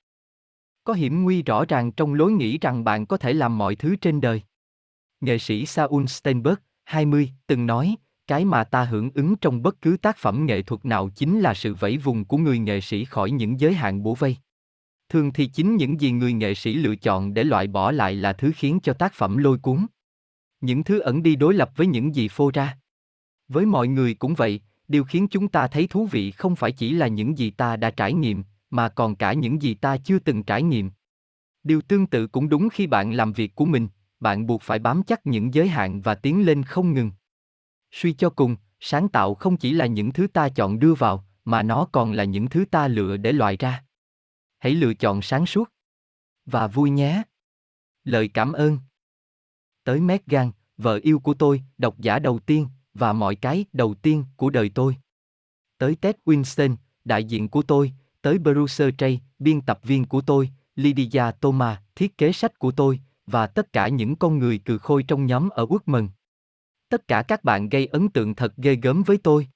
có 0.84 0.92
hiểm 0.92 1.22
nguy 1.22 1.42
rõ 1.42 1.64
ràng 1.64 1.92
trong 1.92 2.14
lối 2.14 2.32
nghĩ 2.32 2.58
rằng 2.58 2.84
bạn 2.84 3.06
có 3.06 3.16
thể 3.16 3.32
làm 3.32 3.58
mọi 3.58 3.76
thứ 3.76 3.96
trên 3.96 4.20
đời. 4.20 4.42
Nghệ 5.20 5.38
sĩ 5.38 5.66
Saul 5.66 6.06
Steinberg, 6.06 6.56
20, 6.84 7.32
từng 7.46 7.66
nói, 7.66 7.96
cái 8.26 8.44
mà 8.44 8.64
ta 8.64 8.84
hưởng 8.84 9.10
ứng 9.14 9.36
trong 9.36 9.62
bất 9.62 9.80
cứ 9.80 9.96
tác 10.02 10.16
phẩm 10.16 10.46
nghệ 10.46 10.62
thuật 10.62 10.84
nào 10.84 11.10
chính 11.14 11.40
là 11.40 11.54
sự 11.54 11.74
vẫy 11.74 11.96
vùng 11.96 12.24
của 12.24 12.36
người 12.36 12.58
nghệ 12.58 12.80
sĩ 12.80 13.04
khỏi 13.04 13.30
những 13.30 13.60
giới 13.60 13.74
hạn 13.74 14.02
bủa 14.02 14.14
vây. 14.14 14.36
Thường 15.08 15.32
thì 15.32 15.46
chính 15.46 15.76
những 15.76 16.00
gì 16.00 16.10
người 16.10 16.32
nghệ 16.32 16.54
sĩ 16.54 16.74
lựa 16.74 16.96
chọn 16.96 17.34
để 17.34 17.44
loại 17.44 17.66
bỏ 17.66 17.90
lại 17.90 18.14
là 18.14 18.32
thứ 18.32 18.52
khiến 18.56 18.80
cho 18.82 18.92
tác 18.92 19.14
phẩm 19.14 19.36
lôi 19.36 19.58
cuốn. 19.58 19.86
Những 20.60 20.84
thứ 20.84 20.98
ẩn 20.98 21.22
đi 21.22 21.36
đối 21.36 21.54
lập 21.54 21.70
với 21.76 21.86
những 21.86 22.14
gì 22.14 22.28
phô 22.28 22.50
ra. 22.54 22.78
Với 23.48 23.66
mọi 23.66 23.88
người 23.88 24.14
cũng 24.14 24.34
vậy, 24.34 24.60
điều 24.88 25.04
khiến 25.04 25.28
chúng 25.28 25.48
ta 25.48 25.66
thấy 25.66 25.86
thú 25.86 26.06
vị 26.06 26.30
không 26.30 26.56
phải 26.56 26.72
chỉ 26.72 26.92
là 26.92 27.06
những 27.06 27.38
gì 27.38 27.50
ta 27.50 27.76
đã 27.76 27.90
trải 27.90 28.12
nghiệm, 28.12 28.44
mà 28.72 28.88
còn 28.88 29.16
cả 29.16 29.32
những 29.32 29.62
gì 29.62 29.74
ta 29.74 29.96
chưa 29.96 30.18
từng 30.18 30.42
trải 30.42 30.62
nghiệm. 30.62 30.90
Điều 31.62 31.80
tương 31.80 32.06
tự 32.06 32.26
cũng 32.26 32.48
đúng 32.48 32.68
khi 32.68 32.86
bạn 32.86 33.12
làm 33.12 33.32
việc 33.32 33.54
của 33.54 33.64
mình, 33.64 33.88
bạn 34.20 34.46
buộc 34.46 34.62
phải 34.62 34.78
bám 34.78 35.02
chắc 35.02 35.26
những 35.26 35.54
giới 35.54 35.68
hạn 35.68 36.00
và 36.00 36.14
tiến 36.14 36.46
lên 36.46 36.62
không 36.62 36.92
ngừng. 36.92 37.10
Suy 37.90 38.12
cho 38.12 38.30
cùng, 38.30 38.56
sáng 38.80 39.08
tạo 39.08 39.34
không 39.34 39.56
chỉ 39.56 39.72
là 39.72 39.86
những 39.86 40.12
thứ 40.12 40.26
ta 40.26 40.48
chọn 40.48 40.78
đưa 40.78 40.94
vào, 40.94 41.26
mà 41.44 41.62
nó 41.62 41.88
còn 41.92 42.12
là 42.12 42.24
những 42.24 42.48
thứ 42.48 42.64
ta 42.70 42.88
lựa 42.88 43.16
để 43.16 43.32
loại 43.32 43.56
ra. 43.56 43.84
Hãy 44.58 44.74
lựa 44.74 44.94
chọn 44.94 45.22
sáng 45.22 45.46
suốt 45.46 45.68
và 46.46 46.66
vui 46.66 46.90
nhé. 46.90 47.22
Lời 48.04 48.28
cảm 48.28 48.52
ơn. 48.52 48.78
Tới 49.84 50.00
Megan, 50.00 50.50
vợ 50.76 51.00
yêu 51.02 51.18
của 51.18 51.34
tôi, 51.34 51.62
độc 51.78 51.98
giả 51.98 52.18
đầu 52.18 52.38
tiên 52.38 52.68
và 52.94 53.12
mọi 53.12 53.36
cái 53.36 53.64
đầu 53.72 53.94
tiên 53.94 54.24
của 54.36 54.50
đời 54.50 54.70
tôi. 54.74 54.96
Tới 55.78 55.96
Ted 55.96 56.14
Winston, 56.24 56.76
đại 57.04 57.24
diện 57.24 57.48
của 57.48 57.62
tôi, 57.62 57.92
tới 58.22 58.38
Bruce 58.38 58.90
Tray, 58.98 59.20
biên 59.38 59.60
tập 59.60 59.80
viên 59.82 60.04
của 60.04 60.20
tôi, 60.20 60.50
Lydia 60.76 61.24
Thomas, 61.40 61.78
thiết 61.96 62.18
kế 62.18 62.32
sách 62.32 62.58
của 62.58 62.70
tôi, 62.70 63.00
và 63.26 63.46
tất 63.46 63.72
cả 63.72 63.88
những 63.88 64.16
con 64.16 64.38
người 64.38 64.58
cừ 64.58 64.78
khôi 64.78 65.02
trong 65.02 65.26
nhóm 65.26 65.48
ở 65.48 65.66
Quốc 65.66 65.88
Mừng. 65.88 66.08
Tất 66.88 67.08
cả 67.08 67.22
các 67.22 67.44
bạn 67.44 67.68
gây 67.68 67.86
ấn 67.86 68.08
tượng 68.08 68.34
thật 68.34 68.52
ghê 68.56 68.74
gớm 68.74 69.02
với 69.02 69.18
tôi. 69.18 69.48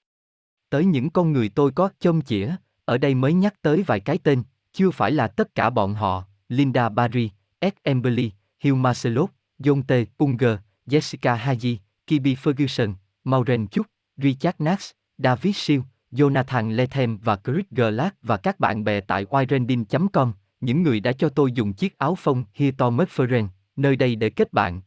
Tới 0.71 0.85
những 0.85 1.11
con 1.11 1.33
người 1.33 1.49
tôi 1.49 1.73
có 1.73 1.91
chôm 1.99 2.23
chĩa, 2.23 2.57
ở 2.85 2.99
đây 2.99 3.15
mới 3.15 3.33
nhắc 3.33 3.63
tới 3.63 3.83
vài 3.83 4.01
cái 4.01 4.19
tên, 4.19 4.43
chưa 4.73 4.91
phải 4.91 5.13
là 5.13 5.29
tất 5.29 5.55
cả 5.55 5.71
bọn 5.71 5.95
họ, 5.95 6.25
Linda 6.49 6.89
Barry, 6.89 7.31
Ed 7.59 7.73
Emberley, 7.83 8.31
Hugh 8.65 8.77
Marcelot, 8.77 9.31
John 9.59 9.83
T. 9.83 9.93
Unger, 10.19 10.59
Jessica 10.87 11.37
Haji, 11.37 11.77
Kibi 12.07 12.35
Ferguson, 12.35 12.95
Maureen 13.25 13.69
Chuk, 13.69 13.87
Richard 14.17 14.57
Nash, 14.59 14.91
David 15.19 15.57
Siêu, 15.57 15.83
Jonathan 16.17 16.71
Lethem 16.71 17.19
và 17.19 17.37
Chris 17.45 17.67
Glass 17.71 18.17
và 18.23 18.37
các 18.37 18.61
bạn 18.61 18.85
bè 18.85 19.01
tại 19.01 19.25
wirending.com, 19.25 20.33
những 20.61 20.83
người 20.83 21.01
đã 21.01 21.13
cho 21.13 21.29
tôi 21.29 21.53
dùng 21.53 21.73
chiếc 21.73 21.99
áo 21.99 22.15
phông 22.15 22.45
Hito 22.55 22.91
McFerrin, 22.91 23.49
nơi 23.77 23.97
đây 23.97 24.17
để 24.17 24.31
kết 24.31 24.53
bạn. 24.53 24.81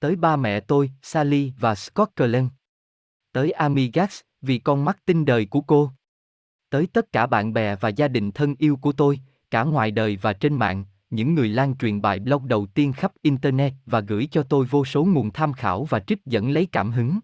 Tới 0.00 0.16
ba 0.16 0.36
mẹ 0.36 0.60
tôi, 0.60 0.90
Sally 1.02 1.52
và 1.58 1.74
Scott 1.74 2.16
Cullen. 2.16 2.48
Tới 3.32 3.50
Amy 3.50 3.90
vì 4.42 4.58
con 4.58 4.84
mắt 4.84 4.98
tinh 5.06 5.24
đời 5.24 5.46
của 5.46 5.60
cô. 5.60 5.90
Tới 6.70 6.86
tất 6.92 7.12
cả 7.12 7.26
bạn 7.26 7.52
bè 7.52 7.76
và 7.76 7.88
gia 7.88 8.08
đình 8.08 8.32
thân 8.32 8.54
yêu 8.58 8.76
của 8.76 8.92
tôi, 8.92 9.20
cả 9.50 9.64
ngoài 9.64 9.90
đời 9.90 10.16
và 10.16 10.32
trên 10.32 10.54
mạng, 10.54 10.84
những 11.10 11.34
người 11.34 11.48
lan 11.48 11.76
truyền 11.76 12.02
bài 12.02 12.18
blog 12.18 12.48
đầu 12.48 12.66
tiên 12.66 12.92
khắp 12.92 13.12
Internet 13.22 13.72
và 13.86 14.00
gửi 14.00 14.28
cho 14.30 14.42
tôi 14.42 14.66
vô 14.66 14.84
số 14.84 15.04
nguồn 15.04 15.30
tham 15.30 15.52
khảo 15.52 15.84
và 15.84 16.00
trích 16.00 16.26
dẫn 16.26 16.50
lấy 16.50 16.66
cảm 16.66 16.92
hứng. 16.92 17.18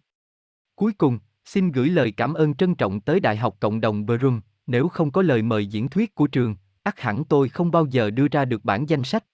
Cuối 0.74 0.92
cùng, 0.92 1.18
xin 1.52 1.72
gửi 1.72 1.88
lời 1.88 2.12
cảm 2.16 2.34
ơn 2.34 2.54
trân 2.54 2.74
trọng 2.74 3.00
tới 3.00 3.20
Đại 3.20 3.36
học 3.36 3.56
Cộng 3.60 3.80
đồng 3.80 4.06
Brum, 4.06 4.40
nếu 4.66 4.88
không 4.88 5.10
có 5.10 5.22
lời 5.22 5.42
mời 5.42 5.66
diễn 5.66 5.88
thuyết 5.88 6.14
của 6.14 6.26
trường, 6.26 6.56
ắt 6.82 7.00
hẳn 7.00 7.24
tôi 7.24 7.48
không 7.48 7.70
bao 7.70 7.86
giờ 7.86 8.10
đưa 8.10 8.28
ra 8.28 8.44
được 8.44 8.64
bản 8.64 8.86
danh 8.88 9.04
sách. 9.04 9.24